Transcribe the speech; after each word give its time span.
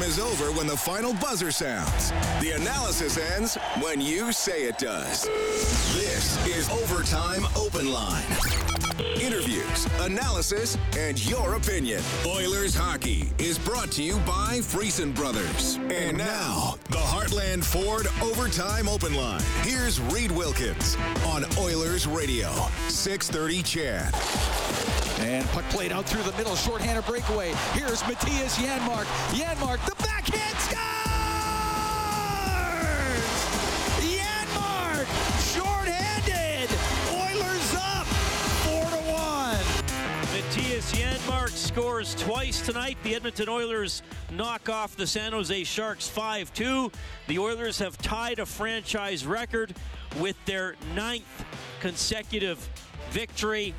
game 0.00 0.08
is 0.08 0.18
over 0.18 0.52
when 0.52 0.66
the 0.66 0.76
final 0.76 1.14
buzzer 1.14 1.50
sounds. 1.50 2.10
The 2.40 2.52
analysis 2.52 3.18
ends 3.18 3.56
when 3.80 4.00
you 4.00 4.32
say 4.32 4.64
it 4.64 4.78
does. 4.78 5.24
This 5.94 6.46
is 6.46 6.70
Overtime 6.70 7.44
Open 7.56 7.92
Line. 7.92 8.24
Interviews, 9.20 9.86
analysis, 10.00 10.76
and 10.96 11.24
your 11.26 11.54
opinion. 11.54 12.02
Oilers 12.26 12.74
hockey 12.74 13.30
is 13.38 13.58
brought 13.58 13.90
to 13.92 14.02
you 14.02 14.16
by 14.20 14.60
Friesen 14.60 15.14
Brothers. 15.14 15.78
And 15.90 16.18
now, 16.18 16.76
the 16.88 16.98
Heartland 16.98 17.64
Ford 17.64 18.06
Overtime 18.22 18.88
Open 18.88 19.14
Line. 19.14 19.42
Here's 19.62 20.00
Reed 20.00 20.30
Wilkins 20.30 20.96
on 21.26 21.44
Oilers 21.58 22.06
Radio, 22.06 22.50
630 22.88 23.62
CHED. 23.62 24.59
And 25.20 25.46
puck 25.48 25.64
played 25.68 25.92
out 25.92 26.06
through 26.06 26.22
the 26.22 26.32
middle, 26.38 26.56
shorthanded 26.56 27.04
breakaway. 27.04 27.52
Here's 27.74 28.02
Mattias 28.02 28.56
Janmark. 28.56 29.04
Janmark, 29.34 29.84
the 29.84 29.94
backhand 30.02 30.56
scores! 30.58 30.80
Janmark, 34.00 35.06
shorthanded. 35.54 36.70
Oilers 37.12 37.74
up, 37.74 38.06
four 38.64 38.84
to 38.90 38.96
one. 39.12 39.64
Mattias 40.32 40.90
Janmark 40.94 41.50
scores 41.50 42.14
twice 42.14 42.62
tonight. 42.62 42.96
The 43.02 43.14
Edmonton 43.14 43.50
Oilers 43.50 44.02
knock 44.32 44.70
off 44.70 44.96
the 44.96 45.06
San 45.06 45.32
Jose 45.32 45.64
Sharks 45.64 46.10
5-2. 46.10 46.90
The 47.26 47.38
Oilers 47.38 47.78
have 47.78 47.98
tied 47.98 48.38
a 48.38 48.46
franchise 48.46 49.26
record 49.26 49.74
with 50.18 50.42
their 50.46 50.76
ninth 50.94 51.44
consecutive 51.80 52.66
victory. 53.10 53.74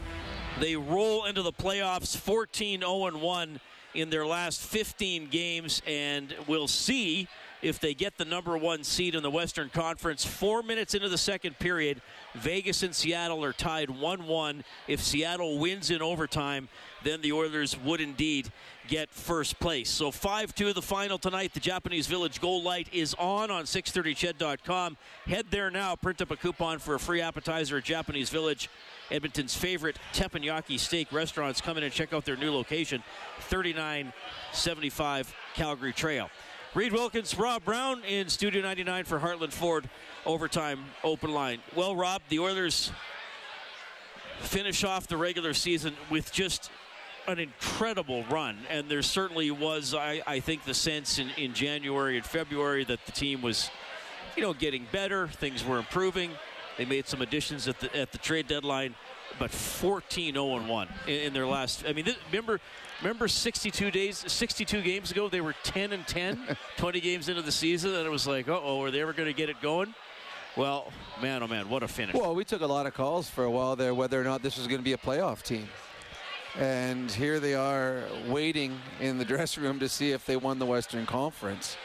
They 0.60 0.76
roll 0.76 1.26
into 1.26 1.42
the 1.42 1.54
playoffs 1.54 2.16
14 2.16 2.82
0 2.82 3.18
1 3.18 3.60
in 3.94 4.10
their 4.10 4.26
last 4.26 4.62
15 4.62 5.28
games, 5.28 5.82
and 5.88 6.34
we'll 6.48 6.68
see 6.68 7.28
if 7.62 7.80
they 7.80 7.94
get 7.94 8.18
the 8.18 8.26
number 8.26 8.58
one 8.58 8.84
seed 8.84 9.16
in 9.16 9.24
the 9.24 9.32
Western 9.32 9.70
Conference. 9.70 10.26
Four 10.26 10.64
minutes 10.64 10.94
into 10.94 11.10
the 11.10 11.18
second 11.18 11.60
period, 11.60 12.02
Vegas 12.36 12.84
and 12.84 12.96
Seattle 12.96 13.44
are 13.44 13.54
tied 13.54 13.90
1 13.90 14.28
1. 14.28 14.64
If 14.88 15.02
Seattle 15.02 15.58
wins 15.60 15.92
in 15.92 16.02
overtime, 16.02 16.70
then 17.04 17.22
the 17.22 17.32
Oilers 17.32 17.78
would 17.80 18.02
indeed 18.02 18.52
get 18.88 19.10
first 19.10 19.60
place. 19.60 19.90
So 19.90 20.12
5 20.12 20.54
2 20.56 20.74
the 20.74 20.82
final 20.82 21.18
tonight. 21.18 21.54
The 21.54 21.60
Japanese 21.60 22.08
Village 22.08 22.42
goal 22.42 22.64
light 22.64 22.88
is 22.92 23.14
on 23.16 23.52
on 23.52 23.66
630ched.com. 23.66 24.98
Head 25.26 25.46
there 25.50 25.72
now, 25.72 25.96
print 25.96 26.22
up 26.22 26.32
a 26.32 26.36
coupon 26.36 26.80
for 26.80 26.96
a 26.96 27.00
free 27.00 27.22
appetizer 27.22 27.78
at 27.78 27.84
Japanese 27.84 28.30
Village. 28.30 28.70
Edmonton's 29.10 29.56
favorite 29.56 29.98
teppanyaki 30.14 30.80
steak 30.80 31.12
restaurants. 31.12 31.60
Come 31.62 31.78
in 31.78 31.84
and 31.84 31.92
check 31.94 32.14
out 32.14 32.24
their 32.26 32.38
new 32.38 32.52
location, 32.52 33.04
3975 33.42 35.36
Calgary 35.54 35.94
Trail. 35.94 36.30
Reed 36.74 36.94
Wilkins, 36.94 37.38
Rob 37.38 37.66
Brown 37.66 38.02
in 38.06 38.30
Studio 38.30 38.62
99 38.62 39.04
for 39.04 39.20
Heartland 39.20 39.52
Ford 39.52 39.90
Overtime 40.26 40.86
Open 41.04 41.34
Line. 41.34 41.60
Well, 41.76 41.98
Rob, 41.98 42.22
the 42.30 42.40
Oilers 42.40 42.94
finish 44.40 44.86
off 44.86 45.06
the 45.06 45.18
regular 45.18 45.54
season 45.54 45.94
with 46.10 46.32
just 46.32 46.72
an 47.28 47.40
incredible 47.40 48.24
run. 48.32 48.58
And 48.70 48.88
there 48.88 49.02
certainly 49.02 49.52
was, 49.52 49.94
I, 49.94 50.22
I 50.26 50.40
think, 50.40 50.64
the 50.64 50.74
sense 50.74 51.20
in, 51.20 51.32
in 51.32 51.54
January 51.54 52.16
and 52.16 52.26
February 52.26 52.86
that 52.86 53.06
the 53.06 53.12
team 53.12 53.42
was, 53.42 53.70
you 54.38 54.42
know, 54.42 54.54
getting 54.54 54.88
better. 54.94 55.28
Things 55.28 55.66
were 55.66 55.78
improving. 55.78 56.32
They 56.78 56.86
made 56.86 57.06
some 57.06 57.22
additions 57.22 57.68
at 57.68 57.82
the 57.82 57.94
at 57.94 58.14
the 58.14 58.18
trade 58.18 58.48
deadline, 58.48 58.96
but 59.40 59.52
14 59.52 60.36
0 60.36 60.66
1 60.66 60.88
in, 61.08 61.14
in 61.14 61.34
their 61.34 61.46
last. 61.46 61.84
I 61.86 61.92
mean, 61.92 62.08
remember 62.32 62.62
remember 63.02 63.28
62 63.28 63.92
days, 63.92 64.24
62 64.28 64.82
games 64.82 65.12
ago, 65.12 65.30
they 65.30 65.42
were 65.42 65.56
10 65.64 65.92
and 65.92 66.08
10, 66.08 66.40
20 66.78 67.02
games 67.02 67.30
into 67.30 67.42
the 67.42 67.52
season, 67.52 67.94
and 67.96 68.06
it 68.06 68.10
was 68.10 68.28
like, 68.28 68.48
oh, 68.48 68.82
are 68.84 68.92
they 68.92 69.02
ever 69.02 69.14
going 69.14 69.28
to 69.28 69.34
get 69.34 69.50
it 69.50 69.62
going? 69.62 69.94
Well, 70.56 70.92
man, 71.22 71.44
oh 71.44 71.48
man, 71.48 71.70
what 71.70 71.82
a 71.82 71.88
finish! 71.88 72.14
Well, 72.14 72.36
we 72.36 72.44
took 72.44 72.62
a 72.62 72.68
lot 72.68 72.86
of 72.86 72.94
calls 72.94 73.30
for 73.30 73.46
a 73.46 73.52
while 73.52 73.78
there 73.78 73.94
whether 73.94 74.20
or 74.20 74.26
not 74.26 74.44
this 74.44 74.58
was 74.58 74.68
going 74.68 74.80
to 74.80 74.84
be 74.84 74.94
a 74.94 74.98
playoff 74.98 75.44
team. 75.44 75.68
And 76.60 77.10
here 77.10 77.40
they 77.40 77.54
are 77.54 78.04
waiting 78.28 78.78
in 79.00 79.18
the 79.18 79.24
dressing 79.34 79.64
room 79.64 79.80
to 79.80 79.88
see 79.88 80.12
if 80.12 80.26
they 80.26 80.36
won 80.36 80.60
the 80.60 80.66
Western 80.66 81.06
Conference. 81.06 81.78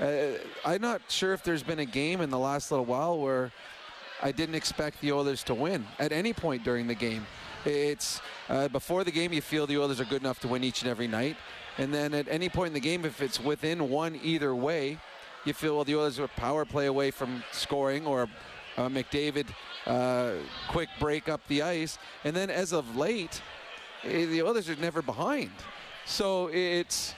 Uh, 0.00 0.32
I'm 0.64 0.80
not 0.80 1.02
sure 1.08 1.32
if 1.32 1.44
there's 1.44 1.62
been 1.62 1.78
a 1.78 1.84
game 1.84 2.20
in 2.20 2.30
the 2.30 2.38
last 2.38 2.72
little 2.72 2.84
while 2.84 3.18
where 3.18 3.52
I 4.20 4.32
didn't 4.32 4.56
expect 4.56 5.00
the 5.00 5.12
Oilers 5.12 5.44
to 5.44 5.54
win 5.54 5.86
at 6.00 6.10
any 6.10 6.32
point 6.32 6.64
during 6.64 6.88
the 6.88 6.94
game. 6.94 7.24
It's 7.64 8.20
uh, 8.48 8.68
before 8.68 9.04
the 9.04 9.10
game, 9.10 9.32
you 9.32 9.40
feel 9.40 9.66
the 9.66 9.78
Oilers 9.78 10.00
are 10.00 10.04
good 10.04 10.22
enough 10.22 10.40
to 10.40 10.48
win 10.48 10.64
each 10.64 10.82
and 10.82 10.90
every 10.90 11.08
night. 11.08 11.36
And 11.76 11.92
then 11.92 12.14
at 12.14 12.26
any 12.28 12.48
point 12.48 12.68
in 12.68 12.74
the 12.74 12.80
game, 12.80 13.04
if 13.04 13.20
it's 13.20 13.40
within 13.40 13.88
one 13.88 14.18
either 14.22 14.54
way, 14.54 14.98
you 15.44 15.52
feel, 15.52 15.76
well, 15.76 15.84
the 15.84 15.96
Oilers 15.96 16.18
are 16.18 16.24
a 16.24 16.28
power 16.28 16.64
play 16.64 16.86
away 16.86 17.10
from 17.10 17.42
scoring 17.52 18.06
or 18.06 18.28
uh, 18.76 18.88
McDavid 18.88 19.46
uh, 19.86 20.32
quick 20.68 20.88
break 20.98 21.28
up 21.28 21.40
the 21.48 21.62
ice. 21.62 21.98
And 22.24 22.34
then 22.34 22.50
as 22.50 22.72
of 22.72 22.96
late, 22.96 23.42
eh, 24.04 24.26
the 24.26 24.42
Oilers 24.42 24.68
are 24.68 24.76
never 24.76 25.02
behind. 25.02 25.52
So 26.04 26.48
it's 26.52 27.14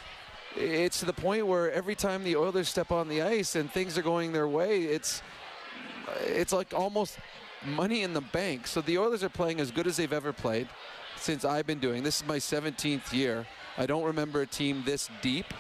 it's 0.57 0.99
to 0.99 1.07
the 1.07 1.13
point 1.13 1.47
where 1.47 1.71
every 1.71 1.95
time 1.95 2.25
the 2.25 2.37
Oilers 2.37 2.69
step 2.69 2.91
on 2.91 3.09
the 3.09 3.23
ice 3.23 3.55
and 3.55 3.71
things 3.71 3.97
are 3.97 4.03
going 4.03 4.33
their 4.33 4.49
way, 4.49 4.83
it's 4.83 5.23
it's 6.23 6.53
like 6.53 6.75
almost 6.75 7.19
Mm-hmm. 7.61 7.77
money 7.77 8.03
in 8.03 8.15
the 8.15 8.23
bank. 8.23 8.67
So 8.67 8.81
the 8.81 8.97
Oilers 8.97 9.23
are 9.23 9.29
playing 9.29 9.61
as 9.61 9.71
good 9.71 9.87
as 9.87 9.99
they've 9.99 10.13
ever 10.13 10.33
played 10.33 10.67
since 11.17 11.45
I've 11.45 11.67
been 11.67 11.79
doing. 11.79 12.03
This 12.03 12.23
is 12.23 12.27
my 12.27 12.39
17th 12.39 13.13
year. 13.13 13.47
I 13.77 13.85
don't 13.85 14.05
remember 14.05 14.41
a 14.41 14.47
team 14.47 14.83
this 14.87 15.11
deep 15.21 15.53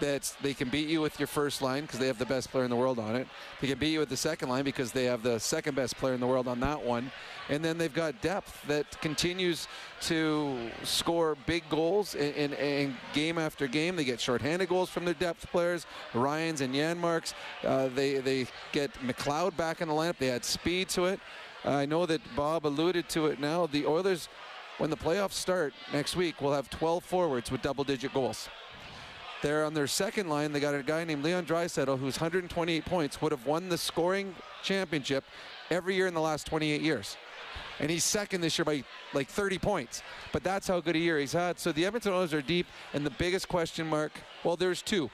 that 0.00 0.34
they 0.42 0.54
can 0.54 0.68
beat 0.68 0.88
you 0.88 1.00
with 1.00 1.18
your 1.18 1.26
first 1.26 1.62
line 1.62 1.82
because 1.82 1.98
they 1.98 2.06
have 2.06 2.18
the 2.18 2.26
best 2.26 2.50
player 2.50 2.64
in 2.64 2.70
the 2.70 2.76
world 2.76 2.98
on 2.98 3.16
it. 3.16 3.26
They 3.60 3.68
can 3.68 3.78
beat 3.78 3.92
you 3.92 4.00
with 4.00 4.08
the 4.08 4.16
second 4.16 4.48
line 4.48 4.64
because 4.64 4.92
they 4.92 5.04
have 5.04 5.22
the 5.22 5.38
second 5.38 5.74
best 5.74 5.96
player 5.96 6.14
in 6.14 6.20
the 6.20 6.26
world 6.26 6.48
on 6.48 6.60
that 6.60 6.82
one. 6.82 7.10
And 7.48 7.64
then 7.64 7.78
they've 7.78 7.92
got 7.92 8.20
depth 8.20 8.66
that 8.68 9.00
continues 9.00 9.68
to 10.02 10.70
score 10.84 11.36
big 11.46 11.68
goals 11.68 12.14
in, 12.14 12.32
in, 12.34 12.52
in 12.54 12.96
game 13.14 13.38
after 13.38 13.66
game. 13.66 13.96
They 13.96 14.04
get 14.04 14.20
shorthanded 14.20 14.68
goals 14.68 14.90
from 14.90 15.04
their 15.04 15.14
depth 15.14 15.50
players, 15.50 15.86
Ryans 16.14 16.60
and 16.60 16.74
Janmarks. 16.74 17.34
Uh, 17.64 17.88
they, 17.94 18.18
they 18.18 18.46
get 18.72 18.92
McLeod 18.94 19.56
back 19.56 19.80
in 19.80 19.88
the 19.88 19.94
lineup. 19.94 20.18
They 20.18 20.30
add 20.30 20.44
speed 20.44 20.88
to 20.90 21.06
it. 21.06 21.20
I 21.64 21.86
know 21.86 22.06
that 22.06 22.20
Bob 22.36 22.66
alluded 22.66 23.08
to 23.10 23.26
it 23.26 23.40
now. 23.40 23.66
The 23.66 23.86
Oilers, 23.86 24.28
when 24.78 24.90
the 24.90 24.96
playoffs 24.96 25.32
start 25.32 25.74
next 25.92 26.16
week, 26.16 26.40
will 26.40 26.52
have 26.52 26.70
12 26.70 27.04
forwards 27.04 27.50
with 27.50 27.62
double 27.62 27.84
digit 27.84 28.14
goals. 28.14 28.48
They're 29.42 29.64
on 29.64 29.74
their 29.74 29.86
second 29.86 30.28
line. 30.28 30.52
They 30.52 30.60
got 30.60 30.74
a 30.74 30.82
guy 30.82 31.04
named 31.04 31.22
Leon 31.22 31.46
Draisaitl, 31.46 31.98
who's 31.98 32.16
128 32.16 32.84
points, 32.84 33.22
would 33.22 33.32
have 33.32 33.46
won 33.46 33.68
the 33.68 33.78
scoring 33.78 34.34
championship 34.62 35.24
every 35.70 35.94
year 35.94 36.08
in 36.08 36.14
the 36.14 36.20
last 36.20 36.46
28 36.46 36.80
years. 36.80 37.16
And 37.80 37.90
he's 37.90 38.04
second 38.04 38.40
this 38.40 38.58
year 38.58 38.64
by 38.64 38.82
like 39.14 39.28
30 39.28 39.58
points. 39.58 40.02
But 40.32 40.42
that's 40.42 40.66
how 40.66 40.80
good 40.80 40.96
a 40.96 40.98
year 40.98 41.18
he's 41.18 41.32
had. 41.32 41.60
So 41.60 41.70
the 41.70 41.86
Edmonton 41.86 42.12
Oilers 42.12 42.34
are 42.34 42.42
deep. 42.42 42.66
And 42.92 43.06
the 43.06 43.10
biggest 43.10 43.48
question 43.48 43.86
mark, 43.86 44.12
well, 44.42 44.56
there's 44.56 44.82
two. 44.82 45.10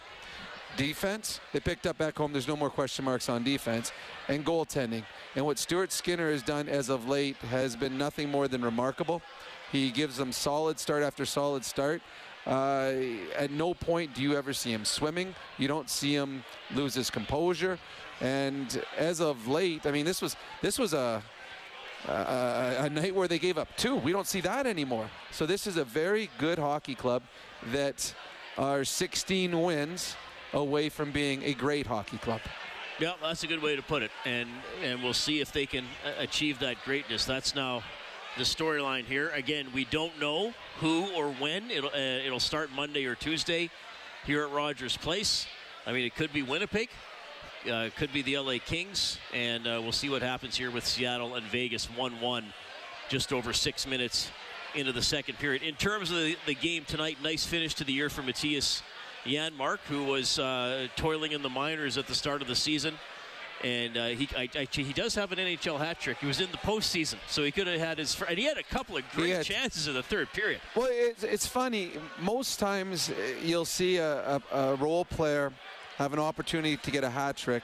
Defense, 0.77 1.41
they 1.53 1.61
picked 1.61 1.87
up 1.87 1.99
Ekholm. 1.99 2.33
There's 2.33 2.49
no 2.49 2.57
more 2.57 2.71
question 2.71 3.05
marks 3.05 3.29
on 3.29 3.45
defense. 3.45 3.93
And 4.29 4.45
goaltending. 4.45 5.05
And 5.37 5.45
what 5.45 5.59
Stuart 5.59 5.93
Skinner 5.93 6.31
has 6.31 6.43
done 6.43 6.69
as 6.69 6.89
of 6.89 7.07
late 7.07 7.37
has 7.37 7.77
been 7.77 7.99
nothing 7.99 8.31
more 8.31 8.49
than 8.49 8.63
remarkable. 8.63 9.21
He 9.71 9.91
gives 9.91 10.17
them 10.17 10.33
solid 10.33 10.81
start 10.81 11.03
after 11.03 11.27
solid 11.27 11.65
start. 11.65 12.01
Uh, 12.47 12.93
at 13.37 13.51
no 13.51 13.73
point 13.73 14.15
do 14.15 14.23
you 14.23 14.37
ever 14.37 14.53
see 14.53 14.71
him 14.71 14.85
swimming. 14.85 15.35
You 15.59 15.69
don't 15.69 15.89
see 15.89 16.15
him 16.15 16.45
lose 16.75 16.95
his 16.95 17.11
composure. 17.11 17.79
And 18.21 18.83
as 18.99 19.21
of 19.21 19.49
late, 19.49 19.87
I 19.87 19.91
mean, 19.91 20.05
this 20.05 20.21
was 20.21 20.37
this 20.61 20.79
was 20.79 20.93
a 20.93 21.23
a, 22.09 22.77
a 22.81 22.91
night 22.91 23.15
where 23.15 23.29
they 23.29 23.39
gave 23.39 23.59
up 23.59 23.69
two. 23.77 23.97
We 23.97 24.13
don't 24.13 24.27
see 24.27 24.41
that 24.43 24.67
anymore. 24.67 25.09
So 25.31 25.47
this 25.47 25.67
is 25.67 25.77
a 25.77 25.85
very 25.85 26.31
good 26.39 26.59
hockey 26.59 26.95
club 26.95 27.23
that 27.73 28.15
are 28.59 28.85
16 28.85 29.61
wins 29.63 30.17
away 30.53 30.89
from 30.89 31.11
being 31.13 31.43
a 31.43 31.55
great 31.55 31.87
hockey 31.87 32.19
club. 32.19 32.41
Yeah, 33.01 33.15
that's 33.21 33.43
a 33.43 33.49
good 33.49 33.61
way 33.61 33.75
to 33.75 33.83
put 33.83 34.05
it, 34.05 34.13
and 34.25 34.49
and 34.81 35.03
we'll 35.03 35.15
see 35.15 35.41
if 35.41 35.51
they 35.51 35.67
can 35.67 35.85
uh, 36.07 36.13
achieve 36.19 36.61
that 36.61 36.77
greatness. 36.85 37.25
That's 37.25 37.53
now 37.53 37.83
the 38.37 38.43
storyline 38.43 39.05
here. 39.05 39.31
Again, 39.31 39.69
we 39.73 39.85
don't 39.85 40.19
know 40.21 40.53
who 40.81 41.07
or 41.15 41.33
when. 41.35 41.71
It'll 41.71 41.91
uh, 41.91 42.27
it'll 42.27 42.41
start 42.41 42.71
Monday 42.75 43.05
or 43.07 43.15
Tuesday 43.15 43.71
here 44.27 44.45
at 44.45 44.51
Rogers 44.51 44.97
Place. 44.97 45.47
I 45.87 45.93
mean, 45.93 46.05
it 46.05 46.15
could 46.17 46.33
be 46.33 46.43
Winnipeg, 46.43 46.89
uh, 47.71 47.91
could 47.97 48.13
be 48.13 48.23
the 48.23 48.39
LA 48.39 48.55
Kings, 48.65 49.19
and 49.33 49.67
uh, 49.67 49.79
we'll 49.83 49.93
see 49.93 50.09
what 50.09 50.23
happens 50.23 50.57
here 50.57 50.71
with 50.71 50.87
Seattle 50.87 51.35
and 51.35 51.47
Vegas 51.47 51.87
1-1, 51.87 52.45
just 53.09 53.33
over 53.33 53.53
six 53.53 53.87
minutes 53.87 54.31
into 54.75 54.93
the 54.93 55.03
second 55.03 55.39
period. 55.39 55.63
In 55.63 55.75
terms 55.75 56.11
of 56.11 56.17
the, 56.17 56.37
the 56.47 56.55
game 56.55 56.85
tonight, 56.87 57.19
nice 57.23 57.45
finish 57.45 57.75
to 57.75 57.85
the 57.85 57.93
year 57.93 58.09
for 58.09 58.23
Mattias 58.23 58.83
Janmark, 59.27 59.79
who 59.89 60.05
was 60.05 60.39
uh, 60.39 60.89
toiling 60.97 61.33
in 61.33 61.43
the 61.43 61.51
minors 61.51 61.99
at 61.99 62.07
the 62.07 62.15
start 62.15 62.43
of 62.43 62.49
the 62.49 62.57
season 62.57 62.95
And 63.65 63.97
uh, 63.97 64.09
he 64.09 64.29
I, 64.37 64.47
I, 64.55 64.69
he 64.71 64.93
does 64.93 65.15
have 65.15 65.33
an 65.33 65.39
NHL 65.39 65.79
hat 65.79 65.99
trick. 65.99 66.19
He 66.19 66.27
was 66.27 66.39
in 66.39 66.51
the 66.51 66.59
postseason, 66.59 67.17
so 67.27 67.43
he 67.43 67.51
could 67.51 67.67
have 67.67 67.81
had 67.81 67.97
his. 67.99 68.15
And 68.29 68.39
he 68.39 68.45
had 68.45 68.59
a 68.59 68.63
couple 68.63 68.99
of 68.99 69.05
great 69.13 69.31
had, 69.31 69.45
chances 69.47 69.89
in 69.89 69.95
the 69.95 70.03
third 70.03 70.31
period. 70.35 70.61
Well, 70.77 70.89
it's, 70.91 71.23
it's 71.23 71.47
funny. 71.47 71.93
Most 72.21 72.59
times 72.61 73.09
uh, 73.09 73.15
you'll 73.43 73.65
see 73.65 73.97
a, 73.97 74.37
a, 74.37 74.43
a 74.53 74.75
role 74.75 75.07
player 75.07 75.51
have 75.97 76.13
an 76.13 76.19
opportunity 76.19 76.77
to 76.77 76.91
get 76.91 77.05
a 77.05 77.09
hat 77.09 77.39
trick, 77.39 77.63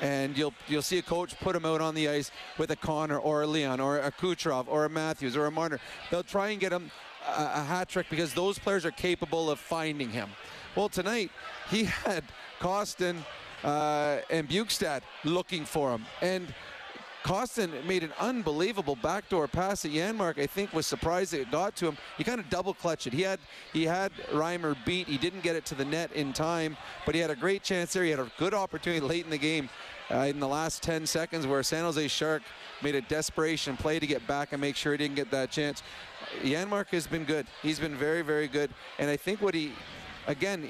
and 0.00 0.36
you'll 0.36 0.54
you'll 0.66 0.82
see 0.82 0.98
a 0.98 1.02
coach 1.02 1.38
put 1.38 1.54
him 1.54 1.64
out 1.64 1.80
on 1.80 1.94
the 1.94 2.08
ice 2.08 2.32
with 2.58 2.72
a 2.72 2.76
Connor 2.76 3.18
or 3.18 3.42
a 3.42 3.46
Leon 3.46 3.78
or 3.78 3.98
a 3.98 4.10
Kucherov 4.10 4.64
or 4.66 4.84
a 4.84 4.90
Matthews 4.90 5.36
or 5.36 5.46
a 5.46 5.52
Marner. 5.52 5.78
They'll 6.10 6.24
try 6.24 6.48
and 6.48 6.58
get 6.58 6.72
him 6.72 6.90
a, 7.24 7.42
a 7.54 7.62
hat 7.62 7.88
trick 7.88 8.08
because 8.10 8.34
those 8.34 8.58
players 8.58 8.84
are 8.84 8.90
capable 8.90 9.48
of 9.48 9.60
finding 9.60 10.10
him. 10.10 10.28
Well, 10.74 10.88
tonight 10.88 11.30
he 11.70 11.84
had 12.04 12.24
Kostin 12.58 13.18
uh, 13.64 14.18
and 14.30 14.48
Bjugstad 14.48 15.02
looking 15.24 15.64
for 15.64 15.92
him, 15.92 16.04
and 16.20 16.52
Kostin 17.26 17.84
made 17.84 18.04
an 18.04 18.12
unbelievable 18.20 18.94
backdoor 18.94 19.48
pass 19.48 19.84
at 19.84 19.90
Janmark. 19.90 20.38
I 20.38 20.46
think 20.46 20.72
was 20.72 20.86
surprised 20.86 21.34
it 21.34 21.50
got 21.50 21.74
to 21.76 21.88
him. 21.88 21.98
He 22.16 22.22
kind 22.22 22.38
of 22.38 22.48
double 22.48 22.72
clutched 22.72 23.08
it. 23.08 23.12
He 23.12 23.22
had 23.22 23.40
he 23.72 23.82
had 23.82 24.12
Reimer 24.32 24.76
beat. 24.84 25.08
He 25.08 25.18
didn't 25.18 25.42
get 25.42 25.56
it 25.56 25.66
to 25.66 25.74
the 25.74 25.84
net 25.84 26.12
in 26.12 26.32
time, 26.32 26.76
but 27.04 27.16
he 27.16 27.20
had 27.20 27.30
a 27.30 27.34
great 27.34 27.64
chance 27.64 27.92
there. 27.92 28.04
He 28.04 28.10
had 28.10 28.20
a 28.20 28.30
good 28.38 28.54
opportunity 28.54 29.04
late 29.04 29.24
in 29.24 29.30
the 29.30 29.38
game, 29.38 29.68
uh, 30.08 30.18
in 30.18 30.38
the 30.38 30.46
last 30.46 30.84
10 30.84 31.04
seconds, 31.04 31.48
where 31.48 31.64
San 31.64 31.82
Jose 31.82 32.06
Shark 32.06 32.42
made 32.80 32.94
a 32.94 33.00
desperation 33.00 33.76
play 33.76 33.98
to 33.98 34.06
get 34.06 34.24
back 34.28 34.52
and 34.52 34.60
make 34.60 34.76
sure 34.76 34.92
he 34.92 34.98
didn't 34.98 35.16
get 35.16 35.32
that 35.32 35.50
chance. 35.50 35.82
Janmark 36.44 36.90
has 36.90 37.08
been 37.08 37.24
good. 37.24 37.48
He's 37.60 37.80
been 37.80 37.96
very 37.96 38.22
very 38.22 38.46
good, 38.46 38.70
and 39.00 39.10
I 39.10 39.16
think 39.16 39.42
what 39.42 39.52
he, 39.54 39.72
again, 40.28 40.68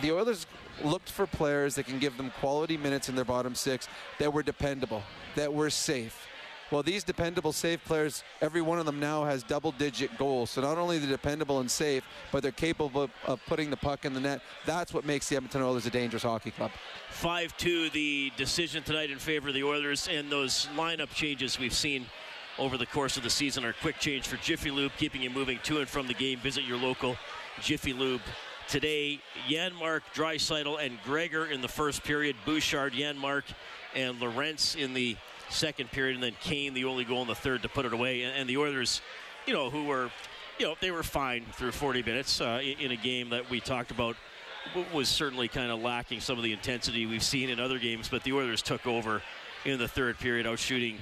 the 0.00 0.10
Oilers 0.10 0.48
looked 0.84 1.10
for 1.10 1.26
players 1.26 1.74
that 1.74 1.86
can 1.86 1.98
give 1.98 2.16
them 2.16 2.30
quality 2.40 2.76
minutes 2.76 3.08
in 3.08 3.14
their 3.14 3.24
bottom 3.24 3.54
six 3.54 3.88
that 4.18 4.32
were 4.32 4.42
dependable, 4.42 5.02
that 5.34 5.52
were 5.52 5.70
safe. 5.70 6.26
Well, 6.72 6.82
these 6.82 7.04
dependable, 7.04 7.52
safe 7.52 7.84
players, 7.84 8.24
every 8.40 8.62
one 8.62 8.78
of 8.78 8.86
them 8.86 8.98
now 8.98 9.24
has 9.24 9.42
double 9.42 9.72
digit 9.72 10.16
goals. 10.16 10.48
So 10.48 10.62
not 10.62 10.78
only 10.78 10.98
they're 10.98 11.10
dependable 11.10 11.60
and 11.60 11.70
safe, 11.70 12.02
but 12.32 12.42
they're 12.42 12.50
capable 12.50 13.10
of, 13.26 13.44
putting 13.46 13.68
the 13.68 13.76
puck 13.76 14.06
in 14.06 14.14
the 14.14 14.20
net. 14.20 14.40
That's 14.64 14.94
what 14.94 15.04
makes 15.04 15.28
the 15.28 15.36
Edmonton 15.36 15.60
Oilers 15.60 15.84
a 15.84 15.90
dangerous 15.90 16.22
hockey 16.22 16.50
club. 16.50 16.70
5 17.10 17.56
2, 17.58 17.90
the 17.90 18.32
decision 18.38 18.82
tonight 18.82 19.10
in 19.10 19.18
favor 19.18 19.48
of 19.48 19.54
the 19.54 19.62
Oilers, 19.62 20.08
and 20.10 20.32
those 20.32 20.66
lineup 20.74 21.10
changes 21.10 21.58
we've 21.58 21.74
seen 21.74 22.06
over 22.58 22.78
the 22.78 22.86
course 22.86 23.18
of 23.18 23.22
the 23.22 23.30
season 23.30 23.66
are 23.66 23.74
quick 23.74 23.98
change 23.98 24.26
for 24.26 24.36
Jiffy 24.36 24.70
Lube, 24.70 24.92
keeping 24.96 25.20
you 25.20 25.28
moving 25.28 25.58
to 25.64 25.80
and 25.80 25.88
from 25.88 26.06
the 26.06 26.14
game. 26.14 26.38
Visit 26.38 26.64
your 26.64 26.78
local 26.78 27.18
Jiffy 27.60 27.92
Lube 27.92 28.22
today. 28.68 29.20
Janmark, 29.48 30.02
Draisaitl, 30.14 30.84
and 30.84 30.98
Gregor 31.04 31.46
in 31.46 31.60
the 31.60 31.68
first 31.68 32.04
period. 32.04 32.36
Bouchard, 32.44 32.92
Janmark, 32.92 33.44
and 33.94 34.20
Lorentz 34.20 34.74
in 34.74 34.94
the 34.94 35.16
second 35.48 35.90
period, 35.90 36.14
and 36.14 36.22
then 36.22 36.34
Kane, 36.40 36.74
the 36.74 36.84
only 36.84 37.04
goal 37.04 37.22
in 37.22 37.28
the 37.28 37.34
third 37.34 37.62
to 37.62 37.68
put 37.68 37.84
it 37.84 37.92
away. 37.92 38.22
And, 38.22 38.34
and 38.36 38.48
the 38.48 38.56
Oilers, 38.56 39.00
you 39.46 39.52
know, 39.52 39.70
who 39.70 39.84
were, 39.84 40.10
you 40.58 40.66
know, 40.66 40.74
they 40.80 40.90
were 40.90 41.02
fine 41.02 41.44
through 41.52 41.72
40 41.72 42.02
minutes 42.02 42.40
uh, 42.40 42.60
in, 42.62 42.78
in, 42.78 42.90
a 42.92 42.96
game 42.96 43.30
that 43.30 43.48
we 43.50 43.60
talked 43.60 43.90
about 43.90 44.16
was 44.92 45.08
certainly 45.08 45.48
kind 45.48 45.70
of 45.70 45.80
lacking 45.80 46.20
some 46.20 46.38
of 46.38 46.44
the 46.44 46.52
intensity 46.52 47.06
we've 47.06 47.22
seen 47.22 47.50
in 47.50 47.60
other 47.60 47.78
games. 47.78 48.08
But 48.08 48.22
the 48.22 48.32
Oilers 48.32 48.62
took 48.62 48.86
over 48.86 49.22
in 49.64 49.78
the 49.78 49.88
third 49.88 50.18
period, 50.18 50.46
out 50.46 50.58
shooting 50.58 50.98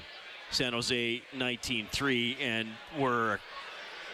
San 0.50 0.72
Jose 0.72 1.22
19-3, 1.36 2.36
and 2.40 2.68
were 2.98 3.38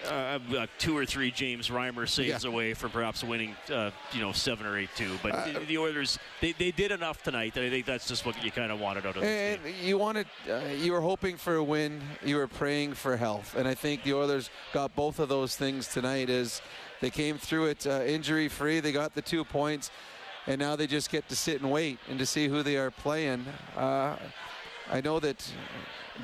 uh, 0.07 0.39
uh, 0.57 0.67
two 0.79 0.97
or 0.97 1.05
three 1.05 1.31
James 1.31 1.69
Reimer 1.69 2.09
saves 2.09 2.45
yeah. 2.45 2.51
away 2.51 2.75
from 2.75 2.91
perhaps 2.91 3.23
winning, 3.25 3.57
uh, 3.73 3.91
you 4.13 4.21
know, 4.21 4.33
seven 4.33 4.67
or 4.67 4.79
eight 4.79 4.91
two. 4.97 5.19
But 5.23 5.33
uh, 5.33 5.61
the 5.67 5.79
Oilers, 5.79 6.19
they, 6.41 6.53
they 6.53 6.71
did 6.71 6.93
enough 6.93 7.23
tonight 7.23 7.55
that 7.55 7.65
I 7.65 7.71
think 7.71 7.87
that's 7.87 8.09
just 8.09 8.25
what 8.25 8.43
you 8.45 8.51
kind 8.51 8.73
of 8.73 8.81
wanted 8.81 9.07
out 9.07 9.17
of 9.17 9.23
this 9.23 9.59
game. 9.59 9.75
You 9.83 9.99
wanted, 9.99 10.27
uh, 10.49 10.61
you 10.79 10.93
were 10.93 11.01
hoping 11.01 11.37
for 11.37 11.57
a 11.57 11.65
win. 11.65 12.01
You 12.25 12.37
were 12.37 12.49
praying 12.49 12.95
for 12.95 13.17
health, 13.17 13.55
and 13.57 13.67
I 13.69 13.75
think 13.75 14.03
the 14.03 14.15
Oilers 14.15 14.51
got 14.73 14.95
both 14.95 15.19
of 15.19 15.29
those 15.29 15.57
things 15.57 15.89
tonight. 15.89 16.31
As 16.31 16.63
they 17.01 17.11
came 17.11 17.39
through 17.39 17.67
it 17.67 17.87
uh, 17.87 18.03
injury 18.07 18.49
free, 18.49 18.81
they 18.81 18.93
got 18.93 19.15
the 19.15 19.23
two 19.23 19.45
points, 19.45 19.91
and 20.47 20.59
now 20.59 20.77
they 20.77 20.87
just 20.87 21.11
get 21.11 21.29
to 21.29 21.37
sit 21.37 21.61
and 21.61 21.71
wait 21.71 21.99
and 22.09 22.19
to 22.19 22.27
see 22.27 22.49
who 22.49 22.63
they 22.63 22.77
are 22.77 22.91
playing. 22.91 23.45
I 24.89 25.01
know 25.03 25.19
that 25.19 25.53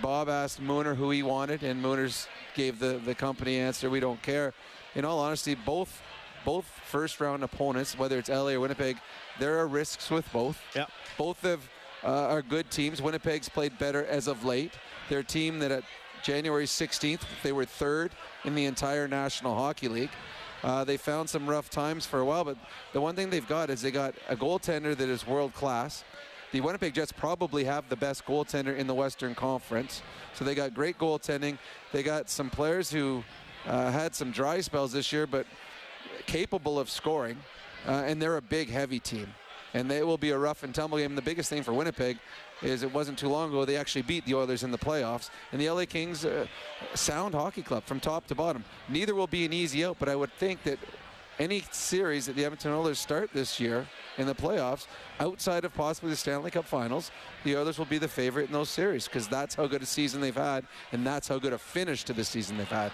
Bob 0.00 0.28
asked 0.28 0.62
Mooner 0.62 0.96
who 0.96 1.10
he 1.10 1.22
wanted, 1.22 1.62
and 1.62 1.82
Mooner's 1.82 2.28
gave 2.54 2.78
the, 2.78 3.00
the 3.04 3.14
company 3.14 3.58
answer, 3.58 3.90
we 3.90 4.00
don't 4.00 4.22
care. 4.22 4.54
In 4.94 5.04
all 5.04 5.18
honesty, 5.18 5.54
both 5.54 6.02
both 6.44 6.64
first 6.84 7.20
round 7.20 7.44
opponents, 7.44 7.96
whether 7.96 8.18
it's 8.18 8.28
LA 8.28 8.50
or 8.50 8.60
Winnipeg, 8.60 8.96
there 9.38 9.58
are 9.60 9.68
risks 9.68 10.10
with 10.10 10.30
both. 10.32 10.60
Yep. 10.74 10.90
Both 11.16 11.44
of 11.44 11.68
uh, 12.02 12.08
are 12.08 12.42
good 12.42 12.70
teams. 12.70 13.00
Winnipeg's 13.00 13.48
played 13.48 13.78
better 13.78 14.04
as 14.06 14.26
of 14.26 14.44
late. 14.44 14.72
They're 15.08 15.20
a 15.20 15.24
team 15.24 15.60
that 15.60 15.70
at 15.70 15.84
January 16.22 16.66
16th, 16.66 17.20
they 17.42 17.52
were 17.52 17.64
third 17.64 18.12
in 18.44 18.54
the 18.54 18.64
entire 18.64 19.06
National 19.06 19.54
Hockey 19.54 19.88
League. 19.88 20.10
Uh, 20.62 20.84
they 20.84 20.96
found 20.96 21.28
some 21.28 21.48
rough 21.48 21.70
times 21.70 22.06
for 22.06 22.20
a 22.20 22.24
while, 22.24 22.44
but 22.44 22.56
the 22.92 23.00
one 23.00 23.16
thing 23.16 23.30
they've 23.30 23.48
got 23.48 23.68
is 23.68 23.82
they 23.82 23.90
got 23.90 24.14
a 24.28 24.36
goaltender 24.36 24.96
that 24.96 25.08
is 25.08 25.26
world 25.26 25.52
class. 25.54 26.04
The 26.52 26.60
Winnipeg 26.60 26.92
Jets 26.92 27.12
probably 27.12 27.64
have 27.64 27.88
the 27.88 27.96
best 27.96 28.26
goaltender 28.26 28.76
in 28.76 28.86
the 28.86 28.94
Western 28.94 29.34
Conference. 29.34 30.02
So 30.34 30.44
they 30.44 30.54
got 30.54 30.74
great 30.74 30.98
goaltending. 30.98 31.56
They 31.92 32.02
got 32.02 32.28
some 32.28 32.50
players 32.50 32.90
who 32.90 33.24
uh, 33.66 33.90
had 33.90 34.14
some 34.14 34.30
dry 34.30 34.60
spells 34.60 34.92
this 34.92 35.12
year, 35.14 35.26
but 35.26 35.46
capable 36.26 36.78
of 36.78 36.90
scoring. 36.90 37.38
Uh, 37.86 38.04
and 38.06 38.20
they're 38.20 38.36
a 38.36 38.42
big, 38.42 38.68
heavy 38.68 39.00
team. 39.00 39.32
And 39.72 39.90
they 39.90 40.02
will 40.02 40.18
be 40.18 40.28
a 40.30 40.38
rough 40.38 40.62
and 40.62 40.74
tumble 40.74 40.98
game. 40.98 41.14
The 41.14 41.22
biggest 41.22 41.48
thing 41.48 41.62
for 41.62 41.72
Winnipeg 41.72 42.18
is 42.60 42.82
it 42.82 42.92
wasn't 42.92 43.18
too 43.18 43.28
long 43.28 43.48
ago 43.48 43.64
they 43.64 43.78
actually 43.78 44.02
beat 44.02 44.26
the 44.26 44.34
Oilers 44.34 44.62
in 44.62 44.70
the 44.70 44.78
playoffs. 44.78 45.30
And 45.52 45.60
the 45.60 45.70
LA 45.70 45.86
Kings, 45.86 46.26
uh, 46.26 46.46
sound 46.92 47.34
hockey 47.34 47.62
club 47.62 47.84
from 47.84 47.98
top 47.98 48.26
to 48.26 48.34
bottom. 48.34 48.62
Neither 48.90 49.14
will 49.14 49.26
be 49.26 49.46
an 49.46 49.54
easy 49.54 49.86
out, 49.86 49.96
but 49.98 50.10
I 50.10 50.16
would 50.16 50.32
think 50.34 50.62
that 50.64 50.78
any 51.38 51.64
series 51.70 52.26
that 52.26 52.36
the 52.36 52.44
Edmonton 52.44 52.72
Oilers 52.72 52.98
start 52.98 53.30
this 53.32 53.58
year 53.58 53.86
in 54.18 54.26
the 54.26 54.34
playoffs, 54.34 54.86
outside 55.20 55.64
of 55.64 55.74
possibly 55.74 56.10
the 56.10 56.16
Stanley 56.16 56.50
Cup 56.50 56.64
Finals, 56.64 57.10
the 57.44 57.56
Oilers 57.56 57.78
will 57.78 57.86
be 57.86 57.98
the 57.98 58.08
favorite 58.08 58.46
in 58.46 58.52
those 58.52 58.68
series 58.68 59.06
because 59.06 59.28
that's 59.28 59.54
how 59.54 59.66
good 59.66 59.82
a 59.82 59.86
season 59.86 60.20
they've 60.20 60.34
had, 60.34 60.64
and 60.92 61.06
that's 61.06 61.28
how 61.28 61.38
good 61.38 61.52
a 61.52 61.58
finish 61.58 62.04
to 62.04 62.12
the 62.12 62.24
season 62.24 62.56
they've 62.56 62.66
had. 62.68 62.92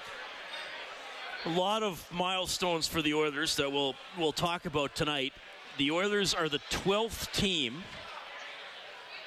A 1.46 1.50
lot 1.50 1.82
of 1.82 2.04
milestones 2.12 2.86
for 2.88 3.00
the 3.00 3.14
Oilers 3.14 3.56
that 3.56 3.70
we'll 3.70 3.94
we'll 4.18 4.32
talk 4.32 4.66
about 4.66 4.94
tonight. 4.94 5.32
The 5.76 5.92
Oilers 5.92 6.34
are 6.34 6.48
the 6.48 6.58
12th 6.70 7.32
team 7.32 7.84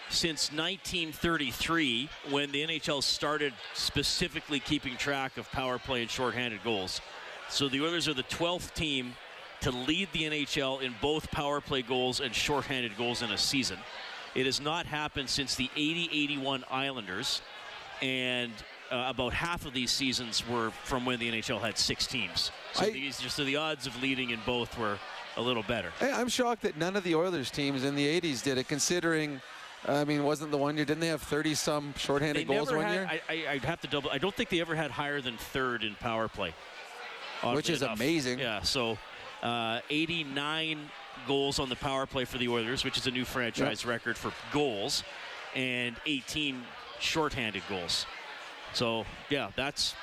since 0.09 0.51
1933 0.51 2.09
when 2.29 2.51
the 2.51 2.67
NHL 2.67 3.01
started 3.01 3.53
specifically 3.73 4.59
keeping 4.59 4.97
track 4.97 5.37
of 5.37 5.49
power 5.51 5.79
play 5.79 6.01
and 6.01 6.11
shorthanded 6.11 6.61
goals. 6.63 6.99
So 7.49 7.69
the 7.69 7.81
Oilers 7.81 8.07
are 8.07 8.13
the 8.13 8.23
12th 8.23 8.73
team 8.73 9.15
to 9.61 9.71
lead 9.71 10.09
the 10.11 10.23
NHL 10.23 10.81
in 10.81 10.93
both 11.01 11.29
power 11.31 11.61
play 11.61 11.81
goals 11.81 12.19
and 12.19 12.33
shorthanded 12.33 12.97
goals 12.97 13.21
in 13.21 13.31
a 13.31 13.37
season. 13.37 13.77
It 14.35 14.45
has 14.45 14.61
not 14.61 14.85
happened 14.85 15.29
since 15.29 15.55
the 15.55 15.69
80 15.75 16.09
81 16.11 16.63
Islanders, 16.69 17.41
and 18.01 18.51
uh, 18.91 19.05
about 19.07 19.33
half 19.33 19.65
of 19.65 19.73
these 19.73 19.91
seasons 19.91 20.47
were 20.47 20.71
from 20.83 21.05
when 21.05 21.19
the 21.19 21.31
NHL 21.31 21.59
had 21.61 21.77
six 21.77 22.07
teams. 22.07 22.51
So, 22.73 22.85
I, 22.85 22.91
these, 22.91 23.15
so 23.15 23.43
the 23.43 23.57
odds 23.57 23.87
of 23.87 24.01
leading 24.01 24.31
in 24.31 24.39
both 24.45 24.77
were 24.77 24.97
a 25.37 25.41
little 25.41 25.63
better. 25.63 25.91
I'm 26.01 26.27
shocked 26.27 26.63
that 26.63 26.77
none 26.77 26.95
of 26.95 27.03
the 27.03 27.15
Oilers 27.15 27.51
teams 27.51 27.83
in 27.83 27.95
the 27.95 28.21
80s 28.21 28.43
did 28.43 28.57
it, 28.57 28.67
considering. 28.67 29.41
I 29.87 30.03
mean, 30.03 30.23
wasn't 30.23 30.51
the 30.51 30.57
one 30.57 30.75
year? 30.75 30.85
Didn't 30.85 30.99
they 30.99 31.07
have 31.07 31.23
30 31.23 31.55
some 31.55 31.93
shorthanded 31.97 32.47
they 32.47 32.53
goals 32.53 32.71
one 32.71 32.85
had, 32.85 32.93
year? 32.93 33.09
I, 33.27 33.45
I, 33.49 33.53
would 33.55 33.65
have 33.65 33.81
to 33.81 33.87
double. 33.87 34.11
I 34.11 34.19
don't 34.19 34.35
think 34.35 34.49
they 34.49 34.61
ever 34.61 34.75
had 34.75 34.91
higher 34.91 35.21
than 35.21 35.37
third 35.37 35.83
in 35.83 35.95
power 35.95 36.27
play. 36.27 36.53
Which 37.43 37.71
is 37.71 37.81
enough. 37.81 37.95
amazing. 37.95 38.37
Yeah. 38.37 38.61
So 38.61 38.99
uh, 39.41 39.79
89 39.89 40.89
goals 41.27 41.59
on 41.59 41.69
the 41.69 41.75
power 41.75 42.05
play 42.05 42.25
for 42.25 42.37
the 42.37 42.47
Oilers, 42.47 42.83
which 42.83 42.97
is 42.97 43.07
a 43.07 43.11
new 43.11 43.25
franchise 43.25 43.83
yep. 43.83 43.89
record 43.89 44.17
for 44.17 44.31
goals, 44.51 45.03
and 45.55 45.95
18 46.05 46.61
shorthanded 46.99 47.63
goals. 47.67 48.05
So, 48.73 49.05
yeah, 49.29 49.49
that's 49.55 49.95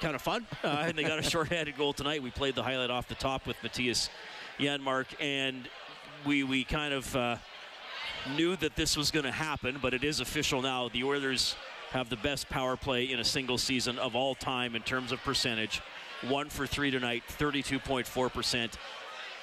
kind 0.00 0.14
of 0.14 0.22
fun. 0.22 0.46
Uh, 0.62 0.68
and 0.86 0.96
they 0.96 1.04
got 1.04 1.18
a 1.18 1.22
shorthanded 1.22 1.76
goal 1.76 1.92
tonight. 1.92 2.22
We 2.22 2.30
played 2.30 2.54
the 2.54 2.62
highlight 2.62 2.90
off 2.90 3.08
the 3.08 3.14
top 3.14 3.46
with 3.46 3.56
Mattias 3.58 4.08
Janmark, 4.58 5.06
and 5.20 5.68
we, 6.26 6.44
we 6.44 6.64
kind 6.64 6.92
of 6.92 7.16
uh, 7.16 7.36
knew 8.36 8.56
that 8.56 8.76
this 8.76 8.96
was 8.96 9.10
going 9.10 9.24
to 9.24 9.32
happen, 9.32 9.78
but 9.80 9.94
it 9.94 10.04
is 10.04 10.20
official 10.20 10.62
now. 10.62 10.88
The 10.88 11.04
Oilers 11.04 11.56
have 11.90 12.08
the 12.08 12.16
best 12.16 12.48
power 12.48 12.76
play 12.76 13.10
in 13.10 13.20
a 13.20 13.24
single 13.24 13.58
season 13.58 13.98
of 13.98 14.16
all 14.16 14.34
time 14.34 14.74
in 14.74 14.82
terms 14.82 15.12
of 15.12 15.22
percentage 15.22 15.82
one 16.28 16.48
for 16.48 16.66
three 16.66 16.90
tonight, 16.90 17.22
32.4%. 17.38 18.72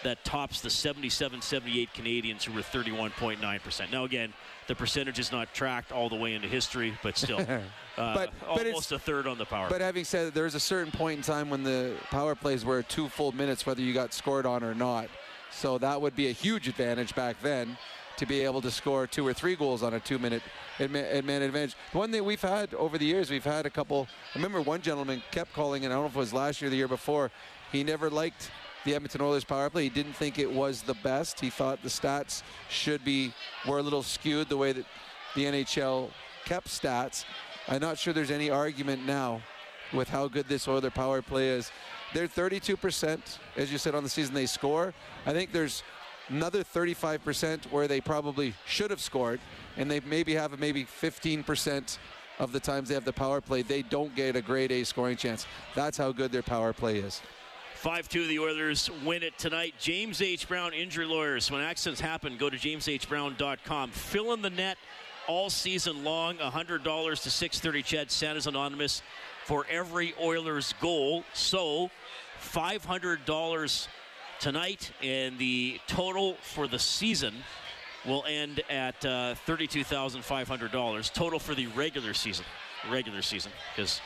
That 0.01 0.24
tops 0.24 0.62
the 0.62 0.69
77 0.69 1.41
78 1.41 1.89
Canadiens, 1.93 2.43
who 2.43 2.53
were 2.53 2.62
31.9%. 2.62 3.91
Now, 3.91 4.05
again, 4.05 4.33
the 4.67 4.75
percentage 4.75 5.19
is 5.19 5.29
not 5.29 5.53
tracked 5.53 5.91
all 5.91 6.07
the 6.07 6.15
way 6.15 6.36
into 6.36 6.48
history, 6.48 6.98
but 7.03 7.17
still, 7.17 7.39
uh, 7.41 7.59
but, 7.98 8.31
but 8.39 8.65
almost 8.65 8.93
a 8.93 9.00
third 9.00 9.27
on 9.27 9.38
the 9.38 9.43
power. 9.43 9.67
But 9.67 9.81
having 9.81 10.05
said 10.05 10.27
that, 10.27 10.33
there's 10.33 10.55
a 10.55 10.59
certain 10.59 10.93
point 10.93 11.17
in 11.17 11.24
time 11.24 11.50
when 11.50 11.63
the 11.63 11.98
power 12.12 12.33
plays 12.33 12.63
were 12.63 12.81
two 12.81 13.09
full 13.09 13.33
minutes, 13.33 13.65
whether 13.65 13.81
you 13.81 13.93
got 13.93 14.13
scored 14.13 14.45
on 14.45 14.63
or 14.63 14.74
not. 14.74 15.09
So 15.51 15.77
that 15.79 16.01
would 16.01 16.15
be 16.15 16.29
a 16.29 16.31
huge 16.31 16.69
advantage 16.69 17.13
back 17.13 17.41
then 17.41 17.77
to 18.19 18.25
be 18.25 18.41
able 18.41 18.61
to 18.61 18.69
score 18.69 19.07
two 19.07 19.25
or 19.25 19.33
three 19.33 19.55
goals 19.55 19.81
on 19.81 19.93
a 19.93 19.99
two-minute 19.99 20.43
man 20.77 21.41
advantage. 21.41 21.75
One 21.93 22.11
thing 22.11 22.25
we've 22.25 22.41
had 22.41 22.73
over 22.73 22.97
the 22.97 23.05
years, 23.05 23.31
we've 23.31 23.45
had 23.45 23.65
a 23.65 23.69
couple. 23.69 24.09
I 24.35 24.38
remember 24.38 24.61
one 24.61 24.81
gentleman 24.81 25.23
kept 25.31 25.53
calling, 25.53 25.85
and 25.85 25.93
I 25.93 25.95
don't 25.95 26.03
know 26.03 26.09
if 26.09 26.15
it 26.17 26.19
was 26.19 26.33
last 26.33 26.61
year 26.61 26.67
or 26.67 26.69
the 26.69 26.75
year 26.75 26.89
before. 26.89 27.31
He 27.71 27.81
never 27.81 28.09
liked 28.09 28.51
the 28.83 28.93
Edmonton 28.93 29.21
Oilers 29.21 29.45
power 29.45 29.69
play. 29.69 29.83
He 29.83 29.89
didn't 29.89 30.13
think 30.13 30.38
it 30.38 30.51
was 30.51 30.81
the 30.81 30.95
best. 30.95 31.39
He 31.39 31.49
thought 31.49 31.81
the 31.81 31.88
stats 31.88 32.43
should 32.69 33.05
be 33.05 33.33
were 33.65 33.77
a 33.77 33.81
little 33.81 34.03
skewed 34.03 34.49
the 34.49 34.57
way 34.57 34.73
that 34.73 34.85
the 35.35 35.45
NHL 35.45 36.09
kept 36.43 36.67
stats. 36.67 37.23
I'm 37.69 37.79
not 37.79 37.97
sure 37.97 38.11
there's 38.11 38.31
any 38.31 38.49
argument 38.49 39.05
now 39.05 39.41
with 39.93 40.09
how 40.09 40.27
good 40.27 40.49
this 40.49 40.67
Oiler 40.67 40.91
power 40.91 41.21
play 41.21 41.49
is. 41.49 41.71
They're 42.13 42.27
32%, 42.27 43.19
as 43.55 43.71
you 43.71 43.77
said, 43.77 43.95
on 43.95 44.03
the 44.03 44.09
season 44.09 44.33
they 44.33 44.45
score. 44.45 44.93
I 45.25 45.31
think 45.31 45.53
there's 45.53 45.83
another 46.29 46.63
35% 46.63 47.71
where 47.71 47.88
they 47.88 48.01
probably 48.01 48.53
should 48.65 48.91
have 48.91 49.01
scored, 49.01 49.39
and 49.77 49.89
they 49.89 50.00
maybe 50.01 50.33
have 50.36 50.57
maybe 50.59 50.86
15% 50.86 51.98
of 52.39 52.51
the 52.51 52.59
times 52.59 52.88
they 52.88 52.95
have 52.95 53.05
the 53.05 53.13
power 53.13 53.41
play, 53.41 53.62
they 53.62 53.81
don't 53.81 54.15
get 54.15 54.36
a 54.36 54.41
grade 54.41 54.71
A 54.71 54.83
scoring 54.83 55.17
chance. 55.17 55.45
That's 55.75 55.98
how 55.98 56.12
good 56.12 56.31
their 56.31 56.41
power 56.41 56.74
play 56.74 56.98
is. 57.00 57.21
5-2 57.81 58.27
the 58.27 58.39
Oilers 58.39 58.89
win 59.05 59.24
it 59.24 59.38
tonight. 59.38 59.74
James 59.79 60.21
H. 60.21 60.48
Brown 60.48 60.74
Injury 60.74 61.05
Lawyers. 61.05 61.50
When 61.50 61.62
accidents 61.62 62.01
happen, 62.01 62.38
go 62.38 62.50
to 62.50 62.57
jameshbrown.com. 62.57 63.91
Fill 63.91 64.33
in 64.33 64.41
the 64.41 64.50
net 64.50 64.77
all 65.27 65.50
season 65.50 66.03
long. 66.03 66.38
$100 66.38 66.83
to 66.83 67.29
630 67.29 67.81
CHED 67.83 68.12
Santa's 68.12 68.48
Anonymous 68.48 69.01
for 69.45 69.65
every 69.69 70.13
Oilers 70.21 70.74
goal. 70.81 71.24
So 71.33 71.89
$500 72.41 73.88
tonight, 74.39 74.91
and 75.03 75.38
the 75.38 75.79
total 75.88 76.36
for 76.41 76.67
the 76.67 76.79
season 76.79 77.34
will 78.05 78.24
end 78.27 78.62
at 78.69 79.03
uh, 79.05 79.36
$32,500. 79.46 81.13
Total 81.13 81.39
for 81.39 81.53
the 81.53 81.67
regular 81.67 82.13
season. 82.13 82.46
Regular 82.89 83.22
season, 83.22 83.51
because 83.75 84.00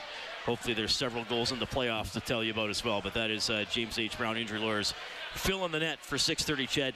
hopefully 0.44 0.74
there's 0.74 0.94
several 0.94 1.24
goals 1.24 1.52
in 1.52 1.58
the 1.60 1.66
playoffs 1.66 2.12
to 2.12 2.20
tell 2.20 2.42
you 2.42 2.52
about 2.52 2.70
as 2.70 2.84
well. 2.84 3.00
But 3.00 3.14
that 3.14 3.30
is 3.30 3.48
uh, 3.48 3.64
James 3.70 3.98
H. 3.98 4.18
Brown 4.18 4.36
Injury 4.36 4.58
Lawyers 4.58 4.92
fill 5.34 5.64
in 5.64 5.72
the 5.72 5.78
net 5.78 6.00
for 6.00 6.18
630 6.18 6.66
CHED. 6.66 6.94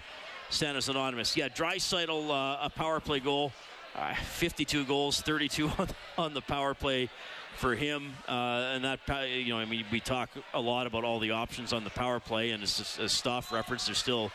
Santa's 0.51 0.89
Anonymous. 0.89 1.37
Yeah, 1.37 1.49
Draisaitl, 1.49 2.31
uh, 2.31 2.59
a 2.63 2.71
power 2.71 3.01
play 3.01 3.21
goal. 3.21 3.53
Uh, 3.95 4.15
52 4.15 4.85
goals, 4.85 5.21
32 5.21 5.71
on, 5.79 5.89
on 6.19 6.35
the 6.35 6.41
power 6.41 6.75
play 6.75 7.11
for 7.59 7.75
him. 7.75 8.15
Uh, 8.29 8.73
and 8.75 8.85
that, 8.85 9.01
you 9.29 9.53
know, 9.53 9.59
I 9.59 9.65
mean, 9.65 9.85
we 9.91 10.01
talk 10.01 10.31
a 10.55 10.61
lot 10.61 10.87
about 10.87 11.05
all 11.05 11.19
the 11.19 11.33
options 11.33 11.73
on 11.73 11.85
the 11.85 11.91
power 11.91 12.21
play, 12.21 12.51
and 12.51 12.63
as, 12.63 12.99
as 13.01 13.13
Stoff 13.13 13.53
referenced, 13.53 13.87
they're 13.87 13.95
still 13.95 14.31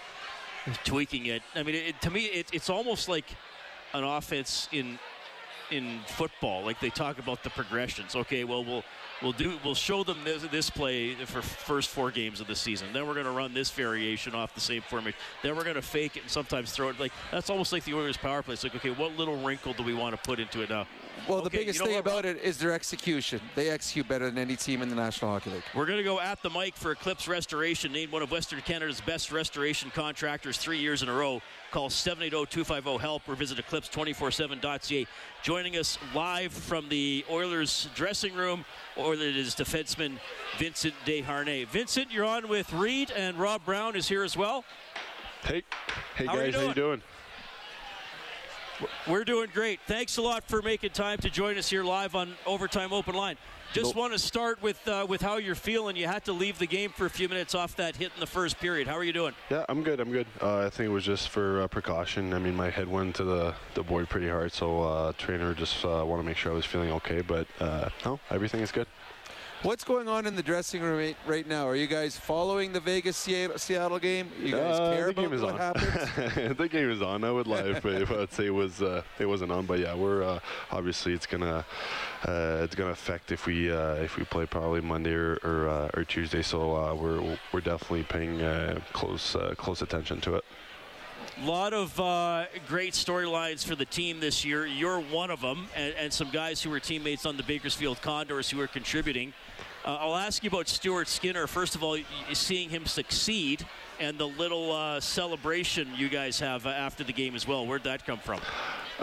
tweaking 0.83 1.25
it. 1.27 1.41
I 1.55 1.63
mean, 1.63 1.75
it, 1.75 2.01
to 2.01 2.09
me, 2.09 2.25
it, 2.25 2.47
it's 2.53 2.69
almost 2.69 3.09
like 3.09 3.25
an 3.93 4.03
offense 4.03 4.67
in 4.71 4.99
in 5.71 5.99
football. 6.05 6.63
Like 6.63 6.79
they 6.79 6.89
talk 6.89 7.17
about 7.17 7.43
the 7.43 7.49
progressions. 7.49 8.15
Okay, 8.15 8.43
well, 8.43 8.63
we'll 8.63 8.83
we'll 9.21 9.31
do 9.31 9.53
we'll 9.63 9.75
show 9.75 10.03
them 10.03 10.17
this, 10.23 10.43
this 10.43 10.69
play 10.69 11.15
for 11.15 11.41
first 11.41 11.89
four 11.89 12.11
games 12.11 12.41
of 12.41 12.47
the 12.47 12.55
season. 12.55 12.89
Then 12.93 13.07
we're 13.07 13.13
going 13.13 13.25
to 13.25 13.31
run 13.31 13.53
this 13.53 13.71
variation 13.71 14.35
off 14.35 14.53
the 14.53 14.61
same 14.61 14.81
formation. 14.81 15.19
Then 15.41 15.55
we're 15.55 15.63
going 15.63 15.75
to 15.75 15.81
fake 15.81 16.17
it 16.17 16.23
and 16.23 16.31
sometimes 16.31 16.71
throw 16.71 16.89
it. 16.89 16.99
Like 16.99 17.13
that's 17.31 17.49
almost 17.49 17.71
like 17.71 17.85
the 17.85 17.93
Oilers' 17.93 18.17
power 18.17 18.43
play. 18.43 18.53
It's 18.53 18.63
like, 18.63 18.75
okay, 18.75 18.91
what 18.91 19.17
little 19.17 19.41
wrinkle 19.41 19.73
do 19.73 19.83
we 19.83 19.93
want 19.93 20.15
to 20.15 20.21
put 20.21 20.39
into 20.39 20.61
it 20.61 20.69
now? 20.69 20.85
Well, 21.27 21.37
okay, 21.37 21.43
the 21.43 21.57
biggest 21.57 21.79
you 21.79 21.85
know 21.85 21.91
thing 21.91 22.03
what, 22.03 22.11
about 22.11 22.25
it 22.25 22.43
is 22.43 22.57
their 22.57 22.73
execution. 22.73 23.39
They 23.55 23.69
execute 23.69 24.07
better 24.07 24.25
than 24.25 24.37
any 24.37 24.55
team 24.55 24.81
in 24.81 24.89
the 24.89 24.95
National 24.95 25.31
Hockey 25.31 25.51
League. 25.51 25.63
We're 25.73 25.85
going 25.85 25.97
to 25.97 26.03
go 26.03 26.19
at 26.19 26.41
the 26.41 26.49
mic 26.49 26.75
for 26.75 26.91
Eclipse 26.91 27.27
Restoration, 27.27 27.93
named 27.93 28.11
one 28.11 28.21
of 28.21 28.31
Western 28.31 28.59
Canada's 28.61 28.99
best 28.99 29.31
restoration 29.31 29.89
contractors 29.93 30.57
three 30.57 30.79
years 30.79 31.01
in 31.01 31.09
a 31.09 31.13
row. 31.13 31.41
Call 31.71 31.89
780-250-HELP 31.89 33.21
or 33.27 33.35
visit 33.35 33.57
eclipse247.ca. 33.57 35.07
Joining 35.43 35.77
us 35.77 35.97
live 36.13 36.51
from 36.51 36.89
the 36.89 37.23
Oilers 37.31 37.87
dressing 37.95 38.33
room, 38.35 38.65
or 38.97 39.13
it 39.13 39.21
is 39.21 39.55
defenseman 39.55 40.17
Vincent 40.57 40.93
Desharnais. 41.05 41.67
Vincent, 41.67 42.11
you're 42.11 42.25
on 42.25 42.49
with 42.49 42.71
Reed, 42.73 43.11
and 43.11 43.37
Rob 43.37 43.63
Brown 43.65 43.95
is 43.95 44.07
here 44.07 44.23
as 44.23 44.35
well. 44.35 44.65
Hey, 45.43 45.63
hey 46.15 46.25
How 46.25 46.37
are 46.37 46.45
you 46.45 46.51
guys, 46.51 46.61
how 46.61 46.67
you 46.67 46.73
doing? 46.73 47.01
We're 49.07 49.23
doing 49.23 49.49
great. 49.53 49.79
Thanks 49.87 50.17
a 50.17 50.21
lot 50.21 50.43
for 50.47 50.61
making 50.61 50.91
time 50.91 51.17
to 51.19 51.29
join 51.29 51.57
us 51.57 51.69
here 51.69 51.83
live 51.83 52.15
on 52.15 52.35
Overtime 52.45 52.93
Open 52.93 53.15
Line. 53.15 53.37
Just 53.73 53.87
Nope. 53.87 53.95
want 53.95 54.13
to 54.13 54.19
start 54.19 54.61
with 54.61 54.87
uh, 54.87 55.05
with 55.09 55.21
how 55.21 55.37
you're 55.37 55.55
feeling. 55.55 55.95
You 55.95 56.05
had 56.05 56.23
to 56.25 56.33
leave 56.33 56.59
the 56.59 56.67
game 56.67 56.91
for 56.91 57.07
a 57.07 57.09
few 57.09 57.27
minutes 57.27 57.55
off 57.55 57.75
that 57.77 57.95
hit 57.95 58.11
in 58.13 58.19
the 58.19 58.27
first 58.27 58.59
period. 58.59 58.87
How 58.87 58.93
are 58.95 59.03
you 59.03 59.13
doing? 59.13 59.33
Yeah, 59.49 59.65
I'm 59.67 59.81
good. 59.81 59.99
I'm 59.99 60.11
good. 60.11 60.27
Uh, 60.39 60.59
I 60.67 60.69
think 60.69 60.89
it 60.89 60.93
was 60.93 61.03
just 61.03 61.29
for 61.29 61.63
uh, 61.63 61.67
precaution. 61.67 62.33
I 62.33 62.39
mean, 62.39 62.55
my 62.55 62.69
head 62.69 62.87
went 62.87 63.15
to 63.15 63.23
the, 63.23 63.55
the 63.73 63.81
board 63.81 64.09
pretty 64.09 64.29
hard, 64.29 64.51
so 64.51 64.83
uh, 64.83 65.13
trainer 65.17 65.55
just 65.55 65.83
uh, 65.83 66.03
want 66.05 66.19
to 66.21 66.23
make 66.23 66.37
sure 66.37 66.51
I 66.51 66.55
was 66.55 66.65
feeling 66.65 66.91
okay. 66.91 67.21
But 67.21 67.47
uh, 67.59 67.89
no, 68.05 68.19
everything 68.29 68.61
is 68.61 68.71
good. 68.71 68.85
What's 69.63 69.85
going 69.85 70.09
on 70.09 70.25
in 70.25 70.35
the 70.35 70.43
dressing 70.43 70.81
room 70.81 71.15
right- 71.25 71.47
now? 71.47 71.65
Are 71.65 71.75
you 71.75 71.87
guys 71.87 72.17
following 72.17 72.73
the 72.73 72.81
Vegas 72.81 73.15
Seattle 73.15 73.97
game? 73.97 74.29
You 74.37 74.51
guys 74.51 74.77
Uh, 74.77 74.91
care 74.93 75.07
about 75.09 75.21
game 75.21 75.33
is 75.33 75.41
what 75.41 75.53
on. 75.53 75.59
happens? 75.59 76.57
the 76.57 76.67
game 76.67 76.89
is 76.91 77.01
on. 77.01 77.23
I 77.23 77.31
would 77.31 77.47
lie 77.47 77.61
if, 77.61 77.85
if 77.85 78.11
I'd 78.11 78.33
say 78.33 78.47
it 78.47 78.53
was 78.53 78.81
uh, 78.81 79.03
it 79.19 79.25
wasn't 79.25 79.53
on. 79.53 79.65
But 79.65 79.79
yeah, 79.79 79.95
we're 79.95 80.21
uh, 80.23 80.39
obviously 80.71 81.13
it's 81.13 81.25
gonna 81.25 81.63
uh, 82.27 82.59
it's 82.63 82.75
gonna 82.75 82.91
affect 82.91 83.31
if 83.31 83.45
we 83.45 83.71
uh, 83.71 83.95
if 83.95 84.17
we 84.17 84.25
play 84.25 84.45
probably 84.45 84.81
Monday 84.81 85.13
or 85.13 85.37
or, 85.45 85.69
uh, 85.69 85.89
or 85.93 86.03
Tuesday. 86.03 86.41
So 86.41 86.75
uh, 86.75 86.93
we're 86.93 87.37
we're 87.53 87.61
definitely 87.61 88.03
paying 88.03 88.41
uh, 88.41 88.81
close 88.91 89.33
uh, 89.33 89.53
close 89.57 89.81
attention 89.81 90.19
to 90.21 90.35
it. 90.35 90.43
A 91.41 91.45
lot 91.45 91.73
of 91.73 91.99
uh, 91.99 92.45
great 92.67 92.93
storylines 92.93 93.65
for 93.65 93.75
the 93.75 93.85
team 93.85 94.19
this 94.19 94.45
year. 94.45 94.65
You're 94.65 94.99
one 94.99 95.31
of 95.31 95.41
them, 95.41 95.67
and, 95.75 95.93
and 95.95 96.13
some 96.13 96.29
guys 96.29 96.61
who 96.61 96.69
were 96.69 96.79
teammates 96.79 97.25
on 97.25 97.37
the 97.37 97.43
Bakersfield 97.43 98.01
Condors 98.01 98.49
who 98.49 98.61
are 98.61 98.67
contributing. 98.67 99.33
Uh, 99.85 99.97
I'll 99.99 100.15
ask 100.15 100.43
you 100.43 100.49
about 100.49 100.67
Stuart 100.67 101.07
Skinner. 101.07 101.47
First 101.47 101.75
of 101.75 101.83
all, 101.83 101.97
seeing 102.33 102.69
him 102.69 102.85
succeed 102.85 103.65
and 104.03 104.17
the 104.17 104.27
little 104.27 104.71
uh, 104.71 104.99
celebration 104.99 105.87
you 105.95 106.09
guys 106.09 106.39
have 106.39 106.65
uh, 106.65 106.69
after 106.69 107.03
the 107.03 107.13
game 107.13 107.35
as 107.35 107.47
well. 107.47 107.65
Where'd 107.65 107.83
that 107.83 108.05
come 108.05 108.19
from? 108.19 108.41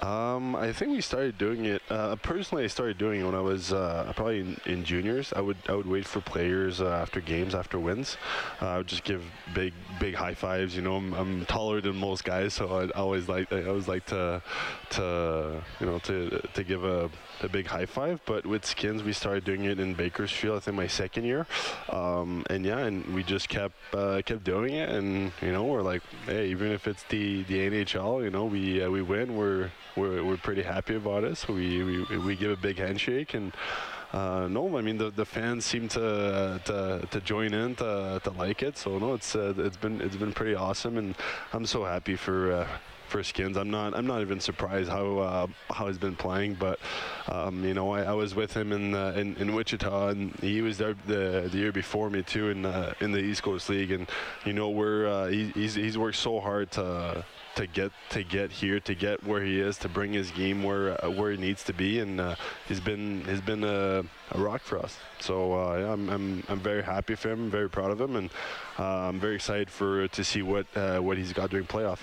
Um, 0.02 0.54
I 0.54 0.72
think 0.72 0.92
we 0.92 1.00
started 1.00 1.36
doing 1.36 1.64
it. 1.64 1.82
Uh, 1.90 2.14
personally, 2.16 2.64
I 2.64 2.68
started 2.68 2.96
doing 2.96 3.20
it 3.20 3.24
when 3.24 3.34
I 3.34 3.40
was 3.40 3.72
uh, 3.72 4.12
probably 4.14 4.40
in, 4.40 4.60
in 4.66 4.84
juniors. 4.84 5.32
I 5.34 5.40
would 5.40 5.56
I 5.68 5.72
would 5.72 5.86
wait 5.86 6.06
for 6.06 6.20
players 6.20 6.80
uh, 6.80 6.90
after 6.90 7.20
games, 7.20 7.54
after 7.54 7.78
wins. 7.78 8.16
Uh, 8.62 8.68
I 8.68 8.76
would 8.78 8.86
just 8.86 9.04
give 9.04 9.24
big 9.52 9.72
big 9.98 10.14
high 10.14 10.34
fives. 10.34 10.76
You 10.76 10.82
know, 10.82 10.96
I'm, 10.96 11.12
I'm 11.14 11.46
taller 11.46 11.80
than 11.80 11.96
most 11.96 12.24
guys, 12.24 12.54
so 12.54 12.68
I 12.68 12.90
always 12.90 13.28
like 13.28 13.52
I 13.52 13.64
always 13.64 13.88
like 13.88 14.06
to 14.06 14.42
to 14.90 15.62
you 15.80 15.86
know 15.86 15.98
to 16.00 16.40
to 16.54 16.64
give 16.64 16.84
a, 16.84 17.10
a 17.42 17.48
big 17.48 17.66
high 17.66 17.86
five. 17.86 18.20
But 18.26 18.46
with 18.46 18.64
skins, 18.64 19.02
we 19.02 19.12
started 19.12 19.44
doing 19.44 19.64
it 19.64 19.80
in 19.80 19.94
Bakersfield. 19.94 20.56
I 20.56 20.60
think 20.60 20.76
my 20.76 20.86
second 20.86 21.24
year, 21.24 21.46
um, 21.88 22.44
and 22.50 22.64
yeah, 22.64 22.78
and 22.78 23.04
we 23.14 23.22
just 23.22 23.48
kept 23.48 23.74
uh, 23.94 24.22
kept 24.24 24.44
doing 24.44 24.74
it. 24.74 24.88
And 24.88 25.32
you 25.42 25.52
know, 25.52 25.64
we're 25.64 25.82
like, 25.82 26.02
hey, 26.26 26.48
even 26.48 26.72
if 26.72 26.86
it's 26.86 27.02
the 27.04 27.42
the 27.44 27.70
NHL, 27.70 28.22
you 28.24 28.30
know, 28.30 28.44
we 28.44 28.82
uh, 28.82 28.90
we 28.90 29.02
win, 29.02 29.36
we're 29.36 29.70
we're, 29.96 30.22
we're 30.24 30.36
pretty 30.36 30.62
happy 30.62 30.94
about 30.94 31.24
it. 31.24 31.36
So 31.36 31.52
we, 31.52 31.82
we, 31.82 32.18
we 32.18 32.36
give 32.36 32.50
a 32.50 32.56
big 32.56 32.78
handshake 32.78 33.34
and. 33.34 33.52
Uh, 34.12 34.48
no, 34.48 34.76
I 34.76 34.80
mean 34.80 34.98
the, 34.98 35.10
the 35.10 35.24
fans 35.24 35.64
seem 35.64 35.86
to, 35.90 36.60
to 36.64 37.06
to 37.12 37.20
join 37.20 37.54
in 37.54 37.76
to, 37.76 38.20
to 38.24 38.30
like 38.30 38.60
it. 38.60 38.76
So 38.76 38.98
no, 38.98 39.14
it's 39.14 39.36
uh, 39.36 39.54
it's 39.56 39.76
been 39.76 40.00
it's 40.00 40.16
been 40.16 40.32
pretty 40.32 40.56
awesome, 40.56 40.98
and 40.98 41.14
I'm 41.52 41.64
so 41.64 41.84
happy 41.84 42.16
for 42.16 42.50
uh, 42.50 42.68
for 43.10 43.22
Skins. 43.22 43.56
I'm 43.56 43.70
not 43.70 43.94
I'm 43.94 44.06
not 44.06 44.20
even 44.22 44.40
surprised 44.40 44.88
how 44.88 45.18
uh, 45.18 45.46
how 45.70 45.88
he's 45.88 45.98
been 45.98 46.16
playing, 46.16 46.54
but 46.54 46.78
um, 47.28 47.64
you 47.64 47.74
know 47.74 47.90
I, 47.90 48.02
I 48.02 48.12
was 48.12 48.34
with 48.34 48.54
him 48.54 48.72
in, 48.72 48.94
uh, 48.94 49.12
in 49.16 49.36
in 49.36 49.54
Wichita, 49.54 50.08
and 50.08 50.34
he 50.36 50.62
was 50.62 50.78
there 50.78 50.94
the, 51.06 51.48
the 51.50 51.58
year 51.58 51.72
before 51.72 52.08
me 52.08 52.22
too 52.22 52.50
in 52.50 52.64
uh, 52.64 52.94
in 53.00 53.12
the 53.12 53.18
East 53.18 53.42
Coast 53.42 53.68
League, 53.68 53.90
and 53.90 54.08
you 54.44 54.52
know 54.52 54.70
we're 54.70 55.06
uh, 55.06 55.26
he, 55.26 55.48
he's 55.48 55.74
he's 55.74 55.98
worked 55.98 56.16
so 56.16 56.40
hard 56.40 56.70
to 56.72 57.24
to 57.56 57.66
get 57.66 57.90
to 58.10 58.22
get 58.22 58.52
here 58.52 58.78
to 58.80 58.94
get 58.94 59.22
where 59.24 59.42
he 59.42 59.60
is 59.60 59.76
to 59.78 59.88
bring 59.88 60.12
his 60.12 60.30
game 60.30 60.62
where 60.62 61.04
uh, 61.04 61.10
where 61.10 61.32
he 61.32 61.36
needs 61.36 61.64
to 61.64 61.72
be. 61.72 61.98
And 61.98 62.20
uh, 62.20 62.36
he's 62.68 62.80
been 62.80 63.24
he's 63.26 63.40
been 63.40 63.64
a, 63.64 64.04
a 64.30 64.38
rock 64.38 64.62
for 64.62 64.78
us. 64.78 64.96
So 65.18 65.52
uh, 65.52 65.78
yeah, 65.78 65.92
I'm, 65.92 66.08
I'm 66.08 66.44
I'm 66.48 66.60
very 66.60 66.82
happy 66.82 67.16
for 67.16 67.30
him 67.30 67.50
very 67.50 67.68
proud 67.68 67.90
of 67.90 68.00
him. 68.00 68.16
And 68.16 68.30
uh, 68.78 69.08
I'm 69.08 69.18
very 69.18 69.34
excited 69.34 69.68
for 69.68 70.06
to 70.08 70.24
see 70.24 70.42
what 70.42 70.66
uh, 70.76 71.00
what 71.00 71.18
he's 71.18 71.32
got 71.32 71.50
during 71.50 71.66
playoff 71.66 71.98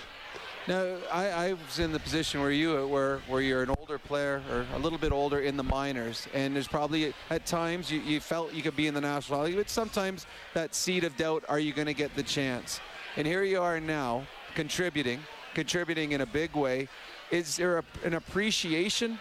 Now, 0.68 0.98
I, 1.10 1.28
I 1.28 1.52
was 1.54 1.78
in 1.78 1.92
the 1.92 1.98
position 1.98 2.42
where 2.42 2.50
you 2.50 2.86
were, 2.88 3.22
where 3.26 3.40
you're 3.40 3.62
an 3.62 3.70
older 3.78 3.98
player 3.98 4.42
or 4.52 4.66
a 4.74 4.78
little 4.78 4.98
bit 4.98 5.12
older 5.12 5.40
in 5.40 5.56
the 5.56 5.62
minors, 5.62 6.28
and 6.34 6.54
there's 6.54 6.68
probably 6.68 7.14
at 7.30 7.46
times 7.46 7.90
you, 7.90 8.00
you 8.00 8.20
felt 8.20 8.52
you 8.52 8.60
could 8.60 8.76
be 8.76 8.86
in 8.86 8.92
the 8.92 9.00
national 9.00 9.44
league, 9.44 9.56
but 9.56 9.70
sometimes 9.70 10.26
that 10.52 10.74
seed 10.74 11.04
of 11.04 11.16
doubt: 11.16 11.42
Are 11.48 11.58
you 11.58 11.72
going 11.72 11.86
to 11.86 11.94
get 11.94 12.14
the 12.16 12.22
chance? 12.22 12.80
And 13.16 13.26
here 13.26 13.44
you 13.44 13.62
are 13.62 13.80
now, 13.80 14.26
contributing, 14.54 15.20
contributing 15.54 16.12
in 16.12 16.20
a 16.20 16.26
big 16.26 16.54
way. 16.54 16.88
Is 17.30 17.56
there 17.56 17.78
a, 17.78 17.84
an 18.04 18.12
appreciation 18.12 19.18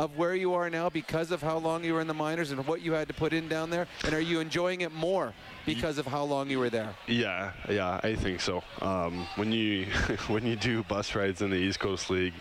of 0.00 0.16
where 0.16 0.34
you 0.34 0.54
are 0.54 0.70
now 0.70 0.88
because 0.88 1.30
of 1.30 1.42
how 1.42 1.58
long 1.58 1.84
you 1.84 1.92
were 1.92 2.00
in 2.00 2.06
the 2.06 2.14
minors 2.14 2.50
and 2.52 2.66
what 2.66 2.80
you 2.80 2.92
had 2.94 3.06
to 3.06 3.12
put 3.12 3.34
in 3.34 3.48
down 3.48 3.68
there? 3.68 3.86
And 4.04 4.14
are 4.14 4.20
you 4.20 4.40
enjoying 4.40 4.80
it 4.80 4.92
more 4.92 5.34
because 5.66 5.98
of 5.98 6.06
how 6.06 6.24
long 6.24 6.48
you 6.48 6.58
were 6.58 6.70
there? 6.70 6.94
Yeah, 7.06 7.52
yeah, 7.68 8.00
I 8.02 8.14
think 8.14 8.40
so. 8.40 8.62
Um, 8.80 9.26
when 9.36 9.52
you 9.52 9.84
when 10.28 10.46
you 10.46 10.56
do 10.56 10.82
bus 10.84 11.14
rides 11.14 11.42
in 11.42 11.50
the 11.50 11.56
East 11.56 11.80
Coast 11.80 12.08
League, 12.08 12.32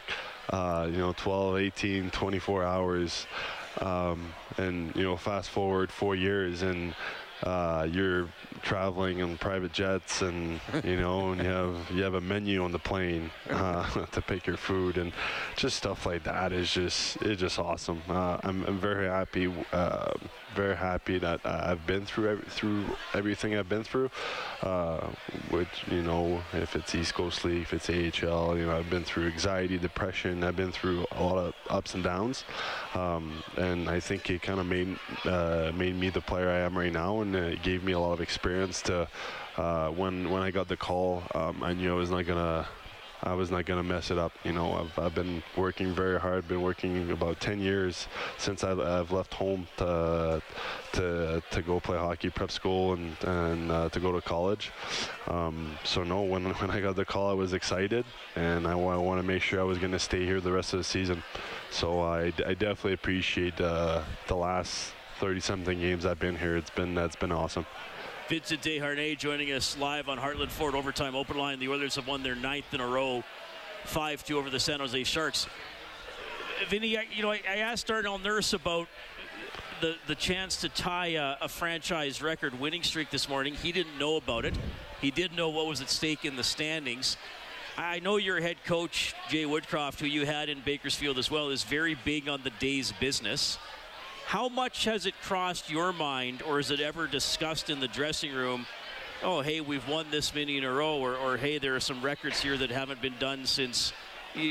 uh, 0.51 0.87
you 0.89 0.97
know, 0.97 1.13
12, 1.17 1.57
18, 1.57 2.11
24 2.11 2.63
hours, 2.63 3.27
um, 3.81 4.33
and 4.57 4.95
you 4.95 5.03
know, 5.03 5.17
fast 5.17 5.49
forward 5.49 5.91
four 5.91 6.15
years 6.15 6.61
and 6.61 6.95
uh, 7.43 7.87
you're 7.89 8.27
traveling 8.61 9.19
in 9.19 9.37
private 9.37 9.71
jets 9.71 10.21
and 10.21 10.59
you 10.83 10.97
know 10.97 11.31
and 11.31 11.41
you 11.41 11.47
have 11.47 11.91
you 11.91 12.03
have 12.03 12.13
a 12.13 12.21
menu 12.21 12.63
on 12.63 12.71
the 12.71 12.79
plane 12.79 13.31
uh, 13.49 14.05
to 14.11 14.21
pick 14.21 14.45
your 14.45 14.57
food 14.57 14.97
and 14.97 15.13
just 15.55 15.77
stuff 15.77 16.05
like 16.05 16.23
that 16.23 16.51
is 16.51 16.71
just 16.71 17.17
it's 17.21 17.39
just 17.39 17.59
awesome. 17.59 18.01
Uh, 18.09 18.37
I'm, 18.43 18.63
I'm 18.65 18.79
very 18.79 19.07
happy 19.07 19.51
uh, 19.71 20.11
very 20.55 20.75
happy 20.75 21.17
that 21.19 21.39
I've 21.45 21.85
been 21.85 22.05
through 22.05 22.29
every, 22.29 22.45
through 22.45 22.85
everything 23.13 23.55
I've 23.55 23.69
been 23.69 23.83
through. 23.83 24.09
Uh, 24.61 25.07
which 25.49 25.85
you 25.89 26.01
know 26.01 26.41
if 26.53 26.75
it's 26.75 26.93
East 26.93 27.13
Coast 27.13 27.45
League 27.45 27.61
if 27.61 27.73
it's 27.73 27.89
AHL 27.89 28.57
you 28.57 28.65
know 28.65 28.77
I've 28.77 28.89
been 28.89 29.03
through 29.03 29.27
anxiety 29.27 29.77
depression 29.77 30.43
I've 30.43 30.55
been 30.55 30.71
through 30.71 31.05
a 31.11 31.23
lot 31.23 31.37
of 31.37 31.53
ups 31.69 31.93
and 31.93 32.03
downs. 32.03 32.43
Um, 32.93 33.43
and 33.57 33.89
I 33.89 33.99
think 33.99 34.29
it 34.29 34.41
kind 34.41 34.59
of 34.59 34.65
made 34.65 34.97
uh, 35.25 35.71
made 35.75 35.95
me 35.95 36.09
the 36.09 36.21
player 36.21 36.49
I 36.49 36.59
am 36.59 36.77
right 36.77 36.91
now 36.91 37.21
and 37.21 37.35
it 37.35 37.61
gave 37.63 37.83
me 37.83 37.93
a 37.93 37.99
lot 37.99 38.13
of 38.13 38.21
experience 38.21 38.81
to 38.83 39.07
uh, 39.57 39.89
when 39.89 40.29
when 40.29 40.41
I 40.41 40.51
got 40.51 40.67
the 40.67 40.77
call 40.77 41.23
um, 41.35 41.63
I 41.63 41.73
knew 41.73 41.91
I 41.91 41.95
was 41.95 42.09
not 42.09 42.25
gonna 42.25 42.67
I 43.23 43.33
was 43.33 43.51
not 43.51 43.65
gonna 43.65 43.83
mess 43.83 44.11
it 44.11 44.17
up 44.17 44.31
you 44.43 44.53
know 44.53 44.73
I've, 44.73 44.99
I've 44.99 45.15
been 45.15 45.43
working 45.55 45.93
very 45.93 46.19
hard 46.19 46.47
been 46.47 46.61
working 46.61 47.11
about 47.11 47.39
10 47.39 47.59
years 47.59 48.07
since 48.37 48.63
I, 48.63 48.69
have 48.69 49.11
left 49.11 49.33
home 49.33 49.67
to, 49.77 50.41
to 50.93 51.43
to 51.51 51.61
go 51.61 51.79
play 51.79 51.97
hockey 51.97 52.29
prep 52.29 52.51
school 52.51 52.93
and 52.93 53.15
and 53.23 53.71
uh, 53.71 53.89
to 53.89 53.99
go 53.99 54.11
to 54.11 54.21
college 54.21 54.71
um, 55.27 55.77
so 55.83 56.03
no 56.03 56.21
when, 56.21 56.45
when 56.45 56.71
I 56.71 56.79
got 56.79 56.95
the 56.95 57.05
call 57.05 57.29
I 57.29 57.33
was 57.33 57.53
excited 57.53 58.05
and 58.35 58.67
I, 58.67 58.71
I 58.71 58.95
want 58.95 59.19
to 59.19 59.27
make 59.27 59.41
sure 59.41 59.59
I 59.59 59.63
was 59.63 59.77
gonna 59.77 59.99
stay 59.99 60.25
here 60.25 60.39
the 60.41 60.51
rest 60.51 60.73
of 60.73 60.79
the 60.79 60.83
season 60.83 61.23
so 61.71 62.01
I, 62.01 62.33
I 62.45 62.53
definitely 62.53 62.93
appreciate 62.93 63.59
uh, 63.61 64.03
the 64.27 64.35
last 64.35 64.93
30 65.19 65.41
something 65.41 65.79
games 65.79 66.05
I've 66.05 66.19
been 66.19 66.37
here. 66.37 66.55
It's 66.55 66.69
been 66.69 66.95
that's 66.95 67.17
been 67.17 67.31
awesome. 67.31 67.65
Vincent 68.29 68.61
Desharnais 68.61 69.17
joining 69.17 69.51
us 69.53 69.75
live 69.79 70.07
on 70.07 70.19
Heartland 70.19 70.51
Ford 70.51 70.75
Overtime 70.75 71.15
Open 71.15 71.35
Line. 71.35 71.57
The 71.57 71.67
Oilers 71.67 71.95
have 71.95 72.07
won 72.07 72.21
their 72.21 72.35
ninth 72.35 72.71
in 72.75 72.79
a 72.79 72.85
row, 72.85 73.23
5-2 73.87 74.35
over 74.35 74.51
the 74.51 74.59
San 74.59 74.81
Jose 74.81 75.03
Sharks. 75.05 75.47
Vinny, 76.69 76.89
you 77.11 77.23
know, 77.23 77.31
I, 77.31 77.41
I 77.49 77.55
asked 77.55 77.87
Darnell 77.87 78.19
Nurse 78.19 78.53
about 78.53 78.87
the, 79.81 79.95
the 80.05 80.13
chance 80.13 80.57
to 80.57 80.69
tie 80.69 81.13
a, 81.13 81.37
a, 81.41 81.47
franchise 81.47 82.21
record 82.21 82.59
winning 82.59 82.83
streak 82.83 83.09
this 83.09 83.27
morning. 83.27 83.55
He 83.55 83.71
didn't 83.71 83.97
know 83.97 84.17
about 84.17 84.45
it. 84.45 84.53
He 85.01 85.09
did 85.09 85.35
know 85.35 85.49
what 85.49 85.65
was 85.65 85.81
at 85.81 85.89
stake 85.89 86.23
in 86.23 86.35
the 86.35 86.43
standings. 86.43 87.17
I 87.79 87.97
know 87.97 88.17
your 88.17 88.39
head 88.39 88.57
coach, 88.63 89.15
Jay 89.29 89.45
Woodcroft, 89.45 89.99
who 90.01 90.05
you 90.05 90.27
had 90.27 90.49
in 90.49 90.61
Bakersfield 90.61 91.17
as 91.17 91.31
well, 91.31 91.49
is 91.49 91.63
very 91.63 91.97
big 92.05 92.29
on 92.29 92.43
the 92.43 92.51
day's 92.59 92.91
business. 92.91 93.57
How 94.29 94.47
much 94.47 94.85
has 94.85 95.07
it 95.07 95.15
crossed 95.23 95.71
your 95.71 95.91
mind, 95.91 96.43
or 96.43 96.59
is 96.59 96.69
it 96.69 96.79
ever 96.79 97.07
discussed 97.07 97.71
in 97.71 97.79
the 97.79 97.87
dressing 97.87 98.31
room? 98.31 98.67
Oh, 99.23 99.41
hey, 99.41 99.59
we've 99.59 99.87
won 99.87 100.05
this 100.11 100.35
many 100.35 100.59
in 100.59 100.63
a 100.63 100.71
row, 100.71 100.99
or, 100.99 101.15
or 101.15 101.35
hey, 101.35 101.57
there 101.57 101.75
are 101.75 101.79
some 101.79 101.99
records 102.03 102.39
here 102.39 102.55
that 102.55 102.69
haven't 102.69 103.01
been 103.01 103.15
done 103.17 103.47
since 103.47 103.91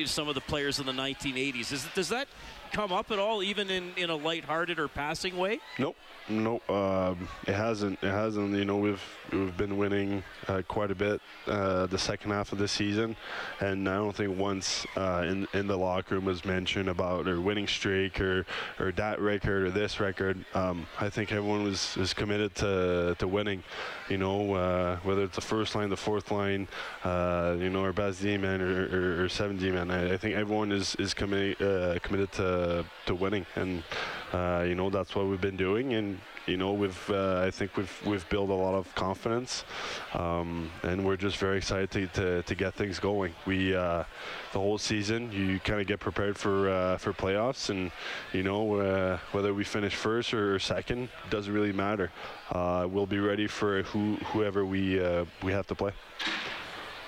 some 0.07 0.27
of 0.27 0.35
the 0.35 0.41
players 0.41 0.81
in 0.81 0.87
the 0.87 0.93
1980s. 0.93 1.71
Is, 1.71 1.87
does 1.95 2.09
that 2.09 2.27
come 2.73 2.91
up 2.91 3.13
at 3.13 3.21
all, 3.21 3.41
even 3.41 3.71
in, 3.71 3.93
in 3.97 4.11
a 4.11 4.17
lighthearted 4.17 4.81
or 4.81 4.89
passing 4.89 5.37
way? 5.37 5.61
Nope. 5.79 5.95
No, 6.29 6.61
um, 6.69 7.29
it 7.47 7.55
hasn't. 7.55 8.03
It 8.03 8.11
hasn't. 8.11 8.57
You 8.57 8.65
know, 8.65 8.79
we've 8.79 9.03
we've 9.33 9.57
been 9.57 9.77
winning 9.77 10.23
uh, 10.47 10.63
quite 10.67 10.91
a 10.91 10.95
bit 10.95 11.21
uh, 11.47 11.87
the 11.87 11.99
second 11.99 12.31
half 12.31 12.53
of 12.53 12.59
the 12.59 12.69
season, 12.69 13.17
and 13.61 13.89
I 13.89 13.97
don't 13.97 14.15
think 14.15 14.39
once 14.39 14.87
uh, 14.97 15.25
in 15.27 15.47
in 15.55 15.67
the 15.67 15.77
locker 15.77 16.15
room 16.15 16.25
was 16.25 16.45
mentioned 16.45 16.89
about 16.89 17.25
their 17.25 17.41
winning 17.41 17.67
streak 17.67 18.21
or 18.21 18.47
or 18.79 18.93
that 18.93 19.21
record 19.21 19.65
or 19.65 19.71
this 19.71 20.01
record. 20.01 20.45
Um, 20.55 20.87
I 21.01 21.09
think 21.09 21.33
everyone 21.33 21.65
was 21.65 21.97
is 21.97 22.15
committed 22.15 22.55
to 22.57 23.17
to 23.19 23.29
winning. 23.29 23.63
You 24.09 24.19
know, 24.19 24.55
uh, 24.55 24.97
whether 24.99 25.25
it's 25.25 25.37
the 25.37 25.43
first 25.43 25.75
line, 25.75 25.91
the 25.91 25.97
fourth 25.97 26.31
line, 26.31 26.67
uh, 27.05 27.57
you 27.59 27.69
know, 27.69 27.83
our 27.83 27.93
best 27.93 28.23
D 28.23 28.37
man 28.39 28.61
or, 28.63 28.87
or, 28.87 29.25
or 29.25 29.29
seven 29.29 29.57
D 29.57 29.71
man. 29.71 29.91
I, 29.91 30.15
I, 30.15 30.17
think 30.17 30.35
everyone 30.35 30.73
is 30.73 30.95
is 30.97 31.13
committed 31.15 31.61
uh, 31.63 31.99
committed 32.01 32.33
to 32.33 32.85
to 33.07 33.15
winning 33.15 33.47
and. 33.57 33.83
You 34.69 34.75
know 34.75 34.91
that's 34.91 35.15
what 35.15 35.27
we've 35.27 35.41
been 35.41 35.57
doing, 35.57 35.95
and 35.95 36.21
you 36.47 36.59
know 36.59 36.75
we've 36.75 37.11
I 37.11 37.51
think 37.51 37.79
we've 37.79 38.03
we've 38.05 38.29
built 38.29 38.51
a 38.51 38.55
lot 38.55 38.75
of 38.75 38.95
confidence, 38.95 39.18
um, 40.15 40.71
and 40.83 41.05
we're 41.05 41.17
just 41.17 41.37
very 41.37 41.59
excited 41.59 41.91
to, 41.91 42.07
to, 42.09 42.43
to 42.43 42.55
get 42.55 42.75
things 42.75 42.99
going. 42.99 43.35
We 43.47 43.75
uh, 43.75 44.05
the 44.53 44.59
whole 44.59 44.79
season 44.79 45.31
you 45.33 45.61
kind 45.61 45.81
of 45.81 45.87
get 45.87 46.01
prepared 46.01 46.37
for 46.37 46.71
uh, 46.71 46.99
for 46.99 47.13
playoffs, 47.13 47.71
and 47.71 47.91
you 48.33 48.43
know 48.43 48.77
uh, 48.77 49.19
whether 49.33 49.53
we 49.53 49.65
finish 49.65 49.95
first 49.95 50.33
or 50.35 50.59
second 50.59 51.09
doesn't 51.31 51.53
really 51.53 51.73
matter. 51.73 52.11
we'll 52.55 53.07
be 53.07 53.19
ready 53.19 53.47
for 53.47 53.83
who 53.83 54.17
whoever 54.33 54.65
we 54.65 54.99
we 55.43 55.53
have 55.53 55.67
to 55.67 55.75
play. 55.75 55.93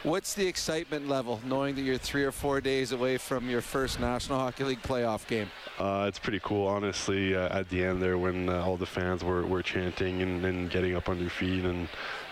What's 0.02 0.32
the 0.32 0.46
excitement 0.46 1.08
level 1.08 1.42
knowing 1.44 1.74
that 1.74 1.82
you're 1.82 1.98
three 1.98 2.24
or 2.24 2.32
four 2.32 2.62
days 2.62 2.92
away 2.92 3.18
from 3.18 3.50
your 3.50 3.60
first 3.60 4.00
National 4.00 4.38
Hockey 4.38 4.64
League 4.64 4.82
playoff 4.82 5.26
game? 5.26 5.50
Uh, 5.78 6.06
it's 6.08 6.18
pretty 6.18 6.40
cool, 6.42 6.66
honestly, 6.66 7.36
uh, 7.36 7.58
at 7.58 7.68
the 7.68 7.84
end 7.84 8.00
there 8.00 8.16
when 8.16 8.48
uh, 8.48 8.64
all 8.64 8.78
the 8.78 8.86
fans 8.86 9.22
were, 9.22 9.44
were 9.44 9.62
chanting 9.62 10.22
and, 10.22 10.42
and 10.42 10.70
getting 10.70 10.96
up 10.96 11.10
on 11.10 11.18
their 11.18 11.28
feet 11.28 11.66
and 11.66 11.86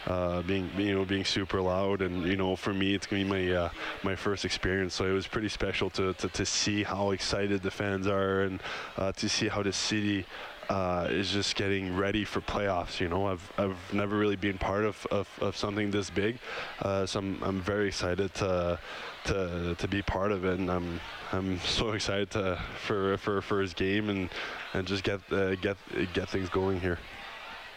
uh, 0.06 0.40
being 0.42 0.70
you 0.78 0.94
know 0.94 1.04
being 1.04 1.24
super 1.24 1.60
loud 1.60 2.00
and 2.00 2.24
you 2.24 2.36
know 2.36 2.56
for 2.56 2.72
me 2.72 2.94
it's 2.94 3.06
gonna 3.06 3.22
be 3.22 3.28
my 3.28 3.52
uh, 3.52 3.68
my 4.02 4.16
first 4.16 4.46
experience 4.46 4.94
so 4.94 5.04
it 5.04 5.12
was 5.12 5.26
pretty 5.26 5.48
special 5.48 5.90
to, 5.90 6.14
to, 6.14 6.28
to 6.28 6.46
see 6.46 6.82
how 6.82 7.10
excited 7.10 7.62
the 7.62 7.70
fans 7.70 8.06
are 8.06 8.42
and 8.42 8.62
uh, 8.96 9.12
to 9.12 9.28
see 9.28 9.48
how 9.48 9.62
the 9.62 9.72
city 9.72 10.24
uh, 10.68 11.06
is 11.10 11.30
just 11.30 11.56
getting 11.56 11.96
ready 11.96 12.24
for 12.24 12.40
playoffs. 12.40 13.00
You 13.00 13.08
know, 13.08 13.26
I've, 13.26 13.52
I've 13.56 13.92
never 13.92 14.16
really 14.16 14.36
been 14.36 14.58
part 14.58 14.84
of, 14.84 15.06
of, 15.10 15.28
of 15.40 15.56
something 15.56 15.90
this 15.90 16.10
big, 16.10 16.38
uh, 16.82 17.06
so 17.06 17.20
I'm, 17.20 17.42
I'm 17.42 17.60
very 17.60 17.88
excited 17.88 18.34
to, 18.34 18.78
to 19.24 19.74
to 19.76 19.88
be 19.88 20.02
part 20.02 20.32
of 20.32 20.44
it, 20.44 20.58
and 20.58 20.70
I'm 20.70 21.00
I'm 21.32 21.60
so 21.60 21.92
excited 21.92 22.30
to 22.30 22.60
for 22.86 23.16
for, 23.18 23.40
for 23.42 23.60
his 23.60 23.74
game 23.74 24.08
and 24.08 24.30
and 24.74 24.86
just 24.86 25.04
get 25.04 25.20
uh, 25.32 25.54
get 25.56 25.76
get 26.12 26.28
things 26.28 26.48
going 26.48 26.80
here. 26.80 26.98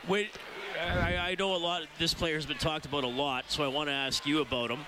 Wait, 0.08 0.32
I, 0.80 1.16
I, 1.18 1.36
know 1.38 1.56
a 1.56 1.58
lot. 1.58 1.84
This 2.00 2.14
player 2.14 2.34
has 2.36 2.48
been 2.48 2.58
talked 2.58 2.86
about 2.86 3.04
a 3.04 3.08
lot, 3.08 3.46
so 3.50 3.64
I 3.64 3.68
want 3.68 3.88
to 3.88 3.94
ask 3.94 4.26
you 4.26 4.42
about 4.42 4.72
him. 4.72 4.80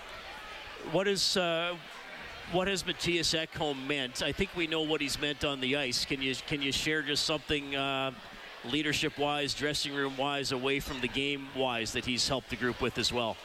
What 0.91 1.07
is 1.07 1.37
uh, 1.37 1.75
what 2.53 2.67
has 2.67 2.83
Mattias 2.83 3.33
Ekholm 3.35 3.87
meant? 3.87 4.21
I 4.21 4.31
think 4.31 4.51
we 4.55 4.67
know 4.67 4.81
what 4.81 5.01
he's 5.01 5.19
meant 5.19 5.43
on 5.43 5.59
the 5.59 5.75
ice. 5.75 6.05
Can 6.05 6.21
you 6.21 6.35
can 6.47 6.61
you 6.61 6.71
share 6.71 7.01
just 7.01 7.25
something 7.25 7.75
uh, 7.75 8.11
leadership 8.63 9.17
wise, 9.17 9.53
dressing 9.53 9.93
room 9.93 10.15
wise, 10.17 10.51
away 10.51 10.79
from 10.79 11.01
the 11.01 11.07
game 11.07 11.47
wise 11.57 11.93
that 11.93 12.05
he's 12.05 12.27
helped 12.27 12.49
the 12.51 12.55
group 12.55 12.79
with 12.79 12.97
as 12.99 13.11
well? 13.11 13.35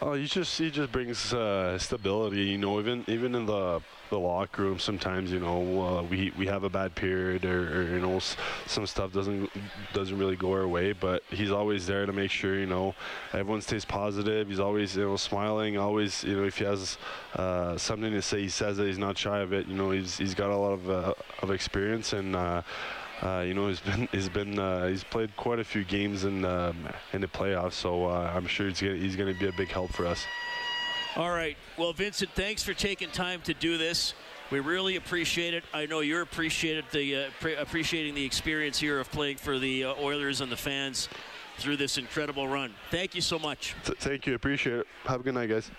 Oh, 0.00 0.14
he 0.14 0.26
just 0.26 0.58
he 0.58 0.70
just 0.70 0.90
brings 0.90 1.34
uh, 1.34 1.78
stability. 1.78 2.44
You 2.44 2.58
know, 2.58 2.80
even 2.80 3.04
even 3.08 3.34
in 3.34 3.44
the 3.44 3.82
the 4.10 4.18
locker 4.18 4.62
room, 4.62 4.78
sometimes 4.78 5.30
you 5.30 5.40
know 5.40 5.82
uh, 5.82 6.02
we 6.02 6.32
we 6.38 6.46
have 6.46 6.64
a 6.64 6.70
bad 6.70 6.94
period 6.94 7.44
or, 7.44 7.80
or, 7.80 7.82
you 7.88 7.98
know 7.98 8.20
some 8.66 8.86
stuff 8.86 9.12
doesn't 9.12 9.50
doesn't 9.92 10.18
really 10.18 10.36
go 10.36 10.52
our 10.52 10.68
way. 10.68 10.92
But 10.92 11.22
he's 11.30 11.50
always 11.50 11.86
there 11.86 12.06
to 12.06 12.12
make 12.12 12.30
sure 12.30 12.58
you 12.58 12.66
know 12.66 12.94
everyone 13.32 13.60
stays 13.60 13.84
positive. 13.84 14.48
He's 14.48 14.60
always 14.60 14.96
you 14.96 15.04
know 15.04 15.16
smiling. 15.16 15.78
Always 15.78 16.24
you 16.24 16.36
know 16.36 16.44
if 16.44 16.58
he 16.58 16.64
has 16.64 16.98
uh, 17.34 17.76
something 17.76 18.12
to 18.12 18.22
say, 18.22 18.42
he 18.42 18.48
says 18.48 18.76
that 18.76 18.86
he's 18.86 18.98
not 18.98 19.18
shy 19.18 19.40
of 19.40 19.52
it. 19.52 19.66
You 19.66 19.74
know, 19.74 19.90
he's 19.90 20.18
he's 20.18 20.34
got 20.34 20.50
a 20.50 20.56
lot 20.56 20.72
of 20.72 20.90
uh, 20.90 21.14
of 21.42 21.50
experience 21.50 22.12
and. 22.12 22.36
Uh, 22.36 22.62
uh, 23.22 23.42
you 23.46 23.54
know, 23.54 23.68
he's 23.68 23.80
been 23.80 24.08
he's 24.12 24.28
been 24.28 24.58
uh, 24.58 24.86
he's 24.86 25.04
played 25.04 25.34
quite 25.36 25.58
a 25.58 25.64
few 25.64 25.84
games 25.84 26.24
in 26.24 26.44
um, 26.44 26.76
in 27.12 27.20
the 27.20 27.26
playoffs, 27.26 27.72
so 27.72 28.06
uh, 28.06 28.32
I'm 28.34 28.46
sure 28.46 28.68
he's 28.68 28.80
gonna, 28.80 28.96
he's 28.96 29.16
going 29.16 29.32
to 29.32 29.38
be 29.38 29.46
a 29.46 29.52
big 29.52 29.68
help 29.68 29.92
for 29.92 30.06
us. 30.06 30.24
All 31.16 31.30
right. 31.30 31.56
Well, 31.78 31.94
Vincent, 31.94 32.30
thanks 32.32 32.62
for 32.62 32.74
taking 32.74 33.10
time 33.10 33.40
to 33.42 33.54
do 33.54 33.78
this. 33.78 34.12
We 34.50 34.60
really 34.60 34.96
appreciate 34.96 35.54
it. 35.54 35.64
I 35.72 35.86
know 35.86 36.00
you're 36.00 36.20
appreciated 36.20 36.84
the 36.92 37.16
uh, 37.16 37.30
pre- 37.40 37.56
appreciating 37.56 38.14
the 38.14 38.24
experience 38.24 38.78
here 38.78 39.00
of 39.00 39.10
playing 39.10 39.38
for 39.38 39.58
the 39.58 39.84
uh, 39.84 39.94
Oilers 39.94 40.42
and 40.42 40.52
the 40.52 40.58
fans 40.58 41.08
through 41.56 41.78
this 41.78 41.96
incredible 41.96 42.46
run. 42.46 42.74
Thank 42.90 43.14
you 43.14 43.22
so 43.22 43.38
much. 43.38 43.74
Th- 43.84 43.96
thank 43.98 44.26
you. 44.26 44.34
Appreciate 44.34 44.80
it. 44.80 44.86
Have 45.04 45.20
a 45.20 45.22
good 45.22 45.32
night, 45.32 45.48
guys. 45.48 45.70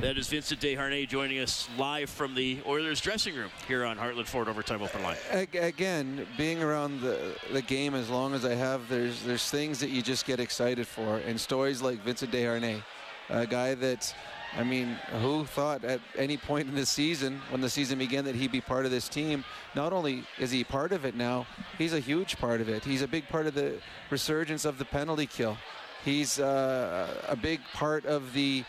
That 0.00 0.16
is 0.16 0.28
Vincent 0.28 0.60
Desharnais 0.60 1.06
joining 1.08 1.40
us 1.40 1.68
live 1.76 2.08
from 2.08 2.34
the 2.34 2.60
Oilers 2.66 3.02
dressing 3.02 3.34
room 3.34 3.50
here 3.68 3.84
on 3.84 3.98
Heartland 3.98 4.28
Ford 4.28 4.48
Overtime 4.48 4.80
Open 4.80 5.02
Line. 5.02 5.18
Again, 5.30 6.26
being 6.38 6.62
around 6.62 7.02
the, 7.02 7.36
the 7.52 7.60
game 7.60 7.94
as 7.94 8.08
long 8.08 8.32
as 8.32 8.46
I 8.46 8.54
have, 8.54 8.88
there's 8.88 9.22
there's 9.24 9.50
things 9.50 9.78
that 9.80 9.90
you 9.90 10.00
just 10.00 10.24
get 10.24 10.40
excited 10.40 10.86
for, 10.86 11.18
and 11.18 11.38
stories 11.38 11.82
like 11.82 12.02
Vincent 12.02 12.32
Desharnais, 12.32 12.82
a 13.28 13.46
guy 13.46 13.74
that 13.74 14.14
I 14.56 14.64
mean, 14.64 14.98
who 15.20 15.44
thought 15.44 15.84
at 15.84 16.00
any 16.16 16.36
point 16.36 16.68
in 16.68 16.74
the 16.74 16.86
season, 16.86 17.40
when 17.50 17.60
the 17.60 17.70
season 17.70 17.98
began, 17.98 18.24
that 18.24 18.34
he'd 18.34 18.50
be 18.50 18.60
part 18.60 18.84
of 18.84 18.90
this 18.90 19.08
team? 19.08 19.44
Not 19.74 19.92
only 19.92 20.24
is 20.38 20.50
he 20.50 20.64
part 20.64 20.92
of 20.92 21.04
it 21.04 21.14
now, 21.14 21.46
he's 21.78 21.92
a 21.92 22.00
huge 22.00 22.36
part 22.36 22.60
of 22.60 22.68
it. 22.68 22.84
He's 22.84 23.02
a 23.02 23.08
big 23.08 23.28
part 23.28 23.46
of 23.46 23.54
the 23.54 23.74
resurgence 24.10 24.64
of 24.64 24.78
the 24.78 24.84
penalty 24.84 25.26
kill. 25.26 25.56
He's 26.04 26.40
uh, 26.40 27.22
a 27.28 27.36
big 27.36 27.60
part 27.74 28.06
of 28.06 28.32
the 28.32 28.64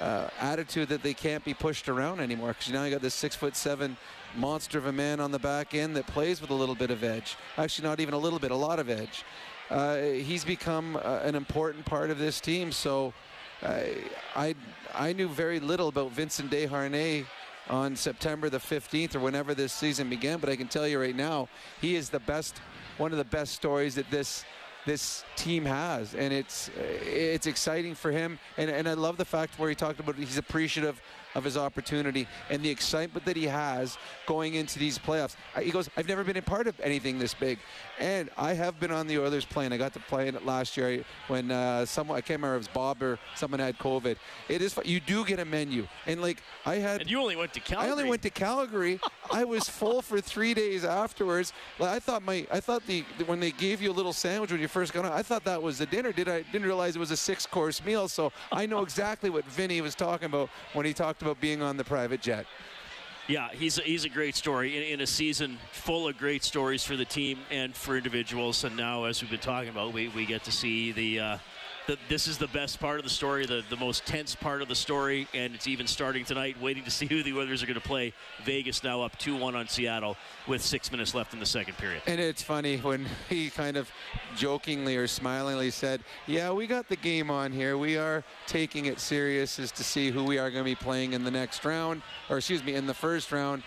uh, 0.00 0.28
attitude 0.40 0.88
that 0.88 1.02
they 1.02 1.14
can't 1.14 1.44
be 1.44 1.54
pushed 1.54 1.88
around 1.88 2.20
anymore 2.20 2.48
because 2.48 2.70
now 2.72 2.84
you 2.84 2.90
got 2.90 3.02
this 3.02 3.14
six 3.14 3.36
foot 3.36 3.56
seven 3.56 3.96
monster 4.36 4.78
of 4.78 4.86
a 4.86 4.92
man 4.92 5.20
on 5.20 5.30
the 5.30 5.38
back 5.38 5.74
end 5.74 5.96
that 5.96 6.06
plays 6.08 6.40
with 6.40 6.50
a 6.50 6.54
little 6.54 6.74
bit 6.74 6.90
of 6.90 7.04
edge. 7.04 7.36
Actually, 7.56 7.88
not 7.88 8.00
even 8.00 8.14
a 8.14 8.18
little 8.18 8.38
bit, 8.38 8.50
a 8.50 8.56
lot 8.56 8.78
of 8.78 8.90
edge. 8.90 9.24
Uh, 9.70 9.96
he's 10.00 10.44
become 10.44 10.96
uh, 10.96 11.20
an 11.22 11.34
important 11.34 11.84
part 11.84 12.10
of 12.10 12.18
this 12.18 12.40
team. 12.40 12.72
So 12.72 13.14
I 13.64 13.96
I 14.34 14.54
I 14.94 15.12
knew 15.12 15.28
very 15.28 15.60
little 15.60 15.88
about 15.88 16.10
Vincent 16.12 16.50
Desharnais 16.50 17.26
on 17.70 17.94
September 17.96 18.50
the 18.50 18.58
15th 18.58 19.14
or 19.14 19.20
whenever 19.20 19.54
this 19.54 19.72
season 19.72 20.10
began, 20.10 20.38
but 20.38 20.50
I 20.50 20.56
can 20.56 20.68
tell 20.68 20.86
you 20.86 21.00
right 21.00 21.14
now, 21.14 21.48
he 21.80 21.94
is 21.94 22.10
the 22.10 22.20
best, 22.20 22.60
one 22.98 23.12
of 23.12 23.18
the 23.18 23.24
best 23.24 23.54
stories 23.54 23.94
that 23.94 24.10
this 24.10 24.44
this 24.84 25.24
team 25.36 25.64
has, 25.64 26.14
and 26.14 26.32
it's 26.32 26.70
it's 26.76 27.46
exciting 27.46 27.94
for 27.94 28.10
him. 28.10 28.38
And, 28.56 28.68
and 28.68 28.88
I 28.88 28.94
love 28.94 29.16
the 29.16 29.24
fact 29.24 29.58
where 29.58 29.68
he 29.68 29.74
talked 29.74 30.00
about 30.00 30.16
he's 30.16 30.38
appreciative 30.38 31.00
of 31.34 31.44
his 31.44 31.56
opportunity 31.56 32.26
and 32.50 32.62
the 32.62 32.70
excitement 32.70 33.24
that 33.24 33.36
he 33.36 33.44
has 33.44 33.98
going 34.26 34.54
into 34.54 34.78
these 34.78 34.98
playoffs. 34.98 35.36
He 35.60 35.70
goes, 35.70 35.88
I've 35.96 36.08
never 36.08 36.24
been 36.24 36.36
a 36.36 36.42
part 36.42 36.66
of 36.66 36.78
anything 36.80 37.18
this 37.18 37.34
big. 37.34 37.58
And 37.98 38.30
I 38.36 38.54
have 38.54 38.80
been 38.80 38.90
on 38.90 39.06
the 39.06 39.18
Oilers 39.18 39.44
plane. 39.44 39.72
I 39.72 39.76
got 39.76 39.92
to 39.94 40.00
play 40.00 40.28
in 40.28 40.34
it 40.34 40.44
last 40.44 40.76
year 40.76 41.04
when 41.28 41.50
uh, 41.50 41.84
someone, 41.86 42.16
I 42.18 42.20
can't 42.20 42.40
remember 42.40 42.56
if 42.56 42.58
it 42.58 42.68
was 42.68 42.68
Bob 42.68 43.02
or 43.02 43.18
someone 43.34 43.60
had 43.60 43.78
COVID. 43.78 44.16
It 44.48 44.62
is, 44.62 44.78
you 44.84 45.00
do 45.00 45.24
get 45.24 45.38
a 45.38 45.44
menu. 45.44 45.86
And 46.06 46.20
like, 46.20 46.42
I 46.66 46.76
had. 46.76 47.02
And 47.02 47.10
you 47.10 47.20
only 47.20 47.36
went 47.36 47.52
to 47.54 47.60
Calgary. 47.60 47.88
I 47.88 47.90
only 47.92 48.08
went 48.08 48.22
to 48.22 48.30
Calgary. 48.30 49.00
I 49.32 49.44
was 49.44 49.68
full 49.68 50.02
for 50.02 50.20
three 50.20 50.54
days 50.54 50.84
afterwards. 50.84 51.52
Like, 51.78 51.90
I 51.90 51.98
thought 51.98 52.22
my, 52.22 52.46
I 52.50 52.60
thought 52.60 52.86
the, 52.86 53.04
when 53.26 53.40
they 53.40 53.52
gave 53.52 53.80
you 53.80 53.90
a 53.90 53.92
little 53.92 54.12
sandwich 54.12 54.50
when 54.50 54.60
you 54.60 54.68
first 54.68 54.92
got 54.92 55.04
on, 55.04 55.12
I 55.12 55.22
thought 55.22 55.44
that 55.44 55.62
was 55.62 55.78
the 55.78 55.86
dinner. 55.86 56.12
Did 56.12 56.28
I 56.28 56.42
didn't 56.42 56.66
realize 56.66 56.96
it 56.96 56.98
was 56.98 57.10
a 57.10 57.16
six 57.16 57.46
course 57.46 57.84
meal. 57.84 58.08
So 58.08 58.32
I 58.50 58.66
know 58.66 58.82
exactly 58.82 59.30
what 59.30 59.44
Vinny 59.46 59.80
was 59.80 59.94
talking 59.94 60.26
about 60.26 60.50
when 60.72 60.84
he 60.84 60.92
talked 60.92 61.21
about 61.22 61.40
being 61.40 61.62
on 61.62 61.76
the 61.76 61.84
private 61.84 62.20
jet. 62.20 62.46
Yeah, 63.28 63.48
he's 63.52 63.78
a, 63.78 63.82
he's 63.82 64.04
a 64.04 64.08
great 64.08 64.34
story 64.34 64.76
in, 64.76 64.94
in, 64.94 65.00
a 65.00 65.06
season 65.06 65.58
full 65.70 66.08
of 66.08 66.18
great 66.18 66.42
stories 66.42 66.82
for 66.82 66.96
the 66.96 67.04
team 67.04 67.38
and 67.50 67.74
for 67.74 67.96
individuals. 67.96 68.64
And 68.64 68.76
now, 68.76 69.04
as 69.04 69.22
we've 69.22 69.30
been 69.30 69.40
talking 69.40 69.70
about, 69.70 69.92
we, 69.92 70.08
we 70.08 70.26
get 70.26 70.42
to 70.44 70.52
see 70.52 70.90
the 70.90 71.20
uh, 71.20 71.38
the, 71.86 71.98
this 72.08 72.28
is 72.28 72.38
the 72.38 72.48
best 72.48 72.78
part 72.78 72.98
of 72.98 73.04
the 73.04 73.10
story, 73.10 73.44
the, 73.46 73.62
the 73.68 73.76
most 73.76 74.06
tense 74.06 74.34
part 74.34 74.62
of 74.62 74.68
the 74.68 74.74
story, 74.74 75.26
and 75.34 75.54
it's 75.54 75.66
even 75.66 75.86
starting 75.86 76.24
tonight, 76.24 76.60
waiting 76.60 76.84
to 76.84 76.90
see 76.90 77.06
who 77.06 77.22
the 77.22 77.32
Oilers 77.32 77.62
are 77.62 77.66
going 77.66 77.80
to 77.80 77.86
play. 77.86 78.12
Vegas 78.44 78.84
now 78.84 79.02
up 79.02 79.18
2 79.18 79.36
1 79.36 79.56
on 79.56 79.68
Seattle 79.68 80.16
with 80.46 80.62
six 80.62 80.92
minutes 80.92 81.14
left 81.14 81.32
in 81.34 81.40
the 81.40 81.46
second 81.46 81.76
period. 81.78 82.02
And 82.06 82.20
it's 82.20 82.42
funny 82.42 82.76
when 82.76 83.06
he 83.28 83.50
kind 83.50 83.76
of 83.76 83.90
jokingly 84.36 84.96
or 84.96 85.06
smilingly 85.06 85.70
said, 85.70 86.02
Yeah, 86.26 86.52
we 86.52 86.66
got 86.66 86.88
the 86.88 86.96
game 86.96 87.30
on 87.30 87.52
here. 87.52 87.76
We 87.76 87.96
are 87.96 88.22
taking 88.46 88.86
it 88.86 89.00
serious 89.00 89.58
as 89.58 89.72
to 89.72 89.84
see 89.84 90.10
who 90.10 90.24
we 90.24 90.38
are 90.38 90.50
going 90.50 90.64
to 90.64 90.70
be 90.70 90.76
playing 90.76 91.14
in 91.14 91.24
the 91.24 91.30
next 91.30 91.64
round, 91.64 92.02
or 92.30 92.38
excuse 92.38 92.62
me, 92.62 92.74
in 92.74 92.86
the 92.86 92.94
first 92.94 93.32
round. 93.32 93.62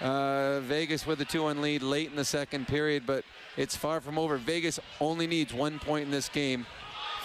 Uh, 0.00 0.60
Vegas 0.60 1.06
with 1.06 1.20
a 1.20 1.24
2 1.24 1.42
1 1.42 1.60
lead 1.60 1.82
late 1.82 2.08
in 2.08 2.16
the 2.16 2.24
second 2.24 2.68
period, 2.68 3.02
but 3.04 3.24
it's 3.56 3.76
far 3.76 4.00
from 4.00 4.18
over. 4.18 4.36
Vegas 4.36 4.78
only 5.00 5.26
needs 5.26 5.52
one 5.52 5.78
point 5.80 6.04
in 6.04 6.10
this 6.12 6.28
game 6.28 6.64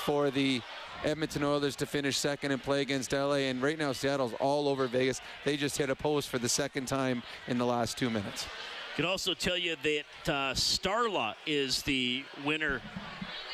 for 0.03 0.29
the 0.29 0.61
Edmonton 1.03 1.43
Oilers 1.43 1.75
to 1.77 1.85
finish 1.85 2.17
second 2.17 2.51
and 2.51 2.61
play 2.61 2.81
against 2.81 3.11
LA. 3.13 3.47
And 3.47 3.61
right 3.61 3.77
now, 3.77 3.93
Seattle's 3.93 4.33
all 4.39 4.67
over 4.67 4.87
Vegas. 4.87 5.21
They 5.45 5.57
just 5.57 5.77
hit 5.77 5.89
a 5.89 5.95
post 5.95 6.29
for 6.29 6.39
the 6.39 6.49
second 6.49 6.87
time 6.87 7.23
in 7.47 7.57
the 7.57 7.65
last 7.65 7.97
two 7.97 8.09
minutes. 8.09 8.47
Can 8.95 9.05
also 9.05 9.33
tell 9.33 9.57
you 9.57 9.75
that 9.81 10.31
uh, 10.31 10.53
Starla 10.53 11.33
is 11.47 11.81
the 11.81 12.23
winner 12.45 12.79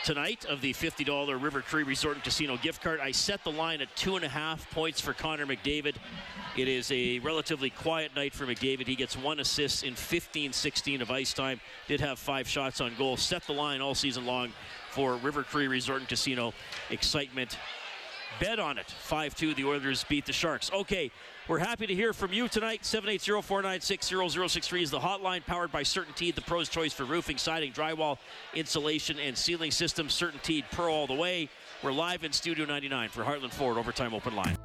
tonight 0.04 0.46
of 0.46 0.62
the 0.62 0.74
$50 0.74 1.42
River 1.42 1.62
Cree 1.62 1.84
Resort 1.84 2.16
and 2.16 2.24
Casino 2.24 2.58
gift 2.58 2.82
card. 2.82 3.00
I 3.00 3.12
set 3.12 3.44
the 3.44 3.52
line 3.52 3.82
at 3.82 3.96
two 3.96 4.16
and 4.16 4.26
a 4.26 4.30
half 4.30 4.70
points 4.72 5.00
for 5.00 5.14
Connor 5.14 5.46
McDavid. 5.46 5.96
It 6.58 6.68
is 6.68 6.92
a 6.92 7.20
relatively 7.20 7.70
quiet 7.70 8.16
night 8.16 8.34
for 8.34 8.46
McDavid. 8.46 8.88
He 8.88 8.96
gets 8.96 9.16
one 9.16 9.40
assist 9.40 9.84
in 9.84 9.96
15 9.96 10.52
16 10.52 11.02
of 11.02 11.12
ice 11.12 11.34
time. 11.34 11.62
Did 11.88 12.02
have 12.02 12.20
five 12.20 12.48
shots 12.48 12.82
on 12.82 12.94
goal. 12.98 13.18
Set 13.18 13.44
the 13.44 13.54
line 13.54 13.82
all 13.82 13.96
season 13.96 14.26
long 14.26 14.52
for 14.90 15.16
River 15.16 15.44
Cree 15.44 15.68
Resort 15.68 16.00
and 16.00 16.10
Casino. 16.10 16.54
Excitement. 16.90 17.58
Bet 18.40 18.60
on 18.60 18.78
it. 18.78 18.90
5 18.90 19.36
2. 19.36 19.54
The 19.54 19.66
Oilers 19.66 20.06
beat 20.06 20.26
the 20.26 20.34
Sharks. 20.34 20.72
Okay, 20.72 21.12
we're 21.48 21.60
happy 21.60 21.88
to 21.88 21.96
hear 21.96 22.14
from 22.14 22.32
you 22.32 22.48
tonight. 22.48 22.86
780 22.86 23.42
496 23.42 24.08
0063 24.08 24.84
is 24.84 24.92
the 24.92 25.00
hotline 25.00 25.46
powered 25.46 25.72
by 25.72 25.84
CertainTeed, 25.84 26.36
the 26.36 26.42
pro's 26.42 26.70
choice 26.70 26.94
for 26.94 27.06
roofing, 27.06 27.38
siding, 27.38 27.74
drywall, 27.74 28.18
insulation, 28.54 29.20
and 29.20 29.38
ceiling 29.38 29.72
systems. 29.72 30.14
CertainTeed 30.14 30.66
Pro 30.72 30.94
all 30.94 31.08
the 31.08 31.14
way. 31.14 31.50
We're 31.84 31.92
live 31.92 32.24
in 32.24 32.32
Studio 32.32 32.66
99 32.66 33.10
for 33.10 33.24
Heartland 33.24 33.52
Ford 33.52 33.78
Overtime 33.78 34.14
Open 34.14 34.36
Line. 34.36 34.56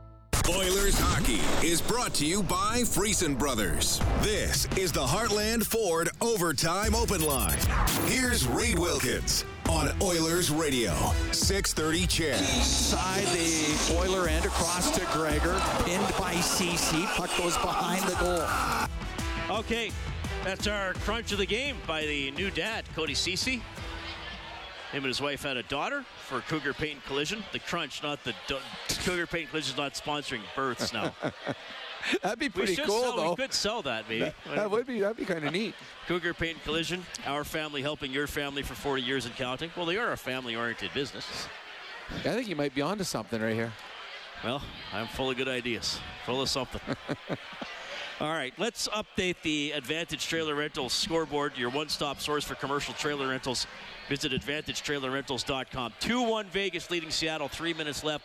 Oilers 0.50 0.98
hockey 0.98 1.40
is 1.66 1.80
brought 1.80 2.12
to 2.14 2.26
you 2.26 2.42
by 2.42 2.82
Friesen 2.82 3.38
Brothers. 3.38 3.98
This 4.20 4.68
is 4.76 4.92
the 4.92 5.04
Heartland 5.04 5.64
Ford 5.64 6.10
Overtime 6.20 6.94
Open 6.94 7.22
Line. 7.22 7.58
Here's 8.06 8.46
Reed 8.46 8.78
Wilkins 8.78 9.46
on 9.74 9.90
Oilers 10.00 10.50
Radio, 10.52 10.92
630 11.32 12.06
CHED. 12.06 12.36
Side 12.62 13.26
the 13.26 13.96
Oiler 13.98 14.28
end 14.28 14.44
across 14.44 14.90
to 14.96 15.04
Gregor, 15.06 15.60
pinned 15.84 16.14
by 16.16 16.34
Ceci. 16.34 17.04
Puck 17.06 17.30
goes 17.36 17.56
behind 17.56 18.04
the 18.04 18.14
goal. 18.16 19.58
Okay, 19.58 19.90
that's 20.44 20.68
our 20.68 20.94
crunch 20.94 21.32
of 21.32 21.38
the 21.38 21.46
game 21.46 21.76
by 21.88 22.02
the 22.02 22.30
new 22.32 22.50
dad, 22.50 22.84
Cody 22.94 23.14
Ceci. 23.14 23.56
Him 24.92 25.02
and 25.02 25.06
his 25.06 25.20
wife 25.20 25.42
had 25.42 25.56
a 25.56 25.64
daughter 25.64 26.04
for 26.24 26.40
Cougar 26.42 26.74
Paint 26.74 27.04
Collision. 27.04 27.42
The 27.52 27.58
crunch, 27.58 28.00
not 28.00 28.22
the 28.22 28.32
do- 28.46 28.58
Cougar 29.04 29.26
Paint 29.26 29.50
Collision 29.50 29.72
is 29.72 29.76
not 29.76 29.94
sponsoring 29.94 30.42
births 30.54 30.92
now. 30.92 31.12
that'd 32.22 32.38
be 32.38 32.48
pretty 32.48 32.76
cool, 32.76 33.02
sell, 33.02 33.16
though. 33.16 33.30
We 33.30 33.36
could 33.36 33.52
sell 33.52 33.82
that, 33.82 34.08
maybe. 34.08 34.24
That, 34.24 34.34
that 34.54 34.70
would 34.70 34.86
be 34.86 35.00
that'd 35.00 35.16
be 35.16 35.24
kind 35.24 35.44
of 35.44 35.52
neat. 35.52 35.74
Cougar 36.06 36.34
Paint 36.34 36.62
Collision, 36.64 37.04
our 37.26 37.44
family 37.44 37.82
helping 37.82 38.12
your 38.12 38.26
family 38.26 38.62
for 38.62 38.74
40 38.74 39.02
years 39.02 39.26
and 39.26 39.34
counting. 39.36 39.70
Well, 39.76 39.86
they 39.86 39.96
are 39.96 40.12
a 40.12 40.16
family-oriented 40.16 40.92
business. 40.92 41.48
I 42.10 42.34
think 42.34 42.48
you 42.48 42.56
might 42.56 42.74
be 42.74 42.82
onto 42.82 43.04
something 43.04 43.40
right 43.40 43.54
here. 43.54 43.72
Well, 44.44 44.62
I'm 44.92 45.06
full 45.06 45.30
of 45.30 45.36
good 45.36 45.48
ideas, 45.48 45.98
full 46.26 46.42
of 46.42 46.48
something. 46.48 46.80
All 48.20 48.30
right, 48.30 48.52
let's 48.58 48.86
update 48.88 49.36
the 49.42 49.72
Advantage 49.72 50.26
Trailer 50.26 50.54
Rentals 50.54 50.92
scoreboard, 50.92 51.56
your 51.56 51.70
one-stop 51.70 52.20
source 52.20 52.44
for 52.44 52.54
commercial 52.54 52.94
trailer 52.94 53.28
rentals. 53.28 53.66
Visit 54.08 54.32
AdvantageTrailerRentals.com. 54.32 55.94
2-1 56.00 56.44
Vegas 56.46 56.90
leading 56.90 57.10
Seattle. 57.10 57.48
Three 57.48 57.74
minutes 57.74 58.04
left 58.04 58.24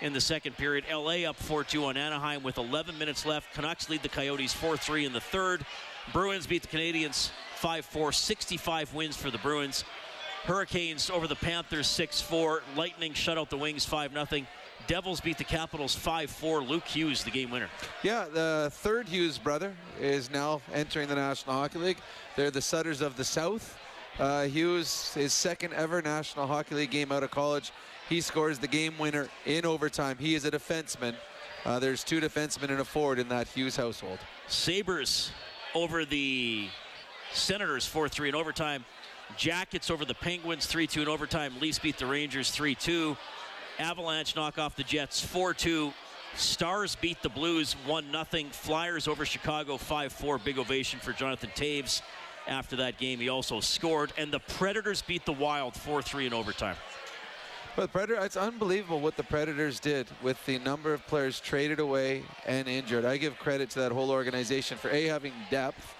in 0.00 0.12
the 0.12 0.20
second 0.20 0.56
period. 0.56 0.84
LA 0.90 1.28
up 1.28 1.38
4-2 1.38 1.84
on 1.84 1.96
Anaheim 1.96 2.42
with 2.42 2.58
11 2.58 2.98
minutes 2.98 3.26
left. 3.26 3.52
Canucks 3.54 3.88
lead 3.88 4.02
the 4.02 4.08
Coyotes 4.08 4.54
4-3 4.54 5.06
in 5.06 5.12
the 5.12 5.20
third. 5.20 5.64
Bruins 6.12 6.46
beat 6.46 6.62
the 6.62 6.68
Canadiens 6.68 7.30
5-4. 7.60 8.14
65 8.14 8.94
wins 8.94 9.16
for 9.16 9.30
the 9.30 9.38
Bruins. 9.38 9.84
Hurricanes 10.44 11.10
over 11.10 11.26
the 11.26 11.36
Panthers 11.36 11.86
6-4. 11.88 12.60
Lightning 12.76 13.12
shut 13.12 13.36
out 13.36 13.50
the 13.50 13.58
Wings 13.58 13.84
5-0. 13.86 14.46
Devils 14.86 15.20
beat 15.20 15.36
the 15.36 15.44
Capitals 15.44 15.94
5-4. 15.94 16.66
Luke 16.66 16.86
Hughes, 16.86 17.24
the 17.24 17.30
game 17.30 17.50
winner. 17.50 17.68
Yeah, 18.02 18.26
the 18.32 18.70
third 18.72 19.08
Hughes 19.08 19.36
brother 19.36 19.74
is 20.00 20.30
now 20.30 20.62
entering 20.72 21.08
the 21.08 21.16
National 21.16 21.56
Hockey 21.56 21.78
League. 21.78 21.98
They're 22.36 22.50
the 22.50 22.62
Sutters 22.62 23.02
of 23.02 23.16
the 23.16 23.24
South. 23.24 23.76
Uh, 24.18 24.42
Hughes, 24.42 25.14
his 25.14 25.32
second 25.32 25.72
ever 25.74 26.02
National 26.02 26.46
Hockey 26.48 26.74
League 26.74 26.90
game 26.90 27.12
out 27.12 27.22
of 27.22 27.30
college. 27.30 27.70
He 28.08 28.20
scores 28.20 28.58
the 28.58 28.66
game 28.66 28.94
winner 28.98 29.28
in 29.46 29.64
overtime. 29.64 30.16
He 30.18 30.34
is 30.34 30.44
a 30.44 30.50
defenseman. 30.50 31.14
Uh, 31.64 31.78
there's 31.78 32.02
two 32.02 32.20
defensemen 32.20 32.70
and 32.70 32.80
a 32.80 32.84
forward 32.84 33.20
in 33.20 33.28
that 33.28 33.46
Hughes 33.46 33.76
household. 33.76 34.18
Sabres 34.48 35.30
over 35.72 36.04
the 36.04 36.68
Senators 37.32 37.88
4-3 37.88 38.30
in 38.30 38.34
overtime. 38.34 38.84
Jackets 39.36 39.88
over 39.88 40.04
the 40.04 40.14
Penguins 40.14 40.66
3-2 40.66 41.02
in 41.02 41.08
overtime. 41.08 41.52
Leafs 41.60 41.78
beat 41.78 41.98
the 41.98 42.06
Rangers 42.06 42.50
3-2. 42.50 43.16
Avalanche 43.78 44.34
knock 44.34 44.58
off 44.58 44.74
the 44.74 44.82
Jets 44.82 45.24
4-2. 45.24 45.92
Stars 46.34 46.96
beat 46.96 47.22
the 47.22 47.28
Blues 47.28 47.76
1-0. 47.86 48.52
Flyers 48.52 49.06
over 49.06 49.24
Chicago 49.24 49.76
5-4. 49.76 50.42
Big 50.42 50.58
ovation 50.58 50.98
for 50.98 51.12
Jonathan 51.12 51.50
Toews 51.54 52.02
after 52.48 52.76
that 52.76 52.98
game. 52.98 53.20
He 53.20 53.28
also 53.28 53.60
scored. 53.60 54.12
And 54.16 54.32
the 54.32 54.40
Predators 54.40 55.02
beat 55.02 55.24
the 55.24 55.32
Wild 55.32 55.74
4-3 55.74 56.26
in 56.26 56.32
overtime. 56.32 56.76
But 57.76 57.92
Predator, 57.92 58.24
it's 58.24 58.36
unbelievable 58.36 59.00
what 59.00 59.16
the 59.16 59.22
Predators 59.22 59.78
did 59.78 60.08
with 60.20 60.44
the 60.46 60.58
number 60.58 60.92
of 60.92 61.06
players 61.06 61.38
traded 61.38 61.78
away 61.78 62.24
and 62.44 62.66
injured. 62.66 63.04
I 63.04 63.18
give 63.18 63.38
credit 63.38 63.70
to 63.70 63.78
that 63.80 63.92
whole 63.92 64.10
organization 64.10 64.76
for 64.76 64.90
A, 64.90 65.04
having 65.04 65.32
depth, 65.48 65.94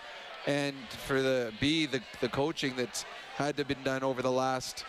and 0.49 0.75
for 1.07 1.23
the 1.23 1.53
B, 1.61 1.87
the, 1.87 2.01
the 2.21 2.29
coaching 2.29 2.75
that's 2.77 3.05
had 3.37 3.57
to 3.57 3.61
have 3.61 3.69
been 3.69 3.85
done 3.85 4.03
over 4.03 4.23
the 4.23 4.33
last 4.33 4.85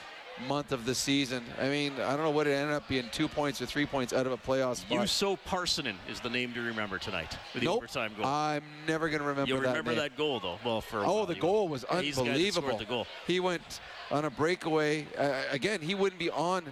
month 0.47 0.71
of 0.71 0.85
the 0.85 0.95
season. 0.95 1.43
I 1.59 1.69
mean, 1.69 1.93
I 1.99 2.15
don't 2.15 2.23
know 2.23 2.29
what 2.31 2.47
it 2.47 2.51
ended 2.51 2.75
up 2.75 2.87
being, 2.87 3.09
two 3.11 3.27
points 3.27 3.61
or 3.61 3.65
three 3.65 3.85
points 3.85 4.13
out 4.13 4.25
of 4.25 4.31
a 4.31 4.37
playoff 4.37 4.77
spot. 4.77 4.99
Juuso 4.99 5.37
Parssinen 5.45 5.95
is 6.09 6.19
the 6.19 6.29
name 6.29 6.53
to 6.53 6.61
remember 6.61 6.97
tonight 6.97 7.37
with 7.53 7.61
the 7.61 7.65
nope, 7.67 7.77
overtime 7.77 8.11
goal. 8.15 8.25
I'm 8.25 8.63
never 8.87 9.09
going 9.09 9.21
to 9.21 9.27
remember 9.27 9.49
You'll 9.49 9.61
that 9.61 9.69
remember 9.69 9.91
name. 9.91 9.99
that 9.99 10.17
goal, 10.17 10.39
though. 10.39 10.57
Well, 10.63 10.81
for 10.81 11.03
Oh, 11.05 11.25
the 11.25 11.35
goal 11.35 11.67
was 11.67 11.85
yeah, 11.91 12.01
he's 12.01 12.15
the 12.15 12.23
guy 12.23 12.29
that 12.37 12.53
scored 12.53 12.65
unbelievable. 12.65 12.77
the 12.79 12.85
goal. 12.85 13.07
He 13.27 13.39
went 13.39 13.81
on 14.11 14.25
a 14.25 14.29
breakaway. 14.29 15.07
Uh, 15.17 15.43
again, 15.51 15.81
he 15.81 15.95
wouldn't 15.95 16.19
be 16.19 16.29
on 16.29 16.63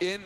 in 0.00 0.22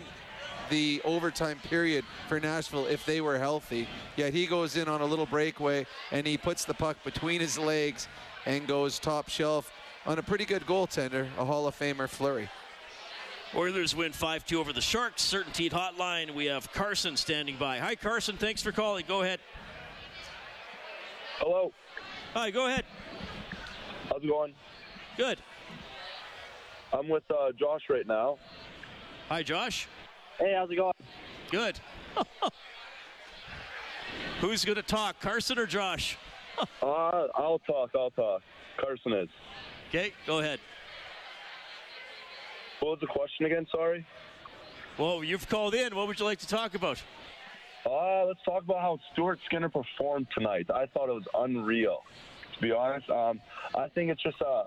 the 0.71 1.01
overtime 1.05 1.59
period 1.65 2.05
for 2.29 2.39
Nashville 2.39 2.87
if 2.87 3.07
they 3.07 3.21
were 3.23 3.39
healthy. 3.39 3.89
Yet 4.17 4.35
he 4.35 4.47
goes 4.47 4.77
in 4.77 4.87
on 4.89 5.01
a 5.01 5.05
little 5.07 5.25
breakaway 5.25 5.87
and 6.13 6.27
he 6.27 6.37
puts 6.37 6.67
the 6.67 6.75
puck 6.75 6.99
between 7.05 7.41
his 7.41 7.59
legs 7.59 8.07
and 8.45 8.67
goes 8.67 8.99
top 8.99 9.29
shelf 9.31 9.73
on 10.09 10.19
a 10.19 10.23
pretty 10.23 10.47
good 10.47 10.65
goaltender, 10.67 11.29
a 11.37 11.45
Hall 11.45 11.67
of 11.67 11.79
Famer 11.79 12.09
Fleury. 12.09 12.49
Oilers 13.55 13.95
win 13.95 14.13
5-2 14.13 14.57
over 14.57 14.73
the 14.73 14.81
Sharks. 14.81 15.23
CertainTeed 15.23 15.71
Hotline. 15.71 16.35
We 16.35 16.47
have 16.47 16.73
Carson 16.73 17.15
standing 17.17 17.57
by. 17.57 17.79
Hi, 17.79 17.95
Carson. 17.95 18.39
Thanks 18.39 18.63
for 18.63 18.73
calling. 18.73 19.05
Go 19.07 19.21
ahead. 19.21 19.39
Hello. 21.39 21.73
Hi, 22.33 22.51
go 22.51 22.67
ahead. 22.67 22.85
How's 24.09 24.23
it 24.23 24.29
going? 24.29 24.55
Good. 25.19 25.41
I'm 26.93 27.09
with 27.09 27.25
uh, 27.31 27.53
Josh 27.59 27.83
right 27.91 28.07
now. 28.07 28.39
Hi, 29.29 29.43
Josh. 29.43 29.89
Hey, 30.39 30.55
how's 30.57 30.71
it 30.71 30.77
going? 30.77 30.95
Good. 31.51 31.79
Who's 34.41 34.65
going 34.65 34.77
to 34.77 34.83
talk, 34.83 35.21
Carson 35.21 35.59
or 35.59 35.67
Josh? 35.67 36.17
Uh, 36.83 37.29
I'll 37.37 37.61
talk. 37.61 37.91
I'll 37.95 38.11
talk. 38.11 38.43
Carson 38.81 39.13
is. 39.13 39.29
Okay, 39.89 40.13
go 40.27 40.41
ahead. 40.41 40.61
What 42.81 42.91
was 42.91 43.01
the 43.01 43.07
question 43.07 43.47
again? 43.47 43.67
Sorry. 43.73 44.07
Well, 44.99 45.25
you've 45.25 45.49
called 45.49 45.75
in. 45.75 45.97
What 45.97 46.07
would 46.09 46.19
you 46.19 46.27
like 46.27 46.39
to 46.41 46.47
talk 46.47 46.75
about? 46.75 47.03
Uh, 47.87 48.27
let's 48.27 48.41
talk 48.45 48.65
about 48.65 48.81
how 48.81 48.99
Stuart 49.13 49.39
Skinner 49.47 49.71
performed 49.71 50.27
tonight. 50.37 50.67
I 50.71 50.87
thought 50.87 51.09
it 51.09 51.15
was 51.15 51.27
unreal. 51.35 52.03
To 52.55 52.61
be 52.61 52.71
honest, 52.71 53.09
um, 53.09 53.41
I 53.75 53.89
think 53.89 54.11
it's 54.11 54.23
just 54.23 54.43
uh, 54.43 54.65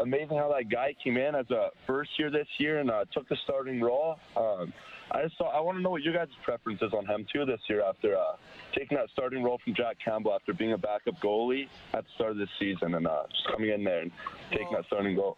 amazing 0.00 0.38
how 0.38 0.50
that 0.56 0.70
guy 0.70 0.94
came 1.02 1.18
in 1.18 1.34
as 1.34 1.50
a 1.50 1.68
first 1.86 2.10
year 2.18 2.30
this 2.30 2.46
year 2.58 2.78
and 2.78 2.90
uh, 2.90 3.04
took 3.12 3.28
the 3.28 3.36
starting 3.44 3.82
role. 3.82 4.18
Um, 4.34 4.72
I 5.10 5.22
just—I 5.22 5.60
want 5.60 5.78
to 5.78 5.82
know 5.82 5.90
what 5.90 6.02
your 6.02 6.14
guys' 6.14 6.28
preference 6.44 6.80
is 6.82 6.92
on 6.92 7.06
him 7.06 7.26
too 7.32 7.44
this 7.44 7.60
year 7.68 7.82
after 7.82 8.16
uh, 8.16 8.36
taking 8.76 8.96
that 8.96 9.08
starting 9.12 9.42
role 9.42 9.60
from 9.62 9.74
Jack 9.74 9.96
Campbell 10.04 10.34
after 10.34 10.52
being 10.52 10.72
a 10.72 10.78
backup 10.78 11.20
goalie 11.20 11.68
at 11.92 12.04
the 12.04 12.10
start 12.14 12.32
of 12.32 12.38
this 12.38 12.48
season 12.58 12.94
and 12.94 13.06
uh, 13.06 13.22
just 13.30 13.46
coming 13.52 13.70
in 13.70 13.84
there 13.84 14.00
and 14.00 14.10
taking 14.50 14.72
that 14.72 14.84
starting 14.86 15.14
goal. 15.14 15.36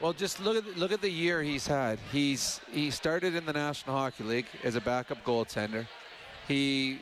Well, 0.00 0.12
just 0.12 0.40
look 0.40 0.56
at 0.56 0.76
look 0.76 0.92
at 0.92 1.00
the 1.00 1.10
year 1.10 1.42
he's 1.42 1.66
had. 1.66 1.98
He's 2.12 2.60
he 2.70 2.90
started 2.90 3.34
in 3.34 3.46
the 3.46 3.52
National 3.52 3.96
Hockey 3.96 4.24
League 4.24 4.46
as 4.62 4.74
a 4.74 4.80
backup 4.80 5.24
goaltender. 5.24 5.86
He 6.46 7.00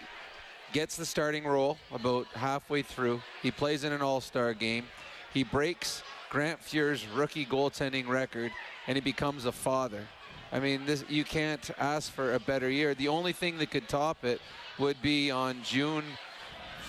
gets 0.72 0.96
the 0.96 1.06
starting 1.06 1.44
role 1.44 1.78
about 1.92 2.26
halfway 2.28 2.82
through. 2.82 3.20
He 3.42 3.50
plays 3.50 3.84
in 3.84 3.92
an 3.92 4.02
All-Star 4.02 4.54
game. 4.54 4.86
He 5.32 5.44
breaks 5.44 6.02
Grant 6.30 6.60
Fuhr's 6.60 7.06
rookie 7.08 7.44
goaltending 7.46 8.08
record, 8.08 8.50
and 8.86 8.96
he 8.96 9.00
becomes 9.00 9.44
a 9.44 9.52
father. 9.52 10.06
I 10.54 10.60
mean, 10.60 10.86
this 10.86 11.04
you 11.08 11.24
can't 11.24 11.68
ask 11.78 12.12
for 12.12 12.34
a 12.34 12.38
better 12.38 12.70
year. 12.70 12.94
The 12.94 13.08
only 13.08 13.32
thing 13.32 13.58
that 13.58 13.72
could 13.72 13.88
top 13.88 14.24
it 14.24 14.40
would 14.78 15.02
be 15.02 15.32
on 15.32 15.60
June 15.64 16.04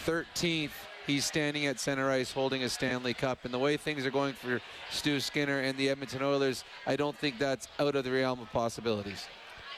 13th. 0.05 0.69
He's 1.07 1.25
standing 1.25 1.65
at 1.65 1.79
center 1.79 2.09
ice 2.11 2.31
holding 2.31 2.63
a 2.63 2.69
Stanley 2.69 3.15
Cup. 3.15 3.43
And 3.43 3.51
the 3.51 3.59
way 3.59 3.75
things 3.75 4.05
are 4.05 4.11
going 4.11 4.33
for 4.33 4.61
Stu 4.91 5.19
Skinner 5.19 5.61
and 5.61 5.75
the 5.79 5.89
Edmonton 5.89 6.21
Oilers, 6.21 6.63
I 6.85 6.95
don't 6.95 7.17
think 7.17 7.39
that's 7.39 7.67
out 7.79 7.95
of 7.95 8.03
the 8.03 8.11
realm 8.11 8.39
of 8.39 8.51
possibilities. 8.51 9.25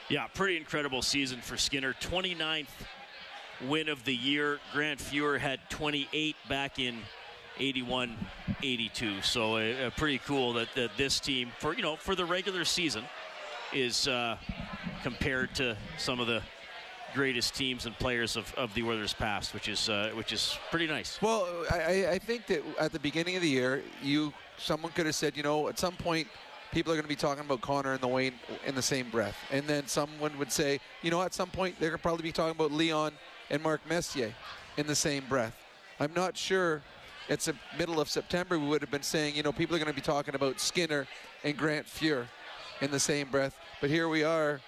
Yeah, 0.09 0.27
pretty 0.27 0.57
incredible 0.57 1.01
season 1.01 1.39
for 1.39 1.55
Skinner. 1.55 1.93
29th 1.93 2.67
win 3.67 3.87
of 3.87 4.03
the 4.03 4.15
year. 4.15 4.59
Grant 4.73 4.99
Fuhr 4.99 5.39
had 5.39 5.61
28 5.69 6.35
back 6.49 6.77
in 6.77 6.99
81 7.59 8.15
82. 8.61 9.21
So 9.21 9.57
uh, 9.57 9.89
pretty 9.91 10.19
cool 10.19 10.53
that, 10.53 10.67
that 10.75 10.91
this 10.97 11.19
team, 11.19 11.51
for 11.59 11.73
you 11.73 11.81
know, 11.81 11.95
for 11.95 12.15
the 12.15 12.25
regular 12.25 12.65
season, 12.65 13.03
is 13.81 14.07
uh, 14.07 14.37
compared 15.03 15.53
to 15.55 15.77
some 15.97 16.19
of 16.19 16.27
the 16.27 16.41
greatest 17.13 17.55
teams 17.55 17.85
and 17.85 17.97
players 17.97 18.35
of, 18.35 18.53
of 18.55 18.73
the 18.73 18.83
Oilers 18.83 19.13
past, 19.13 19.53
which 19.53 19.67
is 19.69 19.89
uh, 19.89 20.11
which 20.13 20.33
is 20.33 20.57
pretty 20.69 20.87
nice. 20.87 21.21
Well, 21.21 21.47
I, 21.71 22.07
I 22.11 22.19
think 22.19 22.47
that 22.47 22.63
at 22.79 22.91
the 22.91 22.99
beginning 22.99 23.35
of 23.35 23.41
the 23.41 23.49
year, 23.49 23.83
you 24.03 24.33
someone 24.57 24.91
could 24.91 25.05
have 25.05 25.15
said, 25.15 25.37
you 25.37 25.43
know, 25.43 25.67
at 25.69 25.79
some 25.79 25.95
point, 25.95 26.27
people 26.71 26.91
are 26.91 26.95
going 26.95 27.03
to 27.03 27.09
be 27.09 27.15
talking 27.15 27.43
about 27.43 27.61
Connor 27.61 27.93
and 27.93 28.01
the 28.01 28.07
Wayne 28.07 28.33
in 28.65 28.75
the 28.75 28.81
same 28.81 29.09
breath, 29.09 29.37
and 29.51 29.65
then 29.65 29.87
someone 29.87 30.37
would 30.37 30.51
say, 30.51 30.79
you 31.01 31.11
know, 31.11 31.21
at 31.21 31.33
some 31.33 31.49
point 31.49 31.75
they're 31.79 31.89
going 31.89 31.99
to 31.99 32.03
probably 32.03 32.23
be 32.23 32.31
talking 32.31 32.55
about 32.55 32.71
Leon 32.71 33.13
and 33.49 33.63
Mark 33.63 33.81
Messier 33.87 34.33
in 34.77 34.85
the 34.87 34.95
same 34.95 35.23
breath. 35.29 35.55
I'm 35.99 36.13
not 36.13 36.37
sure. 36.37 36.81
It's 37.29 37.45
the 37.45 37.55
middle 37.77 37.99
of 37.99 38.09
September. 38.09 38.57
We 38.57 38.67
would 38.67 38.81
have 38.81 38.91
been 38.91 39.03
saying, 39.03 39.35
you 39.35 39.43
know, 39.43 39.51
people 39.51 39.75
are 39.75 39.79
going 39.79 39.89
to 39.89 39.95
be 39.95 40.01
talking 40.01 40.35
about 40.35 40.59
Skinner 40.59 41.07
and 41.43 41.57
Grant 41.57 41.85
Fuhr 41.85 42.27
in 42.81 42.91
the 42.91 42.99
same 42.99 43.29
breath. 43.29 43.57
But 43.79 43.91
here 43.91 44.09
we 44.09 44.23
are, 44.23 44.59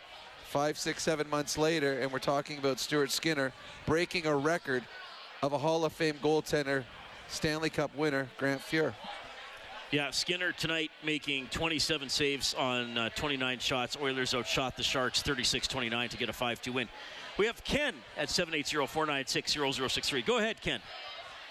five, 0.50 0.78
six, 0.78 1.02
seven 1.02 1.28
months 1.32 1.58
later, 1.58 2.00
and 2.00 2.12
we're 2.12 2.20
talking 2.20 2.60
about 2.60 2.80
Stuart 2.80 3.10
Skinner 3.10 3.52
breaking 3.88 4.28
a 4.28 4.36
record 4.36 4.84
of 5.42 5.52
a 5.52 5.58
Hall 5.58 5.84
of 5.84 5.94
Fame 5.94 6.18
goaltender, 6.22 6.84
Stanley 7.28 7.72
Cup 7.72 7.96
winner, 7.96 8.28
Grant 8.38 8.62
Fuhr. 8.62 8.94
Yeah, 9.90 10.12
Skinner 10.12 10.52
tonight 10.52 10.92
making 11.04 11.48
27 11.48 12.08
saves 12.08 12.54
on 12.54 13.00
uh, 13.00 13.10
29 13.16 13.58
shots. 13.58 13.98
Oilers 14.00 14.36
outshot 14.36 14.78
the 14.78 14.84
Sharks 14.84 15.24
36-29 15.24 16.10
to 16.10 16.18
get 16.18 16.30
a 16.30 16.32
5-2 16.32 16.72
win. 16.72 16.88
We 17.40 17.48
have 17.48 17.64
Ken 17.64 17.96
at 18.16 18.28
780-496-0063. 18.28 20.24
Go 20.24 20.38
ahead, 20.38 20.62
Ken. 20.62 20.82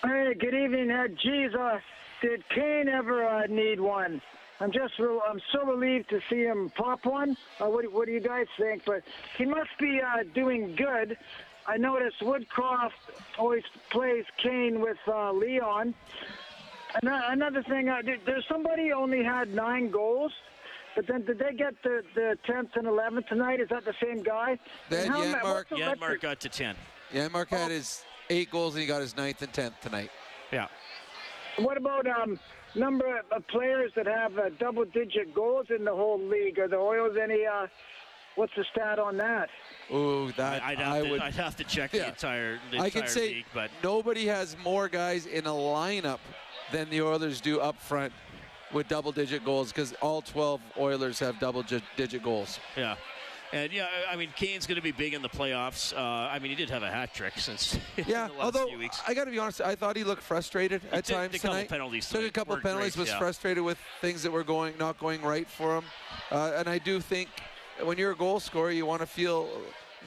Hey, 0.04 0.34
good 0.38 0.54
evening. 0.54 0.92
Uh, 0.92 1.08
geez, 1.08 1.52
uh, 1.56 1.80
did 2.22 2.48
Kane 2.50 2.88
ever 2.88 3.26
uh, 3.26 3.46
need 3.48 3.80
one? 3.80 4.22
I'm 4.60 4.72
just, 4.72 4.98
re- 4.98 5.20
I'm 5.28 5.40
so 5.52 5.64
relieved 5.64 6.10
to 6.10 6.20
see 6.28 6.42
him 6.42 6.70
pop 6.74 7.04
one. 7.06 7.36
Uh, 7.60 7.66
what, 7.66 7.82
do- 7.82 7.90
what 7.90 8.06
do 8.06 8.12
you 8.12 8.20
guys 8.20 8.46
think? 8.58 8.84
But 8.84 9.02
he 9.36 9.44
must 9.44 9.70
be 9.78 10.00
uh, 10.00 10.24
doing 10.34 10.74
good. 10.74 11.16
I 11.66 11.76
noticed 11.76 12.20
Woodcroft 12.20 12.90
always 13.38 13.62
plays 13.90 14.24
Kane 14.42 14.80
with 14.80 14.96
uh, 15.06 15.32
Leon. 15.32 15.94
Ano- 17.02 17.22
Another 17.28 17.62
thing, 17.62 17.88
uh, 17.88 18.02
did- 18.02 18.20
there's 18.26 18.46
somebody 18.48 18.92
only 18.92 19.22
had 19.22 19.54
nine 19.54 19.90
goals. 19.90 20.32
But 20.96 21.06
then, 21.06 21.24
did 21.24 21.38
they 21.38 21.52
get 21.54 21.80
the, 21.84 22.02
the 22.16 22.36
10th 22.48 22.74
and 22.74 22.86
11th 22.88 23.28
tonight? 23.28 23.60
Is 23.60 23.68
that 23.68 23.84
the 23.84 23.94
same 24.02 24.22
guy? 24.24 24.58
Then 24.88 25.04
And 25.04 25.10
how 25.14 25.18
ma- 25.18 25.24
Janmark- 25.24 25.44
what's 25.54 25.70
the 25.70 25.76
Janmark 25.76 26.00
record? 26.00 26.20
got 26.22 26.40
to 26.40 26.48
10. 26.48 26.74
Yeah, 27.12 27.28
Mark 27.28 27.50
had 27.50 27.70
his 27.70 28.02
eight 28.28 28.50
goals 28.50 28.74
and 28.74 28.80
he 28.82 28.88
got 28.88 29.00
his 29.00 29.16
ninth 29.16 29.40
and 29.42 29.52
tenth 29.52 29.80
tonight. 29.80 30.10
Yeah. 30.52 30.66
What 31.58 31.76
about 31.76 32.06
um 32.08 32.38
number 32.74 33.20
of 33.32 33.46
players 33.48 33.92
that 33.96 34.06
have 34.06 34.38
uh, 34.38 34.50
double-digit 34.58 35.34
goals 35.34 35.66
in 35.76 35.84
the 35.84 35.94
whole 35.94 36.20
league? 36.20 36.58
Are 36.58 36.68
the 36.68 36.76
Oilers 36.76 37.16
any? 37.22 37.44
Uh, 37.46 37.66
what's 38.36 38.52
the 38.56 38.64
stat 38.72 38.98
on 38.98 39.16
that? 39.18 39.48
Ooh, 39.92 40.32
that 40.36 40.62
I'd 40.62 40.78
have, 40.78 40.92
I 40.94 41.02
to, 41.02 41.10
would. 41.10 41.20
I'd 41.20 41.34
have 41.34 41.56
to 41.56 41.64
check 41.64 41.92
Yeah. 41.92 42.02
the 42.02 42.08
entire, 42.08 42.58
the 42.70 42.78
I 42.78 42.86
entire 42.86 43.02
can 43.02 43.10
say 43.10 43.28
league, 43.34 43.44
but 43.54 43.70
nobody 43.82 44.26
has 44.26 44.56
more 44.62 44.88
guys 44.88 45.26
in 45.26 45.46
a 45.46 45.50
lineup 45.50 46.18
than 46.72 46.88
the 46.90 47.00
Oilers 47.02 47.40
do 47.40 47.60
up 47.60 47.80
front 47.80 48.12
with 48.72 48.86
double-digit 48.88 49.44
goals 49.44 49.72
because 49.72 49.94
all 50.02 50.20
12 50.20 50.60
Oilers 50.78 51.18
have 51.18 51.38
double-digit 51.40 52.22
goals. 52.22 52.58
yeah. 52.76 52.96
And 53.52 53.72
yeah, 53.72 53.86
I 54.10 54.16
mean, 54.16 54.28
Kane's 54.36 54.66
going 54.66 54.76
to 54.76 54.82
be 54.82 54.92
big 54.92 55.14
in 55.14 55.22
the 55.22 55.28
playoffs. 55.28 55.96
Uh, 55.96 56.00
I 56.00 56.38
mean, 56.38 56.50
he 56.50 56.56
did 56.56 56.68
have 56.68 56.82
a 56.82 56.90
hat 56.90 57.14
trick 57.14 57.32
since 57.38 57.78
Yeah, 57.96 58.28
the 58.28 58.34
last 58.34 58.40
although 58.40 58.66
few 58.66 58.78
weeks. 58.78 59.00
I 59.06 59.14
got 59.14 59.24
to 59.24 59.30
be 59.30 59.38
honest, 59.38 59.60
I 59.62 59.74
thought 59.74 59.96
he 59.96 60.04
looked 60.04 60.22
frustrated 60.22 60.82
at 60.92 61.04
did- 61.04 61.14
times 61.14 61.34
a 61.34 61.38
couple 61.38 61.54
tonight. 61.54 61.68
penalties 61.68 62.08
Took 62.10 62.24
a 62.24 62.30
couple 62.30 62.54
weren't 62.54 62.64
penalties, 62.64 62.94
great, 62.94 63.02
was 63.02 63.08
yeah. 63.10 63.18
frustrated 63.18 63.64
with 63.64 63.78
things 64.00 64.22
that 64.22 64.30
were 64.30 64.44
going 64.44 64.74
not 64.78 64.98
going 64.98 65.22
right 65.22 65.48
for 65.48 65.78
him. 65.78 65.84
Uh, 66.30 66.52
and 66.56 66.68
I 66.68 66.78
do 66.78 67.00
think 67.00 67.28
when 67.82 67.96
you're 67.96 68.12
a 68.12 68.16
goal 68.16 68.38
scorer, 68.40 68.70
you 68.70 68.84
want 68.84 69.00
to 69.00 69.06
feel 69.06 69.48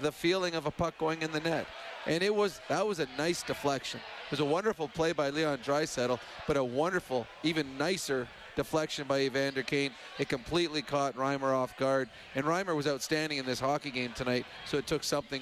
the 0.01 0.11
feeling 0.11 0.55
of 0.55 0.65
a 0.65 0.71
puck 0.71 0.97
going 0.97 1.21
in 1.21 1.31
the 1.31 1.39
net. 1.39 1.65
And 2.05 2.23
it 2.23 2.33
was 2.33 2.61
that 2.67 2.85
was 2.85 2.99
a 2.99 3.07
nice 3.17 3.43
deflection. 3.43 3.99
It 4.25 4.31
was 4.31 4.39
a 4.39 4.45
wonderful 4.45 4.87
play 4.87 5.13
by 5.13 5.29
Leon 5.29 5.59
Draisaitl, 5.59 6.19
but 6.47 6.57
a 6.57 6.63
wonderful, 6.63 7.27
even 7.43 7.77
nicer 7.77 8.27
deflection 8.61 9.07
by 9.07 9.21
Evander 9.21 9.63
Kane. 9.63 9.91
It 10.19 10.29
completely 10.29 10.83
caught 10.83 11.15
Reimer 11.15 11.51
off 11.51 11.75
guard. 11.77 12.09
And 12.35 12.45
Reimer 12.45 12.75
was 12.75 12.87
outstanding 12.87 13.39
in 13.39 13.45
this 13.45 13.59
hockey 13.59 13.89
game 13.89 14.13
tonight, 14.13 14.45
so 14.67 14.77
it 14.77 14.85
took 14.85 15.03
something, 15.03 15.41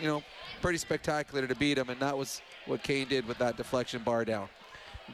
you 0.00 0.08
know, 0.08 0.20
pretty 0.60 0.78
spectacular 0.78 1.46
to 1.46 1.54
beat 1.54 1.78
him, 1.78 1.90
and 1.90 2.00
that 2.00 2.18
was 2.18 2.42
what 2.66 2.82
Kane 2.82 3.06
did 3.06 3.24
with 3.28 3.38
that 3.38 3.56
deflection 3.56 4.02
bar 4.02 4.24
down. 4.24 4.48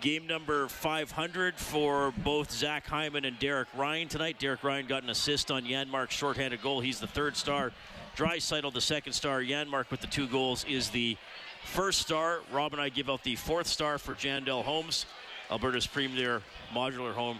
Game 0.00 0.26
number 0.26 0.68
500 0.68 1.56
for 1.56 2.14
both 2.24 2.50
Zach 2.50 2.86
Hyman 2.86 3.26
and 3.26 3.38
Derek 3.38 3.68
Ryan 3.76 4.08
tonight. 4.08 4.38
Derek 4.38 4.64
Ryan 4.64 4.86
got 4.86 5.02
an 5.02 5.10
assist 5.10 5.50
on 5.50 5.64
Janmark's 5.64 6.14
shorthanded 6.14 6.62
goal. 6.62 6.80
He's 6.80 7.00
the 7.00 7.06
third 7.06 7.36
star. 7.36 7.72
Draisaitl, 8.16 8.72
the 8.72 8.80
second 8.80 9.12
star. 9.12 9.42
Janmark 9.42 9.90
with 9.90 10.00
the 10.00 10.06
two 10.06 10.26
goals 10.26 10.64
is 10.66 10.88
the 10.88 11.18
first 11.64 12.00
star. 12.00 12.40
Rob 12.50 12.72
and 12.72 12.80
I 12.80 12.88
give 12.88 13.10
out 13.10 13.22
the 13.22 13.36
fourth 13.36 13.66
star 13.66 13.98
for 13.98 14.14
Jandel 14.14 14.64
Homes, 14.64 15.04
Alberta's 15.52 15.86
premier 15.86 16.40
modular 16.72 17.12
home 17.12 17.38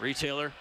retailer. 0.00 0.52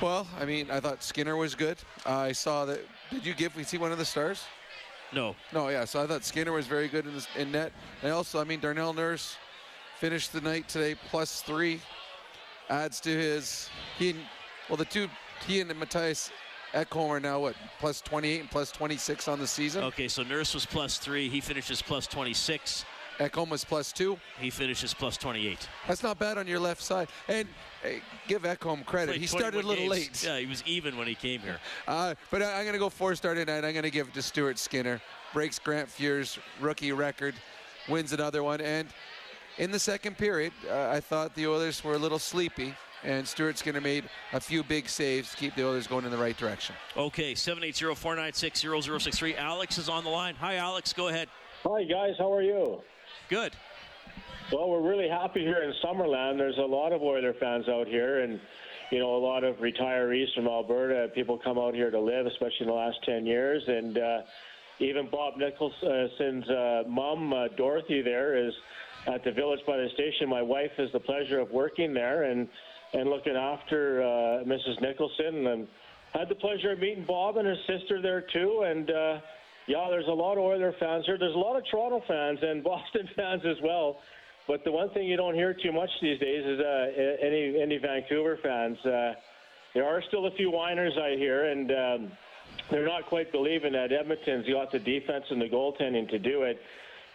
Well, 0.00 0.26
I 0.40 0.46
mean, 0.46 0.70
I 0.70 0.80
thought 0.80 1.02
Skinner 1.02 1.36
was 1.36 1.54
good. 1.54 1.76
Uh, 2.06 2.14
I 2.16 2.32
saw 2.32 2.64
that. 2.64 2.80
Did 3.10 3.26
you 3.26 3.34
give? 3.34 3.54
We 3.54 3.62
see 3.62 3.76
one 3.76 3.92
of 3.92 3.98
the 3.98 4.04
stars? 4.06 4.44
No. 5.12 5.36
No, 5.52 5.68
yeah. 5.68 5.84
So 5.84 6.02
I 6.02 6.06
thought 6.06 6.24
Skinner 6.24 6.52
was 6.52 6.66
very 6.66 6.88
good 6.88 7.06
in, 7.06 7.12
this, 7.12 7.28
in 7.36 7.52
net. 7.52 7.72
And 8.02 8.12
also, 8.12 8.40
I 8.40 8.44
mean, 8.44 8.60
Darnell 8.60 8.94
Nurse 8.94 9.36
finished 10.00 10.32
the 10.32 10.40
night 10.40 10.70
today 10.70 10.94
plus 11.10 11.42
three. 11.42 11.82
Adds 12.70 12.98
to 13.00 13.10
his. 13.10 13.68
He, 13.98 14.10
and- 14.10 14.20
well, 14.70 14.78
the 14.78 14.86
two 14.86 15.06
he 15.46 15.60
and 15.60 15.70
Mattias 15.72 16.30
Ekholm 16.72 17.10
are 17.10 17.20
now 17.20 17.40
what 17.40 17.56
plus 17.78 18.00
28 18.00 18.40
and 18.40 18.50
plus 18.50 18.72
26 18.72 19.28
on 19.28 19.38
the 19.38 19.46
season. 19.46 19.84
Okay, 19.84 20.08
so 20.08 20.22
Nurse 20.22 20.54
was 20.54 20.64
plus 20.64 20.96
three. 20.96 21.28
He 21.28 21.42
finishes 21.42 21.82
plus 21.82 22.06
26. 22.06 22.86
Ekholm 23.18 23.48
was 23.48 23.64
plus 23.64 23.92
two. 23.92 24.18
He 24.38 24.50
finishes 24.50 24.92
plus 24.92 25.16
28. 25.16 25.66
That's 25.88 26.02
not 26.02 26.18
bad 26.18 26.36
on 26.38 26.46
your 26.46 26.60
left 26.60 26.82
side. 26.82 27.08
And 27.28 27.48
hey, 27.82 28.02
give 28.28 28.42
Ekholm 28.42 28.84
credit. 28.84 29.16
He 29.16 29.26
started 29.26 29.64
a 29.64 29.66
little 29.66 29.88
games. 29.88 29.90
late. 29.90 30.22
Yeah, 30.24 30.38
he 30.38 30.44
was 30.46 30.62
even 30.66 30.98
when 30.98 31.06
he 31.06 31.14
came 31.14 31.40
here. 31.40 31.58
Uh, 31.88 32.14
but 32.30 32.42
I, 32.42 32.58
am 32.58 32.64
going 32.64 32.74
to 32.74 32.78
go 32.78 32.90
four 32.90 33.14
star 33.14 33.34
tonight. 33.34 33.64
I'm 33.64 33.72
going 33.72 33.84
to 33.84 33.90
give 33.90 34.08
it 34.08 34.14
to 34.14 34.22
Stuart 34.22 34.58
Skinner. 34.58 35.00
Breaks 35.32 35.58
Grant 35.58 35.88
Fuhr's 35.88 36.38
rookie 36.60 36.92
record, 36.92 37.34
wins 37.88 38.12
another 38.12 38.42
one. 38.42 38.60
And 38.60 38.88
in 39.58 39.70
the 39.70 39.78
second 39.78 40.18
period, 40.18 40.52
uh, 40.70 40.90
I 40.90 41.00
thought 41.00 41.34
the 41.34 41.46
Oilers 41.46 41.82
were 41.82 41.94
a 41.94 41.98
little 41.98 42.18
sleepy, 42.18 42.74
and 43.02 43.26
Stuart 43.26 43.56
Skinner 43.58 43.80
made 43.80 44.04
a 44.32 44.40
few 44.40 44.62
big 44.62 44.86
saves 44.88 45.30
to 45.30 45.36
keep 45.36 45.54
the 45.54 45.66
Oilers 45.66 45.86
going 45.86 46.04
in 46.04 46.10
the 46.10 46.18
right 46.18 46.36
direction. 46.36 46.74
Okay, 46.96 47.32
780-496-0063. 47.34 49.38
Alex 49.38 49.78
is 49.78 49.88
on 49.88 50.04
the 50.04 50.10
line. 50.10 50.34
Hi, 50.36 50.56
Alex. 50.56 50.92
Go 50.92 51.08
ahead. 51.08 51.28
Hi 51.68 51.82
guys, 51.82 52.14
how 52.16 52.32
are 52.32 52.42
you? 52.42 52.80
Good. 53.28 53.54
Well, 54.52 54.70
we're 54.70 54.88
really 54.88 55.08
happy 55.08 55.40
here 55.40 55.62
in 55.62 55.74
Summerland. 55.84 56.38
There's 56.38 56.58
a 56.58 56.62
lot 56.62 56.92
of 56.92 57.02
Oiler 57.02 57.34
fans 57.40 57.68
out 57.68 57.88
here, 57.88 58.20
and 58.20 58.38
you 58.92 59.00
know 59.00 59.16
a 59.16 59.18
lot 59.18 59.42
of 59.42 59.56
retirees 59.56 60.32
from 60.32 60.46
Alberta. 60.46 61.08
People 61.12 61.36
come 61.36 61.58
out 61.58 61.74
here 61.74 61.90
to 61.90 61.98
live, 61.98 62.26
especially 62.26 62.60
in 62.60 62.66
the 62.68 62.72
last 62.72 62.98
10 63.04 63.26
years, 63.26 63.64
and 63.66 63.98
uh, 63.98 64.20
even 64.78 65.08
Bob 65.10 65.38
Nicholson's 65.38 66.48
uh, 66.48 66.84
mom, 66.86 67.32
uh, 67.32 67.48
Dorothy, 67.56 68.00
there 68.00 68.36
is 68.36 68.54
at 69.08 69.24
the 69.24 69.32
Village 69.32 69.60
by 69.66 69.76
the 69.76 69.88
Station. 69.94 70.28
My 70.28 70.42
wife 70.42 70.70
has 70.76 70.92
the 70.92 71.00
pleasure 71.00 71.40
of 71.40 71.50
working 71.50 71.92
there 71.92 72.24
and 72.24 72.48
and 72.92 73.10
looking 73.10 73.34
after 73.34 74.02
uh, 74.02 74.44
Mrs. 74.44 74.80
Nicholson, 74.80 75.48
and 75.48 75.66
had 76.12 76.28
the 76.28 76.36
pleasure 76.36 76.70
of 76.70 76.78
meeting 76.78 77.04
Bob 77.04 77.38
and 77.38 77.48
his 77.48 77.58
sister 77.66 78.00
there 78.00 78.20
too, 78.20 78.62
and. 78.64 78.88
Uh, 78.88 79.18
yeah, 79.66 79.88
there's 79.90 80.06
a 80.06 80.12
lot 80.12 80.38
of 80.38 80.44
Oiler 80.44 80.74
fans 80.78 81.06
here. 81.06 81.18
There's 81.18 81.34
a 81.34 81.38
lot 81.38 81.56
of 81.56 81.64
Toronto 81.70 82.02
fans 82.06 82.38
and 82.42 82.62
Boston 82.72 83.08
fans 83.16 83.42
as 83.44 83.56
well. 83.62 83.98
But 84.46 84.62
the 84.64 84.70
one 84.70 84.90
thing 84.90 85.06
you 85.06 85.16
don't 85.16 85.34
hear 85.34 85.54
too 85.54 85.72
much 85.72 85.90
these 86.00 86.20
days 86.20 86.44
is 86.44 86.60
uh, 86.60 86.92
any 87.20 87.60
any 87.60 87.78
Vancouver 87.78 88.38
fans. 88.42 88.78
Uh, 88.84 89.14
there 89.74 89.84
are 89.84 90.00
still 90.06 90.26
a 90.26 90.30
few 90.30 90.50
whiners 90.52 90.94
I 90.96 91.16
hear, 91.16 91.50
and 91.50 91.70
um, 91.72 92.12
they're 92.70 92.86
not 92.86 93.06
quite 93.06 93.32
believing 93.32 93.72
that 93.72 93.92
Edmonton's 93.92 94.46
got 94.48 94.70
the 94.70 94.78
defense 94.78 95.24
and 95.30 95.42
the 95.42 95.48
goaltending 95.48 96.08
to 96.10 96.18
do 96.18 96.42
it. 96.42 96.62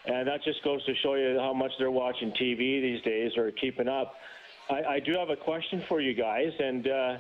And 0.06 0.28
that 0.28 0.44
just 0.44 0.62
goes 0.64 0.84
to 0.86 0.96
show 0.96 1.16
you 1.16 1.38
how 1.40 1.54
much 1.54 1.72
they're 1.80 1.92
watching 1.92 2.32
TV 2.32 2.82
these 2.82 3.02
days 3.04 3.38
or 3.38 3.52
keeping 3.52 3.88
up. 3.88 4.16
I, 4.70 4.84
I 4.84 5.00
do 5.00 5.14
have 5.14 5.30
a 5.30 5.36
question 5.36 5.84
for 5.88 6.02
you 6.02 6.14
guys, 6.14 6.52
and 6.60 6.88
uh, 6.88 7.18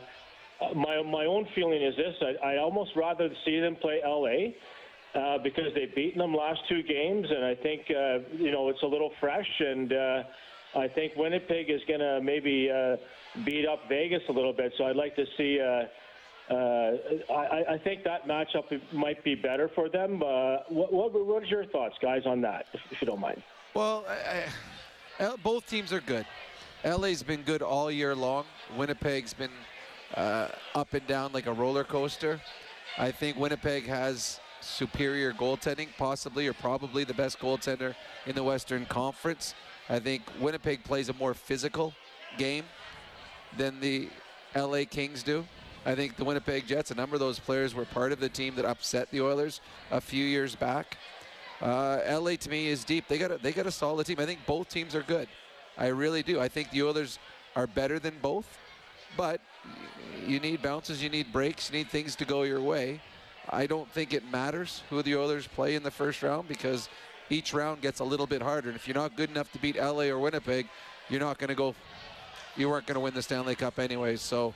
my 0.76 1.02
my 1.04 1.26
own 1.26 1.48
feeling 1.56 1.82
is 1.82 1.96
this: 1.96 2.15
I, 2.22 2.50
I'd 2.50 2.58
almost 2.58 2.91
rather 2.98 3.30
see 3.46 3.62
them 3.62 3.78
play 3.78 4.02
LA 4.06 4.52
uh, 5.15 5.38
because 5.43 5.74
they've 5.76 5.93
beaten 5.93 6.19
them 6.19 6.34
last 6.34 6.62
two 6.69 6.84
games, 6.84 7.28
and 7.30 7.45
I 7.45 7.56
think 7.56 7.82
uh, 7.89 8.19
you 8.38 8.52
know 8.52 8.69
it's 8.69 8.82
a 8.84 8.88
little 8.88 9.12
fresh, 9.19 9.50
and 9.60 9.91
uh, 9.91 10.24
I 10.76 10.88
think 10.88 11.13
Winnipeg 11.15 11.69
is 11.69 11.82
going 11.88 12.00
to 12.00 12.21
maybe 12.21 12.69
uh, 12.69 12.97
beat 13.43 13.67
up 13.67 13.82
Vegas 13.89 14.21
a 14.30 14.32
little 14.32 14.54
bit. 14.54 14.74
So 14.78 14.86
I'd 14.86 14.95
like 14.95 15.15
to 15.15 15.26
see. 15.38 15.60
Uh, 15.60 15.86
uh, 16.50 16.97
I, 17.34 17.63
I 17.74 17.78
think 17.78 18.04
that 18.04 18.28
matchup 18.28 18.65
might 18.91 19.24
be 19.24 19.36
better 19.36 19.69
for 19.74 19.88
them. 19.88 20.21
Uh, 20.21 20.58
what, 20.67 20.91
what, 20.91 21.13
what 21.13 21.43
are 21.43 21.45
your 21.45 21.65
thoughts, 21.67 21.95
guys, 22.02 22.24
on 22.26 22.41
that, 22.41 22.65
if, 22.74 22.82
if 22.91 23.02
you 23.02 23.08
don't 23.08 23.21
mind? 23.21 23.41
Well, 23.74 24.04
I, 24.10 24.45
I, 25.24 25.36
both 25.38 25.65
teams 25.65 25.93
are 25.93 26.02
good. 26.02 26.26
LA's 26.84 27.24
been 27.24 27.43
good 27.43 27.62
all 27.62 27.89
year 27.89 28.13
long. 28.15 28.45
Winnipeg's 28.76 29.34
been 29.34 29.52
uh, 30.15 30.50
up 30.76 30.93
and 30.93 31.06
down 31.08 31.32
like 31.32 31.45
a 31.45 31.54
roller 31.54 31.86
coaster. 31.86 32.41
I 32.97 33.12
think 33.12 33.38
Winnipeg 33.38 33.86
has 33.86 34.41
superior 34.62 35.34
goaltending, 35.34 35.89
possibly 35.97 36.47
or 36.47 36.54
probably 36.54 37.04
the 37.04 37.13
best 37.13 37.39
goaltender 37.39 37.95
in 38.26 38.36
the 38.36 38.43
Western 38.43 38.86
Conference. 38.86 39.54
I 39.89 40.00
think 40.00 40.24
Winnipeg 40.39 40.84
plays 40.84 41.10
a 41.10 41.13
more 41.13 41.34
physical 41.34 41.93
game 42.38 42.65
than 43.58 43.80
the 43.80 44.10
LA 44.56 44.84
Kings 44.89 45.24
do. 45.24 45.45
I 45.86 45.95
think 45.95 46.15
the 46.15 46.24
Winnipeg 46.24 46.67
Jets, 46.67 46.91
a 46.91 46.95
number 46.95 47.15
of 47.15 47.19
those 47.19 47.39
players 47.39 47.74
were 47.74 47.86
part 47.86 48.12
of 48.12 48.19
the 48.19 48.30
team 48.30 48.56
that 48.56 48.65
upset 48.65 49.10
the 49.10 49.21
Oilers 49.21 49.62
a 49.89 50.00
few 50.00 50.24
years 50.24 50.56
back. 50.56 50.97
Uh, 51.60 52.00
LA 52.08 52.36
to 52.36 52.50
me 52.50 52.67
is 52.67 52.84
deep. 52.84 53.08
They 53.08 53.17
got 53.17 53.32
a, 53.32 53.38
they 53.38 53.52
got 53.52 53.65
a 53.65 53.71
solid 53.71 54.06
team. 54.06 54.19
I 54.19 54.26
think 54.26 54.45
both 54.45 54.69
teams 54.69 54.95
are 54.95 55.02
good. 55.02 55.28
I 55.78 55.88
really 55.88 56.21
do. 56.21 56.39
I 56.39 56.47
think 56.47 56.71
the 56.71 56.84
Oilers 56.84 57.17
are 57.56 57.67
better 57.67 58.00
than 58.00 58.13
both, 58.21 58.58
but 59.17 59.41
you 60.26 60.39
need 60.39 60.62
bounces, 60.62 61.02
you 61.02 61.10
need 61.10 61.32
breaks, 61.34 61.69
you 61.69 61.78
need 61.78 61.89
things 61.89 62.15
to 62.17 62.26
go 62.26 62.43
your 62.43 62.62
way. 62.62 63.02
I 63.49 63.65
don't 63.65 63.89
think 63.91 64.13
it 64.13 64.30
matters 64.32 64.84
who 64.89 65.01
the 65.01 65.15
Oilers 65.15 65.47
play 65.47 65.75
in 65.75 65.84
the 65.84 65.91
first 65.91 66.21
round 66.21 66.47
because 66.47 66.89
each 67.30 67.54
round 67.54 67.82
gets 67.82 67.99
a 67.99 68.04
little 68.04 68.27
bit 68.27 68.41
harder. 68.41 68.69
And 68.69 68.75
if 68.75 68.88
you're 68.88 68.95
not 68.95 69.15
good 69.15 69.30
enough 69.30 69.51
to 69.54 69.60
beat 69.60 69.77
LA 69.77 70.04
or 70.04 70.19
Winnipeg, 70.19 70.67
you're 71.10 71.19
not 71.19 71.38
going 71.38 71.49
to 71.49 71.56
go. 71.56 71.75
You 72.56 72.69
weren't 72.69 72.86
going 72.86 72.95
to 72.95 73.01
win 73.01 73.13
the 73.13 73.21
Stanley 73.21 73.56
Cup 73.56 73.80
anyway. 73.80 74.15
So, 74.17 74.54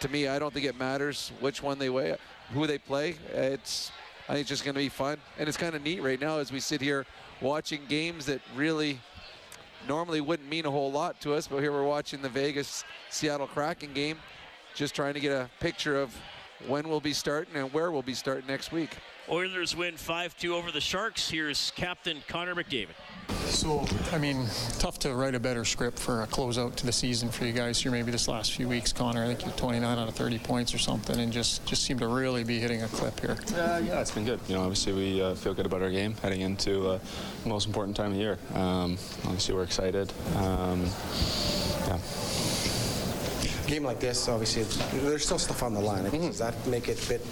to 0.00 0.08
me, 0.08 0.28
I 0.28 0.38
don't 0.38 0.52
think 0.52 0.66
it 0.66 0.78
matters 0.78 1.32
which 1.40 1.62
one 1.62 1.78
they 1.78 1.88
weigh, 1.88 2.16
who 2.52 2.66
they 2.66 2.78
play. 2.78 3.16
It's 3.32 3.90
I 4.28 4.32
think 4.32 4.40
it's 4.40 4.48
just 4.48 4.64
going 4.64 4.74
to 4.74 4.80
be 4.80 4.88
fun, 4.88 5.18
and 5.38 5.48
it's 5.48 5.56
kind 5.56 5.76
of 5.76 5.82
neat 5.82 6.02
right 6.02 6.20
now 6.20 6.38
as 6.38 6.50
we 6.50 6.58
sit 6.58 6.80
here 6.80 7.06
watching 7.40 7.82
games 7.88 8.26
that 8.26 8.40
really 8.56 8.98
normally 9.86 10.20
wouldn't 10.20 10.48
mean 10.48 10.66
a 10.66 10.70
whole 10.70 10.90
lot 10.90 11.20
to 11.20 11.32
us, 11.32 11.46
but 11.46 11.60
here 11.60 11.70
we're 11.70 11.84
watching 11.84 12.22
the 12.22 12.28
Vegas 12.28 12.84
Seattle 13.08 13.46
Kraken 13.46 13.92
game, 13.92 14.18
just 14.74 14.96
trying 14.96 15.14
to 15.14 15.20
get 15.20 15.30
a 15.30 15.48
picture 15.60 16.00
of 16.00 16.12
when 16.66 16.88
we'll 16.88 17.00
be 17.00 17.12
starting 17.12 17.56
and 17.56 17.72
where 17.72 17.90
we'll 17.90 18.02
be 18.02 18.14
starting 18.14 18.46
next 18.46 18.72
week. 18.72 18.90
Oilers 19.28 19.74
win 19.74 19.94
5-2 19.94 20.50
over 20.50 20.70
the 20.70 20.80
Sharks. 20.80 21.28
Here's 21.28 21.72
Captain 21.74 22.22
Connor 22.28 22.54
McDavid. 22.54 22.94
So, 23.46 23.84
I 24.12 24.18
mean, 24.18 24.46
tough 24.78 24.98
to 25.00 25.14
write 25.14 25.34
a 25.34 25.40
better 25.40 25.64
script 25.64 25.98
for 25.98 26.22
a 26.22 26.26
closeout 26.26 26.76
to 26.76 26.86
the 26.86 26.92
season 26.92 27.28
for 27.30 27.44
you 27.44 27.52
guys 27.52 27.80
here. 27.80 27.90
Maybe 27.90 28.12
this 28.12 28.28
last 28.28 28.52
few 28.52 28.68
weeks, 28.68 28.92
Connor. 28.92 29.24
I 29.24 29.26
think 29.26 29.44
you're 29.44 29.54
29 29.54 29.98
out 29.98 30.08
of 30.08 30.14
30 30.14 30.38
points 30.40 30.74
or 30.74 30.78
something, 30.78 31.18
and 31.18 31.32
just 31.32 31.64
just 31.66 31.82
seem 31.82 31.98
to 32.00 32.08
really 32.08 32.44
be 32.44 32.58
hitting 32.60 32.82
a 32.82 32.88
clip 32.88 33.18
here. 33.18 33.36
Uh, 33.56 33.80
yeah, 33.84 34.00
it's 34.00 34.10
been 34.12 34.24
good. 34.24 34.40
You 34.48 34.54
know, 34.54 34.62
obviously 34.62 34.92
we 34.92 35.22
uh, 35.22 35.34
feel 35.34 35.54
good 35.54 35.66
about 35.66 35.82
our 35.82 35.90
game 35.90 36.14
heading 36.22 36.42
into 36.42 36.88
uh, 36.88 36.98
the 37.42 37.48
most 37.48 37.66
important 37.66 37.96
time 37.96 38.12
of 38.12 38.18
year. 38.18 38.38
Um, 38.54 38.98
obviously 39.24 39.54
we're 39.54 39.64
excited. 39.64 40.12
Um, 40.36 40.84
yeah. 41.86 41.98
Game 43.66 43.82
like 43.82 43.98
this, 43.98 44.28
obviously, 44.28 44.62
there's 45.00 45.24
still 45.24 45.38
stuff 45.38 45.62
on 45.62 45.74
the 45.74 45.80
line. 45.80 46.04
Does 46.04 46.38
that 46.38 46.54
make 46.68 46.88
it 46.88 47.04
a 47.04 47.08
bit, 47.08 47.26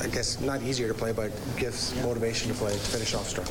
I 0.00 0.08
guess, 0.08 0.40
not 0.40 0.60
easier 0.62 0.88
to 0.88 0.94
play, 0.94 1.12
but 1.12 1.30
gives 1.56 1.94
motivation 2.02 2.50
to 2.50 2.54
play 2.54 2.72
to 2.72 2.78
finish 2.78 3.14
off 3.14 3.28
strong? 3.28 3.46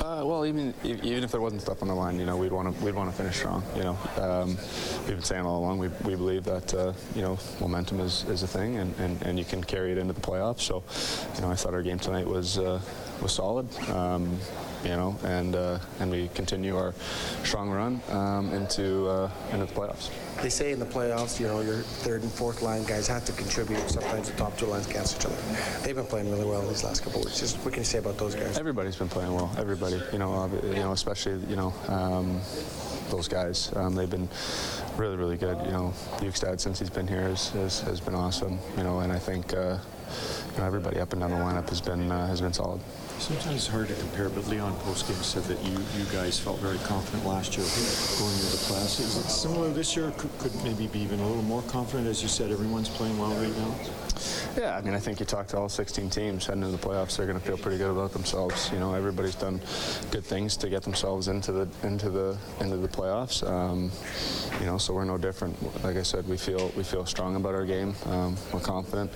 Uh, 0.00 0.24
well, 0.24 0.46
even 0.46 0.72
even 0.84 1.22
if 1.22 1.32
there 1.32 1.40
wasn't 1.40 1.60
stuff 1.60 1.82
on 1.82 1.88
the 1.88 1.94
line, 1.94 2.18
you 2.18 2.24
know, 2.24 2.36
we'd 2.36 2.52
want 2.52 2.74
to 2.74 2.84
we'd 2.84 2.94
want 2.94 3.10
to 3.10 3.16
finish 3.16 3.36
strong. 3.36 3.62
You 3.76 3.82
know, 3.82 3.98
um, 4.16 4.56
we've 5.00 5.16
been 5.16 5.22
saying 5.22 5.44
all 5.44 5.58
along 5.58 5.78
we, 5.78 5.88
we 6.04 6.14
believe 6.14 6.44
that 6.44 6.72
uh, 6.72 6.92
you 7.14 7.22
know 7.22 7.38
momentum 7.60 8.00
is, 8.00 8.24
is 8.24 8.42
a 8.42 8.46
thing, 8.46 8.78
and, 8.78 8.94
and, 8.98 9.20
and 9.22 9.38
you 9.38 9.44
can 9.44 9.62
carry 9.62 9.92
it 9.92 9.98
into 9.98 10.14
the 10.14 10.20
playoffs. 10.20 10.60
So, 10.60 10.82
you 11.34 11.42
know, 11.42 11.50
I 11.50 11.56
thought 11.56 11.74
our 11.74 11.82
game 11.82 11.98
tonight 11.98 12.26
was 12.26 12.58
uh, 12.58 12.80
was 13.20 13.32
solid. 13.32 13.66
Um, 13.90 14.38
you 14.84 14.90
know, 14.90 15.16
and 15.24 15.56
uh, 15.56 15.78
and 16.00 16.10
we 16.10 16.28
continue 16.34 16.76
our 16.76 16.94
strong 17.42 17.70
run 17.70 18.00
um, 18.10 18.52
into 18.52 19.08
uh, 19.08 19.30
into 19.52 19.66
the 19.66 19.72
playoffs. 19.72 20.10
They 20.42 20.50
say 20.50 20.72
in 20.72 20.78
the 20.78 20.86
playoffs, 20.86 21.40
you 21.40 21.46
know, 21.46 21.60
your 21.60 21.78
third 21.78 22.22
and 22.22 22.30
fourth 22.30 22.62
line 22.62 22.84
guys 22.84 23.06
have 23.08 23.24
to 23.26 23.32
contribute. 23.32 23.78
Sometimes 23.88 24.30
the 24.30 24.36
top 24.36 24.56
two 24.58 24.66
lines 24.66 24.86
cancel 24.86 25.18
each 25.18 25.26
other. 25.26 25.82
They've 25.82 25.94
been 25.94 26.06
playing 26.06 26.30
really 26.30 26.44
well 26.44 26.66
these 26.66 26.84
last 26.84 27.02
couple 27.02 27.20
of 27.20 27.26
weeks. 27.26 27.40
Just 27.40 27.56
what 27.58 27.72
can 27.72 27.80
you 27.80 27.86
say 27.86 27.98
about 27.98 28.18
those 28.18 28.34
guys? 28.34 28.58
Everybody's 28.58 28.96
been 28.96 29.08
playing 29.08 29.34
well. 29.34 29.50
Everybody, 29.58 30.00
you 30.12 30.18
know, 30.18 30.50
you 30.62 30.74
know, 30.74 30.92
especially 30.92 31.44
you 31.48 31.56
know 31.56 31.72
um, 31.88 32.40
those 33.10 33.28
guys. 33.28 33.70
Um, 33.76 33.94
they've 33.94 34.10
been 34.10 34.28
really, 34.96 35.16
really 35.16 35.36
good. 35.36 35.58
You 35.64 35.72
know, 35.72 35.94
Bjugstad 36.16 36.60
since 36.60 36.78
he's 36.78 36.90
been 36.90 37.06
here 37.06 37.22
has, 37.22 37.50
has, 37.50 37.80
has 37.80 38.00
been 38.00 38.14
awesome. 38.14 38.58
You 38.76 38.84
know, 38.84 39.00
and 39.00 39.12
I 39.12 39.18
think 39.18 39.52
uh, 39.54 39.78
you 40.52 40.58
know 40.58 40.66
everybody 40.66 41.00
up 41.00 41.12
and 41.12 41.20
down 41.20 41.30
the 41.30 41.36
lineup 41.36 41.68
has 41.68 41.80
been 41.80 42.10
uh, 42.10 42.26
has 42.26 42.40
been 42.40 42.52
solid. 42.52 42.80
Sometimes 43.18 43.56
it's 43.56 43.66
hard 43.66 43.88
to 43.88 43.94
compare, 43.94 44.28
but 44.28 44.46
Leon 44.48 44.74
postgame 44.80 45.22
said 45.22 45.44
that 45.44 45.62
you, 45.64 45.72
you 45.96 46.04
guys 46.12 46.38
felt 46.38 46.58
very 46.58 46.78
confident 46.78 47.24
last 47.24 47.56
year 47.56 47.64
going 48.18 48.34
into 48.34 48.50
the 48.50 48.62
playoffs. 48.68 49.00
Is 49.00 49.16
it 49.16 49.30
similar 49.30 49.70
this 49.70 49.96
year? 49.96 50.12
Could, 50.18 50.36
could 50.38 50.54
maybe 50.62 50.88
be 50.88 51.00
even 51.00 51.20
a 51.20 51.26
little 51.26 51.42
more 51.42 51.62
confident? 51.62 52.06
As 52.06 52.22
you 52.22 52.28
said, 52.28 52.50
everyone's 52.50 52.88
playing 52.88 53.18
well 53.18 53.32
right 53.34 53.56
now. 53.56 54.03
Yeah, 54.56 54.76
I 54.76 54.82
mean, 54.82 54.94
I 54.94 54.98
think 54.98 55.20
you 55.20 55.26
talk 55.26 55.48
to 55.48 55.58
all 55.58 55.68
16 55.68 56.10
teams 56.10 56.46
heading 56.46 56.62
into 56.62 56.76
the 56.76 56.86
playoffs, 56.86 57.16
they're 57.16 57.26
going 57.26 57.38
to 57.38 57.44
feel 57.44 57.58
pretty 57.58 57.78
good 57.78 57.90
about 57.90 58.12
themselves. 58.12 58.70
You 58.72 58.78
know, 58.78 58.94
everybody's 58.94 59.34
done 59.34 59.60
good 60.10 60.24
things 60.24 60.56
to 60.58 60.68
get 60.68 60.82
themselves 60.82 61.28
into 61.28 61.52
the 61.52 61.68
into 61.82 62.10
the 62.10 62.36
into 62.60 62.76
the 62.76 62.88
playoffs. 62.88 63.48
Um, 63.48 63.90
you 64.60 64.66
know, 64.66 64.78
so 64.78 64.94
we're 64.94 65.04
no 65.04 65.18
different. 65.18 65.60
Like 65.82 65.96
I 65.96 66.02
said, 66.02 66.28
we 66.28 66.36
feel 66.36 66.70
we 66.76 66.84
feel 66.84 67.06
strong 67.06 67.36
about 67.36 67.54
our 67.54 67.64
game. 67.64 67.94
Um, 68.06 68.36
we're 68.52 68.60
confident. 68.60 69.10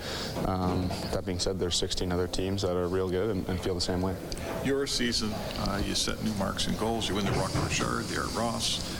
Um, 0.46 0.88
that 1.12 1.24
being 1.24 1.38
said, 1.38 1.58
there's 1.58 1.76
16 1.76 2.10
other 2.10 2.26
teams 2.26 2.62
that 2.62 2.76
are 2.76 2.88
real 2.88 3.08
good 3.08 3.30
and, 3.30 3.48
and 3.48 3.60
feel 3.60 3.74
the 3.74 3.80
same 3.80 4.02
way. 4.02 4.14
Your 4.64 4.86
season, 4.86 5.32
uh, 5.60 5.80
you 5.84 5.94
set 5.94 6.22
new 6.24 6.34
marks 6.34 6.66
in 6.66 6.76
goals. 6.76 7.08
You 7.08 7.14
win 7.14 7.24
the 7.24 7.32
Rocket 7.32 7.62
Richard, 7.62 8.04
the 8.04 8.20
Art 8.20 8.34
Ross 8.34 8.97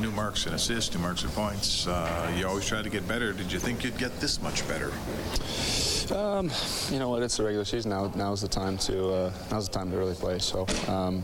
new 0.00 0.10
marks 0.12 0.46
and 0.46 0.54
assists, 0.54 0.94
new 0.94 1.00
marks 1.00 1.22
and 1.22 1.32
points. 1.32 1.86
Uh, 1.86 2.32
you 2.36 2.46
always 2.46 2.66
try 2.66 2.82
to 2.82 2.90
get 2.90 3.06
better. 3.08 3.32
Did 3.32 3.52
you 3.52 3.58
think 3.58 3.84
you'd 3.84 3.98
get 3.98 4.18
this 4.20 4.40
much 4.40 4.66
better? 4.68 4.92
Um, 6.12 6.50
you 6.90 6.98
know 6.98 7.10
what? 7.10 7.22
It's 7.22 7.36
the 7.36 7.44
regular 7.44 7.64
season 7.64 7.90
now. 7.90 8.10
Now's 8.14 8.40
the 8.40 8.48
time 8.48 8.78
to 8.78 9.12
uh, 9.12 9.32
now's 9.50 9.68
the 9.68 9.78
time 9.78 9.90
to 9.90 9.96
really 9.96 10.14
play. 10.14 10.38
So, 10.38 10.66
um, 10.86 11.22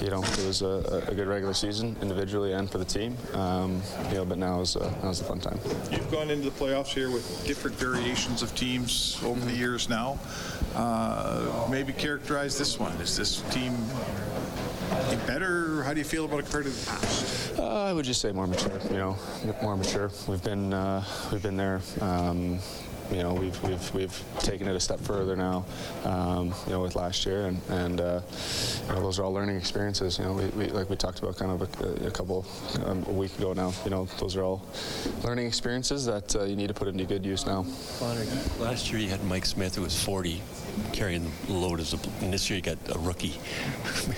you 0.00 0.08
know, 0.08 0.22
it 0.22 0.46
was 0.46 0.62
a, 0.62 1.04
a, 1.06 1.14
good 1.14 1.26
regular 1.26 1.52
season 1.52 1.96
individually 2.00 2.52
and 2.52 2.70
for 2.70 2.78
the 2.78 2.84
team. 2.84 3.16
Um, 3.34 3.82
you 4.08 4.14
know, 4.14 4.24
but 4.24 4.38
now 4.38 4.62
is 4.62 4.76
uh, 4.76 4.90
now's 5.02 5.18
the 5.18 5.26
fun 5.26 5.40
time. 5.40 5.58
You've 5.90 6.10
gone 6.10 6.30
into 6.30 6.48
the 6.48 6.56
playoffs 6.56 6.88
here 6.88 7.10
with 7.10 7.44
different 7.46 7.76
variations 7.76 8.42
of 8.42 8.54
teams 8.54 9.20
over 9.22 9.40
the 9.40 9.52
years 9.52 9.88
now. 9.88 10.18
Uh, 10.74 11.66
maybe 11.70 11.92
characterize 11.92 12.56
this 12.56 12.78
one. 12.78 12.92
Is 12.94 13.16
this 13.16 13.42
team 13.50 13.74
better? 15.26 15.82
How 15.82 15.92
do 15.92 15.98
you 15.98 16.04
feel 16.04 16.24
about 16.24 16.40
it 16.40 16.42
compared 16.44 16.64
to 16.64 16.70
the 16.70 16.86
past? 16.86 17.58
Uh, 17.58 17.84
I 17.84 17.92
would 17.92 18.04
just 18.04 18.20
say 18.20 18.32
more 18.32 18.46
mature. 18.46 18.78
You 18.90 18.98
know, 18.98 19.18
more 19.62 19.76
mature. 19.76 20.10
We've 20.26 20.42
been 20.42 20.72
uh, 20.72 21.04
we've 21.32 21.42
been 21.42 21.56
there. 21.56 21.80
Um, 22.00 22.60
you 23.10 23.22
know, 23.22 23.34
we've, 23.34 23.62
we've, 23.62 23.94
we've 23.94 24.24
taken 24.40 24.66
it 24.66 24.74
a 24.74 24.80
step 24.80 25.00
further 25.00 25.36
now, 25.36 25.64
um, 26.04 26.54
you 26.66 26.72
know, 26.72 26.80
with 26.80 26.96
last 26.96 27.24
year, 27.24 27.46
and, 27.46 27.60
and 27.68 28.00
uh, 28.00 28.20
you 28.88 28.94
know, 28.94 29.00
those 29.00 29.18
are 29.18 29.24
all 29.24 29.32
learning 29.32 29.56
experiences. 29.56 30.18
You 30.18 30.24
know, 30.24 30.32
we, 30.32 30.46
we 30.46 30.66
like 30.68 30.90
we 30.90 30.96
talked 30.96 31.20
about 31.20 31.36
kind 31.36 31.52
of 31.52 31.62
a, 31.62 32.06
a 32.06 32.10
couple 32.10 32.44
um, 32.84 33.04
a 33.06 33.12
week 33.12 33.36
ago 33.38 33.52
now. 33.52 33.72
You 33.84 33.90
know, 33.90 34.06
those 34.18 34.36
are 34.36 34.42
all 34.42 34.66
learning 35.22 35.46
experiences 35.46 36.04
that 36.06 36.34
uh, 36.34 36.44
you 36.44 36.56
need 36.56 36.68
to 36.68 36.74
put 36.74 36.88
into 36.88 37.04
good 37.04 37.24
use 37.24 37.46
now. 37.46 37.64
Last 38.58 38.90
year 38.90 39.00
you 39.00 39.08
had 39.08 39.22
Mike 39.24 39.46
Smith, 39.46 39.76
who 39.76 39.82
was 39.82 40.02
40, 40.02 40.40
carrying 40.92 41.30
the 41.46 41.52
load 41.52 41.80
as 41.80 41.94
a, 41.94 41.98
and 42.20 42.32
this 42.32 42.48
year 42.48 42.56
you 42.56 42.62
got 42.62 42.78
a 42.94 42.98
rookie 42.98 43.38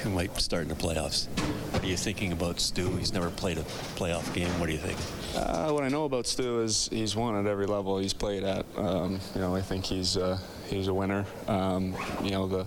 who 0.02 0.10
might 0.18 0.36
start 0.40 0.62
in 0.62 0.68
the 0.68 0.74
playoffs. 0.74 1.26
What 1.72 1.82
are 1.82 1.86
you 1.86 1.96
thinking 1.96 2.32
about 2.32 2.60
Stu? 2.60 2.88
He's 2.96 3.12
never 3.12 3.30
played 3.30 3.58
a 3.58 3.62
playoff 3.96 4.32
game. 4.34 4.48
What 4.60 4.66
do 4.66 4.72
you 4.72 4.78
think? 4.78 4.98
Uh, 5.34 5.70
what 5.72 5.84
I 5.84 5.88
know 5.88 6.04
about 6.04 6.26
Stu 6.26 6.60
is 6.60 6.88
he's 6.90 7.14
won 7.14 7.36
at 7.36 7.46
every 7.50 7.66
level 7.66 7.98
he's 7.98 8.12
played 8.12 8.44
at. 8.44 8.64
Um, 8.76 9.20
you 9.34 9.40
know, 9.40 9.54
I 9.54 9.60
think 9.60 9.84
he's 9.84 10.16
uh, 10.16 10.38
he's 10.68 10.88
a 10.88 10.94
winner. 10.94 11.24
Um, 11.46 11.94
you 12.22 12.30
know, 12.30 12.46
the 12.46 12.64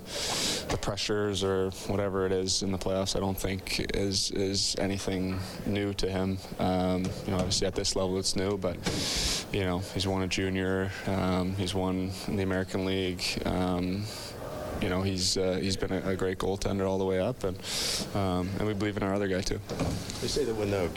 the 0.69 0.77
pressures 0.77 1.43
or 1.43 1.69
whatever 1.87 2.25
it 2.25 2.31
is 2.31 2.63
in 2.63 2.71
the 2.71 2.77
playoffs, 2.77 3.15
I 3.15 3.19
don't 3.19 3.37
think 3.37 3.85
is 3.95 4.31
is 4.31 4.75
anything 4.79 5.39
new 5.65 5.93
to 5.95 6.09
him. 6.09 6.37
Um, 6.59 7.05
you 7.25 7.31
know, 7.31 7.37
obviously 7.37 7.67
at 7.67 7.75
this 7.75 7.95
level 7.95 8.17
it's 8.17 8.35
new, 8.35 8.57
but 8.57 8.77
you 9.51 9.61
know, 9.61 9.79
he's 9.93 10.07
won 10.07 10.23
a 10.23 10.27
junior. 10.27 10.91
Um, 11.07 11.55
he's 11.55 11.73
won 11.73 12.11
in 12.27 12.35
the 12.35 12.43
American 12.43 12.85
League. 12.85 13.23
You 14.81 14.89
know, 14.89 15.01
he's 15.01 15.37
uh, 15.37 15.59
he's 15.61 15.77
been 15.77 15.91
a, 15.91 16.09
a, 16.09 16.15
great 16.15 16.39
goaltender 16.39 16.89
all 16.89 16.97
the 16.97 17.05
way 17.05 17.19
up, 17.19 17.43
and 17.43 17.55
um, 18.15 18.49
and 18.57 18.67
we 18.67 18.73
believe 18.73 18.97
in 18.97 19.03
our 19.03 19.13
other 19.13 19.27
guy 19.27 19.41
too. 19.41 19.59
They 20.21 20.27
say 20.27 20.43
that 20.43 20.55
when 20.55 20.71
the 20.71 20.89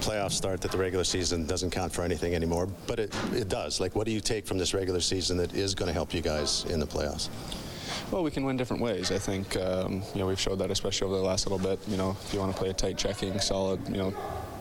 playoffs 0.00 0.32
start, 0.32 0.60
that 0.60 0.70
the 0.70 0.78
regular 0.78 1.02
season 1.02 1.44
doesn't 1.46 1.70
count 1.70 1.92
for 1.92 2.02
anything 2.02 2.34
anymore, 2.34 2.68
but 2.86 3.00
it 3.00 3.14
it 3.32 3.48
does. 3.48 3.80
Like, 3.80 3.96
what 3.96 4.06
do 4.06 4.12
you 4.12 4.20
take 4.20 4.46
from 4.46 4.56
this 4.58 4.72
regular 4.72 5.00
season 5.00 5.36
that 5.38 5.52
is 5.52 5.74
going 5.74 5.88
to 5.88 5.92
help 5.92 6.14
you 6.14 6.20
guys 6.20 6.64
in 6.66 6.78
the 6.78 6.86
playoffs? 6.86 7.28
Well, 8.10 8.22
we 8.22 8.30
can 8.30 8.44
win 8.44 8.56
different 8.56 8.82
ways. 8.82 9.10
I 9.10 9.18
think 9.18 9.56
um, 9.56 10.02
you 10.14 10.20
know 10.20 10.26
we've 10.26 10.40
showed 10.40 10.60
that, 10.60 10.70
especially 10.70 11.06
over 11.06 11.16
the 11.16 11.22
last 11.22 11.46
little 11.46 11.58
bit. 11.58 11.80
You 11.88 11.96
know, 11.96 12.16
if 12.24 12.32
you 12.32 12.38
want 12.38 12.52
to 12.52 12.58
play 12.58 12.70
a 12.70 12.74
tight 12.74 12.96
checking, 12.96 13.38
solid, 13.40 13.80
you 13.88 13.96
know, 13.96 14.14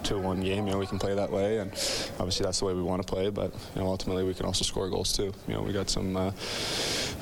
two 0.03 0.19
one 0.19 0.41
game. 0.41 0.67
You 0.67 0.73
know, 0.73 0.79
we 0.79 0.87
can 0.87 0.99
play 0.99 1.15
that 1.15 1.31
way, 1.31 1.57
and 1.57 1.71
obviously 2.19 2.43
that's 2.45 2.59
the 2.59 2.65
way 2.65 2.73
we 2.73 2.83
want 2.83 3.05
to 3.05 3.13
play. 3.13 3.29
But 3.29 3.53
you 3.75 3.81
know, 3.81 3.87
ultimately 3.87 4.23
we 4.23 4.33
can 4.33 4.45
also 4.45 4.63
score 4.63 4.89
goals 4.89 5.13
too. 5.13 5.33
You 5.47 5.55
know, 5.55 5.61
we 5.61 5.73
got 5.73 5.89
some 5.89 6.15
uh, 6.15 6.31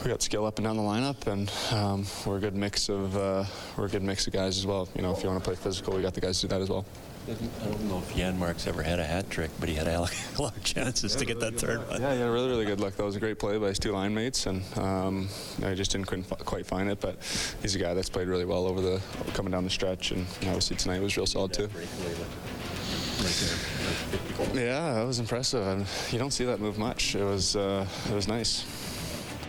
we 0.03 0.09
got 0.09 0.21
skill 0.21 0.45
up 0.45 0.57
and 0.57 0.65
down 0.65 0.77
the 0.77 0.83
lineup, 0.83 1.27
and 1.27 1.51
um, 1.71 2.05
we're 2.25 2.37
a 2.37 2.41
good 2.41 2.55
mix 2.55 2.89
of 2.89 3.15
uh, 3.15 3.45
we're 3.77 3.85
a 3.85 3.89
good 3.89 4.03
mix 4.03 4.27
of 4.27 4.33
guys 4.33 4.57
as 4.57 4.65
well. 4.65 4.89
You 4.95 5.01
know, 5.01 5.11
if 5.11 5.23
you 5.23 5.29
want 5.29 5.43
to 5.43 5.47
play 5.47 5.55
physical, 5.55 5.95
we 5.95 6.01
got 6.01 6.13
the 6.13 6.21
guys 6.21 6.39
to 6.41 6.47
do 6.47 6.55
that 6.55 6.61
as 6.61 6.69
well. 6.69 6.85
I 7.27 7.65
don't 7.65 7.83
know 7.87 7.99
if 7.99 8.15
Janmark's 8.15 8.65
ever 8.65 8.81
had 8.81 8.99
a 8.99 9.05
hat 9.05 9.29
trick, 9.29 9.51
but 9.59 9.69
he 9.69 9.75
had 9.75 9.87
a 9.87 9.99
lot 10.39 10.57
of 10.57 10.63
chances 10.63 11.13
yeah, 11.13 11.19
to 11.19 11.25
get 11.25 11.39
that 11.39 11.53
third 11.53 11.87
one. 11.87 12.01
Yeah, 12.01 12.13
yeah, 12.13 12.25
really, 12.25 12.49
really 12.49 12.65
good 12.65 12.79
luck. 12.79 12.95
That 12.95 13.03
was 13.03 13.15
a 13.15 13.19
great 13.19 13.37
play 13.37 13.59
by 13.59 13.67
his 13.67 13.77
two 13.77 13.91
line 13.91 14.13
mates, 14.13 14.47
and 14.47 14.63
um, 14.77 15.29
I 15.63 15.75
just 15.75 15.91
didn't 15.91 16.07
couldn't 16.07 16.27
quite 16.45 16.65
find 16.65 16.89
it. 16.89 16.99
But 16.99 17.17
he's 17.61 17.75
a 17.75 17.79
guy 17.79 17.93
that's 17.93 18.09
played 18.09 18.27
really 18.27 18.45
well 18.45 18.65
over 18.65 18.81
the 18.81 19.01
coming 19.33 19.51
down 19.51 19.63
the 19.63 19.69
stretch, 19.69 20.11
and 20.11 20.25
obviously 20.43 20.77
tonight 20.77 20.99
was 21.01 21.15
real 21.15 21.27
solid 21.27 21.53
too. 21.53 21.69
Yeah, 24.53 24.93
that 24.93 25.05
was 25.05 25.19
impressive. 25.19 25.65
And 25.65 25.85
you 26.11 26.19
don't 26.19 26.31
see 26.31 26.45
that 26.45 26.59
move 26.59 26.77
much. 26.77 27.15
It 27.15 27.23
was 27.23 27.55
uh, 27.55 27.85
it 28.09 28.13
was 28.13 28.27
nice. 28.27 28.65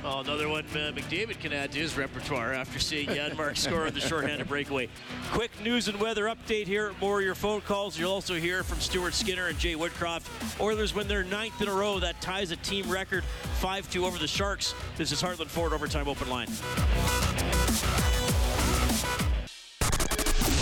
Oh, 0.04 0.18
another 0.18 0.48
one 0.48 0.64
uh, 0.72 0.90
McDavid 0.92 1.38
can 1.38 1.52
add 1.52 1.70
to 1.72 1.78
his 1.78 1.96
repertoire 1.96 2.52
after 2.52 2.80
seeing 2.80 3.08
Janmark 3.08 3.56
score 3.56 3.86
on 3.86 3.94
the 3.94 4.00
shorthanded 4.00 4.48
breakaway. 4.48 4.88
Quick 5.30 5.52
news 5.62 5.86
and 5.86 6.00
weather 6.00 6.24
update 6.24 6.66
here. 6.66 6.92
More 7.00 7.20
of 7.20 7.24
your 7.24 7.36
phone 7.36 7.60
calls. 7.60 7.96
You'll 7.96 8.10
also 8.10 8.34
hear 8.34 8.64
from 8.64 8.80
Stuart 8.80 9.14
Skinner 9.14 9.46
and 9.46 9.58
Jay 9.58 9.74
Woodcroft. 9.76 10.28
Oilers 10.60 10.92
win 10.92 11.06
their 11.06 11.22
ninth 11.22 11.60
in 11.62 11.68
a 11.68 11.72
row. 11.72 12.00
That 12.00 12.20
ties 12.20 12.50
a 12.50 12.56
team 12.56 12.90
record 12.90 13.22
5-2 13.60 14.02
over 14.02 14.18
the 14.18 14.26
Sharks. 14.26 14.74
This 14.96 15.12
is 15.12 15.22
Heartland 15.22 15.46
Ford 15.46 15.72
Overtime 15.72 16.08
Open 16.08 16.28
Line. 16.28 16.48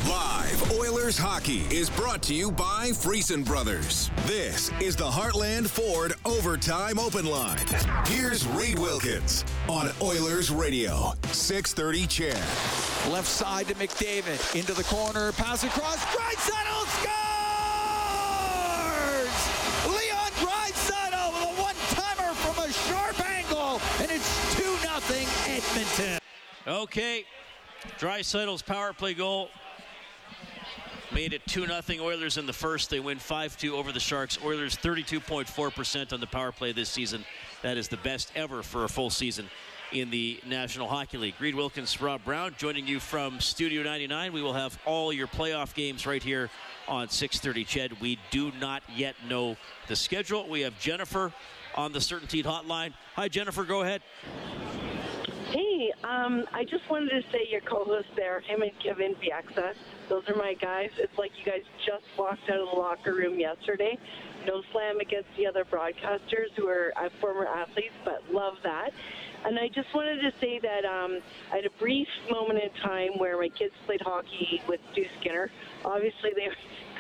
Live 0.09 0.73
Oilers 0.73 1.19
hockey 1.19 1.67
is 1.71 1.91
brought 1.91 2.23
to 2.23 2.33
you 2.33 2.51
by 2.51 2.89
Friesen 2.91 3.45
Brothers. 3.45 4.11
This 4.25 4.71
is 4.81 4.97
the 4.97 5.05
Heartland 5.05 5.69
Ford 5.69 6.15
Overtime 6.25 6.99
Open 6.99 7.27
Line. 7.27 7.67
Here's 8.07 8.47
Reed 8.49 8.79
Wilkins 8.79 9.45
on 9.69 9.91
Oilers 10.01 10.51
Radio, 10.51 11.13
630 11.33 12.07
CHED. 12.07 13.13
Left 13.13 13.27
side 13.27 13.67
to 13.69 13.75
McDavid, 13.75 14.57
into 14.59 14.73
the 14.73 14.85
corner, 14.85 15.33
pass 15.33 15.65
across, 15.65 16.03
Draisaitl 16.07 16.87
scores! 16.99 17.21
Leon 19.87 20.31
Draisaitl 20.41 21.33
with 21.35 21.43
a 21.43 21.53
one-timer 21.61 22.33
from 22.37 22.59
a 22.65 22.73
sharp 22.73 23.21
angle, 23.29 23.81
and 24.01 24.11
it's 24.11 24.55
2-0 24.55 25.29
Edmonton. 25.49 26.21
Okay, 26.67 27.25
Draisaitl's 27.99 28.63
power 28.63 28.93
play 28.93 29.15
goal 29.15 29.49
made 31.13 31.33
it 31.33 31.47
2 31.47 31.67
0 31.67 31.83
Oilers 32.05 32.39
in 32.39 32.47
the 32.47 32.53
first. 32.53 32.91
They 32.91 33.01
win 33.01 33.19
5 33.19 33.57
2 33.57 33.77
over 33.77 33.93
the 33.93 34.01
Sharks. 34.01 34.39
Oilers 34.45 34.77
32.4% 34.77 36.13
on 36.13 36.21
the 36.21 36.27
power 36.27 36.53
play 36.53 36.73
this 36.73 36.89
season. 36.89 37.25
That 37.63 37.77
is 37.77 37.89
the 37.89 37.97
best 37.99 38.33
ever 38.35 38.63
for 38.63 38.85
a 38.85 38.89
full 38.89 39.11
season 39.11 39.49
in 39.93 40.11
the 40.11 40.41
National 40.47 40.89
Hockey 40.89 41.19
League. 41.19 41.35
Reed 41.41 41.55
Wilkins, 41.55 42.01
Rob 42.01 42.25
Brown 42.25 42.55
joining 42.57 42.87
you 42.87 43.01
from 43.01 43.41
Studio 43.41 43.83
99. 43.83 44.33
We 44.33 44.43
will 44.43 44.53
have 44.53 44.79
all 44.85 45.13
your 45.13 45.27
playoff 45.27 45.75
games 45.75 46.07
right 46.07 46.23
here 46.23 46.51
on 46.89 47.09
630 47.09 47.65
CHED. 47.65 48.01
We 48.01 48.19
do 48.31 48.53
not 48.61 48.83
yet 48.95 49.17
know 49.29 49.57
the 49.89 49.97
schedule. 49.97 50.49
We 50.49 50.61
have 50.61 50.79
Jennifer 50.79 51.33
on 51.75 51.93
the 51.93 51.99
CertainTeed 51.99 52.45
hotline. 52.45 52.93
Hi, 53.17 53.29
Jennifer. 53.29 53.65
Go 53.65 53.83
ahead. 53.83 54.03
Hey, 55.51 55.93
um, 56.05 56.45
I 56.53 56.63
just 56.63 56.89
wanted 56.89 57.11
to 57.11 57.23
say 57.33 57.49
your 57.51 57.61
co-host 57.63 58.07
there, 58.15 58.39
him 58.39 58.63
and 58.63 58.71
Kevin 58.79 59.17
Bieksa, 59.17 59.75
those 60.09 60.23
are 60.29 60.37
my 60.37 60.55
guys. 60.55 60.91
It's 60.97 61.19
like 61.19 61.33
you 61.37 61.45
guys 61.45 61.63
just 61.85 62.05
walked 62.17 62.49
out 62.49 62.61
of 62.61 62.69
the 62.73 62.79
locker 62.79 63.15
room 63.15 63.37
yesterday. 63.37 63.99
No 64.47 64.63
slam 64.71 65.01
against 65.01 65.29
the 65.37 65.49
other 65.49 65.65
broadcasters 65.65 66.55
who 66.57 66.69
are 66.69 66.93
uh, 66.97 67.09
former 67.21 67.47
athletes, 67.47 67.95
but 68.05 68.23
love 68.33 68.59
that. 68.63 68.91
And 69.45 69.59
I 69.59 69.67
just 69.67 69.93
wanted 69.93 70.21
to 70.21 70.33
say 70.41 70.61
that 70.61 70.85
um, 70.85 71.19
I 71.53 71.57
had 71.57 71.65
a 71.65 71.79
brief 71.81 72.09
moment 72.31 72.61
in 72.63 72.71
time 72.83 73.19
where 73.19 73.37
my 73.37 73.49
kids 73.49 73.75
played 73.87 74.03
hockey 74.03 74.63
with 74.69 74.79
Stu 74.93 75.05
Skinner. 75.21 75.51
Obviously, 75.85 76.31
they 76.37 76.49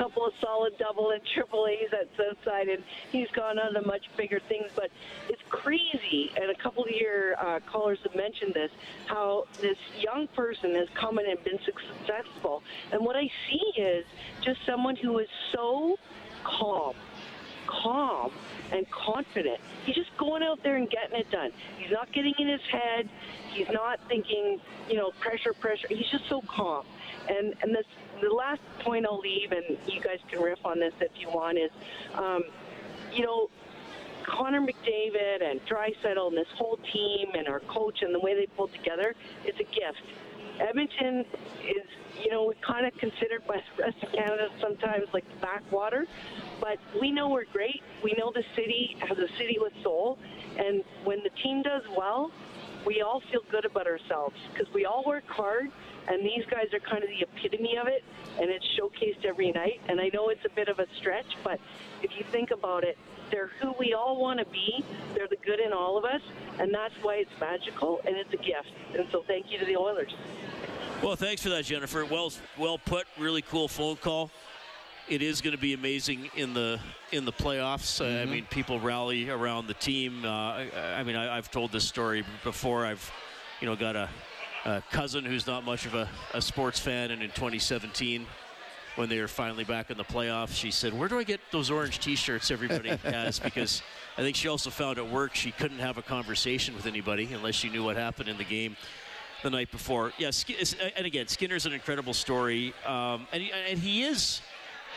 couple 0.00 0.24
of 0.24 0.32
solid 0.40 0.72
double 0.78 1.10
and 1.10 1.20
triple 1.34 1.66
A's 1.66 1.90
at 1.92 2.08
Southside, 2.16 2.68
and 2.68 2.82
he's 3.12 3.28
gone 3.32 3.58
on 3.58 3.74
to 3.74 3.82
much 3.82 4.04
bigger 4.16 4.40
things. 4.48 4.70
But 4.74 4.90
it's 5.28 5.42
crazy, 5.50 6.32
and 6.36 6.50
a 6.50 6.54
couple 6.54 6.84
of 6.84 6.90
your 6.90 7.38
uh, 7.38 7.60
callers 7.70 7.98
have 8.04 8.16
mentioned 8.16 8.54
this, 8.54 8.70
how 9.06 9.44
this 9.60 9.76
young 9.98 10.26
person 10.28 10.74
has 10.74 10.88
come 10.94 11.18
in 11.18 11.28
and 11.28 11.44
been 11.44 11.58
successful. 11.66 12.62
And 12.92 13.04
what 13.04 13.14
I 13.14 13.30
see 13.50 13.80
is 13.80 14.06
just 14.40 14.60
someone 14.64 14.96
who 14.96 15.18
is 15.18 15.28
so 15.52 15.98
calm, 16.44 16.94
calm 17.66 18.32
and 18.72 18.90
confident. 18.90 19.60
He's 19.84 19.96
just 19.96 20.16
going 20.16 20.42
out 20.42 20.62
there 20.62 20.76
and 20.76 20.88
getting 20.88 21.18
it 21.18 21.30
done. 21.30 21.50
He's 21.76 21.90
not 21.90 22.10
getting 22.12 22.32
in 22.38 22.48
his 22.48 22.62
head. 22.72 23.06
He's 23.52 23.68
not 23.70 24.00
thinking, 24.08 24.60
you 24.88 24.96
know, 24.96 25.10
pressure, 25.20 25.52
pressure. 25.52 25.88
He's 25.90 26.08
just 26.10 26.26
so 26.30 26.40
calm. 26.48 26.86
And 27.28 27.54
and 27.62 27.74
this 27.74 27.84
the 28.20 28.34
last 28.34 28.60
point 28.80 29.06
I'll 29.06 29.18
leave, 29.18 29.52
and 29.52 29.78
you 29.86 30.00
guys 30.00 30.18
can 30.30 30.40
riff 30.40 30.58
on 30.64 30.78
this 30.78 30.92
if 31.00 31.12
you 31.16 31.28
want, 31.28 31.58
is, 31.58 31.70
um, 32.14 32.42
you 33.12 33.24
know, 33.24 33.48
Connor 34.24 34.60
McDavid 34.60 35.42
and 35.42 35.60
Draisaitl 35.66 36.28
and 36.28 36.36
this 36.36 36.46
whole 36.56 36.78
team 36.92 37.28
and 37.34 37.48
our 37.48 37.60
coach 37.60 38.02
and 38.02 38.14
the 38.14 38.20
way 38.20 38.34
they 38.34 38.46
pulled 38.56 38.72
together, 38.72 39.14
it's 39.44 39.58
a 39.58 39.64
gift. 39.64 40.02
Edmonton 40.60 41.24
is, 41.64 41.86
you 42.22 42.30
know, 42.30 42.52
kind 42.60 42.86
of 42.86 42.96
considered 42.98 43.46
by 43.46 43.56
the 43.56 43.82
rest 43.82 43.96
of 44.02 44.12
Canada 44.12 44.48
sometimes 44.60 45.06
like 45.12 45.24
backwater, 45.40 46.06
but 46.60 46.78
we 47.00 47.10
know 47.10 47.30
we're 47.30 47.46
great. 47.46 47.82
We 48.04 48.14
know 48.18 48.30
the 48.34 48.44
city 48.54 48.96
has 49.00 49.16
a 49.18 49.28
city 49.38 49.56
with 49.58 49.72
soul, 49.82 50.18
and 50.58 50.84
when 51.04 51.22
the 51.22 51.30
team 51.42 51.62
does 51.62 51.82
well, 51.96 52.30
we 52.86 53.02
all 53.02 53.22
feel 53.30 53.42
good 53.50 53.64
about 53.64 53.86
ourselves 53.86 54.36
because 54.52 54.72
we 54.74 54.84
all 54.84 55.02
work 55.06 55.26
hard, 55.26 55.70
and 56.08 56.24
these 56.24 56.44
guys 56.50 56.66
are 56.72 56.80
kind 56.80 57.02
of 57.02 57.08
the 57.10 57.22
epitome 57.22 57.76
of 57.76 57.86
it, 57.86 58.02
and 58.40 58.50
it's 58.50 58.66
showcased 58.78 59.24
every 59.24 59.52
night. 59.52 59.80
And 59.88 60.00
I 60.00 60.10
know 60.12 60.28
it's 60.28 60.44
a 60.44 60.50
bit 60.50 60.68
of 60.68 60.78
a 60.78 60.86
stretch, 60.98 61.26
but 61.44 61.60
if 62.02 62.10
you 62.18 62.24
think 62.30 62.50
about 62.50 62.84
it, 62.84 62.96
they're 63.30 63.50
who 63.60 63.74
we 63.78 63.94
all 63.94 64.20
want 64.20 64.40
to 64.40 64.46
be. 64.46 64.84
They're 65.14 65.28
the 65.28 65.36
good 65.44 65.60
in 65.60 65.72
all 65.72 65.96
of 65.96 66.04
us, 66.04 66.22
and 66.58 66.72
that's 66.74 66.94
why 67.02 67.16
it's 67.16 67.30
magical 67.40 68.00
and 68.06 68.16
it's 68.16 68.32
a 68.32 68.36
gift. 68.38 68.72
And 68.96 69.06
so 69.12 69.22
thank 69.26 69.50
you 69.52 69.58
to 69.58 69.64
the 69.64 69.76
Oilers. 69.76 70.12
Well, 71.02 71.16
thanks 71.16 71.42
for 71.42 71.48
that, 71.50 71.64
Jennifer. 71.64 72.04
Well, 72.04 72.32
well 72.58 72.76
put. 72.78 73.06
Really 73.18 73.42
cool 73.42 73.68
phone 73.68 73.96
call. 73.96 74.30
It 75.08 75.22
is 75.22 75.40
going 75.40 75.56
to 75.56 75.60
be 75.60 75.72
amazing 75.72 76.30
in 76.36 76.54
the 76.54 76.78
in 77.10 77.24
the 77.24 77.32
playoffs. 77.32 78.00
Uh, 78.00 78.04
I 78.04 78.08
Mm-hmm. 78.08 78.30
mean, 78.32 78.46
people 78.50 78.78
rally 78.80 79.28
around 79.30 79.66
the 79.66 79.74
team. 79.74 80.24
Uh, 80.24 80.28
I, 80.28 80.70
I 80.98 81.02
mean, 81.02 81.16
I, 81.16 81.36
I've 81.36 81.50
told 81.50 81.72
this 81.72 81.86
story 81.86 82.24
before. 82.44 82.84
I've, 82.84 83.10
you 83.60 83.66
know, 83.66 83.74
got 83.76 83.96
a, 83.96 84.08
a 84.64 84.82
cousin 84.90 85.24
who's 85.24 85.46
not 85.46 85.64
much 85.64 85.86
of 85.86 85.94
a, 85.94 86.08
a 86.34 86.42
sports 86.42 86.78
fan, 86.78 87.10
and 87.10 87.22
in 87.22 87.30
2017, 87.30 88.26
when 88.96 89.08
they 89.08 89.20
were 89.20 89.28
finally 89.28 89.64
back 89.64 89.90
in 89.90 89.96
the 89.96 90.04
playoffs, 90.04 90.54
she 90.54 90.70
said, 90.70 90.96
"Where 90.98 91.08
do 91.08 91.18
I 91.18 91.24
get 91.24 91.40
those 91.50 91.70
orange 91.70 91.98
T-shirts 92.00 92.50
everybody 92.50 92.88
has?" 93.04 93.38
Because 93.38 93.82
I 94.18 94.22
think 94.22 94.36
she 94.36 94.48
also 94.48 94.70
found 94.70 94.98
at 94.98 95.08
work 95.08 95.34
she 95.34 95.52
couldn't 95.52 95.78
have 95.78 95.98
a 95.98 96.02
conversation 96.02 96.74
with 96.74 96.86
anybody 96.86 97.32
unless 97.32 97.54
she 97.54 97.70
knew 97.70 97.84
what 97.84 97.96
happened 97.96 98.28
in 98.28 98.36
the 98.36 98.44
game 98.44 98.76
the 99.42 99.50
night 99.50 99.70
before. 99.70 100.12
Yeah, 100.18 100.30
and 100.96 101.06
again, 101.06 101.28
Skinner's 101.28 101.66
an 101.66 101.72
incredible 101.72 102.12
story, 102.14 102.74
um, 102.86 103.26
and, 103.32 103.42
he, 103.42 103.52
and 103.52 103.78
he 103.78 104.02
is. 104.02 104.42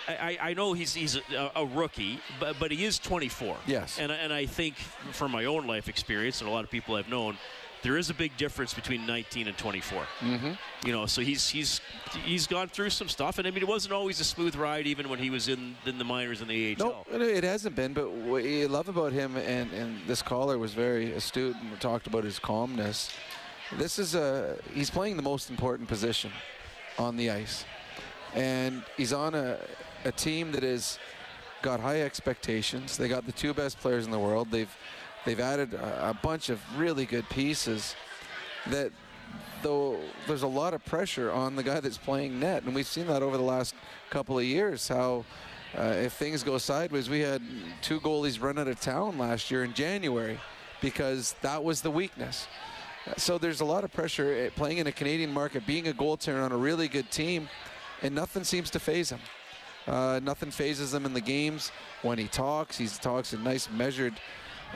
I, 0.06 0.38
I 0.42 0.54
know 0.54 0.74
he's 0.74 0.94
he's 0.94 1.16
a, 1.16 1.52
a 1.56 1.66
rookie, 1.66 2.20
but 2.38 2.60
but 2.60 2.72
he 2.72 2.84
is 2.84 3.00
24. 3.00 3.56
Yes. 3.66 4.00
and 4.00 4.12
and 4.12 4.34
I 4.34 4.46
think 4.46 4.76
from 5.14 5.32
my 5.32 5.46
own 5.46 5.66
life 5.66 5.88
experience 5.88 6.42
and 6.42 6.50
a 6.50 6.52
lot 6.54 6.66
of 6.66 6.70
people 6.70 6.96
I've 6.96 7.08
known, 7.08 7.38
there 7.84 7.98
is 7.98 8.10
a 8.10 8.14
big 8.14 8.36
difference 8.38 8.74
between 8.74 9.06
19 9.06 9.48
and 9.48 9.58
24. 9.58 10.04
Mm-hmm. 10.22 10.52
You 10.86 10.94
know, 10.94 11.06
so 11.06 11.22
he's 11.22 11.50
he's 11.50 11.82
he's 12.24 12.48
gone 12.48 12.70
through 12.70 12.90
some 12.90 13.10
stuff, 13.10 13.38
and 13.38 13.48
I 13.48 13.52
mean, 13.52 13.62
it 13.62 13.68
wasn't 13.68 13.94
always 13.94 14.20
a 14.20 14.24
smooth 14.24 14.56
ride, 14.56 14.88
even 14.88 15.10
when 15.10 15.20
he 15.20 15.30
was 15.30 15.50
in 15.50 15.76
in 15.86 15.98
the 15.98 16.04
minors 16.04 16.42
in 16.42 16.48
the 16.48 16.76
AHL. 16.80 17.06
No, 17.12 17.22
it 17.22 17.44
hasn't 17.44 17.76
been. 17.76 17.94
But 17.94 18.10
what 18.12 18.44
you 18.44 18.68
love 18.68 18.88
about 18.88 19.12
him, 19.12 19.36
and, 19.36 19.72
and 19.74 20.00
this 20.08 20.22
caller 20.22 20.58
was 20.58 20.74
very 20.74 21.12
astute 21.12 21.56
and 21.56 21.80
talked 21.80 22.08
about 22.08 22.24
his 22.24 22.40
calmness. 22.40 23.12
This 23.78 24.00
is 24.00 24.16
a 24.16 24.58
he's 24.74 24.90
playing 24.90 25.18
the 25.18 25.24
most 25.24 25.50
important 25.50 25.90
position 25.90 26.32
on 26.98 27.18
the 27.18 27.30
ice, 27.32 27.66
and 28.34 28.84
he's 28.98 29.14
on 29.14 29.36
a 29.36 29.60
a 30.06 30.12
team 30.12 30.52
that 30.54 30.64
has 30.64 31.00
got 31.62 31.80
high 31.80 32.02
expectations. 32.02 32.98
They 32.98 33.08
got 33.08 33.26
the 33.26 33.32
two 33.32 33.54
best 33.54 33.80
players 33.80 34.06
in 34.06 34.12
the 34.12 34.20
world. 34.20 34.52
They've 34.52 34.74
they've 35.26 35.40
added 35.40 35.74
a, 35.74 36.10
a 36.10 36.14
bunch 36.14 36.50
of 36.50 36.60
really 36.78 37.06
good 37.06 37.28
pieces 37.30 37.96
that 38.68 38.92
though 39.62 39.98
there's 40.28 40.44
a 40.44 40.48
lot 40.48 40.74
of 40.74 40.84
pressure 40.86 41.32
on 41.32 41.56
the 41.56 41.64
guy 41.64 41.80
that's 41.80 41.98
playing 41.98 42.40
net, 42.40 42.64
and 42.64 42.76
we've 42.76 42.88
seen 42.88 43.08
that 43.08 43.24
over 43.24 43.38
the 43.38 43.44
last 43.44 43.74
couple 44.10 44.38
of 44.38 44.44
years. 44.44 44.88
How 44.88 45.26
uh, 45.78 45.96
if 45.98 46.14
things 46.14 46.44
go 46.44 46.58
sideways, 46.58 47.10
we 47.10 47.22
had 47.22 47.42
two 47.82 48.00
goalies 48.00 48.42
run 48.42 48.60
out 48.60 48.68
of 48.68 48.80
town 48.80 49.18
last 49.18 49.50
year 49.50 49.64
in 49.64 49.74
January 49.74 50.40
because 50.82 51.36
that 51.42 51.64
was 51.64 51.82
the 51.82 51.90
weakness. 51.90 52.48
So 53.18 53.38
there's 53.38 53.62
a 53.62 53.66
lot 53.66 53.84
of 53.84 53.92
pressure 53.92 54.34
eh, 54.34 54.50
playing 54.56 54.78
in 54.78 54.88
a 54.88 54.92
Canadian 54.92 55.34
market, 55.34 55.66
being 55.66 55.88
a 55.88 55.94
goaltender 55.94 56.44
on 56.44 56.52
a 56.52 56.58
really 56.58 56.88
good 56.88 57.10
team, 57.10 57.50
and 58.02 58.14
nothing 58.14 58.44
seems 58.44 58.70
to 58.72 58.80
phase 58.80 59.10
him. 59.10 59.20
Uh, 59.88 60.20
nothing 60.24 60.52
phases 60.52 60.94
him 60.94 61.06
in 61.06 61.14
the 61.14 61.22
games. 61.22 61.72
When 62.02 62.18
he 62.18 62.28
talks, 62.28 62.78
he 62.78 62.88
talks 62.88 63.34
in 63.34 63.44
nice 63.44 63.70
measured 63.70 64.14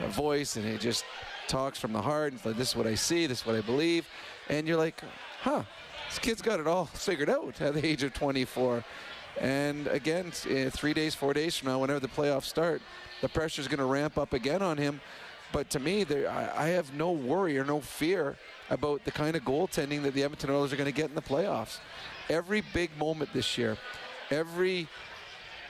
uh, 0.02 0.06
voice, 0.08 0.56
and 0.56 0.64
he 0.64 0.76
just 0.78 1.04
talks 1.46 1.78
from 1.78 1.92
the 1.92 2.02
heart. 2.02 2.32
And 2.32 2.44
like, 2.44 2.56
this 2.56 2.70
is 2.70 2.76
what 2.76 2.86
I 2.86 2.94
see, 2.94 3.26
this 3.26 3.40
is 3.40 3.46
what 3.46 3.56
I 3.56 3.60
believe. 3.60 4.06
And 4.48 4.66
you're 4.66 4.76
like, 4.76 5.00
huh, 5.40 5.62
this 6.08 6.18
kid's 6.18 6.42
got 6.42 6.60
it 6.60 6.66
all 6.66 6.84
figured 6.94 7.30
out 7.30 7.60
at 7.60 7.74
the 7.74 7.84
age 7.84 8.02
of 8.02 8.14
24. 8.14 8.84
And 9.40 9.86
again, 9.88 10.32
uh, 10.50 10.70
three 10.70 10.94
days, 10.94 11.14
four 11.14 11.32
days 11.32 11.56
from 11.56 11.68
now, 11.68 11.78
whenever 11.78 12.00
the 12.00 12.08
playoffs 12.08 12.44
start, 12.44 12.82
the 13.20 13.28
pressure's 13.28 13.68
going 13.68 13.78
to 13.78 13.84
ramp 13.84 14.18
up 14.18 14.32
again 14.32 14.62
on 14.62 14.76
him. 14.76 15.00
But 15.52 15.70
to 15.70 15.78
me, 15.78 16.04
I 16.04 16.68
have 16.68 16.92
no 16.92 17.12
worry 17.12 17.58
or 17.58 17.64
no 17.64 17.80
fear 17.80 18.36
about 18.68 19.04
the 19.04 19.10
kind 19.10 19.34
of 19.34 19.44
goaltending 19.44 20.02
that 20.02 20.12
the 20.12 20.22
Edmonton 20.22 20.50
Oilers 20.50 20.72
are 20.72 20.76
going 20.76 20.92
to 20.92 20.96
get 20.96 21.08
in 21.08 21.14
the 21.14 21.22
playoffs. 21.22 21.78
Every 22.28 22.62
big 22.74 22.90
moment 22.98 23.32
this 23.32 23.56
year, 23.56 23.78
every 24.30 24.88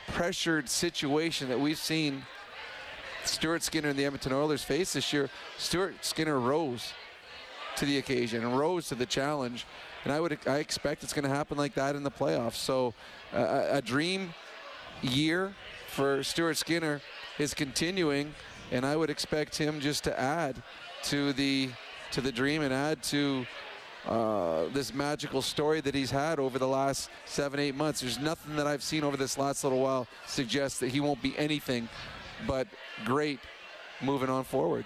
pressured 0.08 0.68
situation 0.68 1.48
that 1.48 1.60
we've 1.60 1.78
seen 1.78 2.24
Stuart 3.28 3.62
Skinner 3.62 3.90
and 3.90 3.98
the 3.98 4.04
Edmonton 4.04 4.32
Oilers 4.32 4.64
face 4.64 4.94
this 4.94 5.12
year, 5.12 5.30
Stuart 5.58 6.04
Skinner 6.04 6.38
rose 6.38 6.92
to 7.76 7.84
the 7.84 7.98
occasion 7.98 8.44
and 8.44 8.58
rose 8.58 8.88
to 8.88 8.94
the 8.94 9.06
challenge. 9.06 9.66
And 10.04 10.12
I 10.12 10.20
would 10.20 10.38
I 10.46 10.56
expect 10.58 11.02
it's 11.02 11.12
going 11.12 11.24
to 11.24 11.34
happen 11.34 11.56
like 11.56 11.74
that 11.74 11.94
in 11.94 12.02
the 12.02 12.10
playoffs. 12.10 12.54
So 12.54 12.94
uh, 13.32 13.66
a, 13.70 13.82
dream 13.82 14.34
year 15.02 15.54
for 15.86 16.22
Stuart 16.22 16.56
Skinner 16.56 17.00
is 17.38 17.54
continuing, 17.54 18.34
and 18.72 18.84
I 18.84 18.96
would 18.96 19.10
expect 19.10 19.56
him 19.56 19.80
just 19.80 20.04
to 20.04 20.18
add 20.18 20.62
to 21.04 21.32
the 21.34 21.70
to 22.12 22.20
the 22.20 22.32
dream 22.32 22.62
and 22.62 22.72
add 22.72 23.02
to 23.04 23.46
uh, 24.06 24.64
this 24.72 24.94
magical 24.94 25.42
story 25.42 25.80
that 25.82 25.94
he's 25.94 26.10
had 26.10 26.38
over 26.38 26.58
the 26.58 26.66
last 26.66 27.10
seven, 27.26 27.60
eight 27.60 27.74
months. 27.74 28.00
There's 28.00 28.18
nothing 28.18 28.56
that 28.56 28.66
I've 28.66 28.82
seen 28.82 29.04
over 29.04 29.16
this 29.16 29.36
last 29.36 29.62
little 29.64 29.80
while 29.80 30.06
suggests 30.26 30.78
that 30.80 30.88
he 30.88 31.00
won't 31.00 31.20
be 31.20 31.36
anything 31.36 31.88
but 32.46 32.66
great 33.04 33.40
moving 34.02 34.28
on 34.28 34.44
forward. 34.44 34.84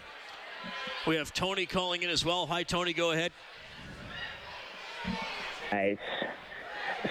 We 1.06 1.16
have 1.16 1.32
Tony 1.32 1.66
calling 1.66 2.02
in 2.02 2.10
as 2.10 2.24
well. 2.24 2.46
Hi, 2.46 2.62
Tony. 2.62 2.92
Go 2.92 3.10
ahead. 3.10 3.32
Nice. 5.72 5.96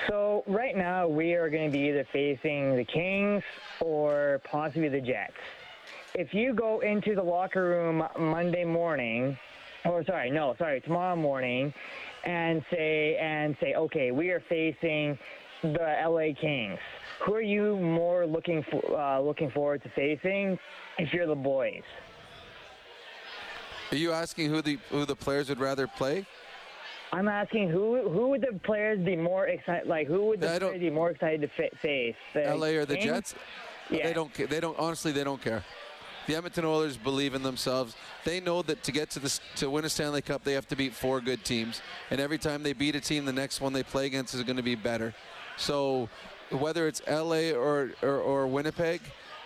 So 0.08 0.44
right 0.48 0.78
now 0.78 1.08
we 1.08 1.34
are 1.34 1.50
going 1.50 1.70
to 1.70 1.72
be 1.72 1.86
either 1.90 2.06
facing 2.14 2.76
the 2.78 2.86
Kings 2.86 3.44
or 3.82 4.42
possibly 4.50 4.88
the 4.88 5.02
Jets. 5.02 5.34
If 6.14 6.34
you 6.34 6.54
go 6.54 6.80
into 6.80 7.16
the 7.16 7.24
locker 7.24 7.64
room 7.66 8.04
Monday 8.18 8.64
morning, 8.64 9.38
or 9.86 10.04
sorry, 10.06 10.30
no, 10.30 10.56
sorry, 10.58 10.82
tomorrow 10.82 11.16
morning, 11.16 11.74
and 12.24 12.64
say 12.72 13.18
and 13.18 13.56
say, 13.60 13.74
okay, 13.74 14.12
we 14.12 14.30
are 14.30 14.44
facing 14.48 15.18
the 15.62 15.96
LA 16.06 16.34
Kings. 16.40 16.80
Who 17.26 17.36
are 17.36 17.42
you 17.42 17.78
more 17.78 18.26
looking 18.26 18.64
for, 18.72 19.00
uh, 19.00 19.20
looking 19.20 19.52
forward 19.52 19.84
to 19.84 19.90
facing 19.90 20.58
if 20.98 21.14
you're 21.14 21.28
the 21.28 21.36
boys? 21.36 21.84
Are 23.92 23.98
you 23.98 24.12
asking 24.12 24.50
who 24.50 24.62
the 24.62 24.80
who 24.90 25.06
the 25.06 25.16
players 25.16 25.50
would 25.50 25.60
rather 25.60 25.86
play? 25.86 26.26
I'm 27.12 27.28
asking 27.28 27.70
who 27.70 28.10
who 28.10 28.30
would 28.30 28.42
the 28.42 28.58
players 28.64 29.00
be 29.00 29.16
more 29.16 29.48
excited? 29.48 29.88
Like 29.88 30.08
who 30.08 30.28
would 30.28 30.42
the 30.42 30.48
players 30.48 30.80
be 30.80 30.90
more 30.90 31.12
excited 31.12 31.42
to 31.42 31.48
fa- 31.50 31.76
face? 31.82 32.16
The 32.34 32.56
LA 32.56 32.68
or 32.68 32.86
the 32.86 32.96
Kings? 32.96 33.06
Jets? 33.06 33.36
They 33.90 34.14
don't. 34.14 34.34
They 34.34 34.60
don't. 34.60 34.80
Honestly, 34.80 35.12
they 35.12 35.24
don't 35.24 35.42
care. 35.42 35.64
The 36.28 36.36
Edmonton 36.36 36.66
Oilers 36.66 36.96
believe 36.98 37.34
in 37.34 37.44
themselves. 37.44 37.96
They 38.24 38.40
know 38.40 38.62
that 38.62 38.84
to 38.84 38.92
get 38.92 39.10
to 39.12 39.20
this 39.20 39.42
to 39.58 39.70
win 39.70 39.84
a 39.84 39.90
Stanley 39.90 40.22
Cup, 40.22 40.44
they 40.44 40.54
have 40.54 40.68
to 40.68 40.76
beat 40.76 40.94
four 40.94 41.20
good 41.20 41.44
teams, 41.44 41.82
and 42.10 42.22
every 42.22 42.38
time 42.38 42.64
they 42.64 42.74
beat 42.74 42.96
a 42.96 43.02
team, 43.02 43.26
the 43.26 43.34
next 43.34 43.60
one 43.60 43.74
they 43.74 43.84
play 43.84 44.06
against 44.06 44.34
is 44.34 44.44
going 44.44 44.56
to 44.56 44.64
be 44.64 44.76
better. 44.76 45.14
So, 45.58 46.08
whether 46.52 46.88
it's 46.88 47.02
LA 47.08 47.52
or, 47.52 47.92
or 48.02 48.18
or 48.18 48.48
Winnipeg, 48.48 49.02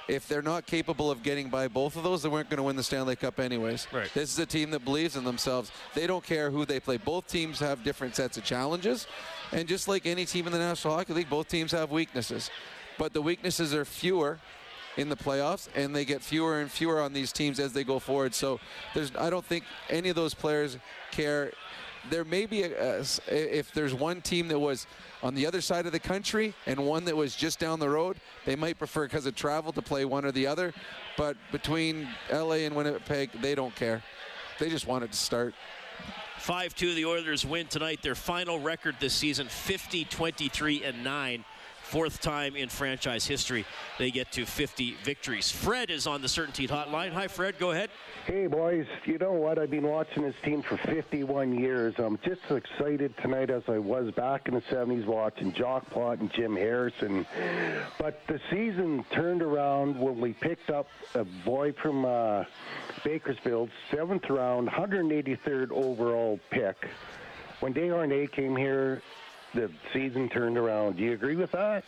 if 0.07 0.27
they're 0.27 0.41
not 0.41 0.65
capable 0.65 1.09
of 1.09 1.23
getting 1.23 1.49
by 1.49 1.67
both 1.67 1.95
of 1.95 2.03
those, 2.03 2.23
they 2.23 2.29
weren't 2.29 2.49
going 2.49 2.57
to 2.57 2.63
win 2.63 2.75
the 2.75 2.83
Stanley 2.83 3.15
Cup 3.15 3.39
anyways. 3.39 3.87
Right. 3.91 4.11
This 4.13 4.31
is 4.31 4.39
a 4.39 4.45
team 4.45 4.71
that 4.71 4.85
believes 4.85 5.15
in 5.15 5.23
themselves. 5.23 5.71
They 5.93 6.07
don't 6.07 6.23
care 6.23 6.51
who 6.51 6.65
they 6.65 6.79
play. 6.79 6.97
Both 6.97 7.27
teams 7.27 7.59
have 7.59 7.83
different 7.83 8.15
sets 8.15 8.37
of 8.37 8.43
challenges, 8.43 9.07
and 9.51 9.67
just 9.67 9.87
like 9.87 10.05
any 10.05 10.25
team 10.25 10.45
in 10.47 10.53
the 10.53 10.59
National 10.59 10.95
Hockey 10.95 11.13
League, 11.13 11.29
both 11.29 11.47
teams 11.47 11.71
have 11.71 11.91
weaknesses. 11.91 12.49
But 12.97 13.13
the 13.13 13.21
weaknesses 13.21 13.73
are 13.73 13.85
fewer 13.85 14.39
in 14.97 15.09
the 15.09 15.17
playoffs, 15.17 15.67
and 15.75 15.95
they 15.95 16.05
get 16.05 16.21
fewer 16.21 16.61
and 16.61 16.71
fewer 16.71 17.01
on 17.01 17.13
these 17.13 17.31
teams 17.31 17.59
as 17.59 17.73
they 17.73 17.83
go 17.83 17.99
forward. 17.99 18.33
So 18.33 18.59
there's, 18.93 19.11
I 19.15 19.29
don't 19.29 19.45
think 19.45 19.65
any 19.89 20.09
of 20.09 20.15
those 20.15 20.33
players 20.33 20.77
care. 21.11 21.51
There 22.09 22.23
may 22.23 22.45
be, 22.45 22.63
a, 22.63 22.99
a- 22.99 23.57
if 23.57 23.71
there's 23.73 23.93
one 23.93 24.21
team 24.21 24.47
that 24.49 24.59
was 24.59 24.87
on 25.23 25.33
the 25.35 25.45
other 25.45 25.61
side 25.61 25.85
of 25.85 25.91
the 25.91 25.99
country 25.99 26.53
and 26.65 26.85
one 26.85 27.05
that 27.05 27.15
was 27.17 27.35
just 27.35 27.59
down 27.59 27.79
the 27.79 27.89
road, 27.89 28.17
they 28.45 28.55
might 28.55 28.77
prefer 28.77 29.05
because 29.05 29.25
of 29.25 29.35
travel 29.35 29.71
to 29.73 29.81
play 29.81 30.05
one 30.05 30.25
or 30.25 30.31
the 30.31 30.45
other. 30.47 30.73
But 31.17 31.37
between 31.51 32.07
LA 32.31 32.65
and 32.65 32.75
Winnipeg, 32.75 33.31
they 33.41 33.55
don't 33.55 33.75
care. 33.75 34.03
They 34.59 34.69
just 34.69 34.87
want 34.87 35.03
it 35.03 35.11
to 35.11 35.17
start. 35.17 35.53
5 36.39 36.75
2, 36.75 36.93
the 36.93 37.05
Oilers 37.05 37.45
win 37.45 37.67
tonight. 37.67 38.01
Their 38.01 38.13
final 38.15 38.59
record 38.59 38.95
this 38.99 39.13
season 39.13 39.47
50 39.47 40.05
23 40.05 40.83
and 40.83 41.03
9. 41.03 41.45
Fourth 41.85 42.19
time 42.19 42.55
in 42.55 42.67
franchise 42.67 43.27
history 43.27 43.63
they 43.99 44.09
get 44.09 44.31
to 44.31 44.45
50 44.45 44.95
victories. 45.03 45.51
Fred 45.51 45.91
is 45.91 46.07
on 46.07 46.21
the 46.23 46.27
CertainTeed 46.27 46.69
Hotline. 46.69 47.11
Hi, 47.11 47.27
Fred. 47.27 47.59
Go 47.59 47.71
ahead. 47.71 47.91
Hey, 48.25 48.47
boys. 48.47 48.87
You 49.05 49.19
know 49.19 49.33
what? 49.33 49.59
I've 49.59 49.69
been 49.69 49.87
watching 49.87 50.23
this 50.23 50.33
team 50.43 50.63
for 50.63 50.77
51 50.77 51.57
years. 51.59 51.93
I'm 51.99 52.17
just 52.25 52.41
as 52.49 52.57
excited 52.57 53.15
tonight 53.21 53.51
as 53.51 53.61
I 53.67 53.77
was 53.77 54.11
back 54.15 54.47
in 54.47 54.55
the 54.55 54.61
70s 54.61 55.05
watching 55.05 55.53
Jock 55.53 55.87
Plot 55.91 56.19
and 56.19 56.33
Jim 56.33 56.55
Harrison. 56.55 57.23
But 57.99 58.19
the 58.27 58.39
season 58.49 59.05
turned 59.11 59.43
around 59.43 59.97
when 59.99 60.19
we 60.19 60.33
picked 60.33 60.71
up 60.71 60.87
a 61.13 61.23
boy 61.23 61.71
from 61.71 62.03
uh, 62.03 62.45
Bakersfield, 63.03 63.69
seventh 63.91 64.27
round, 64.27 64.69
183rd 64.69 65.69
overall 65.69 66.39
pick. 66.49 66.89
When 67.59 67.75
Desharnais 67.75 68.31
came 68.31 68.55
here, 68.55 69.03
the 69.55 69.71
season 69.93 70.29
turned 70.29 70.57
around. 70.57 70.97
Do 70.97 71.03
you 71.03 71.13
agree 71.13 71.35
with 71.35 71.51
that? 71.53 71.83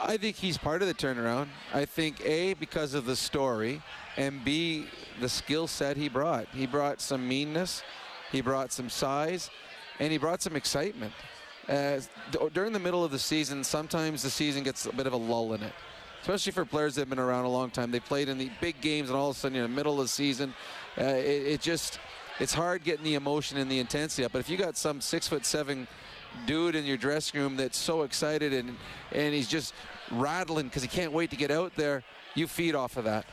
I 0.00 0.16
think 0.16 0.36
he's 0.36 0.58
part 0.58 0.82
of 0.82 0.88
the 0.88 0.94
turnaround. 0.94 1.48
I 1.72 1.84
think 1.84 2.20
A, 2.24 2.54
because 2.54 2.94
of 2.94 3.06
the 3.06 3.16
story, 3.16 3.80
and 4.16 4.44
B, 4.44 4.86
the 5.20 5.28
skill 5.28 5.66
set 5.66 5.96
he 5.96 6.08
brought. 6.08 6.46
He 6.48 6.66
brought 6.66 7.00
some 7.00 7.26
meanness, 7.26 7.82
he 8.30 8.40
brought 8.40 8.72
some 8.72 8.90
size, 8.90 9.50
and 9.98 10.12
he 10.12 10.18
brought 10.18 10.42
some 10.42 10.56
excitement. 10.56 11.12
During 12.52 12.72
the 12.72 12.78
middle 12.78 13.04
of 13.04 13.10
the 13.10 13.18
season, 13.18 13.64
sometimes 13.64 14.22
the 14.22 14.30
season 14.30 14.62
gets 14.62 14.86
a 14.86 14.92
bit 14.92 15.06
of 15.06 15.12
a 15.12 15.16
lull 15.16 15.54
in 15.54 15.62
it, 15.62 15.72
especially 16.22 16.52
for 16.52 16.64
players 16.64 16.94
that 16.94 17.02
have 17.02 17.10
been 17.10 17.18
around 17.18 17.44
a 17.44 17.50
long 17.50 17.70
time. 17.70 17.90
They 17.90 18.00
played 18.00 18.28
in 18.28 18.38
the 18.38 18.50
big 18.60 18.80
games, 18.80 19.10
and 19.10 19.18
all 19.18 19.30
of 19.30 19.36
a 19.36 19.38
sudden, 19.38 19.56
in 19.56 19.62
the 19.62 19.68
middle 19.68 19.94
of 19.94 20.04
the 20.04 20.08
season, 20.08 20.54
uh, 20.96 21.02
it, 21.02 21.46
it 21.46 21.60
just 21.60 21.98
it's 22.40 22.54
hard 22.54 22.84
getting 22.84 23.04
the 23.04 23.14
emotion 23.14 23.58
and 23.58 23.70
the 23.70 23.80
intensity 23.80 24.24
up. 24.24 24.32
But 24.32 24.38
if 24.38 24.48
you 24.48 24.56
got 24.56 24.76
some 24.76 25.00
six 25.00 25.26
foot 25.26 25.44
seven 25.44 25.88
dude 26.46 26.74
in 26.74 26.84
your 26.84 26.96
dressing 26.96 27.40
room 27.40 27.56
that's 27.56 27.78
so 27.78 28.02
excited 28.02 28.52
and 28.52 28.76
and 29.12 29.34
he's 29.34 29.48
just 29.48 29.74
rattling 30.10 30.66
because 30.66 30.82
he 30.82 30.88
can't 30.88 31.12
wait 31.12 31.30
to 31.30 31.36
get 31.36 31.50
out 31.50 31.74
there, 31.76 32.02
you 32.34 32.46
feed 32.46 32.74
off 32.74 32.96
of 32.96 33.04
that. 33.04 33.26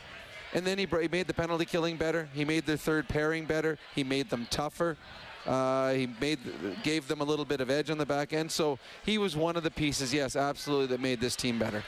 And 0.54 0.66
then 0.66 0.78
he, 0.78 0.86
he 0.86 1.08
made 1.08 1.26
the 1.26 1.34
penalty 1.34 1.64
killing 1.64 1.96
better. 1.96 2.28
He 2.32 2.44
made 2.44 2.66
their 2.66 2.76
third 2.76 3.08
pairing 3.08 3.44
better. 3.44 3.78
He 3.94 4.04
made 4.04 4.30
them 4.30 4.46
tougher. 4.50 4.96
Uh, 5.44 5.92
he 5.92 6.08
made 6.20 6.38
gave 6.82 7.06
them 7.06 7.20
a 7.20 7.24
little 7.24 7.44
bit 7.44 7.60
of 7.60 7.70
edge 7.70 7.90
on 7.90 7.98
the 7.98 8.06
back 8.06 8.32
end. 8.32 8.50
So 8.50 8.78
he 9.04 9.18
was 9.18 9.36
one 9.36 9.56
of 9.56 9.62
the 9.62 9.70
pieces, 9.70 10.12
yes, 10.12 10.34
absolutely, 10.34 10.86
that 10.88 11.00
made 11.00 11.20
this 11.20 11.36
team 11.36 11.58
better. 11.58 11.84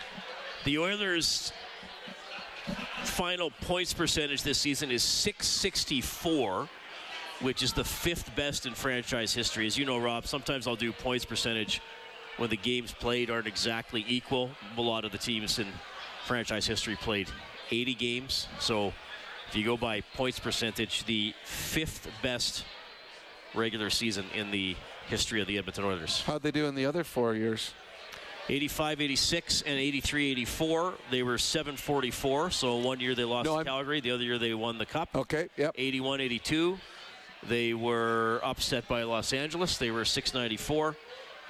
The 0.65 0.79
Oilers' 0.79 1.53
final 3.05 3.51
points 3.63 3.93
percentage 3.93 4.43
this 4.43 4.59
season 4.59 4.91
is 4.91 5.03
664 5.03 6.69
which 7.41 7.63
is 7.63 7.73
the 7.73 7.85
fifth 7.85 8.35
best 8.35 8.67
in 8.67 8.75
franchise 8.75 9.33
history. 9.33 9.67
As 9.67 9.79
you 9.79 9.85
know, 9.85 9.99
Rob, 9.99 10.27
sometimes 10.27 10.67
I'll 10.67 10.77
do 10.77 10.93
points 10.93 11.25
percentage 11.25 11.81
when 12.37 12.51
the 12.51 12.57
games 12.57 12.93
played 12.93 13.31
aren't 13.31 13.47
exactly 13.47 14.05
equal. 14.09 14.51
A 14.77 14.81
lot 14.81 15.05
of 15.05 15.13
the 15.13 15.19
teams 15.19 15.59
in 15.59 15.67
franchise 16.27 16.67
history 16.67 16.97
played 16.97 17.29
80 17.71 17.95
games. 17.95 18.49
So 18.59 18.93
if 19.49 19.57
you 19.57 19.65
go 19.65 19.77
by 19.77 20.01
points 20.15 20.39
percentage, 20.39 21.05
the 21.05 21.35
fifth 21.45 22.11
best 22.23 22.65
regular 23.55 23.91
season 23.91 24.27
in 24.35 24.51
the 24.51 24.77
history 25.09 25.41
of 25.41 25.47
the 25.47 25.59
Edmonton 25.59 25.85
Oilers. 25.85 26.23
How'd 26.27 26.43
they 26.43 26.51
do 26.51 26.67
in 26.67 26.75
the 26.75 26.87
other 26.87 27.05
four 27.05 27.35
years? 27.35 27.73
85 28.51 29.03
86 29.03 29.63
and 29.63 29.79
83 29.79 30.31
84 30.31 30.95
they 31.11 31.23
were 31.23 31.37
744 31.37 32.51
so 32.51 32.77
one 32.77 32.99
year 32.99 33.15
they 33.15 33.25
lost 33.25 33.45
no, 33.45 33.59
to 33.59 33.65
calgary 33.65 34.01
the 34.01 34.11
other 34.11 34.23
year 34.23 34.39
they 34.39 34.55
won 34.55 34.79
the 34.79 34.87
cup 34.87 35.11
okay 35.15 35.51
yep 35.59 35.75
81 35.77 36.23
82 36.23 36.79
they 37.47 37.75
were 37.75 38.41
upset 38.43 38.89
by 38.89 39.03
Los 39.05 39.33
Angeles. 39.33 39.79
They 39.79 39.91
were 39.91 40.05
694. 40.05 40.97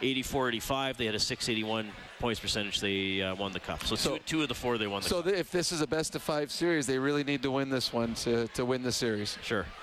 84 0.01 0.49
85. 0.49 0.97
They 0.97 1.07
had 1.07 1.15
a 1.15 1.19
681 1.19 1.91
points 2.21 2.41
percentage. 2.41 2.81
They 2.81 3.23
uh, 3.23 3.35
won 3.35 3.53
the 3.53 3.61
cup. 3.61 3.85
So, 3.85 3.97
so 3.97 4.17
two, 4.17 4.23
two, 4.27 4.43
of 4.43 4.49
the 4.49 4.55
four 4.55 4.79
they 4.79 4.87
won 4.87 5.03
the 5.03 5.09
so 5.09 5.23
cup. 5.23 5.33
So 5.33 5.37
if 5.37 5.51
this 5.51 5.73
is 5.73 5.81
a 5.81 5.87
best 5.87 6.15
of 6.15 6.23
five 6.23 6.53
series, 6.53 6.87
they 6.87 6.99
really 6.99 7.25
need 7.25 7.43
to 7.43 7.51
win 7.51 7.69
this 7.69 7.93
one 7.93 8.15
to, 8.17 8.47
to 8.49 8.65
win 8.65 8.83
the 8.83 8.93
series. 8.93 9.39
Sure. 9.43 9.67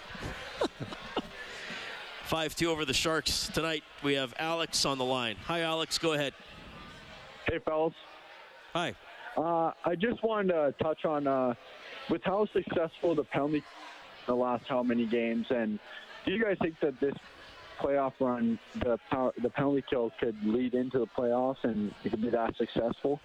5 2.26 2.56
2 2.56 2.72
over 2.72 2.86
the 2.86 2.94
Sharks. 2.94 3.50
Tonight 3.54 3.84
we 4.04 4.16
have 4.16 4.34
Alex 4.40 4.84
on 4.86 4.98
the 4.98 5.06
line. 5.06 5.36
Hi, 5.46 5.62
Alex. 5.62 5.98
Go 6.00 6.14
ahead. 6.14 6.34
Hey, 7.48 7.60
fellas. 7.60 7.94
Hi. 8.74 8.96
Uh, 9.38 9.72
I 9.84 9.96
just 9.96 10.24
wanted 10.24 10.54
to 10.54 10.74
touch 10.82 11.06
on 11.06 11.28
uh, 11.28 11.54
with 12.10 12.24
how 12.24 12.48
successful 12.52 13.14
the 13.14 13.26
penalty 13.26 13.64
the 14.26 14.36
last 14.36 14.66
how 14.68 14.84
many 14.84 15.06
games. 15.06 15.48
And 15.50 15.80
do 16.26 16.32
you 16.32 16.44
guys 16.44 16.58
think 16.62 16.80
that 16.82 17.00
this 17.00 17.16
playoff 17.80 18.14
run, 18.20 18.60
the 18.76 18.98
power, 19.10 19.34
the 19.42 19.50
penalty 19.50 19.84
kill, 19.90 20.12
could 20.20 20.36
lead 20.44 20.74
into 20.74 21.00
the 21.00 21.08
playoffs 21.08 21.64
and 21.64 21.94
it 22.04 22.10
could 22.10 22.22
be 22.22 22.30
that 22.30 22.56
successful? 22.58 23.20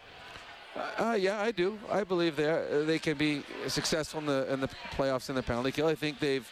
Uh, 0.99 1.17
yeah, 1.19 1.41
I 1.41 1.51
do. 1.51 1.79
I 1.91 2.05
believe 2.05 2.37
they 2.37 2.85
they 2.87 2.99
can 2.99 3.17
be 3.17 3.43
successful 3.67 4.21
in 4.21 4.27
the 4.27 4.53
in 4.53 4.61
the 4.61 4.69
playoffs 4.93 5.29
in 5.29 5.35
the 5.35 5.43
penalty 5.43 5.73
kill. 5.73 5.89
I 5.89 5.97
think 5.97 6.21
they've 6.21 6.49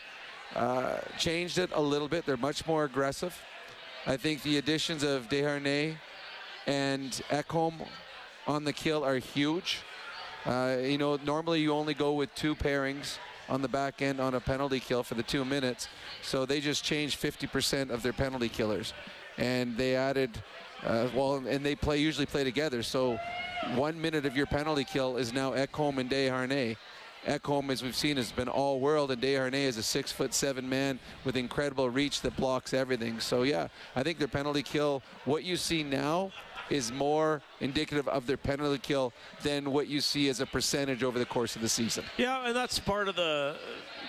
uh, 0.57 0.99
changed 1.19 1.59
it 1.59 1.71
a 1.73 1.81
little 1.81 2.09
bit. 2.09 2.27
They're 2.27 2.37
much 2.37 2.67
more 2.67 2.85
aggressive. 2.85 3.41
I 4.07 4.17
think 4.17 4.43
the 4.43 4.59
additions 4.59 5.03
of 5.03 5.29
Desharnais 5.29 5.97
and 6.67 7.13
Ekholm 7.31 7.87
on 8.47 8.65
the 8.65 8.73
kill 8.73 9.05
are 9.05 9.19
huge. 9.19 9.81
Uh, 10.45 10.79
you 10.81 10.99
know, 10.99 11.17
normally 11.25 11.61
you 11.61 11.73
only 11.73 11.95
go 11.95 12.13
with 12.13 12.35
two 12.35 12.55
pairings 12.55 13.19
on 13.49 13.63
the 13.63 13.69
back 13.69 14.03
end 14.03 14.21
on 14.21 14.35
a 14.35 14.41
penalty 14.41 14.81
kill 14.81 15.03
for 15.03 15.15
the 15.15 15.23
two 15.23 15.45
minutes. 15.45 15.89
So 16.23 16.47
they 16.47 16.61
just 16.61 16.85
changed 16.85 17.21
50% 17.21 17.91
of 17.91 18.03
their 18.03 18.13
penalty 18.13 18.49
killers. 18.49 18.93
And 19.37 19.77
they 19.77 19.97
added, 19.97 20.31
uh, 20.85 21.09
well, 21.15 21.37
and 21.37 21.65
they 21.65 21.75
play 21.75 21.99
usually 21.99 22.27
play 22.27 22.45
together. 22.45 22.83
So 22.83 23.19
one 23.75 24.01
minute 24.01 24.27
of 24.27 24.37
your 24.37 24.47
penalty 24.47 24.85
kill 24.85 25.17
is 25.17 25.33
now 25.33 25.53
Ekholm 25.53 25.99
and 25.99 26.11
Desharnais. 26.11 26.77
Ekholm, 27.27 27.71
as 27.71 27.83
we've 27.83 27.97
seen, 27.97 28.17
has 28.17 28.33
been 28.33 28.49
all 28.49 28.81
world, 28.81 29.11
and 29.11 29.21
Desharnais 29.21 29.67
is 29.67 29.77
a 29.77 29.83
six 29.83 30.13
foot 30.13 30.33
seven 30.33 30.69
man 30.69 30.99
with 31.25 31.37
incredible 31.37 31.91
reach 31.91 32.21
that 32.23 32.37
blocks 32.37 32.73
everything. 32.73 33.21
So 33.21 33.43
yeah, 33.43 33.69
I 33.97 34.03
think 34.03 34.19
their 34.19 34.29
penalty 34.29 34.63
kill, 34.63 35.03
what 35.25 35.45
you 35.45 35.57
see 35.57 35.83
now 35.83 36.31
is 36.71 36.93
more 36.93 37.43
indicative 37.61 38.09
of 38.09 38.27
their 38.27 38.37
penalty 38.37 38.79
kill 38.79 39.13
than 39.43 39.71
what 39.71 39.89
you 39.89 40.01
see 40.01 40.29
as 40.29 40.41
a 40.41 40.47
percentage 40.47 41.03
over 41.03 41.19
the 41.19 41.27
course 41.27 41.57
of 41.57 41.63
the 41.63 41.69
season. 41.69 42.05
Yeah, 42.17 42.47
and 42.47 42.57
that's 42.57 42.79
part 42.79 43.09
of 43.09 43.17
the 43.17 43.57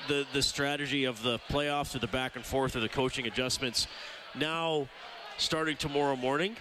the, 0.08 0.26
the 0.34 0.42
strategy 0.42 1.06
of 1.06 1.22
the 1.22 1.40
playoffs 1.50 1.96
or 1.96 2.00
the 2.00 2.08
back 2.08 2.36
and 2.36 2.44
forth 2.44 2.76
or 2.76 2.80
the 2.80 2.90
coaching 2.90 3.28
adjustments. 3.28 3.88
Now, 4.36 4.88
starting 5.38 5.78
tomorrow 5.78 6.16
morning, 6.16 6.58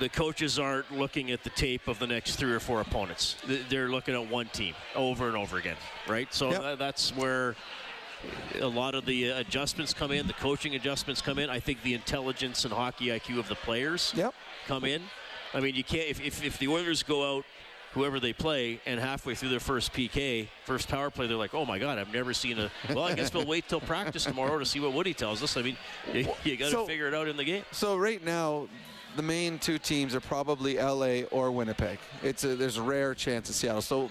the 0.00 0.08
coaches 0.08 0.58
aren't 0.58 0.90
looking 0.90 1.30
at 1.30 1.44
the 1.44 1.50
tape 1.50 1.86
of 1.86 2.00
the 2.00 2.08
next 2.08 2.36
three 2.36 2.52
or 2.52 2.58
four 2.58 2.80
opponents. 2.80 3.36
They're 3.68 3.88
looking 3.88 4.14
at 4.14 4.28
one 4.28 4.46
team 4.48 4.74
over 4.96 5.28
and 5.28 5.36
over 5.36 5.58
again, 5.58 5.76
right? 6.08 6.32
So 6.34 6.50
yep. 6.50 6.78
that's 6.78 7.14
where 7.16 7.54
a 8.60 8.66
lot 8.66 8.96
of 8.96 9.06
the 9.06 9.30
adjustments 9.30 9.94
come 9.94 10.10
in, 10.10 10.26
the 10.26 10.32
coaching 10.32 10.74
adjustments 10.74 11.22
come 11.22 11.38
in. 11.38 11.48
I 11.48 11.60
think 11.60 11.82
the 11.82 11.94
intelligence 11.94 12.64
and 12.64 12.74
hockey 12.74 13.06
IQ 13.06 13.38
of 13.38 13.48
the 13.48 13.54
players 13.54 14.12
yep 14.16 14.34
come 14.66 14.84
in. 14.84 15.02
I 15.54 15.60
mean, 15.60 15.74
you 15.74 15.84
can't 15.84 16.08
if, 16.08 16.20
if, 16.20 16.44
if 16.44 16.58
the 16.58 16.68
Oilers 16.68 17.02
go 17.02 17.36
out 17.36 17.44
whoever 17.96 18.20
they 18.20 18.34
play, 18.34 18.78
and 18.84 19.00
halfway 19.00 19.34
through 19.34 19.48
their 19.48 19.58
first 19.58 19.90
PK, 19.94 20.48
first 20.66 20.86
power 20.86 21.10
play, 21.10 21.26
they're 21.26 21.36
like, 21.36 21.54
"Oh 21.54 21.64
my 21.64 21.78
God, 21.78 21.98
I've 21.98 22.12
never 22.12 22.34
seen 22.34 22.58
a." 22.58 22.70
Well, 22.94 23.04
I 23.04 23.14
guess 23.14 23.32
we'll 23.32 23.46
wait 23.46 23.68
till 23.68 23.80
practice 23.80 24.24
tomorrow 24.24 24.58
to 24.58 24.66
see 24.66 24.80
what 24.80 24.92
Woody 24.92 25.14
tells 25.14 25.42
us. 25.42 25.56
I 25.56 25.62
mean, 25.62 25.76
you, 26.12 26.28
you 26.44 26.56
got 26.56 26.66
to 26.66 26.70
so, 26.72 26.86
figure 26.86 27.08
it 27.08 27.14
out 27.14 27.26
in 27.26 27.36
the 27.36 27.44
game. 27.44 27.64
So 27.72 27.96
right 27.96 28.22
now, 28.22 28.68
the 29.16 29.22
main 29.22 29.58
two 29.58 29.78
teams 29.78 30.14
are 30.14 30.20
probably 30.20 30.76
LA 30.76 31.22
or 31.30 31.50
Winnipeg. 31.50 31.98
It's 32.22 32.44
a, 32.44 32.54
there's 32.54 32.76
a 32.76 32.82
rare 32.82 33.14
chance 33.14 33.48
of 33.48 33.54
Seattle. 33.54 33.80
So 33.80 34.10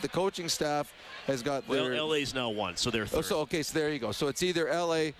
the 0.00 0.08
coaching 0.08 0.48
staff 0.48 0.92
has 1.26 1.42
got. 1.42 1.68
Their, 1.68 1.90
well, 1.90 2.08
LA's 2.08 2.34
now 2.34 2.48
one, 2.48 2.76
so 2.76 2.90
they're 2.90 3.06
third. 3.06 3.18
Oh, 3.18 3.22
so 3.22 3.38
okay, 3.40 3.62
so 3.62 3.78
there 3.78 3.90
you 3.90 3.98
go. 3.98 4.12
So 4.12 4.28
it's 4.28 4.42
either 4.42 4.72
LA 4.72 5.10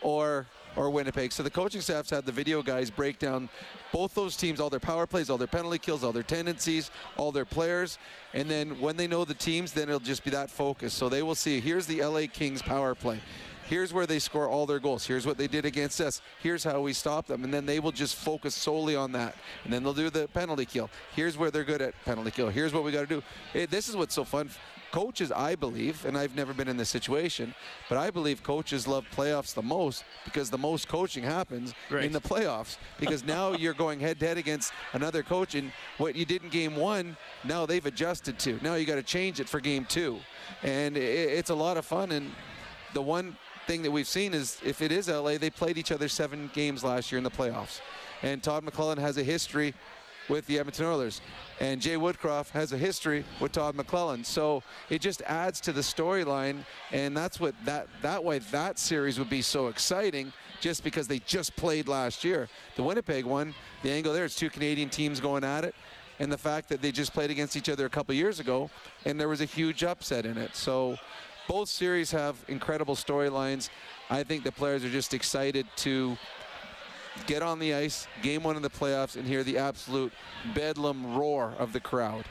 or 0.00 0.46
or 0.76 0.90
Winnipeg. 0.90 1.32
So 1.32 1.42
the 1.42 1.50
coaching 1.50 1.80
staff's 1.80 2.10
had 2.10 2.24
the 2.24 2.32
video 2.32 2.62
guys 2.62 2.90
break 2.90 3.18
down 3.18 3.48
both 3.92 4.14
those 4.14 4.36
teams, 4.36 4.60
all 4.60 4.70
their 4.70 4.80
power 4.80 5.06
plays, 5.06 5.30
all 5.30 5.38
their 5.38 5.46
penalty 5.46 5.78
kills, 5.78 6.04
all 6.04 6.12
their 6.12 6.22
tendencies, 6.22 6.90
all 7.16 7.32
their 7.32 7.44
players. 7.44 7.98
And 8.34 8.50
then 8.50 8.80
when 8.80 8.96
they 8.96 9.06
know 9.06 9.24
the 9.24 9.34
teams, 9.34 9.72
then 9.72 9.88
it'll 9.88 10.00
just 10.00 10.24
be 10.24 10.30
that 10.30 10.50
focus. 10.50 10.92
So 10.92 11.08
they 11.08 11.22
will 11.22 11.34
see 11.34 11.60
here's 11.60 11.86
the 11.86 12.02
LA 12.02 12.22
Kings 12.32 12.62
power 12.62 12.94
play. 12.94 13.20
Here's 13.68 13.92
where 13.92 14.06
they 14.06 14.18
score 14.18 14.48
all 14.48 14.66
their 14.66 14.78
goals. 14.78 15.06
Here's 15.06 15.26
what 15.26 15.36
they 15.36 15.46
did 15.46 15.64
against 15.64 16.00
us. 16.00 16.22
Here's 16.42 16.64
how 16.64 16.80
we 16.80 16.92
stop 16.92 17.26
them. 17.26 17.44
And 17.44 17.52
then 17.52 17.66
they 17.66 17.80
will 17.80 17.92
just 17.92 18.16
focus 18.16 18.54
solely 18.54 18.96
on 18.96 19.12
that. 19.12 19.36
And 19.64 19.72
then 19.72 19.82
they'll 19.82 19.92
do 19.94 20.10
the 20.10 20.26
penalty 20.28 20.64
kill. 20.64 20.88
Here's 21.14 21.36
where 21.36 21.50
they're 21.50 21.64
good 21.64 21.82
at 21.82 21.94
penalty 22.04 22.30
kill. 22.30 22.48
Here's 22.48 22.72
what 22.72 22.82
we 22.82 22.92
got 22.92 23.00
to 23.00 23.06
do. 23.06 23.22
It, 23.52 23.70
this 23.70 23.88
is 23.88 23.96
what's 23.96 24.14
so 24.14 24.24
fun 24.24 24.50
coaches, 24.90 25.30
I 25.32 25.54
believe, 25.54 26.04
and 26.04 26.16
I've 26.16 26.34
never 26.34 26.52
been 26.52 26.68
in 26.68 26.76
this 26.76 26.88
situation, 26.88 27.54
but 27.88 27.98
I 27.98 28.10
believe 28.10 28.42
coaches 28.42 28.86
love 28.86 29.04
playoffs 29.14 29.54
the 29.54 29.62
most 29.62 30.04
because 30.24 30.50
the 30.50 30.58
most 30.58 30.88
coaching 30.88 31.22
happens 31.22 31.74
right. 31.90 32.04
in 32.04 32.12
the 32.12 32.20
playoffs. 32.20 32.78
Because 32.98 33.24
now 33.24 33.52
you're 33.58 33.74
going 33.74 34.00
head 34.00 34.18
to 34.20 34.26
head 34.26 34.38
against 34.38 34.72
another 34.92 35.22
coach, 35.22 35.54
and 35.54 35.72
what 35.98 36.16
you 36.16 36.24
did 36.24 36.42
in 36.42 36.48
game 36.48 36.76
one, 36.76 37.16
now 37.44 37.66
they've 37.66 37.84
adjusted 37.84 38.38
to. 38.40 38.58
Now 38.62 38.74
you 38.74 38.86
got 38.86 38.96
to 38.96 39.02
change 39.02 39.40
it 39.40 39.48
for 39.48 39.60
game 39.60 39.84
two, 39.84 40.18
and 40.62 40.96
it, 40.96 41.00
it's 41.00 41.50
a 41.50 41.54
lot 41.54 41.76
of 41.76 41.84
fun. 41.84 42.12
And 42.12 42.30
the 42.94 43.02
one 43.02 43.36
thing 43.68 43.82
that 43.82 43.90
we've 43.90 44.08
seen 44.08 44.32
is 44.32 44.58
if 44.64 44.80
it 44.80 44.90
is 44.90 45.08
LA, 45.08 45.36
they 45.36 45.50
played 45.50 45.76
each 45.76 45.92
other 45.92 46.08
seven 46.08 46.50
games 46.54 46.82
last 46.82 47.12
year 47.12 47.18
in 47.18 47.24
the 47.24 47.30
playoffs, 47.30 47.80
and 48.22 48.42
Todd 48.42 48.64
McLellan 48.64 48.96
has 48.98 49.18
a 49.18 49.22
history 49.22 49.74
with 50.28 50.46
the 50.46 50.58
Edmonton 50.58 50.86
Oilers. 50.86 51.20
And 51.60 51.80
Jay 51.80 51.96
Woodcroft 51.96 52.50
has 52.50 52.72
a 52.72 52.78
history 52.78 53.24
with 53.40 53.52
Todd 53.52 53.76
McLellan. 53.76 54.24
So 54.24 54.62
it 54.90 55.00
just 55.00 55.22
adds 55.22 55.60
to 55.62 55.72
the 55.72 55.80
storyline. 55.80 56.64
And 56.92 57.16
that's 57.16 57.40
what 57.40 57.54
that, 57.64 57.88
that 58.02 58.22
way 58.22 58.38
that 58.38 58.78
series 58.78 59.18
would 59.18 59.30
be 59.30 59.42
so 59.42 59.68
exciting 59.68 60.32
just 60.60 60.84
because 60.84 61.08
they 61.08 61.20
just 61.20 61.56
played 61.56 61.88
last 61.88 62.24
year. 62.24 62.48
The 62.76 62.82
Winnipeg 62.82 63.24
one, 63.24 63.54
the 63.82 63.90
angle 63.90 64.12
there, 64.12 64.24
it's 64.24 64.36
two 64.36 64.50
Canadian 64.50 64.90
teams 64.90 65.20
going 65.20 65.44
at 65.44 65.64
it. 65.64 65.74
And 66.20 66.32
the 66.32 66.38
fact 66.38 66.68
that 66.68 66.82
they 66.82 66.90
just 66.90 67.14
played 67.14 67.30
against 67.30 67.56
each 67.56 67.68
other 67.68 67.86
a 67.86 67.90
couple 67.90 68.14
years 68.14 68.40
ago 68.40 68.70
and 69.04 69.18
there 69.18 69.28
was 69.28 69.40
a 69.40 69.44
huge 69.44 69.84
upset 69.84 70.26
in 70.26 70.36
it. 70.36 70.54
So 70.56 70.98
both 71.48 71.68
series 71.68 72.12
have 72.12 72.36
incredible 72.46 72.94
storylines. 72.94 73.70
I 74.10 74.22
think 74.22 74.44
the 74.44 74.52
players 74.52 74.84
are 74.84 74.90
just 74.90 75.14
excited 75.14 75.66
to 75.76 76.16
get 77.26 77.42
on 77.42 77.58
the 77.58 77.74
ice, 77.74 78.06
game 78.22 78.44
one 78.44 78.54
in 78.54 78.62
the 78.62 78.70
playoffs, 78.70 79.16
and 79.16 79.26
hear 79.26 79.42
the 79.42 79.58
absolute 79.58 80.12
bedlam 80.54 81.16
roar 81.16 81.54
of 81.58 81.72
the 81.72 81.80
crowd. 81.80 82.24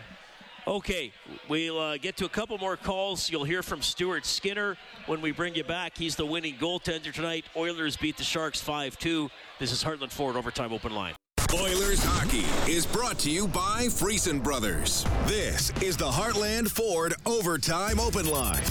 Okay, 0.66 1.14
we'll 1.48 1.80
uh, 1.80 1.98
get 1.98 2.18
to 2.18 2.26
a 2.26 2.30
couple 2.30 2.58
more 2.58 2.76
calls. 2.76 3.30
You'll 3.30 3.46
hear 3.46 3.64
from 3.64 3.82
Stuart 3.82 4.26
Skinner 4.26 4.78
when 5.06 5.22
we 5.22 5.32
bring 5.32 5.56
you 5.56 5.64
back. 5.64 5.98
He's 5.98 6.16
the 6.16 6.26
winning 6.26 6.56
goaltender 6.56 7.14
tonight. 7.14 7.46
Oilers 7.56 7.96
beat 7.96 8.18
the 8.18 8.24
Sharks 8.24 8.60
5 8.62 8.98
2. 8.98 9.30
This 9.60 9.72
is 9.72 9.84
Heartland 9.84 10.12
Ford 10.12 10.36
Overtime 10.36 10.74
Open 10.74 10.94
Line. 10.94 11.14
Oilers 11.54 12.04
hockey 12.04 12.46
is 12.70 12.86
brought 12.86 13.18
to 13.20 13.30
you 13.30 13.48
by 13.48 13.86
Friesen 13.86 14.44
Brothers. 14.44 15.06
This 15.28 15.72
is 15.82 15.96
the 15.96 16.10
Heartland 16.10 16.70
Ford 16.70 17.16
Overtime 17.26 18.02
Open 18.02 18.26
Line. 18.30 18.62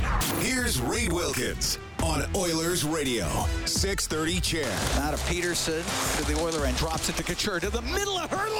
Here's 0.41 0.79
Reed 0.79 1.11
Wilkins 1.11 1.79
on 2.03 2.24
Oilers 2.37 2.85
Radio, 2.85 3.27
630 3.64 4.41
CHED. 4.41 4.97
Now 4.97 5.12
to 5.12 5.24
Peterson 5.27 5.83
to 6.18 6.31
the 6.31 6.39
Oiler 6.39 6.66
and 6.66 6.77
drops 6.77 7.09
it 7.09 7.16
to 7.16 7.22
Couture 7.22 7.61
to 7.61 7.70
the 7.70 7.81
middle 7.81 8.18
of 8.18 8.29
Hertl. 8.29 8.51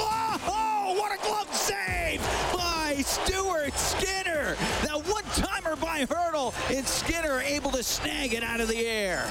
Oh, 0.47 0.95
what 0.97 1.13
a 1.13 1.23
glove 1.23 1.53
save 1.53 2.19
by 2.51 2.95
Stuart 3.05 3.77
Skinner. 3.77 4.55
That 4.81 5.05
one-timer 5.07 5.75
by 5.75 6.05
Hertl, 6.05 6.55
and 6.75 6.87
Skinner 6.87 7.41
able 7.41 7.69
to 7.71 7.83
snag 7.83 8.33
it 8.33 8.41
out 8.41 8.61
of 8.61 8.67
the 8.67 8.87
air. 8.87 9.29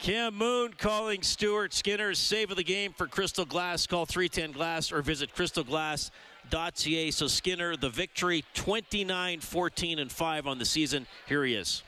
Cam 0.00 0.34
Moon 0.34 0.72
calling 0.78 1.22
Stuart 1.22 1.74
Skinner's 1.74 2.18
save 2.18 2.50
of 2.50 2.56
the 2.56 2.64
game 2.64 2.94
for 2.94 3.06
Crystal 3.06 3.44
Glass. 3.44 3.86
Call 3.86 4.06
310 4.06 4.52
Glass 4.52 4.92
or 4.92 5.02
visit 5.02 5.34
crystalglass.ca. 5.34 7.10
So 7.10 7.26
Skinner, 7.26 7.76
the 7.76 7.90
victory, 7.90 8.42
29 8.54 9.40
14 9.40 9.98
and 9.98 10.10
5 10.10 10.46
on 10.46 10.58
the 10.58 10.64
season. 10.64 11.06
Here 11.26 11.44
he 11.44 11.54
is. 11.54 11.82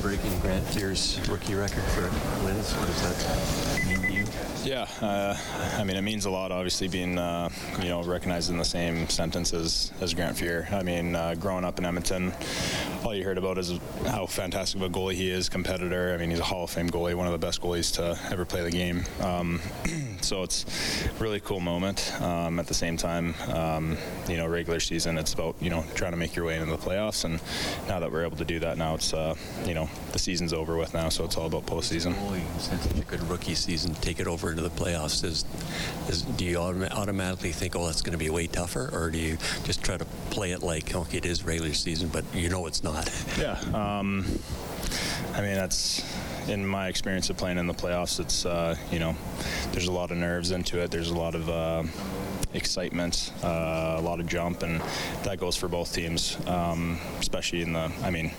Breaking 0.00 0.38
Grant 0.40 0.64
Fuhr's 0.66 1.18
rookie 1.28 1.54
record 1.54 1.82
for 1.82 2.02
wins. 2.44 2.72
What 2.74 2.86
does 2.86 3.02
that 3.02 3.86
mean? 3.86 4.07
Yeah, 4.68 4.86
uh, 5.00 5.34
I 5.78 5.84
mean, 5.84 5.96
it 5.96 6.02
means 6.02 6.26
a 6.26 6.30
lot, 6.30 6.52
obviously, 6.52 6.88
being, 6.88 7.16
uh, 7.16 7.48
you 7.80 7.88
know, 7.88 8.02
recognized 8.02 8.50
in 8.50 8.58
the 8.58 8.66
same 8.66 9.08
sentence 9.08 9.54
as, 9.54 9.92
as 10.02 10.12
Grant 10.12 10.36
Fuhr. 10.36 10.70
I 10.70 10.82
mean, 10.82 11.16
uh, 11.16 11.36
growing 11.36 11.64
up 11.64 11.78
in 11.78 11.86
Edmonton, 11.86 12.34
all 13.02 13.14
you 13.14 13.24
heard 13.24 13.38
about 13.38 13.56
is 13.56 13.72
how 14.06 14.26
fantastic 14.26 14.78
of 14.78 14.86
a 14.86 14.90
goalie 14.90 15.14
he 15.14 15.30
is, 15.30 15.48
competitor. 15.48 16.12
I 16.12 16.18
mean, 16.18 16.28
he's 16.28 16.40
a 16.40 16.44
Hall 16.44 16.64
of 16.64 16.70
Fame 16.70 16.90
goalie, 16.90 17.14
one 17.14 17.24
of 17.24 17.32
the 17.32 17.38
best 17.38 17.62
goalies 17.62 17.94
to 17.94 18.20
ever 18.30 18.44
play 18.44 18.62
the 18.62 18.70
game. 18.70 19.04
Um, 19.22 19.62
so 20.20 20.42
it's 20.42 20.66
a 21.06 21.14
really 21.14 21.40
cool 21.40 21.60
moment. 21.60 22.12
Um, 22.20 22.58
at 22.58 22.66
the 22.66 22.74
same 22.74 22.98
time, 22.98 23.36
um, 23.48 23.96
you 24.28 24.36
know, 24.36 24.46
regular 24.46 24.80
season, 24.80 25.16
it's 25.16 25.32
about, 25.32 25.56
you 25.62 25.70
know, 25.70 25.82
trying 25.94 26.12
to 26.12 26.18
make 26.18 26.36
your 26.36 26.44
way 26.44 26.58
into 26.58 26.70
the 26.70 26.76
playoffs. 26.76 27.24
And 27.24 27.40
now 27.88 28.00
that 28.00 28.12
we're 28.12 28.26
able 28.26 28.36
to 28.36 28.44
do 28.44 28.58
that, 28.58 28.76
now 28.76 28.96
it's, 28.96 29.14
uh, 29.14 29.34
you 29.64 29.72
know, 29.72 29.88
the 30.12 30.18
season's 30.18 30.52
over 30.52 30.76
with 30.76 30.92
now, 30.92 31.08
so 31.08 31.24
it's 31.24 31.38
all 31.38 31.46
about 31.46 31.64
postseason. 31.64 32.14
Such 32.60 32.98
a 32.98 33.04
good 33.04 33.22
rookie 33.30 33.54
season. 33.54 33.94
Take 33.94 34.20
it 34.20 34.26
over 34.26 34.57
into 34.58 34.68
the 34.68 34.84
playoffs. 34.84 35.24
Is, 35.24 35.44
is 36.08 36.22
do 36.22 36.44
you 36.44 36.58
autom- 36.58 36.90
automatically 36.90 37.52
think, 37.52 37.76
oh, 37.76 37.86
that's 37.86 38.02
going 38.02 38.12
to 38.12 38.18
be 38.18 38.30
way 38.30 38.46
tougher, 38.46 38.90
or 38.92 39.10
do 39.10 39.18
you 39.18 39.38
just 39.64 39.82
try 39.82 39.96
to 39.96 40.04
play 40.30 40.52
it 40.52 40.62
like, 40.62 40.94
okay, 40.94 41.18
it 41.18 41.26
is 41.26 41.44
regular 41.44 41.72
season, 41.72 42.08
but 42.08 42.24
you 42.34 42.48
know 42.48 42.66
it's 42.66 42.82
not? 42.82 43.08
Yeah. 43.38 43.60
Um, 43.72 44.24
I 45.34 45.42
mean, 45.42 45.54
that's 45.54 46.02
in 46.48 46.66
my 46.66 46.88
experience 46.88 47.30
of 47.30 47.36
playing 47.36 47.58
in 47.58 47.66
the 47.66 47.74
playoffs. 47.74 48.18
It's 48.18 48.44
uh, 48.44 48.74
you 48.90 48.98
know, 48.98 49.14
there's 49.70 49.86
a 49.86 49.92
lot 49.92 50.10
of 50.10 50.16
nerves 50.16 50.50
into 50.50 50.80
it. 50.80 50.90
There's 50.90 51.10
a 51.10 51.16
lot 51.16 51.36
of 51.36 51.48
uh, 51.48 51.84
excitement, 52.54 53.32
uh, 53.44 53.96
a 53.98 54.00
lot 54.00 54.18
of 54.18 54.26
jump, 54.26 54.62
and 54.62 54.80
that 55.22 55.38
goes 55.38 55.56
for 55.56 55.68
both 55.68 55.94
teams, 55.94 56.36
um, 56.48 56.98
especially 57.20 57.62
in 57.62 57.74
the. 57.74 57.92
I 58.02 58.10
mean. 58.10 58.32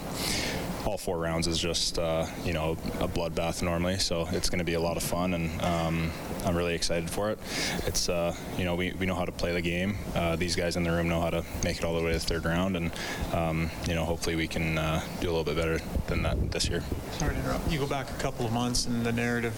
All 0.90 0.98
four 0.98 1.20
rounds 1.20 1.46
is 1.46 1.60
just 1.60 2.00
uh, 2.00 2.26
you 2.44 2.52
know 2.52 2.72
a 3.00 3.08
bloodbath 3.08 3.62
normally, 3.62 4.00
so 4.00 4.28
it's 4.32 4.50
going 4.50 4.58
to 4.58 4.66
be 4.66 4.74
a 4.74 4.80
lot 4.80 4.98
of 4.98 5.04
fun, 5.04 5.36
and 5.36 5.62
um, 5.62 6.12
I'm 6.44 6.58
really 6.58 6.74
excited 6.74 7.12
for 7.12 7.30
it. 7.30 7.38
It's 7.86 8.10
uh, 8.10 8.36
you 8.58 8.66
know 8.66 8.74
we, 8.74 8.94
we 8.94 9.06
know 9.06 9.14
how 9.14 9.26
to 9.26 9.32
play 9.32 9.54
the 9.54 9.62
game. 9.62 10.00
Uh, 10.16 10.36
these 10.36 10.56
guys 10.56 10.78
in 10.78 10.84
the 10.84 10.90
room 10.90 11.08
know 11.08 11.22
how 11.22 11.30
to 11.30 11.46
make 11.64 11.78
it 11.78 11.86
all 11.86 11.96
the 11.96 12.04
way 12.04 12.14
to 12.14 12.18
the 12.18 12.26
third 12.26 12.44
round, 12.44 12.76
and 12.76 12.92
um, 13.34 13.70
you 13.88 13.94
know 13.94 14.04
hopefully 14.04 14.36
we 14.36 14.48
can 14.48 14.80
uh, 14.80 15.00
do 15.22 15.28
a 15.28 15.30
little 15.30 15.44
bit 15.44 15.58
better 15.58 15.78
than 16.08 16.24
that 16.24 16.52
this 16.52 16.68
year. 16.68 16.84
Sorry 17.20 17.36
to 17.36 17.40
interrupt. 17.40 17.72
You 17.72 17.78
go 17.78 17.86
back 17.86 18.10
a 18.10 18.20
couple 18.20 18.48
of 18.48 18.52
months, 18.52 18.88
and 18.88 19.06
the 19.06 19.12
narrative 19.12 19.54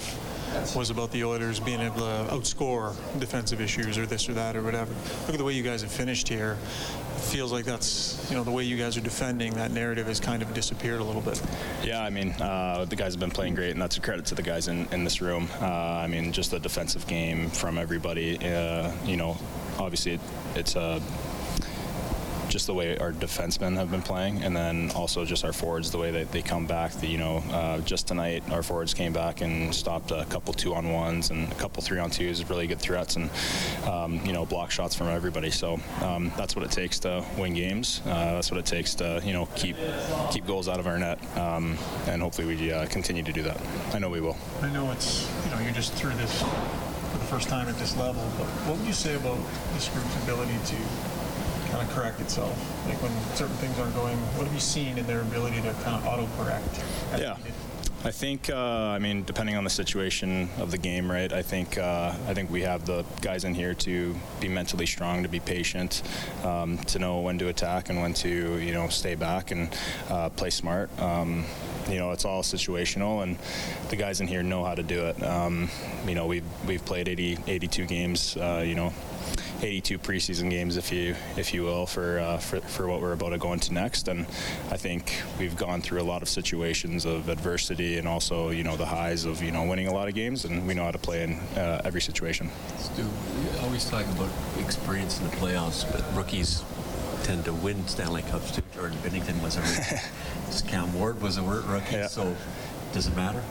was 0.76 0.90
about 0.90 1.12
the 1.12 1.24
Oilers 1.24 1.60
being 1.60 1.82
able 1.82 1.98
to 1.98 2.28
outscore 2.32 2.96
defensive 3.20 3.62
issues 3.62 3.98
or 3.98 4.06
this 4.06 4.30
or 4.30 4.34
that 4.34 4.56
or 4.56 4.64
whatever. 4.64 4.94
Look 5.22 5.32
at 5.32 5.38
the 5.38 5.44
way 5.44 5.54
you 5.54 5.64
guys 5.64 5.82
have 5.82 5.92
finished 5.92 6.28
here. 6.28 6.58
It 7.16 7.22
feels 7.22 7.52
like 7.52 7.66
that's 7.66 8.28
you 8.30 8.36
know 8.36 8.44
the 8.44 8.52
way 8.52 8.64
you 8.64 8.78
guys 8.78 8.98
are 8.98 9.02
defending. 9.02 9.54
That 9.54 9.72
narrative 9.72 10.08
has 10.08 10.20
kind 10.20 10.42
of 10.42 10.54
disappeared 10.54 11.02
a 11.02 11.04
little 11.04 11.22
bit. 11.22 11.42
Yeah, 11.84 12.02
I 12.02 12.10
mean, 12.10 12.32
uh, 12.34 12.86
the 12.86 12.96
guys 12.96 13.14
have 13.14 13.20
been 13.20 13.32
playing 13.32 13.56
great, 13.56 13.72
and 13.72 13.82
that's 13.82 13.98
a 13.98 14.02
credit 14.02 14.26
to 14.28 14.36
the 14.36 14.44
guys 14.44 14.68
in, 14.68 14.88
in 14.92 15.04
this 15.04 15.22
room. 15.22 15.48
Uh, 15.62 15.66
I 15.66 16.08
mean, 16.08 16.32
just 16.32 16.52
the 16.52 16.60
defensive 16.60 17.06
game 17.08 17.50
from 17.50 17.78
everybody. 17.78 18.38
Uh, 18.38 18.92
you 19.06 19.18
know, 19.18 19.38
obviously 19.80 20.14
it, 20.14 20.22
it's 20.56 20.76
a 20.76 21.02
just 22.52 22.68
the 22.68 22.74
way 22.74 22.98
our 22.98 23.14
defensemen 23.14 23.78
have 23.78 23.90
been 23.90 24.02
playing, 24.02 24.44
and 24.44 24.56
then 24.56 24.92
also 24.92 25.24
just 25.24 25.46
our 25.46 25.54
forwards, 25.54 25.90
the 25.90 25.98
way 25.98 26.12
that 26.12 26.32
they 26.34 26.42
come 26.42 26.68
back. 26.68 26.92
The, 26.92 27.08
you 27.08 27.18
know, 27.18 27.38
uh, 27.52 27.80
just 27.80 28.10
tonight 28.10 28.44
our 28.52 28.62
forwards 28.62 28.94
came 28.94 29.14
back 29.14 29.40
and 29.40 29.74
stopped 29.74 30.12
a 30.12 30.26
couple 30.26 30.54
two 30.54 30.76
on 30.76 30.92
ones 30.92 31.30
and 31.30 31.50
a 31.50 31.56
couple 31.56 31.82
three 31.82 31.98
on 31.98 32.12
twos, 32.12 32.48
really 32.50 32.68
good 32.68 32.80
threats, 32.80 33.16
and 33.16 33.30
um, 33.88 34.20
you 34.26 34.34
know 34.34 34.46
block 34.46 34.70
shots 34.70 34.94
from 34.94 35.08
everybody. 35.08 35.50
So 35.50 35.80
um, 36.02 36.32
that's 36.36 36.56
what 36.56 36.66
it 36.66 36.72
takes 36.72 37.00
to 37.00 37.26
win 37.38 37.54
games. 37.54 38.02
Uh, 38.06 38.34
that's 38.34 38.52
what 38.52 38.60
it 38.60 38.66
takes 38.66 38.96
to 38.96 39.22
you 39.24 39.32
know 39.32 39.48
keep 39.56 39.78
keep 40.30 40.46
goals 40.46 40.68
out 40.68 40.80
of 40.80 40.88
our 40.88 41.00
net, 41.00 41.20
um, 41.38 41.78
and 42.08 42.22
hopefully 42.22 42.48
we 42.54 42.72
uh, 42.72 42.86
continue 42.88 43.24
to 43.24 43.32
do 43.32 43.44
that. 43.44 43.62
I 43.94 44.00
know 44.00 44.10
we 44.10 44.20
will. 44.20 44.38
I 44.62 44.70
know 44.70 44.92
it's 44.92 45.26
you 45.46 45.52
know 45.52 45.62
you're 45.62 45.74
just 45.74 45.94
through 45.94 46.16
this 46.16 46.42
for 46.42 47.18
the 47.18 47.26
first 47.26 47.48
time 47.48 47.70
at 47.70 47.78
this 47.78 47.96
level, 47.96 48.24
but 48.38 48.48
what 48.68 48.78
would 48.78 48.86
you 48.86 48.94
say 48.94 49.16
about 49.16 49.40
this 49.74 49.88
group's 49.88 50.24
ability 50.24 50.58
to 50.66 50.76
kind 51.72 51.88
of 51.88 51.94
correct 51.96 52.20
itself? 52.20 52.56
Like 52.88 53.02
when 53.02 53.12
certain 53.36 53.56
things 53.56 53.80
aren't 53.80 53.96
going, 53.96 54.18
what 54.36 54.46
have 54.46 54.54
you 54.54 54.60
seen 54.60 54.98
in 54.98 55.08
their 55.08 55.22
ability 55.22 55.62
to 55.62 55.74
kind 55.84 55.96
of 55.96 56.06
auto-correct? 56.06 56.84
Yeah. 57.18 57.36
needed? 57.38 57.54
I 58.04 58.10
think, 58.10 58.50
uh, 58.50 58.56
I 58.56 58.98
mean, 58.98 59.24
depending 59.26 59.56
on 59.56 59.64
the 59.64 59.70
situation 59.70 60.50
of 60.58 60.72
the 60.72 60.78
game, 60.80 61.10
right? 61.10 61.32
I 61.32 61.44
think, 61.44 61.78
uh, 61.78 62.16
I 62.28 62.34
think 62.34 62.50
we 62.50 62.62
have 62.62 62.84
the 62.88 63.06
guys 63.22 63.44
in 63.44 63.54
here 63.54 63.76
to 63.76 64.16
be 64.40 64.48
mentally 64.48 64.88
strong, 64.88 65.22
to 65.22 65.30
be 65.30 65.40
patient, 65.40 66.02
um, 66.44 66.80
to 66.80 66.98
know 66.98 67.20
when 67.20 67.38
to 67.38 67.50
attack 67.50 67.90
and 67.90 68.02
when 68.02 68.16
to, 68.16 68.58
you 68.58 68.74
know, 68.74 68.88
stay 68.88 69.14
back 69.14 69.52
and 69.52 69.70
uh, 70.10 70.30
play 70.30 70.50
smart. 70.50 70.90
Um, 71.00 71.46
you 71.88 72.00
know, 72.00 72.10
it's 72.12 72.26
all 72.26 72.42
situational, 72.42 73.22
and 73.22 73.38
the 73.90 73.96
guys 73.96 74.20
in 74.20 74.28
here 74.28 74.42
know 74.42 74.64
how 74.64 74.74
to 74.74 74.84
do 74.84 75.06
it. 75.06 75.22
Um, 75.22 75.70
you 76.08 76.16
know, 76.16 76.26
we've 76.26 76.46
we've 76.66 76.84
played 76.84 77.08
80, 77.08 77.38
82 77.46 77.86
games. 77.86 78.36
Uh, 78.36 78.64
you 78.66 78.74
know. 78.74 78.94
82 79.64 80.00
preseason 80.00 80.50
games, 80.50 80.78
if 80.78 80.92
you 80.92 81.16
if 81.38 81.54
you 81.54 81.64
will, 81.64 81.86
for, 81.86 82.20
uh, 82.20 82.38
for 82.38 82.60
for 82.62 82.88
what 82.88 83.02
we're 83.02 83.14
about 83.14 83.30
to 83.30 83.38
go 83.38 83.54
into 83.54 83.74
next. 83.74 84.08
And 84.08 84.26
I 84.70 84.78
think 84.78 85.22
we've 85.40 85.56
gone 85.56 85.82
through 85.82 86.02
a 86.02 86.04
lot 86.04 86.22
of 86.22 86.30
situations 86.30 87.06
of 87.06 87.30
adversity 87.30 87.98
and 87.98 88.08
also 88.08 88.50
you 88.50 88.64
know 88.64 88.76
the 88.76 88.86
highs 88.86 89.26
of 89.26 89.42
you 89.44 89.52
know 89.52 89.64
winning 89.64 89.88
a 89.88 89.94
lot 89.94 90.08
of 90.08 90.16
games, 90.16 90.46
and 90.46 90.66
we 90.66 90.74
know 90.74 90.86
how 90.86 90.92
to 90.92 90.98
play 90.98 91.24
in 91.24 91.34
uh, 91.58 91.82
every 91.86 92.02
situation. 92.02 92.50
Stu, 92.78 93.04
we 93.04 93.60
always 93.60 93.90
talk 93.90 94.06
about 94.08 94.30
experience 94.60 95.20
in 95.20 95.26
the 95.30 95.36
playoffs, 95.36 95.90
but 95.92 96.04
rookies 96.16 96.64
tend 97.24 97.46
to 97.46 97.54
win 97.54 97.88
Stanley 97.88 98.24
Cups 98.24 98.52
too. 98.52 98.64
Jordan 98.74 98.98
Binnington 99.00 99.42
was 99.44 99.58
a 99.58 99.62
rookie. 99.62 100.68
Cam 100.68 100.94
Ward 100.94 101.22
was 101.22 101.38
a 101.38 101.44
rookie, 101.44 102.08
so 102.08 102.36
does 102.94 103.08
it 103.08 103.16
matter? 103.16 103.44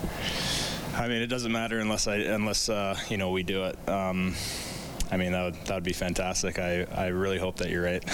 I 0.94 1.08
mean, 1.08 1.22
it 1.22 1.28
doesn't 1.28 1.52
matter 1.52 1.78
unless 1.78 2.06
I 2.08 2.16
unless 2.16 2.68
uh, 2.68 2.98
you 3.08 3.16
know 3.16 3.30
we 3.30 3.42
do 3.42 3.64
it. 3.64 3.88
Um, 3.88 4.34
I 5.12 5.16
mean, 5.16 5.32
that 5.32 5.44
would, 5.44 5.54
that 5.66 5.74
would 5.74 5.84
be 5.84 5.92
fantastic. 5.92 6.58
I, 6.58 6.86
I 6.94 7.08
really 7.08 7.38
hope 7.38 7.56
that 7.56 7.68
you're 7.70 7.82
right. 7.82 8.04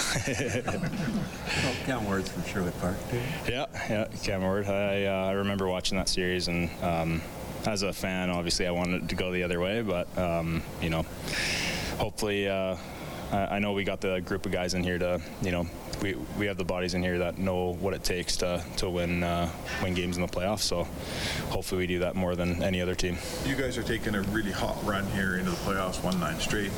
Well, 1.63 1.75
Cam 1.85 2.05
Ward's 2.05 2.29
from 2.29 2.43
Sherwood 2.45 2.79
Park 2.79 2.95
too. 3.11 3.19
Yeah, 3.47 3.65
yeah, 3.89 4.07
Cam 4.23 4.41
Ward. 4.41 4.65
I, 4.67 5.05
uh, 5.05 5.27
I 5.27 5.31
remember 5.33 5.67
watching 5.67 5.97
that 5.97 6.09
series, 6.09 6.47
and 6.47 6.69
um, 6.81 7.21
as 7.65 7.83
a 7.83 7.93
fan, 7.93 8.29
obviously, 8.29 8.65
I 8.65 8.71
wanted 8.71 9.03
it 9.03 9.09
to 9.09 9.15
go 9.15 9.31
the 9.31 9.43
other 9.43 9.59
way, 9.59 9.81
but 9.81 10.07
um, 10.17 10.63
you 10.81 10.89
know, 10.89 11.03
hopefully, 11.97 12.47
uh, 12.47 12.77
I, 13.31 13.55
I 13.55 13.59
know 13.59 13.73
we 13.73 13.83
got 13.83 14.01
the 14.01 14.21
group 14.21 14.45
of 14.45 14.51
guys 14.51 14.73
in 14.73 14.83
here 14.83 14.97
to, 14.97 15.21
you 15.41 15.51
know, 15.51 15.67
we, 16.01 16.15
we 16.37 16.45
have 16.45 16.57
the 16.57 16.63
bodies 16.63 16.93
in 16.93 17.01
here 17.01 17.17
that 17.19 17.39
know 17.39 17.73
what 17.73 17.93
it 17.93 18.03
takes 18.03 18.37
to, 18.37 18.63
to 18.77 18.89
win 18.89 19.23
uh, 19.23 19.49
win 19.81 19.95
games 19.95 20.15
in 20.17 20.21
the 20.21 20.27
playoffs. 20.27 20.59
So 20.59 20.83
hopefully 21.49 21.79
we 21.79 21.87
do 21.87 21.99
that 21.99 22.15
more 22.15 22.35
than 22.35 22.61
any 22.61 22.81
other 22.81 22.93
team. 22.95 23.17
You 23.45 23.55
guys 23.55 23.77
are 23.77 23.83
taking 23.83 24.13
a 24.15 24.21
really 24.21 24.51
hot 24.51 24.77
run 24.85 25.05
here 25.07 25.37
into 25.37 25.51
the 25.51 25.57
playoffs, 25.57 26.03
one 26.03 26.19
nine 26.19 26.39
straight. 26.39 26.71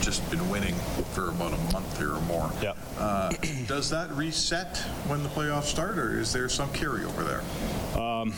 Just 0.00 0.28
been 0.30 0.50
winning 0.50 0.74
for 1.12 1.30
about 1.30 1.52
a 1.52 1.72
month 1.72 1.96
here 1.98 2.12
or 2.12 2.20
more. 2.22 2.50
Yeah. 2.60 2.74
Uh, 2.98 3.32
does 3.66 3.88
that 3.90 4.10
reset 4.10 4.76
when 5.06 5.22
the 5.22 5.28
playoffs 5.28 5.64
start, 5.64 5.98
or 5.98 6.18
is 6.18 6.32
there 6.32 6.48
some 6.48 6.68
carryover 6.70 7.24
there? 7.24 8.02
Um, 8.02 8.34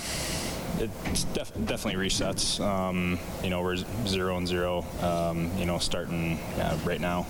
it 0.79 0.91
def- 1.33 1.53
definitely 1.67 2.09
resets. 2.09 2.61
Um, 2.61 3.19
you 3.43 3.51
know, 3.51 3.63
we're 3.63 3.77
zero 4.07 4.37
and 4.37 4.47
zero. 4.47 4.85
Um, 5.01 5.51
you 5.59 5.67
know, 5.67 5.79
starting 5.79 6.39
uh, 6.59 6.79
right 6.85 7.01
now. 7.01 7.27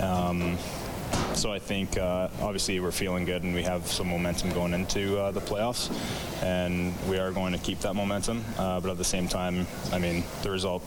Um, 0.00 0.58
so 1.34 1.52
I 1.52 1.58
think 1.58 1.96
uh, 1.96 2.28
obviously 2.40 2.80
we're 2.80 2.90
feeling 2.90 3.24
good 3.24 3.42
and 3.42 3.54
we 3.54 3.62
have 3.62 3.86
some 3.86 4.08
momentum 4.08 4.50
going 4.52 4.74
into 4.74 5.18
uh, 5.18 5.30
the 5.30 5.40
playoffs, 5.40 5.90
and 6.42 6.94
we 7.08 7.18
are 7.18 7.30
going 7.30 7.52
to 7.52 7.58
keep 7.58 7.80
that 7.80 7.94
momentum. 7.94 8.44
Uh, 8.58 8.80
but 8.80 8.90
at 8.90 8.98
the 8.98 9.04
same 9.04 9.28
time, 9.28 9.66
I 9.92 9.98
mean, 9.98 10.24
the 10.42 10.50
result. 10.50 10.82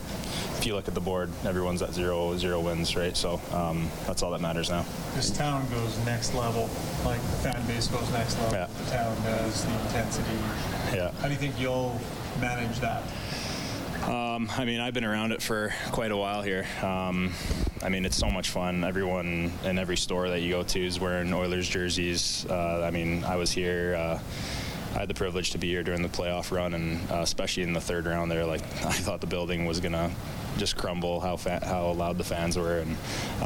If 0.58 0.66
you 0.66 0.74
look 0.74 0.86
at 0.86 0.94
the 0.94 1.00
board, 1.00 1.30
everyone's 1.44 1.82
at 1.82 1.92
zero 1.92 2.36
zero 2.36 2.60
wins, 2.60 2.94
right? 2.94 3.16
So 3.16 3.40
um, 3.52 3.90
that's 4.06 4.22
all 4.22 4.30
that 4.30 4.40
matters 4.40 4.70
now. 4.70 4.84
This 5.14 5.30
town 5.30 5.68
goes 5.70 5.98
next 6.04 6.34
level, 6.34 6.70
like 7.04 7.20
the 7.20 7.50
fan 7.50 7.66
base 7.66 7.88
goes 7.88 8.08
next 8.12 8.38
level. 8.38 8.58
Yeah. 8.58 8.68
The 8.84 8.90
town 8.90 9.16
does, 9.24 9.64
the 9.64 9.72
intensity. 9.72 10.38
Yeah. 10.94 11.10
How 11.20 11.28
do 11.28 11.34
you 11.34 11.40
think 11.40 11.58
you'll 11.58 11.98
manage 12.40 12.78
that? 12.80 13.02
Um, 14.02 14.50
I 14.56 14.64
mean, 14.64 14.80
I've 14.80 14.94
been 14.94 15.04
around 15.04 15.30
it 15.32 15.40
for 15.40 15.72
quite 15.92 16.10
a 16.10 16.16
while 16.16 16.42
here. 16.42 16.66
Um, 16.82 17.32
I 17.82 17.88
mean, 17.88 18.04
it's 18.04 18.16
so 18.16 18.28
much 18.30 18.50
fun. 18.50 18.82
Everyone 18.82 19.52
in 19.64 19.78
every 19.78 19.96
store 19.96 20.28
that 20.30 20.40
you 20.40 20.50
go 20.50 20.62
to 20.64 20.86
is 20.86 20.98
wearing 20.98 21.32
Oilers 21.32 21.68
jerseys. 21.68 22.44
Uh, 22.48 22.82
I 22.84 22.90
mean, 22.90 23.22
I 23.22 23.36
was 23.36 23.52
here. 23.52 23.94
Uh, 23.94 24.18
I 24.94 24.98
had 24.98 25.08
the 25.08 25.14
privilege 25.14 25.50
to 25.52 25.58
be 25.58 25.68
here 25.68 25.82
during 25.82 26.02
the 26.02 26.08
playoff 26.08 26.50
run, 26.50 26.74
and 26.74 27.10
uh, 27.10 27.16
especially 27.16 27.62
in 27.62 27.72
the 27.72 27.80
third 27.80 28.06
round 28.06 28.30
there, 28.30 28.44
like 28.44 28.62
I 28.84 28.92
thought 28.92 29.20
the 29.20 29.26
building 29.26 29.64
was 29.64 29.80
gonna 29.80 30.10
just 30.58 30.76
crumble 30.76 31.18
how 31.20 31.36
fa- 31.36 31.64
how 31.64 31.92
loud 31.92 32.18
the 32.18 32.24
fans 32.24 32.58
were, 32.58 32.78
and 32.78 32.96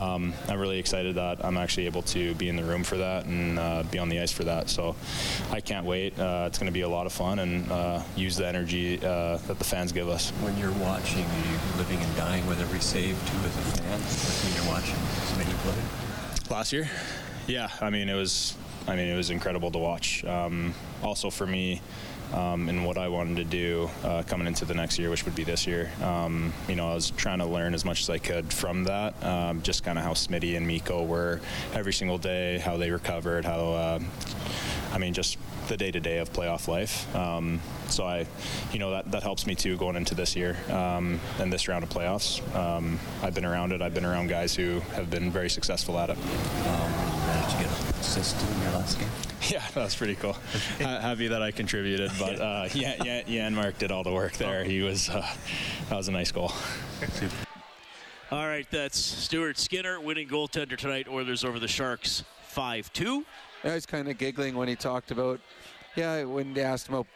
um, 0.00 0.34
I'm 0.48 0.58
really 0.58 0.78
excited 0.78 1.14
that 1.14 1.44
I'm 1.44 1.56
actually 1.56 1.86
able 1.86 2.02
to 2.02 2.34
be 2.34 2.48
in 2.48 2.56
the 2.56 2.64
room 2.64 2.82
for 2.82 2.96
that 2.96 3.26
and 3.26 3.58
uh, 3.58 3.82
be 3.84 3.98
on 3.98 4.08
the 4.08 4.20
ice 4.20 4.32
for 4.32 4.44
that. 4.44 4.68
So 4.68 4.96
I 5.50 5.60
can't 5.60 5.86
wait. 5.86 6.18
Uh, 6.18 6.44
it's 6.48 6.58
going 6.58 6.66
to 6.66 6.72
be 6.72 6.80
a 6.80 6.88
lot 6.88 7.06
of 7.06 7.12
fun 7.12 7.38
and 7.38 7.70
uh, 7.70 8.02
use 8.16 8.36
the 8.36 8.46
energy 8.46 8.98
uh, 8.98 9.36
that 9.36 9.58
the 9.58 9.64
fans 9.64 9.92
give 9.92 10.08
us. 10.08 10.30
When 10.42 10.56
you're 10.58 10.72
watching, 10.72 11.24
are 11.24 11.38
you 11.38 11.58
living 11.78 11.98
and 12.00 12.16
dying 12.16 12.46
with 12.46 12.60
every 12.60 12.80
save 12.80 13.16
too 13.30 13.36
as 13.38 13.56
a 13.56 13.82
fan? 13.82 14.00
When 14.00 14.54
you're 14.56 14.72
watching 14.72 14.96
so 15.26 15.36
many 15.36 15.52
play? 15.58 16.54
Last 16.54 16.72
year, 16.72 16.88
yeah. 17.46 17.68
I 17.80 17.90
mean, 17.90 18.08
it 18.08 18.14
was. 18.14 18.56
I 18.88 18.94
mean, 18.94 19.08
it 19.08 19.16
was 19.16 19.30
incredible 19.30 19.70
to 19.72 19.78
watch. 19.78 20.24
Um, 20.24 20.74
also 21.02 21.30
for 21.30 21.46
me, 21.46 21.80
um, 22.32 22.68
and 22.68 22.84
what 22.84 22.98
I 22.98 23.08
wanted 23.08 23.36
to 23.36 23.44
do 23.44 23.88
uh, 24.04 24.22
coming 24.24 24.46
into 24.46 24.64
the 24.64 24.74
next 24.74 24.98
year, 24.98 25.10
which 25.10 25.24
would 25.24 25.34
be 25.34 25.44
this 25.44 25.66
year. 25.66 25.90
Um, 26.02 26.52
you 26.68 26.74
know, 26.74 26.90
I 26.90 26.94
was 26.94 27.10
trying 27.10 27.38
to 27.38 27.46
learn 27.46 27.74
as 27.74 27.84
much 27.84 28.00
as 28.00 28.10
I 28.10 28.18
could 28.18 28.52
from 28.52 28.84
that, 28.84 29.22
um, 29.24 29.62
just 29.62 29.84
kind 29.84 29.98
of 29.98 30.04
how 30.04 30.12
Smitty 30.12 30.56
and 30.56 30.66
Mikko 30.66 31.04
were 31.04 31.40
every 31.72 31.92
single 31.92 32.18
day, 32.18 32.58
how 32.58 32.76
they 32.76 32.90
recovered, 32.90 33.44
how, 33.44 33.60
uh, 33.60 34.00
I 34.92 34.98
mean, 34.98 35.14
just 35.14 35.38
the 35.68 35.76
day 35.76 35.90
to 35.90 36.00
day 36.00 36.18
of 36.18 36.32
playoff 36.32 36.68
life. 36.68 37.14
Um, 37.14 37.60
so 37.88 38.04
I, 38.04 38.26
you 38.72 38.78
know, 38.78 38.90
that, 38.92 39.10
that 39.12 39.22
helps 39.22 39.46
me 39.46 39.54
too 39.54 39.76
going 39.76 39.96
into 39.96 40.14
this 40.14 40.36
year 40.36 40.56
um, 40.70 41.20
and 41.38 41.52
this 41.52 41.68
round 41.68 41.84
of 41.84 41.90
playoffs. 41.90 42.40
Um, 42.54 42.98
I've 43.22 43.34
been 43.34 43.44
around 43.44 43.72
it. 43.72 43.82
I've 43.82 43.94
been 43.94 44.04
around 44.04 44.28
guys 44.28 44.54
who 44.54 44.80
have 44.94 45.10
been 45.10 45.30
very 45.30 45.50
successful 45.50 45.98
at 45.98 46.10
it. 46.10 46.18
Managed 48.14 48.34
to 48.34 48.44
get 48.44 48.44
an 48.44 48.44
assist 48.44 48.56
in 48.56 48.62
your 48.62 48.72
last 48.72 48.98
game? 48.98 49.08
Yeah, 49.48 49.62
that's 49.74 49.94
pretty 49.94 50.16
cool. 50.16 50.32
Happy 50.80 51.28
that 51.28 51.40
I 51.40 51.52
contributed, 51.52 52.10
but 52.18 52.40
uh, 52.40 52.68
yeah, 52.74 52.96
yeah, 53.04 53.22
Janmark 53.22 53.78
did 53.78 53.92
all 53.92 54.02
the 54.02 54.10
work 54.10 54.32
there. 54.32 54.64
He 54.64 54.80
was 54.80 55.08
uh, 55.08 55.24
that 55.88 55.96
was 55.96 56.08
a 56.08 56.12
nice 56.12 56.32
goal. 56.32 56.50
All 58.32 58.48
right, 58.48 58.66
that's 58.72 58.98
Stuart 58.98 59.56
Skinner 59.56 60.00
winning 60.00 60.26
goaltender 60.26 60.76
tonight. 60.76 61.06
Oilers 61.08 61.44
over 61.44 61.60
the 61.60 61.68
Sharks 61.68 62.24
5 62.48 62.92
2. 62.92 63.24
I 63.62 63.74
was 63.74 63.86
kind 63.86 64.08
of 64.08 64.18
giggling 64.18 64.56
when 64.56 64.66
he 64.66 64.74
talked 64.74 65.12
about, 65.12 65.38
yeah, 65.94 66.24
when 66.24 66.52
they 66.52 66.62
asked 66.62 66.88
him 66.88 66.94
about 66.94 67.06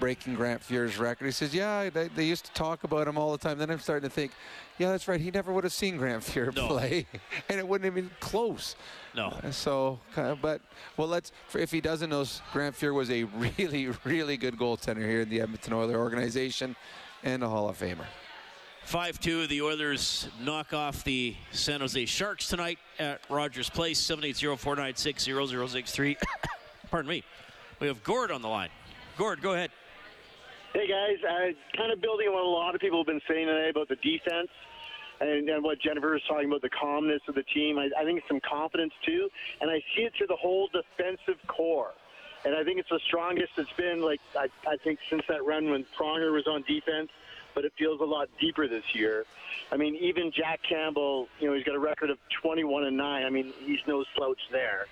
breaking 0.00 0.34
Grant 0.34 0.62
Fuhr's 0.62 0.98
record. 0.98 1.26
He 1.26 1.30
says, 1.30 1.54
yeah, 1.54 1.90
they, 1.90 2.08
they 2.08 2.24
used 2.24 2.46
to 2.46 2.52
talk 2.52 2.82
about 2.82 3.06
him 3.06 3.16
all 3.18 3.30
the 3.30 3.38
time. 3.38 3.58
Then 3.58 3.70
I'm 3.70 3.78
starting 3.78 4.08
to 4.08 4.12
think, 4.12 4.32
yeah, 4.78 4.90
that's 4.90 5.06
right. 5.06 5.20
He 5.20 5.30
never 5.30 5.52
would 5.52 5.62
have 5.64 5.72
seen 5.72 5.98
Grant 5.98 6.22
Fuhr 6.24 6.54
No. 6.56 6.66
play, 6.66 7.06
and 7.48 7.58
it 7.60 7.68
wouldn't 7.68 7.84
have 7.84 7.94
been 7.94 8.10
close. 8.18 8.74
No. 9.14 9.26
Uh, 9.28 9.50
So, 9.52 10.00
but 10.16 10.60
well, 10.96 11.06
let's. 11.08 11.30
If 11.54 11.70
he 11.70 11.80
doesn't 11.80 12.10
know, 12.10 12.24
Grant 12.52 12.74
Fuhr 12.74 12.94
was 12.94 13.10
a 13.10 13.24
really, 13.58 13.88
really 14.04 14.36
good 14.36 14.56
goaltender 14.56 15.06
here 15.06 15.20
in 15.20 15.28
the 15.28 15.40
Edmonton 15.42 15.74
Oilers 15.74 15.96
organization, 15.96 16.74
and 17.22 17.44
a 17.44 17.48
Hall 17.48 17.68
of 17.68 17.78
Famer. 17.78 18.06
5 18.84 19.20
2. 19.20 19.46
The 19.46 19.60
Oilers 19.62 20.28
knock 20.40 20.72
off 20.72 21.04
the 21.04 21.36
San 21.52 21.80
Jose 21.80 22.06
Sharks 22.06 22.48
tonight 22.48 22.78
at 22.98 23.20
Rogers 23.28 23.68
Place. 23.68 23.98
780 24.00 24.56
496 24.56 25.24
0063. 25.72 26.16
Pardon 26.90 27.08
me. 27.08 27.22
We 27.78 27.86
have 27.86 28.02
Gord 28.02 28.30
on 28.30 28.42
the 28.42 28.48
line. 28.48 28.70
Gord, 29.16 29.42
go 29.42 29.52
ahead. 29.52 29.70
Hey 30.72 30.86
guys, 30.86 31.16
uh, 31.28 31.76
kind 31.76 31.90
of 31.92 32.00
building 32.00 32.28
on 32.28 32.34
what 32.34 32.44
a 32.44 32.48
lot 32.48 32.76
of 32.76 32.80
people 32.80 33.00
have 33.00 33.06
been 33.06 33.20
saying 33.26 33.48
today 33.48 33.70
about 33.70 33.88
the 33.88 33.96
defense 33.96 34.50
and, 35.20 35.48
and 35.48 35.64
what 35.64 35.80
Jennifer 35.80 36.12
was 36.12 36.22
talking 36.28 36.46
about 36.46 36.62
the 36.62 36.70
calmness 36.70 37.20
of 37.26 37.34
the 37.34 37.42
team. 37.42 37.76
I, 37.76 37.90
I 37.98 38.04
think 38.04 38.18
it's 38.18 38.28
some 38.28 38.38
confidence 38.38 38.92
too, 39.04 39.28
and 39.60 39.68
I 39.68 39.82
see 39.96 40.02
it 40.02 40.12
through 40.16 40.28
the 40.28 40.36
whole 40.36 40.68
defensive 40.68 41.44
corps. 41.48 41.92
And 42.44 42.54
I 42.54 42.62
think 42.62 42.78
it's 42.78 42.88
the 42.88 43.00
strongest 43.04 43.50
it's 43.56 43.72
been, 43.72 44.00
like 44.00 44.20
I, 44.38 44.46
I 44.64 44.76
think, 44.76 45.00
since 45.10 45.22
that 45.28 45.44
run 45.44 45.70
when 45.70 45.84
Pronger 45.98 46.32
was 46.32 46.46
on 46.46 46.62
defense. 46.62 47.10
But 47.52 47.64
it 47.64 47.72
feels 47.76 48.00
a 48.00 48.04
lot 48.04 48.28
deeper 48.40 48.68
this 48.68 48.94
year. 48.94 49.24
I 49.72 49.76
mean, 49.76 49.96
even 49.96 50.30
Jack 50.30 50.60
Campbell, 50.62 51.26
you 51.40 51.48
know, 51.48 51.54
he's 51.54 51.64
got 51.64 51.74
a 51.74 51.80
record 51.80 52.10
of 52.10 52.18
21 52.42 52.84
and 52.84 52.96
nine. 52.96 53.26
I 53.26 53.30
mean, 53.30 53.52
he's 53.66 53.80
no 53.88 54.04
slouch 54.14 54.38
there. 54.52 54.86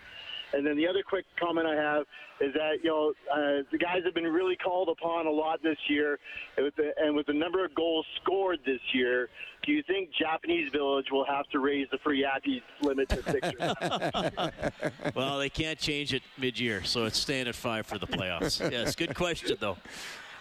And 0.53 0.67
then 0.67 0.77
the 0.77 0.87
other 0.87 1.03
quick 1.07 1.25
comment 1.39 1.67
I 1.67 1.75
have 1.75 2.05
is 2.41 2.55
that 2.55 2.83
you 2.83 2.91
know 2.91 3.13
uh, 3.33 3.63
the 3.71 3.79
guys 3.79 4.03
have 4.05 4.15
been 4.15 4.25
really 4.25 4.57
called 4.57 4.89
upon 4.89 5.27
a 5.27 5.31
lot 5.31 5.63
this 5.63 5.79
year, 5.89 6.19
and 6.57 6.65
with, 6.65 6.77
the, 6.77 6.93
and 6.99 7.17
with 7.17 7.27
the 7.27 7.33
number 7.33 7.65
of 7.65 7.75
goals 7.75 8.07
scored 8.23 8.59
this 8.65 8.81
year, 8.93 9.29
do 9.65 9.73
you 9.73 9.83
think 9.83 10.11
Japanese 10.19 10.71
Village 10.73 11.07
will 11.11 11.27
have 11.27 11.47
to 11.49 11.59
raise 11.59 11.89
the 11.91 11.99
free 11.99 12.25
Yappy 12.25 12.63
limit 12.81 13.09
to 13.09 13.23
six 13.23 13.49
or 13.61 13.75
seven? 13.83 14.73
well, 15.15 15.39
they 15.39 15.51
can't 15.51 15.79
change 15.79 16.15
it 16.15 16.23
mid 16.39 16.59
year, 16.59 16.85
so 16.85 17.05
it's 17.05 17.19
staying 17.19 17.49
at 17.49 17.55
five 17.55 17.87
for 17.87 17.99
the 17.99 18.07
playoffs. 18.07 18.71
yes, 18.73 18.95
good 18.95 19.15
question, 19.15 19.57
though. 19.61 19.77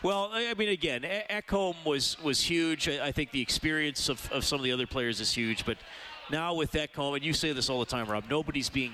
Well, 0.04 0.30
I 0.32 0.54
mean, 0.54 0.70
again, 0.70 1.02
Ekholm 1.30 1.76
was 1.84 2.22
was 2.22 2.42
huge. 2.42 2.88
I 2.88 3.08
I 3.08 3.12
think 3.12 3.32
the 3.32 3.42
experience 3.42 4.10
of, 4.10 4.32
of 4.32 4.46
some 4.46 4.60
of 4.60 4.64
the 4.64 4.72
other 4.72 4.86
players 4.86 5.20
is 5.20 5.34
huge, 5.34 5.66
but 5.66 5.78
now 6.30 6.54
with 6.54 6.74
Ekholm, 6.74 7.16
and 7.16 7.26
you 7.26 7.34
say 7.34 7.52
this 7.52 7.70
all 7.70 7.80
the 7.80 7.86
time, 7.86 8.06
Rob, 8.08 8.26
nobody's 8.30 8.70
being 8.70 8.94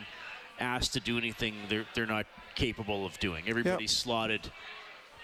asked 0.59 0.93
to 0.93 0.99
do 0.99 1.17
anything 1.17 1.55
they're 1.69 1.85
they're 1.93 2.05
not 2.05 2.25
capable 2.55 3.05
of 3.05 3.19
doing. 3.19 3.43
Everybody's 3.47 3.91
slotted 3.91 4.51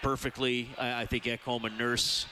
perfectly. 0.02 0.70
I, 0.78 1.02
I 1.02 1.06
think 1.06 1.26
Ekholm 1.26 1.66
and 1.66 1.78
Nurse 1.78 2.26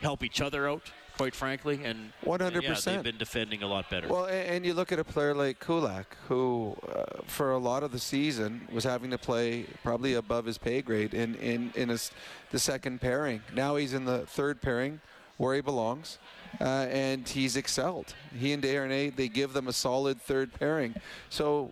help 0.00 0.22
each 0.22 0.40
other 0.42 0.68
out, 0.68 0.92
quite 1.16 1.34
frankly, 1.34 1.80
and 1.84 2.12
One 2.22 2.40
hundred 2.40 2.64
yeah, 2.64 2.74
percent. 2.74 2.96
they've 2.96 3.12
been 3.12 3.18
defending 3.18 3.62
a 3.62 3.66
lot 3.66 3.88
better. 3.88 4.08
Well, 4.08 4.26
and 4.26 4.66
you 4.66 4.74
look 4.74 4.92
at 4.92 4.98
a 4.98 5.04
player 5.04 5.34
like 5.34 5.58
Kulak, 5.60 6.16
who 6.28 6.76
uh, 6.94 7.22
for 7.26 7.52
a 7.52 7.58
lot 7.58 7.82
of 7.82 7.92
the 7.92 7.98
season 7.98 8.68
was 8.70 8.84
having 8.84 9.10
to 9.10 9.18
play 9.18 9.64
probably 9.82 10.14
above 10.14 10.44
his 10.44 10.58
pay 10.58 10.82
grade 10.82 11.14
in 11.14 11.34
in 11.36 11.72
in 11.74 11.88
his, 11.88 12.10
the 12.50 12.58
second 12.58 13.00
pairing. 13.00 13.40
Now 13.54 13.76
he's 13.76 13.94
in 13.94 14.04
the 14.04 14.26
third 14.26 14.60
pairing, 14.60 15.00
where 15.38 15.54
he 15.54 15.62
belongs, 15.62 16.18
uh, 16.60 16.64
and 16.90 17.26
he's 17.28 17.56
excelled. 17.56 18.14
He 18.38 18.52
and 18.52 18.62
Darnay, 18.62 19.10
they 19.10 19.28
give 19.28 19.52
them 19.54 19.68
a 19.68 19.72
solid 19.72 20.20
third 20.20 20.52
pairing. 20.52 20.94
So, 21.30 21.70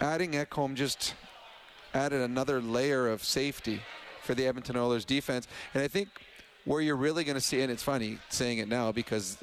adding 0.00 0.32
Ekholm 0.32 0.74
just 0.74 1.14
added 1.94 2.20
another 2.20 2.60
layer 2.60 3.08
of 3.08 3.24
safety 3.24 3.80
for 4.22 4.34
the 4.34 4.46
Edmonton 4.46 4.76
Oilers 4.76 5.04
defense, 5.04 5.46
and 5.74 5.82
I 5.82 5.88
think 5.88 6.08
where 6.64 6.80
you're 6.80 6.96
really 6.96 7.24
going 7.24 7.36
to 7.36 7.40
see, 7.40 7.60
and 7.60 7.70
it's 7.70 7.82
funny 7.82 8.18
saying 8.28 8.58
it 8.58 8.68
now 8.68 8.92
because 8.92 9.38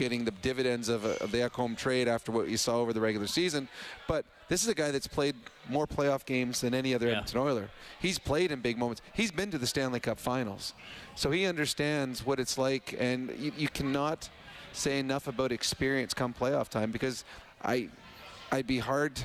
getting 0.00 0.24
the 0.24 0.30
dividends 0.30 0.88
of, 0.88 1.04
a, 1.04 1.22
of 1.22 1.30
the 1.30 1.38
Ekholm 1.38 1.76
trade 1.76 2.08
after 2.08 2.32
what 2.32 2.48
you 2.48 2.56
saw 2.56 2.78
over 2.78 2.94
the 2.94 3.00
regular 3.00 3.26
season. 3.26 3.68
But 4.08 4.24
this 4.48 4.62
is 4.62 4.68
a 4.68 4.74
guy 4.74 4.90
that's 4.92 5.06
played 5.06 5.36
more 5.68 5.86
playoff 5.86 6.24
games 6.24 6.62
than 6.62 6.72
any 6.72 6.94
other 6.94 7.08
Edmonton 7.08 7.40
Oiler. 7.40 7.68
He's 8.00 8.18
played 8.18 8.50
in 8.50 8.60
big 8.60 8.78
moments. 8.78 9.02
He's 9.12 9.30
been 9.30 9.50
to 9.50 9.58
the 9.58 9.66
Stanley 9.66 10.00
Cup 10.00 10.18
Finals, 10.18 10.72
so 11.16 11.30
he 11.30 11.44
understands 11.44 12.24
what 12.24 12.40
it's 12.40 12.56
like. 12.56 12.96
And 12.98 13.30
you, 13.38 13.52
you 13.58 13.68
cannot 13.68 14.30
say 14.72 14.98
enough 14.98 15.26
about 15.26 15.52
experience 15.52 16.14
come 16.14 16.32
playoff 16.32 16.68
time 16.70 16.90
because 16.92 17.24
I, 17.62 17.90
I'd 18.50 18.66
be 18.66 18.78
hard 18.78 19.20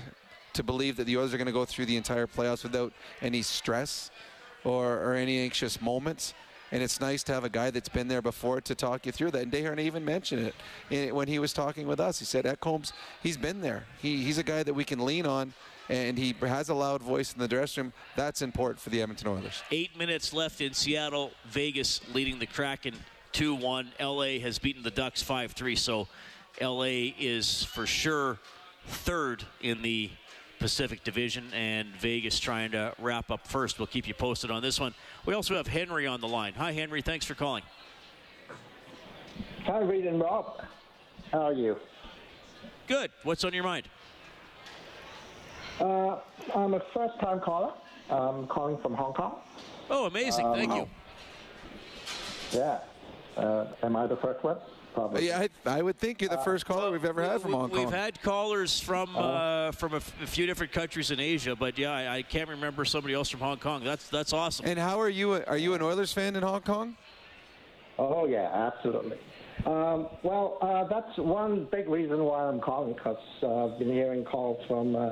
to 0.56 0.64
believe 0.64 0.98
that 0.98 1.06
the 1.06 1.18
Oilers 1.18 1.34
are 1.34 1.38
going 1.38 1.48
to 1.48 1.54
go 1.54 1.66
through 1.66 1.86
the 1.86 1.98
entire 1.98 2.28
playoffs 2.28 2.64
without 2.64 2.92
any 3.22 3.42
stress 3.42 4.12
or, 4.64 4.98
or 5.02 5.14
any 5.14 5.40
anxious 5.40 5.82
moments. 5.82 6.34
And 6.72 6.82
it's 6.82 7.00
nice 7.00 7.24
to 7.24 7.34
have 7.34 7.44
a 7.44 7.50
guy 7.50 7.70
that's 7.70 7.90
been 7.90 8.08
there 8.08 8.22
before 8.22 8.60
to 8.62 8.76
talk 8.76 9.06
you 9.06 9.12
through 9.12 9.32
that. 9.32 9.44
And 9.44 9.52
Dehern 9.52 9.80
even 9.80 10.04
mentioned 10.04 10.52
it 10.90 11.16
when 11.16 11.28
he 11.28 11.38
was 11.40 11.54
talking 11.54 11.88
with 11.88 12.00
us. 12.00 12.20
He 12.20 12.26
said, 12.26 12.46
Ekholm's, 12.46 12.92
he's 13.22 13.38
been 13.38 13.62
there. 13.62 13.86
He, 14.02 14.24
he's 14.24 14.40
a 14.40 14.44
guy 14.44 14.64
that 14.64 14.74
we 14.74 14.84
can 14.84 15.06
lean 15.06 15.28
on, 15.28 15.54
and 15.90 16.18
he 16.18 16.36
has 16.42 16.70
a 16.70 16.74
loud 16.74 17.04
voice 17.04 17.34
in 17.34 17.40
the 17.40 17.48
dressing 17.48 17.84
room. 17.84 17.94
That's 18.16 18.42
important 18.42 18.80
for 18.80 18.90
the 18.90 19.02
Edmonton 19.02 19.28
Oilers. 19.28 19.62
Eight 19.72 19.98
minutes 19.98 20.34
left 20.34 20.60
in 20.60 20.74
Seattle. 20.74 21.32
Vegas 21.46 22.02
leading 22.14 22.40
the 22.40 22.48
Kraken 22.48 22.96
2 23.34 23.54
1. 23.54 23.92
LA 24.02 24.40
has 24.40 24.58
beaten 24.58 24.82
the 24.82 24.92
Ducks 24.92 25.22
5 25.22 25.52
3. 25.52 25.76
So 25.76 26.08
LA 26.60 27.14
is 27.20 27.64
for 27.64 27.86
sure 27.86 28.40
third 28.88 29.44
in 29.62 29.82
the 29.82 30.10
Pacific 30.60 31.04
Division, 31.04 31.46
and 31.54 31.90
Vegas 31.98 32.40
trying 32.40 32.72
to 32.72 32.94
wrap 33.00 33.32
up 33.32 33.48
first. 33.48 33.80
We'll 33.80 33.88
keep 33.88 34.08
you 34.08 34.14
posted 34.14 34.52
on 34.52 34.62
this 34.62 34.80
one. 34.80 34.94
We 35.26 35.34
also 35.34 35.56
have 35.56 35.68
Henry 35.68 36.08
on 36.08 36.22
the 36.22 36.28
line. 36.28 36.54
Hi, 36.54 36.72
Henry. 36.72 37.02
Thanks 37.02 37.26
for 37.26 37.36
calling. 37.36 37.64
Hi, 39.66 39.80
Reed 39.80 40.06
and 40.06 40.20
Rob. 40.20 40.62
How 41.32 41.42
are 41.44 41.54
you? 41.54 41.78
Good. 42.88 43.12
What's 43.24 43.44
on 43.44 43.54
your 43.54 43.64
mind? 43.64 43.88
Uh, 45.80 46.20
I'm 46.56 46.74
a 46.76 46.82
first-time 46.94 47.42
caller. 47.42 47.74
I'm 48.10 48.48
calling 48.48 48.78
from 48.78 48.94
Hong 48.94 49.14
Kong. 49.14 49.36
Oh, 49.90 50.06
amazing. 50.06 50.52
Thank 50.54 50.72
Um, 50.72 50.78
you. 50.78 50.90
Yeah. 52.54 52.80
Uh, 53.36 53.66
am 53.84 53.96
I 53.96 54.08
the 54.08 54.16
first 54.18 54.44
one? 54.44 54.58
Probably. 54.96 55.28
Yeah, 55.28 55.46
I, 55.66 55.70
I 55.70 55.82
would 55.82 55.98
think 56.00 56.22
you're 56.22 56.30
the 56.30 56.38
first 56.38 56.66
caller 56.66 56.90
we've 56.90 57.04
ever 57.04 57.22
had 57.22 57.42
from 57.42 57.52
Hong 57.52 57.70
Kong. 57.70 57.80
We've 57.80 57.92
had 57.94 58.22
callers 58.22 58.80
from 58.80 59.14
Oh. 59.16 59.20
uh, 59.20 59.72
from 59.74 59.92
a, 59.94 59.98
f- 59.98 60.14
a 60.24 60.26
few 60.28 60.46
different 60.46 60.72
countries 60.72 61.12
in 61.12 61.20
Asia, 61.20 61.54
but 61.54 61.78
yeah, 61.78 61.92
I, 61.92 62.16
I 62.18 62.22
can't 62.22 62.48
remember 62.48 62.86
somebody 62.86 63.14
else 63.14 63.30
from 63.30 63.42
Hong 63.42 63.58
Kong. 63.58 63.84
That's 63.84 64.08
that's 64.08 64.32
awesome. 64.32 64.66
And 64.66 64.80
how 64.80 65.00
are 65.02 65.10
you? 65.10 65.34
Are 65.34 65.58
you 65.58 65.74
an 65.74 65.82
Oilers 65.82 66.14
fan 66.14 66.38
in 66.38 66.44
Hong 66.44 66.62
Kong? 66.62 66.96
Oh 68.00 68.26
yeah, 68.26 68.50
absolutely. 68.54 69.18
Um, 69.66 70.08
well, 70.24 70.58
uh, 70.62 70.86
that's 70.86 71.18
one 71.18 71.68
big 71.72 71.90
reason 71.90 72.24
why 72.24 72.46
I'm 72.46 72.62
calling 72.62 72.94
because 72.94 73.18
uh, 73.44 73.66
I've 73.66 73.78
been 73.80 73.92
hearing 73.92 74.24
calls 74.24 74.66
from 74.66 74.96
uh, 74.96 75.12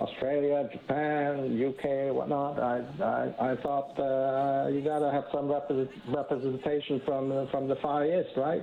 Australia, 0.00 0.68
Japan, 0.72 1.58
UK, 1.68 2.14
whatnot. 2.14 2.58
I 2.60 2.82
I, 3.02 3.52
I 3.52 3.56
thought 3.56 3.98
uh, 3.98 4.68
you 4.68 4.80
got 4.82 5.00
to 5.00 5.10
have 5.10 5.24
some 5.32 5.48
repre- 5.48 5.88
representation 6.08 7.00
from 7.04 7.32
uh, 7.32 7.46
from 7.50 7.68
the 7.68 7.76
Far 7.76 8.04
East, 8.06 8.30
right? 8.36 8.62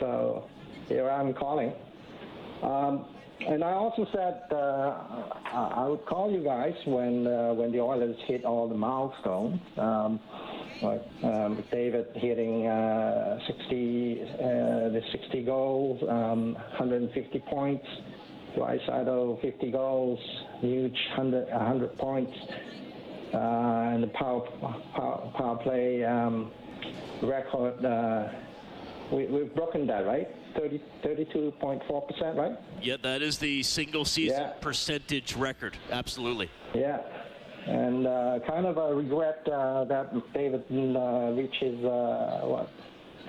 So 0.00 0.48
here 0.88 1.08
I'm 1.08 1.34
calling. 1.34 1.72
Um, 2.62 3.04
and 3.46 3.62
I 3.62 3.72
also 3.72 4.06
said 4.12 4.42
uh, 4.50 4.56
I 4.56 5.72
I 5.76 5.88
would 5.88 6.04
call 6.06 6.30
you 6.30 6.42
guys 6.42 6.74
when 6.86 7.26
uh, 7.26 7.54
when 7.54 7.72
the 7.72 7.80
Oilers 7.80 8.16
hit 8.26 8.44
all 8.44 8.68
the 8.68 8.76
milestones, 8.76 9.60
um, 9.76 10.18
like 10.82 11.02
um, 11.22 11.62
David 11.70 12.06
hitting 12.14 12.66
uh, 12.66 13.38
60 13.46 14.22
uh, 14.22 14.36
the 14.90 15.02
60 15.12 15.44
goals, 15.44 16.02
um, 16.08 16.54
150 16.54 17.38
points, 17.50 17.86
Draisaitl 18.56 19.40
50 19.40 19.70
goals, 19.70 20.18
huge 20.60 20.96
100 21.16 21.48
100 21.48 21.98
points, 21.98 22.32
uh, 23.32 23.36
and 23.36 24.02
the 24.02 24.08
power 24.08 24.40
power, 24.94 25.32
power 25.36 25.56
play 25.62 26.04
um, 26.04 26.50
record. 27.22 27.84
Uh, 27.84 28.28
we, 29.12 29.26
we've 29.26 29.54
broken 29.54 29.86
that, 29.86 30.06
right? 30.06 30.28
30, 30.56 30.80
32.4%, 31.04 32.36
right? 32.36 32.52
Yeah, 32.80 32.96
that 33.02 33.22
is 33.22 33.38
the 33.38 33.62
single 33.62 34.04
season 34.04 34.40
Yeah. 34.40 34.52
percentage 34.60 35.34
record. 35.36 35.76
Absolutely. 35.90 36.48
Yeah. 36.74 37.00
And 37.66 38.06
uh, 38.06 38.38
kind 38.46 38.66
of 38.66 38.76
a 38.76 38.94
regret 38.94 39.46
uh, 39.50 39.84
that 39.84 40.12
David 40.32 40.64
uh, 40.70 41.32
reaches, 41.32 41.84
uh, 41.84 42.40
what, 42.44 42.68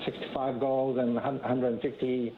65 0.06 0.60
goals 0.60 0.98
and 1.00 1.16
150, 1.16 2.34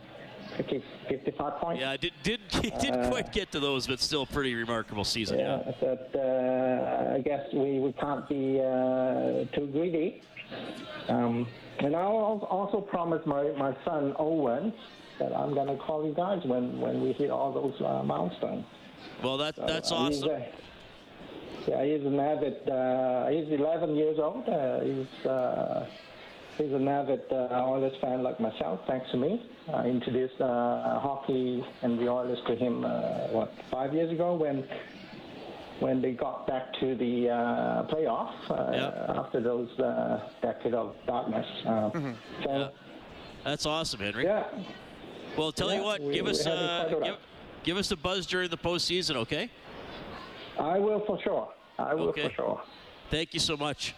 50, 0.58 0.84
55 1.10 1.54
points. 1.60 1.82
Yeah, 1.82 1.91
I 1.91 1.98
did 1.98 2.14
did 2.24 2.39
he 2.62 2.70
didn't 2.72 3.06
Uh, 3.06 3.10
quite 3.10 3.32
get 3.32 3.52
to 3.52 3.60
those, 3.60 3.88
but 3.88 4.00
still 4.00 4.26
pretty 4.26 4.56
remarkable 4.56 5.04
season. 5.04 5.39
Yeah, 5.39 5.72
but 5.80 6.12
uh, 6.16 7.14
I 7.16 7.20
guess 7.20 7.45
we, 7.54 7.80
we 7.80 7.91
can't 7.93 8.28
be 8.30 8.60
uh, 8.62 9.45
too 9.56 9.68
greedy. 9.72 10.22
Um, 11.10 11.48
and 11.80 11.95
I 11.95 12.02
al- 12.02 12.48
also 12.50 12.82
promised 12.82 13.26
my, 13.28 13.43
my 13.58 13.76
son 13.86 14.16
Owen 14.18 14.74
that 15.20 15.36
I'm 15.36 15.54
going 15.54 15.68
to 15.68 15.76
call 15.78 16.06
you 16.06 16.14
guys 16.14 16.43
when, 16.45 16.80
when 16.80 17.02
we 17.02 17.12
hit 17.14 17.30
all 17.30 17.52
those 17.52 17.80
uh, 17.82 18.04
milestones. 18.04 18.66
Well, 19.24 19.38
that 19.38 19.56
that's 19.56 19.91
Uh, 19.91 20.06
he's 20.08 20.24
awesome. 20.24 20.41
yeah, 21.68 21.84
he's 21.86 22.06
an 22.06 22.20
avid. 22.20 22.70
Uh, 22.70 23.28
he's 23.28 23.48
11 23.50 23.95
years 23.95 24.18
old. 24.20 24.48
Uh, 24.48 24.80
he's 24.82 25.26
uh, 25.26 25.88
he's 26.58 26.72
an 26.74 26.88
avid 26.88 27.22
uh, 27.32 27.64
Oilers 27.68 27.93
fan 28.01 28.24
like 28.24 28.39
myself. 28.39 28.80
Thanks 28.88 29.10
to 29.12 29.18
me, 29.18 29.41
I 29.74 29.86
introduced 29.88 30.39
uh, 30.41 30.99
hockey 30.99 31.64
and 31.82 31.99
the 31.99 32.10
Oilers 32.10 32.39
to 32.47 32.55
him. 32.55 32.86
Uh, 32.86 32.89
what 33.32 33.51
five 33.72 33.93
years 33.93 34.12
ago 34.12 34.36
when 34.36 34.68
when 35.80 36.01
they 36.01 36.12
got 36.12 36.47
back 36.47 36.74
to 36.80 36.95
the 36.95 37.30
uh, 37.30 37.84
playoff 37.93 38.32
uh, 38.49 39.20
after 39.22 39.39
those 39.41 39.70
uh, 39.80 40.30
decade 40.41 40.74
of 40.74 40.95
darkness. 41.05 41.45
Uh, 41.66 41.89
So 42.43 42.72
That's 43.43 43.66
awesome, 43.66 43.99
Henry. 43.99 44.24
Yeah. 44.24 44.45
Well, 45.38 45.51
tell 45.51 45.72
you 45.74 45.84
what, 45.84 46.01
we- 46.01 46.14
give 46.14 46.26
us 46.28 46.45
uh, 46.47 46.89
give, 47.03 47.16
give 47.64 47.78
us 47.78 47.91
a 47.91 47.95
buzz 47.95 48.26
during 48.26 48.49
the 48.49 48.58
postseason, 48.58 49.16
okay? 49.18 49.49
I 50.60 50.80
will 50.80 51.01
for 51.05 51.20
sure. 51.22 51.49
I 51.78 51.93
will 51.93 52.10
Okay. 52.10 52.30
for 52.30 52.34
sure. 52.34 52.62
Thank 53.12 53.36
you 53.36 53.39
so 53.39 53.55
much. 53.55 53.93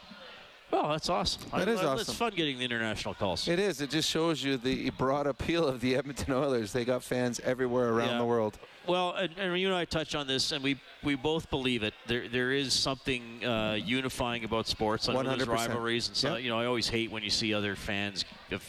Well, 0.72 0.90
that's 0.90 1.10
awesome. 1.10 1.42
That 1.52 1.68
I- 1.68 1.72
is 1.72 1.80
I- 1.82 1.96
It's 1.96 2.14
fun 2.14 2.34
getting 2.36 2.60
the 2.60 2.66
international 2.66 3.14
calls. 3.16 3.48
It 3.48 3.58
is. 3.60 3.82
It 3.82 3.90
just 3.90 4.10
shows 4.10 4.44
you 4.44 4.58
the 4.58 4.90
broad 4.92 5.26
appeal 5.26 5.68
of 5.68 5.82
the 5.82 5.96
Edmonton 5.96 6.34
Oilers. 6.34 6.72
They 6.72 6.86
got 6.86 7.04
fans 7.04 7.40
everywhere 7.40 7.90
around 7.90 8.10
Yeah. 8.10 8.18
the 8.20 8.26
world. 8.26 8.60
Well, 8.88 9.14
and, 9.14 9.32
and 9.38 9.60
you 9.60 9.68
and 9.68 9.76
I 9.76 9.86
touched 9.86 10.16
on 10.16 10.28
this, 10.28 10.52
and 10.52 10.64
we 10.64 10.80
we 11.04 11.16
both 11.16 11.50
believe 11.50 11.82
it. 11.84 11.94
There 12.08 12.28
there 12.28 12.52
is 12.52 12.74
something 12.74 13.44
uh, 13.46 13.74
unifying 13.84 14.44
about 14.44 14.68
sports. 14.68 15.10
I 15.10 15.14
100%. 15.14 15.48
rivalries, 15.48 16.08
and 16.08 16.18
so 16.18 16.32
Yeah. 16.34 16.38
you 16.38 16.50
know 16.50 16.60
I 16.60 16.66
always 16.66 16.88
hate 16.90 17.12
when 17.12 17.24
you 17.24 17.30
see 17.30 17.54
other 17.54 17.76
fans 17.76 18.26
of 18.52 18.64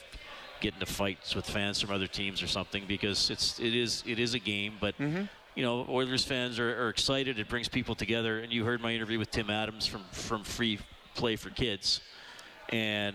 get 0.60 0.74
into 0.74 0.86
fights 0.86 1.34
with 1.34 1.48
fans 1.48 1.80
from 1.80 1.90
other 1.90 2.06
teams 2.06 2.42
or 2.42 2.46
something 2.46 2.84
because 2.86 3.30
it's 3.30 3.58
it 3.60 3.74
is 3.74 4.02
it 4.06 4.18
is 4.18 4.34
a 4.34 4.38
game, 4.38 4.74
but. 4.80 4.94
You 5.56 5.64
know, 5.64 5.84
Oilers 5.88 6.24
fans 6.24 6.60
are, 6.60 6.84
are 6.84 6.88
excited. 6.90 7.40
It 7.40 7.48
brings 7.48 7.68
people 7.68 7.96
together. 7.96 8.38
And 8.38 8.52
you 8.52 8.64
heard 8.64 8.80
my 8.80 8.92
interview 8.94 9.18
with 9.18 9.32
Tim 9.32 9.50
Adams 9.50 9.84
from, 9.84 10.04
from 10.12 10.44
Free 10.44 10.78
Play 11.20 11.36
for 11.36 11.50
Kids. 11.50 12.00
And 12.70 13.14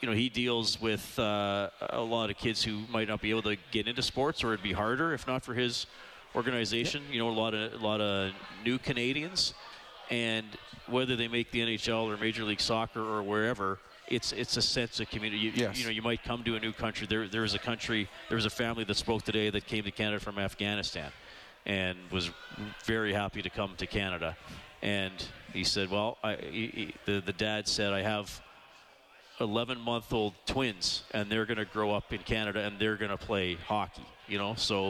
you 0.00 0.08
know, 0.08 0.14
he 0.14 0.28
deals 0.28 0.80
with 0.80 1.18
uh, 1.18 1.68
a 1.90 2.00
lot 2.00 2.30
of 2.30 2.36
kids 2.36 2.62
who 2.62 2.82
might 2.90 3.08
not 3.08 3.20
be 3.20 3.30
able 3.30 3.42
to 3.42 3.56
get 3.72 3.88
into 3.88 4.02
sports, 4.02 4.44
or 4.44 4.52
it'd 4.52 4.62
be 4.62 4.72
harder 4.72 5.12
if 5.12 5.26
not 5.26 5.44
for 5.44 5.52
his 5.54 5.86
organization. 6.36 7.02
You 7.10 7.18
know, 7.18 7.28
a 7.28 7.30
lot 7.30 7.54
of 7.54 7.72
a 7.72 7.84
lot 7.84 8.00
of 8.00 8.32
new 8.64 8.78
Canadians, 8.78 9.54
and 10.10 10.46
whether 10.86 11.16
they 11.16 11.26
make 11.26 11.50
the 11.50 11.60
NHL 11.60 12.04
or 12.04 12.16
Major 12.16 12.44
League 12.44 12.60
Soccer 12.60 13.00
or 13.00 13.20
wherever, 13.24 13.80
it's 14.06 14.30
it's 14.32 14.56
a 14.56 14.62
sense 14.62 15.00
of 15.00 15.10
community. 15.10 15.42
You, 15.42 15.52
Yes. 15.54 15.78
you 15.78 15.84
know, 15.84 15.90
you 15.90 16.02
might 16.02 16.22
come 16.22 16.44
to 16.44 16.54
a 16.54 16.60
new 16.60 16.72
country. 16.72 17.06
There 17.08 17.26
there 17.26 17.44
is 17.44 17.54
a 17.54 17.58
country. 17.60 18.08
There 18.28 18.36
was 18.36 18.46
a 18.46 18.50
family 18.50 18.84
that 18.84 18.94
spoke 18.96 19.22
today 19.24 19.50
that 19.50 19.66
came 19.66 19.82
to 19.84 19.90
Canada 19.90 20.20
from 20.20 20.38
Afghanistan, 20.38 21.10
and 21.66 21.98
was 22.12 22.30
very 22.84 23.12
happy 23.12 23.42
to 23.42 23.50
come 23.50 23.74
to 23.76 23.86
Canada. 23.86 24.36
And 24.82 25.12
he 25.54 25.64
said, 25.64 25.90
"Well, 25.90 26.18
I, 26.22 26.36
he, 26.36 26.66
he- 26.66 26.94
the 27.06 27.20
the 27.20 27.32
dad 27.32 27.68
said 27.68 27.92
I 27.92 28.02
have." 28.02 28.40
11 29.40 29.80
month 29.80 30.12
old 30.12 30.34
twins 30.46 31.02
and 31.12 31.28
they're 31.32 31.46
going 31.46 31.56
to 31.58 31.64
grow 31.64 31.90
up 31.90 32.12
in 32.12 32.18
Canada 32.20 32.60
and 32.60 32.78
they're 32.78 32.96
going 32.96 33.10
to 33.10 33.16
play 33.16 33.54
hockey, 33.54 34.04
you 34.28 34.38
know? 34.38 34.54
So 34.54 34.88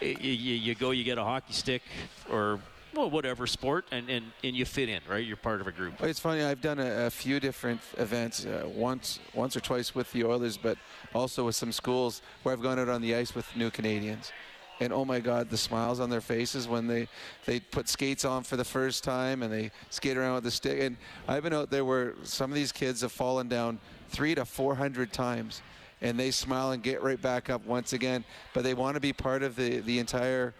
y- 0.00 0.16
y- 0.18 0.26
you 0.26 0.74
go, 0.74 0.90
you 0.90 1.04
get 1.04 1.16
a 1.18 1.22
hockey 1.22 1.52
stick 1.52 1.82
or 2.28 2.58
well, 2.94 3.10
whatever 3.10 3.46
sport 3.46 3.84
and, 3.92 4.08
and, 4.08 4.24
and 4.42 4.56
you 4.56 4.64
fit 4.64 4.88
in, 4.88 5.00
right? 5.08 5.24
You're 5.24 5.36
part 5.36 5.60
of 5.60 5.68
a 5.68 5.72
group. 5.72 6.02
It's 6.02 6.18
funny. 6.18 6.42
I've 6.42 6.60
done 6.62 6.80
a, 6.80 7.06
a 7.06 7.10
few 7.10 7.38
different 7.38 7.80
events, 7.98 8.46
uh, 8.46 8.66
once, 8.66 9.20
once 9.32 9.54
or 9.54 9.60
twice 9.60 9.94
with 9.94 10.10
the 10.12 10.24
Oilers, 10.24 10.56
but 10.56 10.76
also 11.14 11.44
with 11.46 11.54
some 11.54 11.70
schools 11.70 12.22
where 12.42 12.52
I've 12.52 12.62
gone 12.62 12.78
out 12.80 12.88
on 12.88 13.00
the 13.00 13.14
ice 13.14 13.34
with 13.34 13.46
new 13.54 13.70
Canadians. 13.70 14.32
And 14.80 14.92
oh 14.92 15.04
my 15.04 15.20
God, 15.20 15.50
the 15.50 15.56
smiles 15.56 16.00
on 16.00 16.10
their 16.10 16.20
faces 16.20 16.66
when 16.66 16.86
they 16.86 17.08
they 17.46 17.60
put 17.60 17.88
skates 17.88 18.24
on 18.24 18.42
for 18.42 18.56
the 18.56 18.64
first 18.64 19.04
time 19.04 19.42
and 19.42 19.52
they 19.52 19.70
skate 19.90 20.16
around 20.16 20.34
with 20.34 20.44
the 20.44 20.50
stick. 20.50 20.80
And 20.80 20.96
I've 21.28 21.42
been 21.44 21.52
out 21.52 21.70
there 21.70 21.84
where 21.84 22.14
some 22.24 22.50
of 22.50 22.56
these 22.56 22.72
kids 22.72 23.00
have 23.02 23.12
fallen 23.12 23.48
down 23.48 23.78
three 24.08 24.34
to 24.34 24.44
four 24.44 24.74
hundred 24.74 25.12
times, 25.12 25.62
and 26.00 26.18
they 26.18 26.30
smile 26.30 26.72
and 26.72 26.82
get 26.82 27.02
right 27.02 27.20
back 27.20 27.50
up 27.50 27.64
once 27.64 27.92
again. 27.92 28.24
But 28.52 28.64
they 28.64 28.74
want 28.74 28.94
to 28.94 29.00
be 29.00 29.12
part 29.12 29.42
of 29.42 29.54
the 29.54 29.78
the 29.78 29.98
entire 30.00 30.54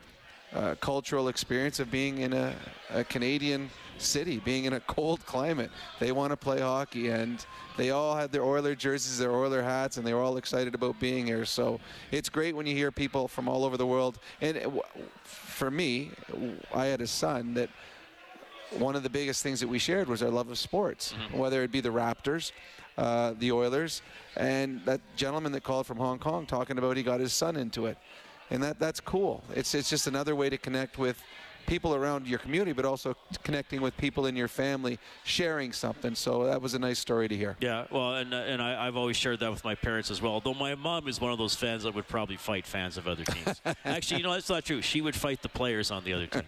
uh, 0.54 0.74
cultural 0.80 1.28
experience 1.28 1.80
of 1.80 1.90
being 1.90 2.18
in 2.18 2.32
a, 2.32 2.54
a 2.90 3.04
Canadian 3.04 3.70
city, 3.98 4.38
being 4.44 4.64
in 4.64 4.72
a 4.74 4.80
cold 4.80 5.24
climate. 5.26 5.70
They 6.00 6.12
want 6.12 6.30
to 6.32 6.36
play 6.36 6.60
hockey, 6.60 7.08
and 7.08 7.44
they 7.76 7.90
all 7.90 8.14
had 8.16 8.30
their 8.32 8.42
Oiler 8.44 8.74
jerseys, 8.74 9.18
their 9.18 9.32
Oiler 9.32 9.62
hats, 9.62 9.96
and 9.96 10.06
they 10.06 10.14
were 10.14 10.20
all 10.20 10.36
excited 10.36 10.74
about 10.74 10.98
being 11.00 11.26
here. 11.26 11.44
So 11.44 11.80
it's 12.10 12.28
great 12.28 12.54
when 12.56 12.66
you 12.66 12.74
hear 12.74 12.90
people 12.90 13.28
from 13.28 13.48
all 13.48 13.64
over 13.64 13.76
the 13.76 13.86
world. 13.86 14.18
And 14.40 14.56
w- 14.60 14.82
for 15.24 15.70
me, 15.70 16.10
I 16.74 16.86
had 16.86 17.00
a 17.00 17.06
son 17.06 17.54
that 17.54 17.70
one 18.78 18.96
of 18.96 19.02
the 19.04 19.10
biggest 19.10 19.42
things 19.42 19.60
that 19.60 19.68
we 19.68 19.78
shared 19.78 20.08
was 20.08 20.22
our 20.22 20.30
love 20.30 20.50
of 20.50 20.58
sports, 20.58 21.14
whether 21.32 21.62
it 21.62 21.70
be 21.70 21.80
the 21.80 21.90
Raptors, 21.90 22.50
uh, 22.98 23.34
the 23.38 23.52
Oilers, 23.52 24.02
and 24.36 24.84
that 24.84 25.00
gentleman 25.16 25.52
that 25.52 25.62
called 25.62 25.86
from 25.86 25.98
Hong 25.98 26.18
Kong 26.18 26.46
talking 26.46 26.78
about 26.78 26.96
he 26.96 27.02
got 27.02 27.20
his 27.20 27.32
son 27.32 27.56
into 27.56 27.86
it, 27.86 27.96
and 28.50 28.62
that 28.62 28.78
that's 28.78 29.00
cool. 29.00 29.42
It's 29.54 29.74
it's 29.74 29.90
just 29.90 30.06
another 30.06 30.34
way 30.34 30.50
to 30.50 30.58
connect 30.58 30.98
with 30.98 31.22
people 31.66 31.94
around 31.94 32.26
your 32.26 32.38
community, 32.38 32.72
but 32.72 32.84
also 32.84 33.16
connecting 33.42 33.80
with 33.80 33.96
people 33.96 34.26
in 34.26 34.36
your 34.36 34.48
family, 34.48 34.98
sharing 35.24 35.72
something. 35.72 36.14
So 36.14 36.44
that 36.44 36.60
was 36.60 36.74
a 36.74 36.78
nice 36.78 36.98
story 36.98 37.28
to 37.28 37.36
hear. 37.36 37.56
Yeah, 37.60 37.86
well, 37.90 38.14
and 38.14 38.32
uh, 38.32 38.38
and 38.38 38.60
I, 38.60 38.86
I've 38.86 38.96
always 38.96 39.16
shared 39.16 39.40
that 39.40 39.50
with 39.50 39.64
my 39.64 39.74
parents 39.74 40.10
as 40.10 40.20
well. 40.20 40.40
Though 40.40 40.54
my 40.54 40.74
mom 40.74 41.08
is 41.08 41.20
one 41.20 41.32
of 41.32 41.38
those 41.38 41.54
fans 41.54 41.84
that 41.84 41.94
would 41.94 42.08
probably 42.08 42.36
fight 42.36 42.66
fans 42.66 42.96
of 42.96 43.08
other 43.08 43.24
teams. 43.24 43.60
Actually, 43.84 44.18
you 44.18 44.24
know 44.24 44.32
that's 44.32 44.48
not 44.48 44.64
true. 44.64 44.82
She 44.82 45.00
would 45.00 45.14
fight 45.14 45.42
the 45.42 45.48
players 45.48 45.90
on 45.90 46.04
the 46.04 46.12
other 46.12 46.26
team. 46.26 46.42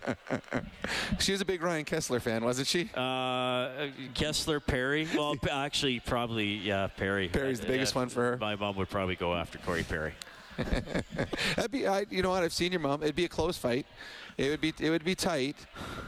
she 1.19 1.33
was 1.33 1.41
a 1.41 1.45
big 1.45 1.63
Ryan 1.63 1.85
Kesler 1.85 2.21
fan, 2.21 2.45
wasn't 2.45 2.69
she? 2.69 2.91
Uh, 2.95 3.89
Kesler, 4.15 4.65
Perry. 4.65 5.09
Well, 5.15 5.37
actually, 5.51 6.01
probably 6.01 6.57
yeah, 6.57 6.89
Perry. 6.89 7.29
Perry's 7.29 7.61
the 7.61 7.67
biggest 7.67 7.95
one 7.95 8.09
for 8.09 8.23
her. 8.23 8.37
My 8.39 8.57
mom 8.57 8.77
would 8.77 8.91
probably 8.91 9.17
go 9.17 9.35
after 9.35 9.59
Corey 9.59 9.85
Perry. 9.85 10.13
That'd 10.57 11.71
be, 11.71 11.87
I, 11.87 12.05
you 12.11 12.23
know 12.23 12.31
what? 12.31 12.43
I've 12.43 12.53
seen 12.53 12.73
your 12.73 12.81
mom. 12.81 13.03
It'd 13.03 13.15
be 13.15 13.25
a 13.25 13.29
close 13.29 13.57
fight. 13.59 13.87
It 14.37 14.51
would 14.51 14.61
be, 14.61 14.73
it 14.81 14.91
would 14.91 15.05
be 15.05 15.15
tight. 15.15 15.57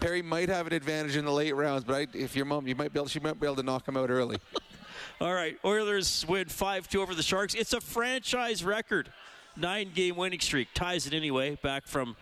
Perry 0.00 0.22
might 0.22 0.48
have 0.48 0.66
an 0.66 0.72
advantage 0.72 1.16
in 1.16 1.24
the 1.24 1.32
late 1.32 1.54
rounds, 1.54 1.84
but 1.84 1.94
I, 1.94 2.06
if 2.14 2.36
your 2.36 2.44
mom, 2.44 2.66
you 2.66 2.74
might 2.74 2.92
be 2.92 2.98
able, 2.98 3.08
she 3.08 3.20
might 3.20 3.38
be 3.40 3.46
able 3.46 3.56
to 3.56 3.62
knock 3.62 3.86
him 3.86 3.96
out 3.96 4.10
early. 4.10 4.38
All 5.20 5.34
right, 5.34 5.58
Oilers 5.64 6.24
win 6.28 6.46
5 6.46 6.88
2 6.88 7.02
over 7.02 7.14
the 7.14 7.22
Sharks. 7.22 7.54
It's 7.54 7.72
a 7.72 7.80
franchise 7.80 8.64
record. 8.64 9.10
Nine 9.56 9.90
game 9.94 10.16
winning 10.16 10.40
streak. 10.40 10.68
Ties 10.74 11.06
it 11.06 11.14
anyway, 11.14 11.58
back 11.62 11.86
from 11.86 12.16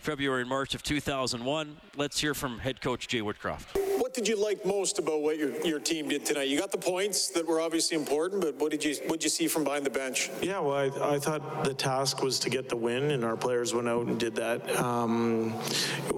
February 0.00 0.40
and 0.40 0.48
March 0.48 0.74
of 0.74 0.82
2001. 0.82 1.76
Let's 1.96 2.18
hear 2.18 2.34
from 2.34 2.58
head 2.58 2.80
coach 2.80 3.08
Jay 3.08 3.20
Woodcroft. 3.20 3.76
What 3.98 4.14
did 4.14 4.26
you 4.26 4.42
like 4.42 4.64
most 4.64 4.98
about 4.98 5.20
what 5.20 5.36
your, 5.36 5.50
your 5.66 5.78
team 5.78 6.08
did 6.08 6.24
tonight? 6.24 6.48
You 6.48 6.58
got 6.58 6.72
the 6.72 6.78
points 6.78 7.28
that 7.28 7.46
were 7.46 7.60
obviously 7.60 7.96
important, 7.96 8.40
but 8.40 8.54
what 8.56 8.70
did 8.70 8.82
you 8.82 8.94
what 9.06 9.20
did 9.20 9.24
you 9.24 9.30
see 9.30 9.48
from 9.48 9.64
behind 9.64 9.84
the 9.84 9.90
bench? 9.90 10.30
Yeah, 10.40 10.60
well, 10.60 10.76
I, 10.76 11.16
I 11.16 11.18
thought 11.18 11.64
the 11.64 11.74
task 11.74 12.22
was 12.22 12.38
to 12.40 12.50
get 12.50 12.68
the 12.68 12.76
win, 12.76 13.10
and 13.10 13.24
our 13.24 13.36
players 13.36 13.74
went 13.74 13.88
out 13.88 14.06
and 14.06 14.18
did 14.18 14.36
that. 14.36 14.78
Um, 14.78 15.52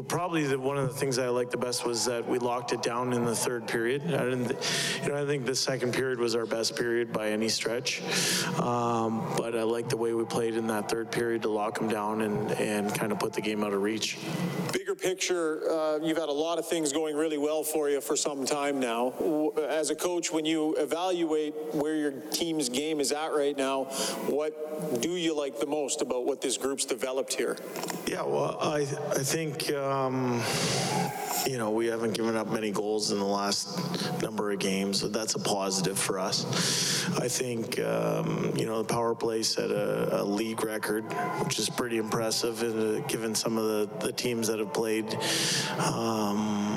probably 0.08 0.46
the, 0.46 0.58
one 0.58 0.76
of 0.76 0.88
the 0.88 0.94
things 0.94 1.18
I 1.18 1.28
liked 1.28 1.50
the 1.50 1.56
best 1.56 1.84
was 1.84 2.04
that 2.04 2.28
we 2.28 2.38
locked 2.38 2.72
it 2.72 2.82
down 2.82 3.12
in 3.12 3.24
the 3.24 3.34
third 3.34 3.66
period. 3.66 4.02
I 4.02 4.24
didn't, 4.24 4.48
th- 4.48 5.02
you 5.02 5.08
know, 5.08 5.20
I 5.20 5.26
think 5.26 5.46
the 5.46 5.56
second 5.56 5.92
period 5.92 6.18
was 6.18 6.34
our 6.34 6.46
best 6.46 6.76
period 6.76 7.12
by 7.12 7.30
any 7.30 7.48
stretch, 7.48 8.02
um, 8.60 9.26
but 9.36 9.56
I 9.56 9.62
liked 9.62 9.90
the 9.90 9.96
way 9.96 10.12
we 10.14 10.24
played 10.24 10.54
in 10.54 10.66
that 10.68 10.88
third 10.88 11.10
period 11.10 11.42
to 11.42 11.48
lock 11.48 11.78
them 11.78 11.88
down 11.88 12.20
and 12.20 12.52
and 12.52 12.94
kind 12.94 13.10
of 13.10 13.18
put 13.18 13.32
the 13.32 13.40
game 13.40 13.64
out 13.64 13.69
of 13.72 13.82
reach. 13.82 14.18
Bigger 14.72 14.94
picture, 14.94 15.70
uh, 15.70 15.98
you've 16.02 16.18
had 16.18 16.28
a 16.28 16.32
lot 16.32 16.58
of 16.58 16.66
things 16.66 16.92
going 16.92 17.16
really 17.16 17.38
well 17.38 17.62
for 17.62 17.88
you 17.88 18.00
for 18.00 18.16
some 18.16 18.44
time 18.44 18.80
now. 18.80 19.12
As 19.68 19.90
a 19.90 19.94
coach, 19.94 20.32
when 20.32 20.44
you 20.44 20.74
evaluate 20.76 21.54
where 21.74 21.96
your 21.96 22.12
team's 22.12 22.68
game 22.68 23.00
is 23.00 23.12
at 23.12 23.28
right 23.28 23.56
now, 23.56 23.84
what 24.26 25.00
do 25.00 25.16
you 25.16 25.36
like 25.36 25.58
the 25.58 25.66
most 25.66 26.02
about 26.02 26.24
what 26.26 26.40
this 26.40 26.56
group's 26.56 26.84
developed 26.84 27.34
here? 27.34 27.56
Yeah, 28.06 28.22
well, 28.22 28.58
I 28.60 28.80
I 29.10 29.22
think 29.22 29.70
um, 29.72 30.42
you 31.46 31.58
know 31.58 31.70
we 31.70 31.86
haven't 31.86 32.12
given 32.12 32.36
up 32.36 32.48
many 32.48 32.70
goals 32.70 33.10
in 33.10 33.18
the 33.18 33.24
last 33.24 34.22
number 34.22 34.50
of 34.50 34.58
games. 34.58 35.00
So 35.00 35.08
that's 35.08 35.34
a 35.34 35.38
positive 35.38 35.98
for 35.98 36.18
us. 36.18 37.08
I 37.18 37.28
think 37.28 37.78
um, 37.80 38.52
you 38.56 38.66
know 38.66 38.78
the 38.82 38.92
power 38.92 39.14
play 39.14 39.42
set 39.42 39.70
a, 39.70 40.22
a 40.22 40.24
league 40.24 40.64
record, 40.64 41.04
which 41.42 41.58
is 41.58 41.68
pretty 41.68 41.98
impressive, 41.98 42.60
given 43.08 43.34
some 43.34 43.58
of 43.58 43.64
the, 43.64 44.06
the 44.06 44.12
teams 44.12 44.48
that 44.48 44.58
have 44.58 44.72
played. 44.72 45.16
Um, 45.78 46.69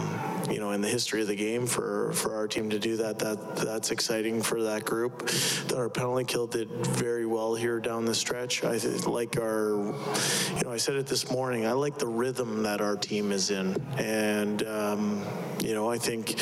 in 0.73 0.81
the 0.81 0.87
history 0.87 1.21
of 1.21 1.27
the 1.27 1.35
game, 1.35 1.65
for 1.65 2.11
for 2.13 2.35
our 2.35 2.47
team 2.47 2.69
to 2.69 2.79
do 2.79 2.97
that, 2.97 3.19
that 3.19 3.55
that's 3.55 3.91
exciting 3.91 4.41
for 4.41 4.63
that 4.63 4.85
group. 4.85 5.27
That 5.67 5.77
our 5.77 5.89
penalty 5.89 6.25
kill 6.25 6.47
did 6.47 6.69
very 6.69 7.25
well 7.25 7.55
here 7.55 7.79
down 7.79 8.05
the 8.05 8.15
stretch. 8.15 8.63
I 8.63 8.77
like 9.07 9.37
our, 9.37 9.69
you 10.57 10.63
know, 10.63 10.71
I 10.71 10.77
said 10.77 10.95
it 10.95 11.07
this 11.07 11.31
morning. 11.31 11.65
I 11.65 11.71
like 11.71 11.97
the 11.97 12.07
rhythm 12.07 12.63
that 12.63 12.81
our 12.81 12.95
team 12.95 13.31
is 13.31 13.51
in, 13.51 13.75
and 13.97 14.63
um, 14.67 15.25
you 15.61 15.73
know, 15.73 15.89
I 15.89 15.97
think. 15.97 16.35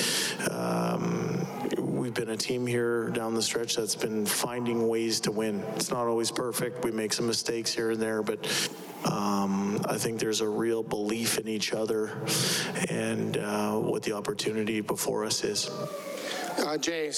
Um, 0.49 1.30
We've 2.11 2.25
been 2.25 2.33
a 2.33 2.37
team 2.37 2.67
here 2.67 3.09
down 3.11 3.35
the 3.35 3.41
stretch 3.41 3.77
that's 3.77 3.95
been 3.95 4.25
finding 4.25 4.89
ways 4.89 5.21
to 5.21 5.31
win. 5.31 5.63
It's 5.77 5.91
not 5.91 6.07
always 6.07 6.29
perfect. 6.29 6.83
We 6.83 6.91
make 6.91 7.13
some 7.13 7.25
mistakes 7.25 7.73
here 7.73 7.91
and 7.91 8.01
there, 8.01 8.21
but 8.21 8.37
um, 9.05 9.79
I 9.87 9.97
think 9.97 10.19
there's 10.19 10.41
a 10.41 10.49
real 10.49 10.83
belief 10.83 11.37
in 11.37 11.47
each 11.47 11.71
other 11.71 12.11
and 12.89 13.37
uh, 13.37 13.77
what 13.77 14.03
the 14.03 14.11
opportunity 14.11 14.81
before 14.81 15.23
us 15.23 15.45
is. 15.45 15.69
Uh, 16.57 16.77
Jay, 16.77 17.13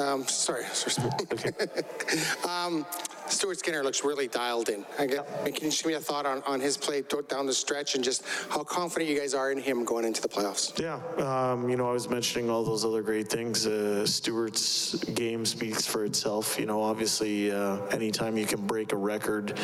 um, 0.00 0.26
sorry. 0.26 0.64
um, 2.48 2.86
Stuart 3.30 3.58
Skinner 3.58 3.82
looks 3.82 4.04
really 4.04 4.28
dialed 4.28 4.68
in. 4.68 4.84
I 4.98 5.06
get, 5.06 5.26
Can 5.44 5.64
you 5.64 5.70
give 5.70 5.86
me 5.86 5.94
a 5.94 6.00
thought 6.00 6.26
on, 6.26 6.42
on 6.46 6.60
his 6.60 6.76
play 6.76 7.02
down 7.28 7.46
the 7.46 7.52
stretch 7.52 7.94
and 7.94 8.02
just 8.02 8.24
how 8.48 8.62
confident 8.64 9.10
you 9.10 9.18
guys 9.18 9.34
are 9.34 9.52
in 9.52 9.58
him 9.58 9.84
going 9.84 10.04
into 10.04 10.20
the 10.20 10.28
playoffs? 10.28 10.78
Yeah, 10.78 11.00
um, 11.24 11.68
you 11.68 11.76
know, 11.76 11.88
I 11.88 11.92
was 11.92 12.08
mentioning 12.08 12.50
all 12.50 12.64
those 12.64 12.84
other 12.84 13.02
great 13.02 13.28
things. 13.28 13.66
Uh, 13.66 14.06
Stuart's 14.06 14.94
game 15.04 15.44
speaks 15.44 15.86
for 15.86 16.04
itself. 16.04 16.58
You 16.58 16.66
know, 16.66 16.82
obviously, 16.82 17.50
uh, 17.50 17.78
anytime 17.86 18.36
you 18.36 18.46
can 18.46 18.66
break 18.66 18.92
a 18.92 18.96
record 18.96 19.58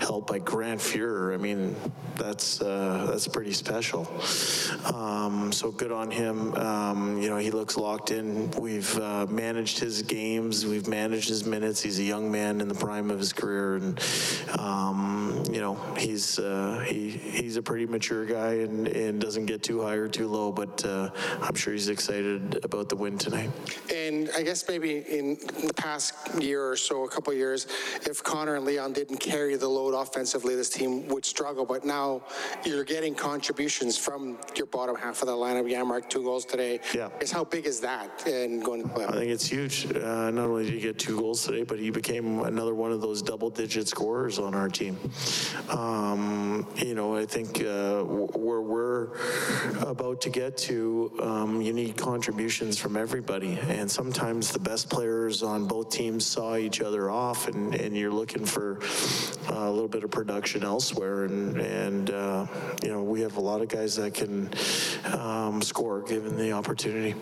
held 0.00 0.26
by 0.26 0.38
Grant 0.38 0.80
Fuhr, 0.80 1.34
I 1.34 1.36
mean, 1.36 1.76
that's 2.16 2.60
uh, 2.60 3.06
that's 3.10 3.28
pretty 3.28 3.52
special. 3.52 4.06
Um, 4.94 5.52
so 5.52 5.70
good 5.70 5.92
on 5.92 6.10
him. 6.10 6.54
Um, 6.54 7.20
you 7.20 7.28
know, 7.28 7.36
he 7.36 7.50
looks 7.50 7.76
locked 7.76 8.10
in. 8.10 8.50
We've 8.52 8.96
uh, 8.98 9.26
managed 9.26 9.78
his 9.78 10.02
games. 10.02 10.66
We've 10.66 10.88
managed 10.88 11.28
his 11.28 11.44
minutes. 11.44 11.82
He's 11.82 11.98
a 11.98 12.04
young 12.04 12.30
man 12.30 12.60
in 12.60 12.68
the 12.68 12.74
prime 12.74 13.09
of 13.10 13.18
his 13.18 13.32
career, 13.32 13.76
and 13.76 14.00
um, 14.58 15.42
you 15.50 15.60
know, 15.60 15.74
he's 15.96 16.38
uh, 16.38 16.84
he 16.86 17.10
he's 17.10 17.56
a 17.56 17.62
pretty 17.62 17.86
mature 17.86 18.24
guy 18.24 18.54
and, 18.54 18.88
and 18.88 19.20
doesn't 19.20 19.46
get 19.46 19.62
too 19.62 19.82
high 19.82 19.94
or 19.94 20.08
too 20.08 20.28
low. 20.28 20.52
But 20.52 20.84
uh, 20.84 21.10
I'm 21.40 21.54
sure 21.54 21.72
he's 21.72 21.88
excited 21.88 22.60
about 22.64 22.88
the 22.88 22.96
win 22.96 23.18
tonight. 23.18 23.50
And 23.92 24.30
I 24.36 24.42
guess 24.42 24.68
maybe 24.68 24.98
in 24.98 25.38
the 25.66 25.74
past 25.74 26.14
year 26.40 26.68
or 26.68 26.76
so, 26.76 27.04
a 27.04 27.08
couple 27.08 27.32
of 27.32 27.38
years, 27.38 27.66
if 28.06 28.22
Connor 28.22 28.56
and 28.56 28.64
Leon 28.64 28.92
didn't 28.92 29.18
carry 29.18 29.56
the 29.56 29.68
load 29.68 29.94
offensively, 29.94 30.54
this 30.54 30.70
team 30.70 31.08
would 31.08 31.24
struggle. 31.24 31.64
But 31.64 31.84
now 31.84 32.22
you're 32.64 32.84
getting 32.84 33.14
contributions 33.14 33.96
from 33.96 34.38
your 34.56 34.66
bottom 34.66 34.96
half 34.96 35.22
of 35.22 35.28
the 35.28 35.34
lineup. 35.34 35.70
Janmark, 35.70 36.08
two 36.08 36.22
goals 36.22 36.44
today. 36.44 36.80
Yeah. 36.94 37.10
Is 37.20 37.30
how 37.30 37.44
big 37.44 37.66
is 37.66 37.80
that 37.80 38.26
in 38.26 38.60
going 38.60 38.82
to 38.82 38.88
the 38.88 39.08
I 39.08 39.12
think 39.12 39.30
it's 39.30 39.46
huge. 39.46 39.86
Uh, 39.86 40.30
not 40.30 40.46
only 40.46 40.64
did 40.64 40.74
he 40.74 40.80
get 40.80 40.98
two 40.98 41.18
goals 41.18 41.44
today, 41.44 41.62
but 41.62 41.78
he 41.78 41.90
became 41.90 42.40
another 42.40 42.74
one 42.74 42.92
of 42.92 42.99
those 43.00 43.22
double-digit 43.22 43.88
scorers 43.88 44.38
on 44.38 44.54
our 44.54 44.68
team. 44.68 44.98
Um, 45.68 46.66
you 46.76 46.94
know, 46.94 47.16
I 47.16 47.26
think 47.26 47.62
uh, 47.62 48.02
where 48.02 48.60
we're 48.60 49.08
about 49.80 50.20
to 50.22 50.30
get 50.30 50.56
to, 50.58 51.12
um, 51.22 51.60
you 51.60 51.72
need 51.72 51.96
contributions 51.96 52.78
from 52.78 52.96
everybody, 52.96 53.58
and 53.68 53.90
sometimes 53.90 54.52
the 54.52 54.58
best 54.58 54.90
players 54.90 55.42
on 55.42 55.66
both 55.66 55.90
teams 55.90 56.26
saw 56.26 56.56
each 56.56 56.80
other 56.80 57.10
off, 57.10 57.48
and, 57.48 57.74
and 57.74 57.96
you're 57.96 58.12
looking 58.12 58.44
for 58.44 58.78
uh, 59.48 59.68
a 59.68 59.70
little 59.70 59.88
bit 59.88 60.04
of 60.04 60.10
production 60.10 60.62
elsewhere, 60.64 61.24
and 61.24 61.58
and 61.58 62.10
uh, 62.10 62.46
you 62.82 62.88
know 62.88 63.02
we 63.02 63.20
have 63.20 63.36
a 63.36 63.40
lot 63.40 63.60
of 63.60 63.68
guys 63.68 63.96
that 63.96 64.14
can 64.14 64.50
um, 65.18 65.62
score 65.62 66.02
given 66.02 66.36
the 66.36 66.52
opportunity. 66.52 67.14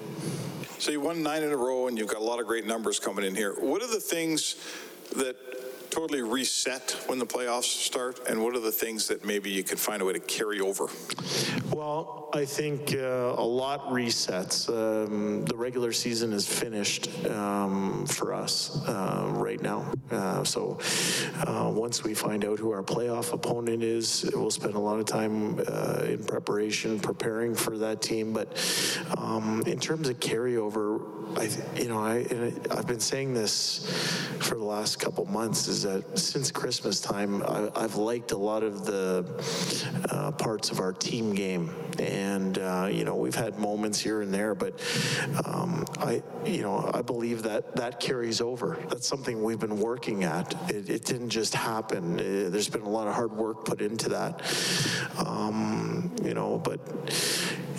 So 0.79 0.93
you 0.93 1.01
won 1.01 1.23
nine 1.23 1.43
in 1.43 1.51
a 1.51 1.57
row, 1.57 1.89
and 1.89 1.99
you've 1.99 2.09
got 2.09 2.21
a 2.21 2.25
lot 2.25 2.41
of 2.41 2.47
great 2.47 2.67
numbers 2.67 3.01
coming 3.01 3.25
in 3.25 3.35
here. 3.35 3.55
What 3.59 3.83
are 3.83 3.89
the 3.89 4.01
things 4.01 4.57
that 5.17 5.37
totally 5.99 6.23
reset 6.23 6.97
when 7.07 7.19
the 7.19 7.27
playoffs 7.27 7.65
start, 7.65 8.21
and 8.29 8.41
what 8.41 8.55
are 8.55 8.61
the 8.61 8.71
things 8.71 9.09
that 9.09 9.25
maybe 9.25 9.51
you 9.51 9.65
could 9.65 9.81
find 9.81 10.01
a 10.01 10.05
way 10.05 10.13
to 10.13 10.21
carry 10.21 10.61
over? 10.61 10.89
Well, 11.73 12.31
I 12.33 12.45
think 12.45 12.95
uh, 12.95 13.35
a 13.37 13.43
lot 13.43 13.89
resets. 13.89 14.69
Um, 14.69 15.45
the 15.45 15.57
regular 15.57 15.93
season 15.93 16.33
is 16.33 16.47
finished 16.47 17.09
um, 17.27 18.07
for 18.07 18.33
us 18.33 18.81
uh, 18.87 19.29
right 19.33 19.61
now. 19.61 19.91
Uh, 20.13 20.45
so 20.45 20.79
uh, 21.49 21.69
once 21.75 22.05
we 22.05 22.15
find 22.15 22.45
out 22.45 22.61
who 22.61 22.71
our 22.71 22.85
playoff 22.85 23.33
opponent 23.33 23.83
is, 23.83 24.31
we'll 24.35 24.53
spend 24.53 24.75
a 24.75 24.79
lot 24.79 25.01
of 25.01 25.07
time 25.07 25.61
uh, 25.67 26.05
in 26.05 26.23
preparation, 26.23 27.01
preparing 27.01 27.57
for 27.57 27.77
that 27.77 28.03
team. 28.03 28.33
But 28.33 28.49
um, 29.17 29.65
in 29.67 29.81
terms 29.81 30.09
of 30.09 30.21
carryover, 30.21 31.08
I, 31.39 31.49
you 31.77 31.89
know, 31.89 32.01
I, 32.01 32.17
and 32.31 32.67
I've 32.73 32.89
been 32.89 32.99
saying 32.99 33.33
this 33.33 33.87
for 34.41 34.57
the 34.57 34.65
last 34.65 34.99
couple 34.99 35.25
months 35.27 35.69
is 35.69 35.85
that 35.85 36.19
since 36.19 36.51
Christmas 36.51 37.01
time, 37.01 37.45
I, 37.45 37.71
I've 37.77 37.95
liked 37.95 38.33
a 38.33 38.37
lot 38.37 38.65
of 38.65 38.85
the 38.85 39.25
uh, 40.11 40.33
parts 40.33 40.71
of 40.71 40.81
our 40.81 40.93
team 40.93 41.35
game. 41.35 41.73
And, 42.01 42.59
uh, 42.59 42.89
you 42.91 43.05
know, 43.05 43.15
we've 43.15 43.37
had 43.37 43.57
moments 43.59 44.01
here 44.01 44.21
and 44.21 44.35
there, 44.35 44.57
but 44.57 44.81
um, 45.45 45.85
I, 45.99 46.23
you 46.45 46.63
know, 46.63 46.91
I 46.93 47.03
believe 47.03 47.45
that 47.45 47.77
that 47.77 48.01
carries 48.01 48.41
over. 48.41 48.79
That's 48.89 49.07
something 49.07 49.41
we've 49.41 49.61
been 49.61 49.79
working 49.79 50.25
at. 50.25 50.55
It, 50.71 50.91
it 50.91 51.05
didn't 51.05 51.31
just 51.31 51.55
happen. 51.55 52.19
Uh, 52.19 52.51
there's 52.51 52.69
been 52.69 52.83
a 52.83 52.89
lot 52.89 53.07
of 53.07 53.15
hard 53.15 53.33
work 53.33 53.65
put 53.65 53.81
into 53.81 54.09
that. 54.09 54.43
Um, 55.25 56.13
you 56.25 56.35
know, 56.35 56.59
but 56.59 56.81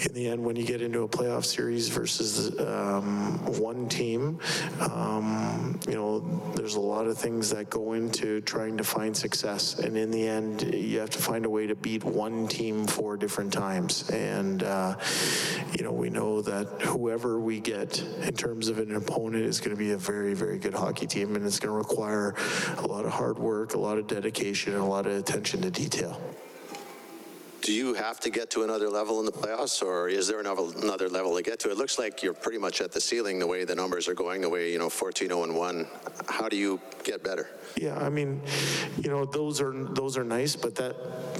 in 0.05 0.13
the 0.13 0.27
end, 0.29 0.43
when 0.43 0.55
you 0.55 0.63
get 0.63 0.81
into 0.81 1.01
a 1.01 1.07
playoff 1.07 1.45
series 1.45 1.89
versus 1.89 2.57
um, 2.59 3.39
one 3.59 3.89
team, 3.89 4.39
um, 4.79 5.79
you 5.87 5.95
know, 5.95 6.19
there's 6.55 6.75
a 6.75 6.79
lot 6.79 7.07
of 7.07 7.17
things 7.17 7.49
that 7.49 7.69
go 7.69 7.93
into 7.93 8.41
trying 8.41 8.77
to 8.77 8.83
find 8.83 9.15
success. 9.15 9.79
And 9.79 9.97
in 9.97 10.11
the 10.11 10.27
end, 10.27 10.73
you 10.73 10.99
have 10.99 11.09
to 11.11 11.19
find 11.19 11.45
a 11.45 11.49
way 11.49 11.67
to 11.67 11.75
beat 11.75 12.03
one 12.03 12.47
team 12.47 12.87
four 12.87 13.17
different 13.17 13.51
times. 13.51 14.09
And, 14.09 14.63
uh, 14.63 14.95
you 15.77 15.83
know, 15.83 15.91
we 15.91 16.09
know 16.09 16.41
that 16.41 16.81
whoever 16.81 17.39
we 17.39 17.59
get 17.59 18.01
in 18.21 18.33
terms 18.33 18.69
of 18.69 18.79
an 18.79 18.95
opponent 18.95 19.45
is 19.45 19.59
going 19.59 19.75
to 19.75 19.79
be 19.79 19.91
a 19.91 19.97
very, 19.97 20.33
very 20.33 20.57
good 20.57 20.73
hockey 20.73 21.07
team, 21.07 21.35
and 21.35 21.45
it's 21.45 21.59
going 21.59 21.73
to 21.73 21.77
require 21.77 22.35
a 22.77 22.87
lot 22.87 23.05
of 23.05 23.11
hard 23.11 23.37
work, 23.39 23.73
a 23.73 23.79
lot 23.79 23.97
of 23.97 24.07
dedication, 24.07 24.73
and 24.73 24.81
a 24.81 24.85
lot 24.85 25.05
of 25.05 25.13
attention 25.13 25.61
to 25.61 25.71
detail. 25.71 26.21
Do 27.61 27.73
you 27.73 27.93
have 27.93 28.19
to 28.21 28.29
get 28.29 28.49
to 28.51 28.63
another 28.63 28.89
level 28.89 29.19
in 29.19 29.25
the 29.25 29.31
playoffs, 29.31 29.83
or 29.83 30.07
is 30.07 30.27
there 30.27 30.39
another, 30.39 30.63
another 30.81 31.09
level 31.09 31.35
to 31.35 31.43
get 31.43 31.59
to? 31.59 31.71
It 31.71 31.77
looks 31.77 31.99
like 31.99 32.23
you're 32.23 32.33
pretty 32.33 32.57
much 32.57 32.79
at 32.79 32.91
the 32.91 33.01
ceiling 33.01 33.37
the 33.37 33.47
way 33.47 33.65
the 33.65 33.75
numbers 33.75 34.07
are 34.07 34.13
going, 34.13 34.41
the 34.41 34.49
way, 34.49 34.71
you 34.71 34.79
know, 34.79 34.87
14-0 34.87 35.43
and 35.43 35.55
1. 35.55 35.87
How 36.27 36.47
do 36.47 36.55
you 36.55 36.79
get 37.03 37.23
better? 37.23 37.49
Yeah, 37.75 37.97
I 37.97 38.09
mean, 38.09 38.41
you 39.01 39.09
know, 39.09 39.25
those 39.25 39.61
are 39.61 39.71
those 39.71 40.17
are 40.17 40.23
nice, 40.23 40.55
but 40.55 40.75
that 40.75 40.95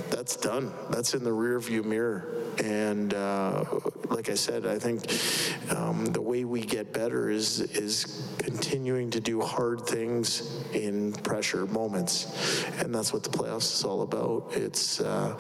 that's 0.10 0.36
done. 0.36 0.74
That's 0.90 1.14
in 1.14 1.24
the 1.24 1.32
rearview 1.32 1.84
mirror. 1.84 2.34
And 2.64 3.14
uh, 3.14 3.64
like 4.10 4.30
I 4.30 4.36
said, 4.36 4.66
I 4.66 4.78
think 4.78 5.04
um, 5.76 6.06
the 6.08 6.22
way 6.22 6.44
we 6.44 6.62
get 6.62 6.94
better 6.94 7.30
is 7.30 7.62
is 7.62 8.28
continuing 8.38 9.10
to 9.12 9.20
do 9.20 9.41
hard 9.41 9.82
things 9.82 10.64
in 10.74 11.14
pressure 11.14 11.66
moments, 11.66 12.66
and 12.78 12.94
that's 12.94 13.14
what 13.14 13.24
the 13.24 13.30
playoffs 13.30 13.74
is 13.74 13.84
all 13.84 14.02
about. 14.02 14.52
It's 14.54 15.00
uh, 15.00 15.36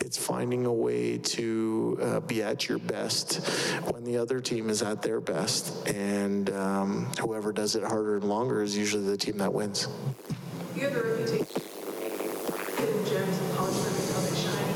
it's 0.00 0.16
finding 0.16 0.66
a 0.66 0.72
way 0.72 1.18
to 1.18 1.98
uh, 2.02 2.20
be 2.20 2.42
at 2.42 2.68
your 2.68 2.78
best 2.78 3.46
when 3.90 4.04
the 4.04 4.18
other 4.18 4.40
team 4.40 4.70
is 4.70 4.82
at 4.82 5.02
their 5.02 5.20
best, 5.20 5.88
and 5.88 6.50
um, 6.50 7.10
whoever 7.20 7.52
does 7.52 7.76
it 7.76 7.82
harder 7.82 8.16
and 8.16 8.24
longer 8.24 8.62
is 8.62 8.76
usually 8.76 9.04
the 9.04 9.16
team 9.16 9.38
that 9.38 9.52
wins. 9.52 9.88
You 10.74 10.82
have 10.82 10.96
a 10.96 11.02
reputation 11.02 11.46
hidden 12.78 13.04
gems 13.06 13.38
and 13.38 13.56
polish 13.56 13.76
them 13.80 13.94
until 13.96 14.20
they 14.20 14.36
shine. 14.36 14.74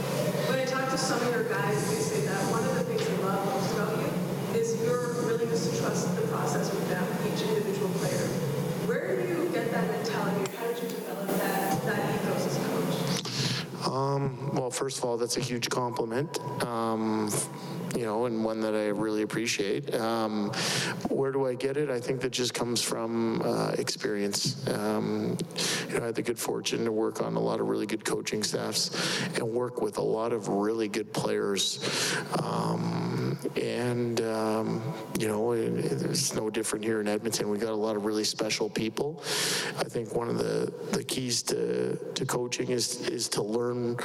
When 0.48 0.58
I 0.58 0.64
talk 0.64 0.88
to 0.90 0.96
some 0.96 1.20
of 1.20 1.30
your 1.30 1.44
guys, 1.44 1.76
they 1.90 2.00
say 2.00 2.26
that 2.26 2.40
one 2.50 2.64
of 2.64 2.74
the 2.74 2.84
things 2.84 3.06
they 3.06 3.16
love 3.22 3.44
most 3.44 3.74
about 3.74 3.98
you 4.00 4.58
is 4.58 4.80
your 4.82 5.22
willingness 5.26 5.68
to 5.68 5.76
trust 5.82 6.16
the 6.16 6.22
process 6.28 6.72
with 6.72 6.88
them, 6.88 7.04
each 7.28 7.42
individual 7.42 7.90
player. 8.00 8.26
Where 8.88 9.20
do 9.20 9.28
you 9.28 9.48
get 9.52 9.70
that 9.70 9.86
mentality? 9.86 10.50
How 10.56 10.66
did 10.72 10.82
you 10.82 10.88
develop 10.88 11.28
that, 11.28 11.84
that 11.84 12.14
ethos 12.14 12.46
as 12.46 12.56
a 12.56 12.60
coach? 12.72 13.86
Um, 13.86 14.39
well, 14.52 14.70
first 14.70 14.98
of 14.98 15.04
all, 15.04 15.16
that's 15.16 15.36
a 15.36 15.40
huge 15.40 15.68
compliment, 15.68 16.38
um, 16.64 17.30
you 17.96 18.04
know, 18.04 18.26
and 18.26 18.44
one 18.44 18.60
that 18.60 18.74
I 18.74 18.88
really 18.88 19.22
appreciate. 19.22 19.94
Um, 19.94 20.50
where 21.08 21.32
do 21.32 21.46
I 21.46 21.54
get 21.54 21.76
it? 21.76 21.90
I 21.90 22.00
think 22.00 22.20
that 22.20 22.30
just 22.30 22.54
comes 22.54 22.82
from 22.82 23.42
uh, 23.42 23.72
experience. 23.78 24.66
Um, 24.68 25.36
you 25.88 25.96
know, 25.96 26.02
I 26.02 26.06
had 26.06 26.14
the 26.14 26.22
good 26.22 26.38
fortune 26.38 26.84
to 26.84 26.92
work 26.92 27.22
on 27.22 27.34
a 27.34 27.40
lot 27.40 27.60
of 27.60 27.68
really 27.68 27.86
good 27.86 28.04
coaching 28.04 28.42
staffs 28.42 28.90
and 29.34 29.42
work 29.42 29.80
with 29.80 29.98
a 29.98 30.02
lot 30.02 30.32
of 30.32 30.48
really 30.48 30.88
good 30.88 31.12
players. 31.12 31.80
Um, 32.42 33.38
and, 33.56 34.20
um, 34.20 34.94
you 35.18 35.28
know, 35.28 35.52
it, 35.52 35.72
it's 35.72 36.34
no 36.34 36.50
different 36.50 36.84
here 36.84 37.00
in 37.00 37.08
Edmonton. 37.08 37.48
We 37.48 37.58
got 37.58 37.72
a 37.72 37.74
lot 37.74 37.96
of 37.96 38.04
really 38.04 38.24
special 38.24 38.68
people. 38.68 39.22
I 39.78 39.84
think 39.84 40.14
one 40.14 40.28
of 40.28 40.38
the, 40.38 40.72
the 40.92 41.02
keys 41.02 41.42
to, 41.44 41.96
to 41.96 42.26
coaching 42.26 42.70
is, 42.70 43.08
is 43.08 43.28
to 43.30 43.42
learn 43.42 43.96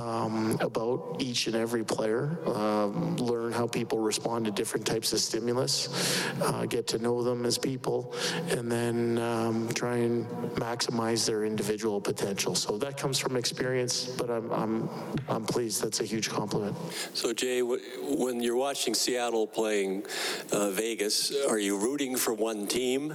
um, 0.00 0.58
about 0.60 1.16
each 1.20 1.46
and 1.46 1.56
every 1.56 1.84
player, 1.84 2.38
um, 2.46 3.16
learn 3.22 3.52
how 3.52 3.66
people 3.66 3.98
respond 3.98 4.44
to 4.46 4.50
different 4.50 4.86
types 4.86 5.12
of 5.12 5.20
stimulus, 5.20 6.24
uh, 6.42 6.66
get 6.66 6.86
to 6.88 6.98
know 6.98 7.22
them 7.22 7.44
as 7.46 7.58
people, 7.58 8.14
and 8.50 8.70
then 8.70 9.18
um, 9.18 9.68
try 9.74 9.96
and 9.96 10.26
maximize 10.56 11.26
their 11.26 11.44
individual 11.44 12.00
potential. 12.00 12.54
So 12.54 12.78
that 12.78 12.96
comes 12.96 13.18
from 13.18 13.36
experience, 13.36 14.06
but 14.06 14.30
I'm, 14.30 14.50
I'm, 14.50 14.88
I'm 15.28 15.44
pleased. 15.44 15.82
That's 15.82 16.00
a 16.00 16.04
huge 16.04 16.28
compliment. 16.30 16.76
So, 17.14 17.32
Jay, 17.32 17.60
wh- 17.60 17.80
when 18.18 18.40
you're 18.42 18.56
watching 18.56 18.94
Seattle 18.94 19.46
playing 19.46 20.04
uh, 20.52 20.70
Vegas, 20.70 21.32
are 21.46 21.58
you 21.58 21.78
rooting 21.78 22.16
for 22.16 22.34
one 22.34 22.66
team? 22.66 23.14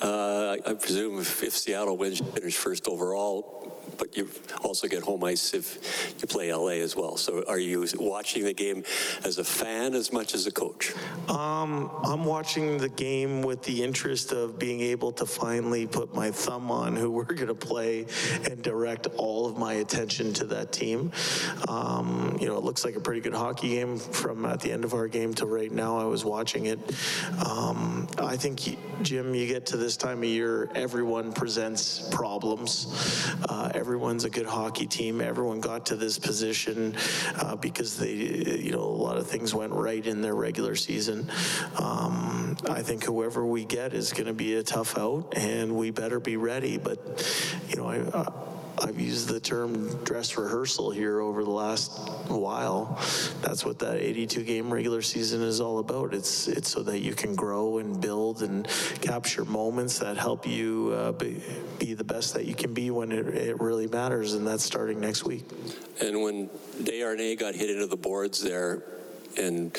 Uh, 0.00 0.56
I 0.66 0.74
presume 0.74 1.18
if, 1.18 1.42
if 1.42 1.56
Seattle 1.56 1.96
wins, 1.96 2.20
you 2.20 2.26
finish 2.26 2.56
first 2.56 2.88
overall, 2.88 3.75
but 3.98 4.16
you 4.16 4.28
also 4.62 4.88
get 4.88 5.02
home 5.02 5.24
ice 5.24 5.54
if 5.54 6.14
you 6.20 6.26
play 6.26 6.52
LA 6.52 6.82
as 6.82 6.96
well. 6.96 7.16
So, 7.16 7.44
are 7.48 7.58
you 7.58 7.86
watching 7.98 8.44
the 8.44 8.52
game 8.52 8.84
as 9.24 9.38
a 9.38 9.44
fan 9.44 9.94
as 9.94 10.12
much 10.12 10.34
as 10.34 10.46
a 10.46 10.52
coach? 10.52 10.94
Um, 11.28 11.90
I'm 12.04 12.24
watching 12.24 12.78
the 12.78 12.88
game 12.88 13.42
with 13.42 13.62
the 13.62 13.82
interest 13.82 14.32
of 14.32 14.58
being 14.58 14.80
able 14.80 15.12
to 15.12 15.26
finally 15.26 15.86
put 15.86 16.14
my 16.14 16.30
thumb 16.30 16.70
on 16.70 16.96
who 16.96 17.10
we're 17.10 17.24
going 17.24 17.48
to 17.48 17.54
play 17.54 18.06
and 18.44 18.62
direct 18.62 19.06
all 19.16 19.46
of 19.46 19.56
my 19.56 19.74
attention 19.74 20.32
to 20.34 20.44
that 20.46 20.72
team. 20.72 21.12
Um, 21.68 22.36
you 22.40 22.46
know, 22.46 22.56
it 22.56 22.64
looks 22.64 22.84
like 22.84 22.96
a 22.96 23.00
pretty 23.00 23.20
good 23.20 23.34
hockey 23.34 23.70
game 23.70 23.98
from 23.98 24.44
at 24.44 24.60
the 24.60 24.72
end 24.72 24.84
of 24.84 24.94
our 24.94 25.08
game 25.08 25.34
to 25.34 25.46
right 25.46 25.72
now. 25.72 25.98
I 25.98 26.04
was 26.04 26.24
watching 26.24 26.66
it. 26.66 26.78
Um, 27.46 28.08
I 28.18 28.36
think, 28.36 28.76
Jim, 29.02 29.34
you 29.34 29.46
get 29.46 29.66
to 29.66 29.76
this 29.76 29.96
time 29.96 30.18
of 30.18 30.24
year, 30.24 30.70
everyone 30.74 31.32
presents 31.32 32.08
problems. 32.10 32.86
Uh, 33.48 33.70
everyone's 33.86 34.24
a 34.24 34.30
good 34.30 34.46
hockey 34.46 34.84
team. 34.84 35.20
Everyone 35.20 35.60
got 35.60 35.86
to 35.86 35.94
this 35.94 36.18
position 36.18 36.96
uh, 37.36 37.54
because 37.54 37.96
they, 37.96 38.14
you 38.14 38.72
know, 38.72 38.80
a 38.80 38.82
lot 38.82 39.16
of 39.16 39.28
things 39.28 39.54
went 39.54 39.72
right 39.72 40.04
in 40.04 40.22
their 40.22 40.34
regular 40.34 40.74
season. 40.74 41.30
Um, 41.78 42.56
I 42.68 42.82
think 42.82 43.04
whoever 43.04 43.46
we 43.46 43.64
get 43.64 43.94
is 43.94 44.12
going 44.12 44.26
to 44.26 44.32
be 44.32 44.56
a 44.56 44.64
tough 44.64 44.98
out, 44.98 45.34
and 45.36 45.76
we 45.76 45.92
better 45.92 46.18
be 46.18 46.36
ready. 46.36 46.78
But, 46.78 46.98
you 47.68 47.76
know, 47.76 47.86
I. 47.86 47.98
Uh, 48.00 48.55
I've 48.78 49.00
used 49.00 49.28
the 49.28 49.40
term 49.40 50.04
dress 50.04 50.36
rehearsal 50.36 50.90
here 50.90 51.20
over 51.20 51.42
the 51.42 51.50
last 51.50 51.90
while. 52.28 52.98
That's 53.40 53.64
what 53.64 53.78
that 53.78 53.96
82 53.96 54.44
game 54.44 54.72
regular 54.72 55.02
season 55.02 55.42
is 55.42 55.60
all 55.60 55.78
about. 55.78 56.12
It's 56.12 56.46
it's 56.48 56.70
so 56.70 56.82
that 56.82 57.00
you 57.00 57.14
can 57.14 57.34
grow 57.34 57.78
and 57.78 58.00
build 58.00 58.42
and 58.42 58.68
capture 59.00 59.44
moments 59.44 59.98
that 60.00 60.16
help 60.16 60.46
you 60.46 60.92
uh, 60.94 61.12
be, 61.12 61.42
be 61.78 61.94
the 61.94 62.04
best 62.04 62.34
that 62.34 62.44
you 62.44 62.54
can 62.54 62.74
be 62.74 62.90
when 62.90 63.12
it, 63.12 63.26
it 63.28 63.60
really 63.60 63.86
matters, 63.86 64.34
and 64.34 64.46
that's 64.46 64.64
starting 64.64 65.00
next 65.00 65.24
week. 65.24 65.44
And 66.00 66.22
when 66.22 66.48
Desharnais 66.82 67.38
got 67.38 67.54
hit 67.54 67.70
into 67.70 67.86
the 67.86 67.96
boards 67.96 68.42
there 68.42 68.82
and 69.38 69.76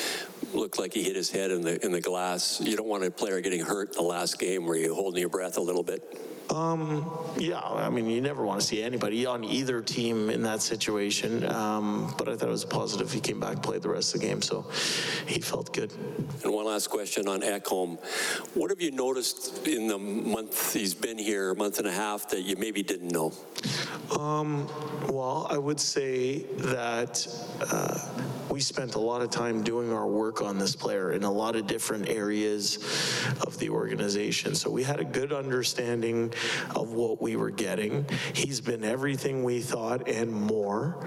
looked 0.52 0.78
like 0.78 0.92
he 0.92 1.02
hit 1.02 1.14
his 1.14 1.30
head 1.30 1.50
in 1.50 1.62
the 1.62 1.84
in 1.84 1.92
the 1.92 2.00
glass, 2.00 2.60
you 2.60 2.76
don't 2.76 2.88
want 2.88 3.04
a 3.04 3.10
player 3.10 3.40
getting 3.40 3.60
hurt 3.60 3.90
in 3.90 3.94
the 3.94 4.02
last 4.02 4.38
game 4.40 4.66
where 4.66 4.76
you're 4.76 4.94
holding 4.94 5.20
your 5.20 5.28
breath 5.28 5.56
a 5.56 5.60
little 5.60 5.84
bit. 5.84 6.02
Um, 6.50 7.04
yeah, 7.38 7.60
I 7.60 7.90
mean, 7.90 8.06
you 8.08 8.20
never 8.20 8.44
want 8.44 8.60
to 8.60 8.66
see 8.66 8.82
anybody 8.82 9.26
on 9.26 9.44
either 9.44 9.82
team 9.82 10.30
in 10.30 10.42
that 10.42 10.62
situation. 10.62 11.44
Um, 11.44 12.14
but 12.16 12.28
I 12.28 12.36
thought 12.36 12.48
it 12.48 12.52
was 12.52 12.64
positive. 12.64 13.12
He 13.12 13.20
came 13.20 13.38
back, 13.38 13.62
played 13.62 13.82
the 13.82 13.90
rest 13.90 14.14
of 14.14 14.20
the 14.20 14.26
game, 14.26 14.40
so 14.40 14.66
he 15.26 15.40
felt 15.40 15.74
good. 15.74 15.92
And 16.42 16.52
one 16.52 16.64
last 16.64 16.88
question 16.88 17.28
on 17.28 17.42
Ekholm. 17.42 17.98
What 18.54 18.70
have 18.70 18.80
you 18.80 18.92
noticed 18.92 19.66
in 19.66 19.88
the 19.88 19.98
month 19.98 20.72
he's 20.72 20.94
been 20.94 21.18
here, 21.18 21.50
a 21.50 21.56
month 21.56 21.78
and 21.78 21.86
a 21.86 21.92
half, 21.92 22.30
that 22.30 22.42
you 22.42 22.56
maybe 22.56 22.82
didn't 22.82 23.12
know? 23.12 23.32
Um, 24.18 24.66
well, 25.08 25.46
I 25.50 25.58
would 25.58 25.80
say 25.80 26.44
that 26.58 27.26
uh, 27.70 28.28
we 28.50 28.60
spent 28.60 28.94
a 28.94 28.98
lot 28.98 29.20
of 29.20 29.30
time 29.30 29.62
doing 29.62 29.92
our 29.92 30.06
work 30.06 30.40
on 30.40 30.58
this 30.58 30.74
player 30.74 31.12
in 31.12 31.24
a 31.24 31.30
lot 31.30 31.56
of 31.56 31.66
different 31.66 32.08
areas 32.08 32.76
of 33.46 33.58
the 33.58 33.68
organization. 33.68 34.54
So 34.54 34.70
we 34.70 34.82
had 34.82 35.00
a 35.00 35.04
good 35.04 35.32
understanding 35.32 36.32
of 36.74 36.92
what 36.92 37.20
we 37.20 37.36
were 37.36 37.50
getting. 37.50 38.06
He's 38.32 38.60
been 38.60 38.84
everything 38.84 39.44
we 39.44 39.60
thought 39.60 40.08
and 40.08 40.32
more. 40.32 41.06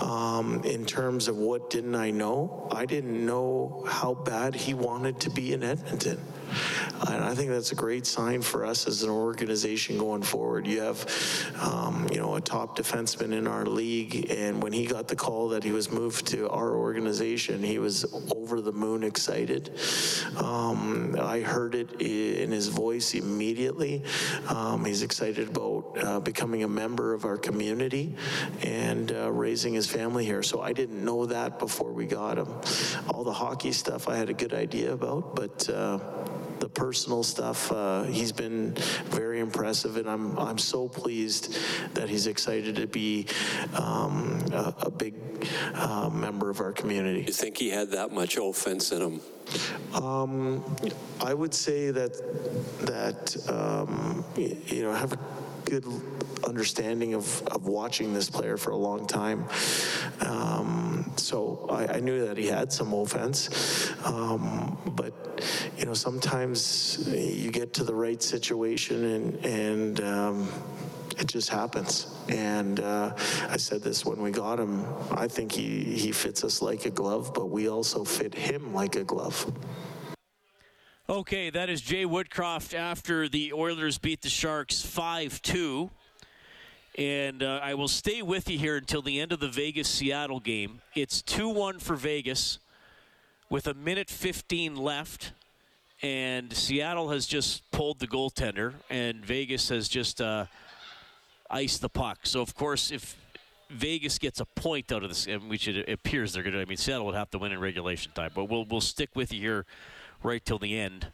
Um, 0.00 0.62
in 0.64 0.86
terms 0.86 1.28
of 1.28 1.36
what 1.36 1.70
didn't 1.70 1.94
I 1.94 2.10
know, 2.10 2.68
I 2.70 2.86
didn't 2.86 3.24
know 3.24 3.84
how 3.88 4.14
bad 4.14 4.54
he 4.54 4.74
wanted 4.74 5.20
to 5.20 5.30
be 5.30 5.52
in 5.52 5.62
Edmonton. 5.62 6.20
And 7.08 7.24
I 7.24 7.34
think 7.34 7.50
that's 7.50 7.72
a 7.72 7.74
great 7.74 8.06
sign 8.06 8.42
for 8.42 8.64
us 8.64 8.86
as 8.86 9.02
an 9.02 9.10
organization 9.10 9.98
going 9.98 10.22
forward. 10.22 10.66
You 10.66 10.80
have, 10.80 11.52
um, 11.60 12.08
you 12.12 12.18
know, 12.18 12.34
a 12.36 12.40
top 12.40 12.76
defenseman 12.76 13.32
in 13.32 13.46
our 13.46 13.66
league, 13.66 14.30
and 14.30 14.62
when 14.62 14.72
he 14.72 14.86
got 14.86 15.08
the 15.08 15.16
call 15.16 15.48
that 15.50 15.64
he 15.64 15.72
was 15.72 15.90
moved 15.90 16.26
to 16.28 16.48
our 16.50 16.74
organization, 16.74 17.62
he 17.62 17.78
was 17.78 18.04
over 18.34 18.60
the 18.60 18.72
moon 18.72 19.02
excited. 19.02 19.70
Um, 20.36 21.16
I 21.18 21.40
heard 21.40 21.74
it 21.74 22.00
in 22.00 22.50
his 22.50 22.68
voice 22.68 23.14
immediately. 23.14 24.02
Um, 24.48 24.84
he's 24.84 25.02
excited 25.02 25.48
about 25.48 25.96
uh, 26.02 26.20
becoming 26.20 26.64
a 26.64 26.68
member 26.68 27.14
of 27.14 27.24
our 27.24 27.36
community 27.36 28.14
and 28.62 29.12
uh, 29.12 29.30
raising 29.30 29.74
his 29.74 29.86
family 29.86 30.24
here. 30.24 30.42
So 30.42 30.60
I 30.60 30.72
didn't 30.72 31.04
know 31.04 31.26
that 31.26 31.58
before 31.58 31.92
we 31.92 32.06
got 32.06 32.38
him. 32.38 32.48
All 33.08 33.24
the 33.24 33.32
hockey 33.32 33.72
stuff 33.72 34.08
I 34.08 34.16
had 34.16 34.30
a 34.30 34.34
good 34.34 34.54
idea 34.54 34.92
about, 34.92 35.34
but. 35.34 35.68
Uh, 35.68 35.98
the 36.60 36.68
personal 36.68 37.22
stuff, 37.22 37.72
uh, 37.72 38.04
he's 38.04 38.32
been 38.32 38.74
very 39.06 39.40
impressive, 39.40 39.96
and 39.96 40.08
I'm 40.08 40.38
I'm 40.38 40.58
so 40.58 40.88
pleased 40.88 41.58
that 41.94 42.08
he's 42.08 42.26
excited 42.26 42.76
to 42.76 42.86
be 42.86 43.26
um, 43.74 44.44
a, 44.52 44.74
a 44.82 44.90
big 44.90 45.14
uh, 45.74 46.10
member 46.10 46.50
of 46.50 46.60
our 46.60 46.72
community. 46.72 47.22
You 47.22 47.32
think 47.32 47.56
he 47.56 47.70
had 47.70 47.90
that 47.92 48.12
much 48.12 48.36
offense 48.36 48.92
in 48.92 49.00
him? 49.00 49.20
Um, 49.94 50.64
I 51.20 51.34
would 51.34 51.54
say 51.54 51.90
that 51.90 52.12
that 52.82 53.36
um, 53.48 54.24
you 54.36 54.82
know 54.82 54.92
have 54.92 55.14
a 55.14 55.18
good 55.64 55.84
understanding 56.46 57.14
of, 57.14 57.42
of 57.48 57.66
watching 57.66 58.12
this 58.12 58.28
player 58.30 58.56
for 58.56 58.70
a 58.70 58.76
long 58.76 59.06
time. 59.06 59.44
Um, 60.20 61.12
so 61.16 61.66
I, 61.70 61.96
I 61.96 62.00
knew 62.00 62.26
that 62.26 62.36
he 62.36 62.46
had 62.46 62.72
some 62.72 62.92
offense, 62.92 63.92
um, 64.04 64.78
but 64.94 65.12
you 65.76 65.86
know 65.86 65.94
sometimes 65.94 67.08
you 67.08 67.50
get 67.50 67.74
to 67.74 67.84
the 67.84 67.94
right 67.94 68.22
situation 68.22 69.04
and 69.04 69.44
and. 69.44 70.00
Um, 70.00 70.48
it 71.20 71.26
just 71.26 71.50
happens. 71.50 72.06
And 72.28 72.80
uh, 72.80 73.14
I 73.48 73.58
said 73.58 73.82
this 73.82 74.06
when 74.06 74.22
we 74.22 74.30
got 74.30 74.58
him. 74.58 74.86
I 75.10 75.28
think 75.28 75.52
he, 75.52 75.84
he 75.84 76.12
fits 76.12 76.44
us 76.44 76.62
like 76.62 76.86
a 76.86 76.90
glove, 76.90 77.32
but 77.34 77.50
we 77.50 77.68
also 77.68 78.04
fit 78.04 78.34
him 78.34 78.72
like 78.72 78.96
a 78.96 79.04
glove. 79.04 79.52
Okay, 81.10 81.50
that 81.50 81.68
is 81.68 81.80
Jay 81.80 82.04
Woodcroft 82.04 82.72
after 82.72 83.28
the 83.28 83.52
Oilers 83.52 83.98
beat 83.98 84.22
the 84.22 84.28
Sharks 84.28 84.80
5 84.80 85.42
2. 85.42 85.90
And 86.98 87.42
uh, 87.42 87.58
I 87.60 87.74
will 87.74 87.88
stay 87.88 88.22
with 88.22 88.48
you 88.48 88.56
here 88.56 88.76
until 88.76 89.02
the 89.02 89.20
end 89.20 89.32
of 89.32 89.40
the 89.40 89.48
Vegas 89.48 89.88
Seattle 89.88 90.38
game. 90.38 90.82
It's 90.94 91.20
2 91.22 91.48
1 91.48 91.80
for 91.80 91.96
Vegas 91.96 92.60
with 93.48 93.66
a 93.66 93.74
minute 93.74 94.08
15 94.08 94.76
left. 94.76 95.32
And 96.00 96.52
Seattle 96.52 97.10
has 97.10 97.26
just 97.26 97.68
pulled 97.72 97.98
the 97.98 98.06
goaltender, 98.06 98.74
and 98.88 99.26
Vegas 99.26 99.68
has 99.68 99.88
just 99.88 100.20
uh, 100.20 100.46
iced 101.50 101.80
the 101.80 101.88
puck. 101.88 102.20
So, 102.22 102.40
of 102.40 102.54
course, 102.54 102.92
if 102.92 103.16
Vegas 103.68 104.16
gets 104.16 104.38
a 104.38 104.44
point 104.44 104.92
out 104.92 105.02
of 105.02 105.08
this, 105.08 105.26
which 105.48 105.66
it 105.66 105.88
appears 105.88 106.34
they're 106.34 106.44
going 106.44 106.54
to. 106.54 106.60
I 106.60 106.66
mean, 106.66 106.76
Seattle 106.76 107.06
would 107.06 107.16
have 107.16 107.32
to 107.32 107.38
win 107.38 107.50
in 107.50 107.58
regulation 107.58 108.12
time, 108.12 108.30
but 108.32 108.44
we'll 108.44 108.64
we'll 108.64 108.80
stick 108.80 109.10
with 109.16 109.32
you 109.32 109.40
here 109.40 109.66
right 110.22 110.44
till 110.44 110.58
the 110.58 110.78
end, 110.78 111.06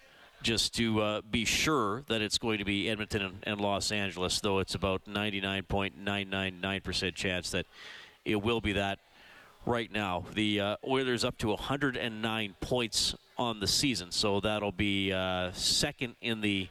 just 0.42 0.74
to 0.76 1.00
uh, 1.00 1.20
be 1.22 1.44
sure 1.44 2.02
that 2.08 2.20
it's 2.22 2.38
going 2.38 2.58
to 2.58 2.64
be 2.64 2.88
Edmonton 2.88 3.22
and, 3.22 3.36
and 3.44 3.60
Los 3.60 3.92
Angeles. 3.92 4.40
Though 4.40 4.58
it's 4.58 4.74
about 4.74 5.04
99.999% 5.06 7.14
chance 7.14 7.50
that 7.50 7.66
it 8.24 8.36
will 8.36 8.60
be 8.60 8.72
that 8.72 8.98
right 9.64 9.92
now. 9.92 10.24
The 10.34 10.60
uh, 10.60 10.76
Oilers 10.86 11.24
up 11.24 11.38
to 11.38 11.48
109 11.48 12.54
points 12.60 13.14
on 13.36 13.58
the 13.60 13.66
season, 13.66 14.12
so 14.12 14.40
that'll 14.40 14.72
be 14.72 15.12
uh, 15.12 15.50
second 15.52 16.16
in 16.20 16.40
the 16.40 16.68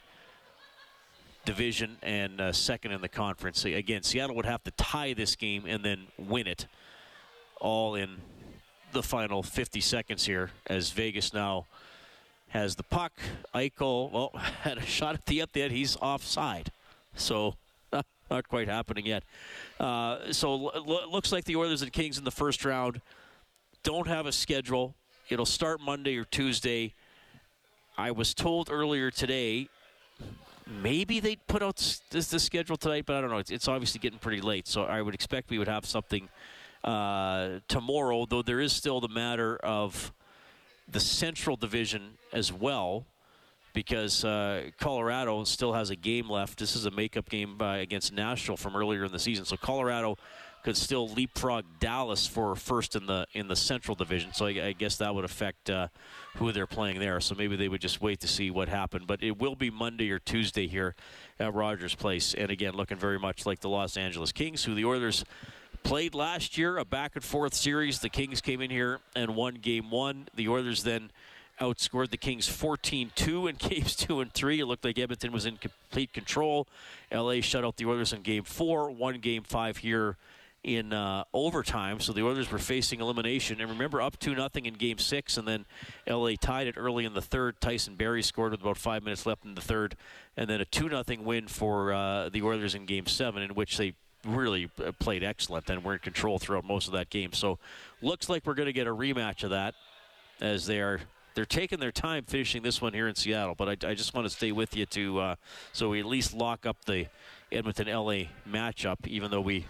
division 1.45 1.97
and 2.01 2.41
uh, 2.41 2.51
second 2.51 2.91
in 2.91 3.01
the 3.01 3.07
conference. 3.07 3.63
Again, 3.65 4.03
Seattle 4.03 4.35
would 4.35 4.45
have 4.45 4.63
to 4.63 4.71
tie 4.71 5.13
this 5.13 5.35
game 5.35 5.65
and 5.67 5.83
then 5.83 6.07
win 6.17 6.47
it, 6.47 6.65
all 7.61 7.95
in 7.95 8.17
the 8.91 9.03
final 9.03 9.43
50 9.43 9.79
seconds 9.81 10.25
here, 10.25 10.51
as 10.67 10.91
Vegas 10.91 11.33
now 11.33 11.65
has 12.55 12.75
the 12.75 12.83
puck. 12.83 13.11
Eichel, 13.53 14.11
well, 14.11 14.31
had 14.61 14.77
a 14.77 14.85
shot 14.85 15.13
at 15.13 15.25
the 15.25 15.41
up 15.41 15.51
there. 15.53 15.69
He's 15.69 15.97
offside, 15.97 16.71
so 17.15 17.55
not, 18.31 18.47
quite 18.47 18.67
happening 18.67 19.05
yet. 19.05 19.23
Uh, 19.79 20.31
so 20.31 20.69
l- 20.69 21.11
looks 21.11 21.31
like 21.31 21.43
the 21.43 21.55
Oilers 21.57 21.81
and 21.81 21.91
Kings 21.91 22.17
in 22.17 22.23
the 22.23 22.31
first 22.31 22.63
round 22.65 23.01
don't 23.83 24.07
have 24.07 24.25
a 24.25 24.31
schedule. 24.31 24.95
It'll 25.29 25.45
start 25.45 25.81
Monday 25.81 26.15
or 26.17 26.23
Tuesday. 26.23 26.93
I 27.97 28.11
was 28.11 28.33
told 28.33 28.69
earlier 28.71 29.11
today 29.11 29.67
maybe 30.81 31.19
they'd 31.19 31.45
put 31.47 31.61
out 31.61 31.77
s- 31.79 32.01
this 32.09 32.27
the 32.29 32.39
schedule 32.39 32.77
tonight, 32.77 33.05
but 33.05 33.17
I 33.17 33.21
don't 33.21 33.29
know. 33.29 33.37
It's, 33.37 33.51
it's 33.51 33.67
obviously 33.67 33.99
getting 33.99 34.19
pretty 34.19 34.41
late, 34.41 34.67
so 34.67 34.83
I 34.83 35.01
would 35.01 35.13
expect 35.13 35.49
we 35.49 35.59
would 35.59 35.67
have 35.67 35.85
something 35.85 36.29
uh, 36.83 37.59
tomorrow. 37.67 38.25
Though 38.25 38.41
there 38.41 38.59
is 38.59 38.71
still 38.73 39.01
the 39.01 39.09
matter 39.09 39.57
of 39.57 40.11
the 40.87 40.99
Central 40.99 41.55
Division 41.55 42.17
as 42.31 42.51
well, 42.51 43.05
because 43.73 44.23
uh, 44.23 44.69
Colorado 44.79 45.43
still 45.43 45.73
has 45.73 45.89
a 45.89 45.95
game 45.95 46.29
left. 46.29 46.59
This 46.59 46.75
is 46.75 46.85
a 46.85 46.91
makeup 46.91 47.29
game 47.29 47.61
uh, 47.61 47.75
against 47.75 48.13
Nashville 48.13 48.57
from 48.57 48.75
earlier 48.75 49.05
in 49.05 49.11
the 49.11 49.19
season, 49.19 49.45
so 49.45 49.57
Colorado 49.57 50.17
could 50.63 50.75
still 50.75 51.07
leapfrog 51.07 51.63
Dallas 51.79 52.25
for 52.25 52.55
first 52.55 52.95
in 52.95 53.05
the 53.05 53.27
in 53.33 53.47
the 53.47 53.55
Central 53.55 53.93
Division. 53.93 54.33
So 54.33 54.47
I, 54.47 54.67
I 54.67 54.71
guess 54.71 54.97
that 54.97 55.13
would 55.13 55.23
affect 55.23 55.69
uh, 55.69 55.89
who 56.37 56.51
they're 56.51 56.65
playing 56.65 56.99
there. 56.99 57.19
So 57.19 57.35
maybe 57.35 57.55
they 57.55 57.67
would 57.67 57.81
just 57.81 58.01
wait 58.01 58.19
to 58.21 58.27
see 58.27 58.49
what 58.49 58.67
happened. 58.67 59.05
But 59.05 59.21
it 59.21 59.37
will 59.37 59.55
be 59.55 59.69
Monday 59.69 60.09
or 60.09 60.17
Tuesday 60.17 60.65
here 60.67 60.95
at 61.39 61.53
Rogers 61.53 61.93
Place, 61.93 62.33
and 62.33 62.49
again, 62.49 62.73
looking 62.73 62.97
very 62.97 63.19
much 63.19 63.45
like 63.45 63.59
the 63.59 63.69
Los 63.69 63.95
Angeles 63.95 64.31
Kings, 64.31 64.63
who 64.63 64.73
the 64.73 64.85
Oilers 64.85 65.23
played 65.85 66.15
last 66.15 66.57
year, 66.57 66.77
a 66.77 66.83
back 66.83 67.11
and 67.13 67.23
forth 67.23 67.53
series. 67.53 67.99
The 67.99 68.09
Kings 68.09 68.41
came 68.41 68.59
in 68.59 68.71
here 68.71 68.99
and 69.15 69.35
won 69.35 69.55
game 69.55 69.91
one. 69.91 70.27
The 70.33 70.49
Oilers 70.49 70.83
then 70.83 71.11
outscored 71.61 72.09
the 72.09 72.17
Kings 72.17 72.49
14-2 72.49 73.49
in 73.49 73.55
games 73.69 73.95
two 73.95 74.19
and 74.19 74.33
three. 74.33 74.59
It 74.59 74.65
looked 74.65 74.83
like 74.83 74.97
Edmonton 74.97 75.31
was 75.31 75.45
in 75.45 75.57
complete 75.57 76.11
control. 76.11 76.67
LA 77.13 77.39
shut 77.41 77.63
out 77.63 77.77
the 77.77 77.85
Oilers 77.85 78.13
in 78.13 78.23
game 78.23 78.43
four, 78.43 78.89
won 78.89 79.19
game 79.19 79.43
five 79.43 79.77
here 79.77 80.17
in 80.63 80.91
uh, 80.91 81.23
overtime. 81.35 81.99
So 81.99 82.13
the 82.13 82.25
Oilers 82.25 82.51
were 82.51 82.57
facing 82.57 82.99
elimination. 82.99 83.61
And 83.61 83.69
remember, 83.69 84.01
up 84.01 84.17
2 84.17 84.33
nothing 84.33 84.65
in 84.65 84.73
game 84.73 84.97
six, 84.97 85.37
and 85.37 85.47
then 85.47 85.65
LA 86.07 86.31
tied 86.41 86.65
it 86.65 86.75
early 86.79 87.05
in 87.05 87.13
the 87.13 87.21
third. 87.21 87.61
Tyson 87.61 87.93
Barrie 87.93 88.23
scored 88.23 88.53
with 88.53 88.61
about 88.61 88.77
five 88.77 89.03
minutes 89.03 89.27
left 89.27 89.45
in 89.45 89.53
the 89.53 89.61
third. 89.61 89.95
And 90.35 90.49
then 90.49 90.61
a 90.61 90.65
2 90.65 90.89
nothing 90.89 91.23
win 91.23 91.47
for 91.47 91.93
uh, 91.93 92.29
the 92.29 92.41
Oilers 92.41 92.73
in 92.73 92.87
game 92.87 93.05
seven, 93.05 93.43
in 93.43 93.53
which 93.53 93.77
they 93.77 93.93
really 94.25 94.69
uh, 94.83 94.91
played 94.93 95.23
excellent 95.23 95.69
and 95.69 95.83
were 95.83 95.93
in 95.93 95.99
control 95.99 96.39
throughout 96.39 96.65
most 96.65 96.87
of 96.87 96.93
that 96.93 97.09
game. 97.09 97.33
So 97.33 97.59
looks 98.01 98.29
like 98.29 98.45
we're 98.45 98.55
going 98.55 98.67
to 98.67 98.73
get 98.73 98.87
a 98.87 98.95
rematch 98.95 99.43
of 99.43 99.51
that 99.51 99.75
as 100.41 100.65
they 100.65 100.79
are 100.79 101.01
they're 101.35 101.45
taking 101.45 101.79
their 101.79 101.91
time 101.91 102.23
finishing 102.23 102.63
this 102.63 102.81
one 102.81 102.93
here 102.93 103.07
in 103.07 103.15
Seattle. 103.15 103.55
But 103.55 103.83
I, 103.83 103.89
I 103.89 103.93
just 103.93 104.13
want 104.13 104.25
to 104.25 104.33
stay 104.33 104.51
with 104.51 104.75
you 104.75 104.85
to 104.87 105.19
uh, 105.19 105.35
so 105.73 105.89
we 105.89 105.99
at 105.99 106.05
least 106.05 106.33
lock 106.33 106.65
up 106.65 106.77
the 106.85 107.07
Edmonton 107.51 107.87
LA 107.87 108.29
matchup, 108.49 109.05
even 109.05 109.29
though 109.31 109.41
we 109.41 109.65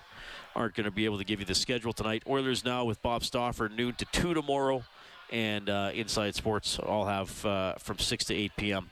aren't 0.56 0.76
going 0.76 0.86
to 0.86 0.91
be 0.91 1.06
able 1.06 1.18
to 1.18 1.26
give 1.26 1.40
you 1.40 1.45
the 1.45 1.56
schedule 1.56 1.91
tonight. 1.91 2.23
Oilers 2.27 2.64
now 2.64 2.86
with 2.86 3.02
Bob 3.02 3.23
Stauffer 3.23 3.68
noon 3.68 3.94
to 3.95 4.06
two 4.06 4.34
tomorrow, 4.34 4.84
and 5.32 5.69
uh, 5.69 5.91
Inside 5.94 6.36
Sports 6.36 6.80
all 6.80 7.06
have 7.06 7.45
uh, 7.45 7.73
from 7.76 7.99
six 7.99 8.23
to 8.26 8.36
eight 8.36 8.53
p.m. 8.56 8.91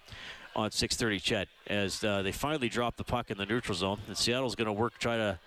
on 0.56 0.72
6:30. 0.72 1.22
CHED 1.22 1.48
as 1.68 2.04
uh, 2.04 2.22
they 2.22 2.32
finally 2.32 2.70
drop 2.70 2.98
the 2.98 3.04
puck 3.04 3.32
in 3.32 3.38
the 3.38 3.46
neutral 3.46 3.76
zone, 3.76 4.00
and 4.08 4.18
Seattle's 4.18 4.56
going 4.56 4.66
to 4.66 4.74
work 4.74 4.98
try 4.98 5.18
to 5.18 5.40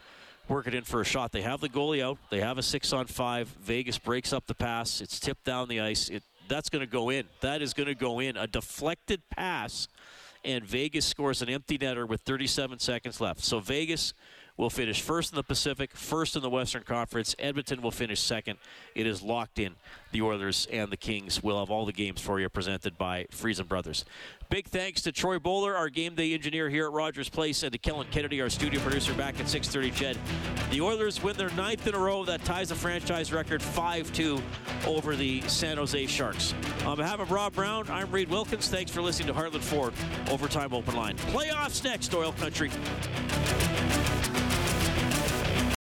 work 0.49 0.67
it 0.67 0.75
in 0.75 0.85
for 0.85 1.01
a 1.01 1.05
shot. 1.05 1.33
They 1.33 1.43
have 1.43 1.61
the 1.61 1.69
goalie 1.69 2.03
out. 2.03 2.19
They 2.31 2.41
have 2.41 2.59
a 2.59 2.63
six 2.63 2.93
on 2.93 3.07
five. 3.07 3.49
Vegas 3.61 3.99
breaks 3.99 4.33
up 4.33 4.47
the 4.47 4.55
pass. 4.55 5.01
It's 5.01 5.19
tipped 5.19 5.45
down 5.45 5.69
the 5.69 5.81
ice. 5.81 6.09
It 6.09 6.23
that's 6.49 6.69
going 6.69 6.81
to 6.81 6.91
go 6.91 7.11
in. 7.11 7.25
That 7.41 7.63
is 7.63 7.75
going 7.75 7.89
to 7.89 7.95
go 7.95 8.21
in. 8.21 8.37
A 8.37 8.47
deflected 8.47 9.21
pass, 9.31 9.89
and 10.45 10.65
Vegas 10.65 11.05
scores 11.05 11.43
an 11.43 11.49
empty 11.49 11.79
netter 11.79 12.07
with 12.07 12.21
37 12.23 12.79
seconds 12.79 13.21
left. 13.21 13.45
So 13.45 13.59
Vegas 13.61 14.15
will 14.57 14.71
finish 14.71 15.01
first 15.01 15.33
in 15.33 15.37
the 15.37 15.43
Pacific, 15.43 15.95
first 15.95 16.37
in 16.37 16.43
the 16.43 16.51
Western 16.51 16.83
Conference. 16.83 17.35
Edmonton 17.39 17.83
will 17.83 17.91
finish 17.91 18.21
second. 18.21 18.59
It 18.95 19.07
is 19.07 19.23
locked 19.23 19.59
in. 19.59 19.75
The 20.13 20.23
Oilers 20.23 20.67
and 20.73 20.91
the 20.91 20.97
Kings 20.97 21.43
will 21.43 21.59
have 21.59 21.71
all 21.71 21.85
the 21.85 21.93
games 21.93 22.21
for 22.21 22.41
you 22.41 22.49
presented 22.49 22.97
by 22.97 23.27
Friesen 23.31 23.69
Brothers. 23.69 24.05
Big 24.49 24.67
thanks 24.67 25.03
to 25.03 25.13
Troy 25.13 25.39
Bowler, 25.39 25.77
our 25.77 25.89
game 25.89 26.15
day 26.15 26.33
engineer 26.33 26.71
here 26.71 26.87
at 26.87 26.93
Rogers 26.93 27.29
Place, 27.29 27.63
and 27.63 27.73
to 27.73 27.79
Kellen 27.79 28.07
Kennedy, 28.11 28.41
our 28.41 28.49
studio 28.49 28.81
producer 28.81 29.13
back 29.15 29.39
at 29.41 29.47
6:30. 29.47 29.91
CHED, 29.91 30.19
the 30.71 30.81
Oilers 30.81 31.23
win 31.23 31.37
their 31.37 31.51
ninth 31.51 31.87
in 31.87 31.95
a 31.95 31.99
row. 31.99 32.25
That 32.25 32.45
ties 32.45 32.69
the 32.69 32.75
franchise 32.75 33.33
record 33.33 33.61
5-2 33.61 34.41
over 34.87 35.17
the 35.17 35.43
San 35.43 35.77
Jose 35.77 36.07
Sharks. 36.07 36.55
On 36.85 36.97
behalf 36.97 37.19
of 37.19 37.31
Rob 37.31 37.55
Brown, 37.55 37.91
I'm 37.91 38.11
Reid 38.11 38.29
Wilkins. 38.29 38.69
Thanks 38.69 38.91
for 38.91 39.03
listening 39.03 39.29
to 39.29 39.35
Heartland 39.35 39.63
Ford 39.63 39.93
Overtime 40.31 40.73
Open 40.73 40.95
Line. 40.95 41.17
Playoffs 41.17 41.83
next, 41.85 42.15
Oil 42.15 42.33
Country. 42.33 42.71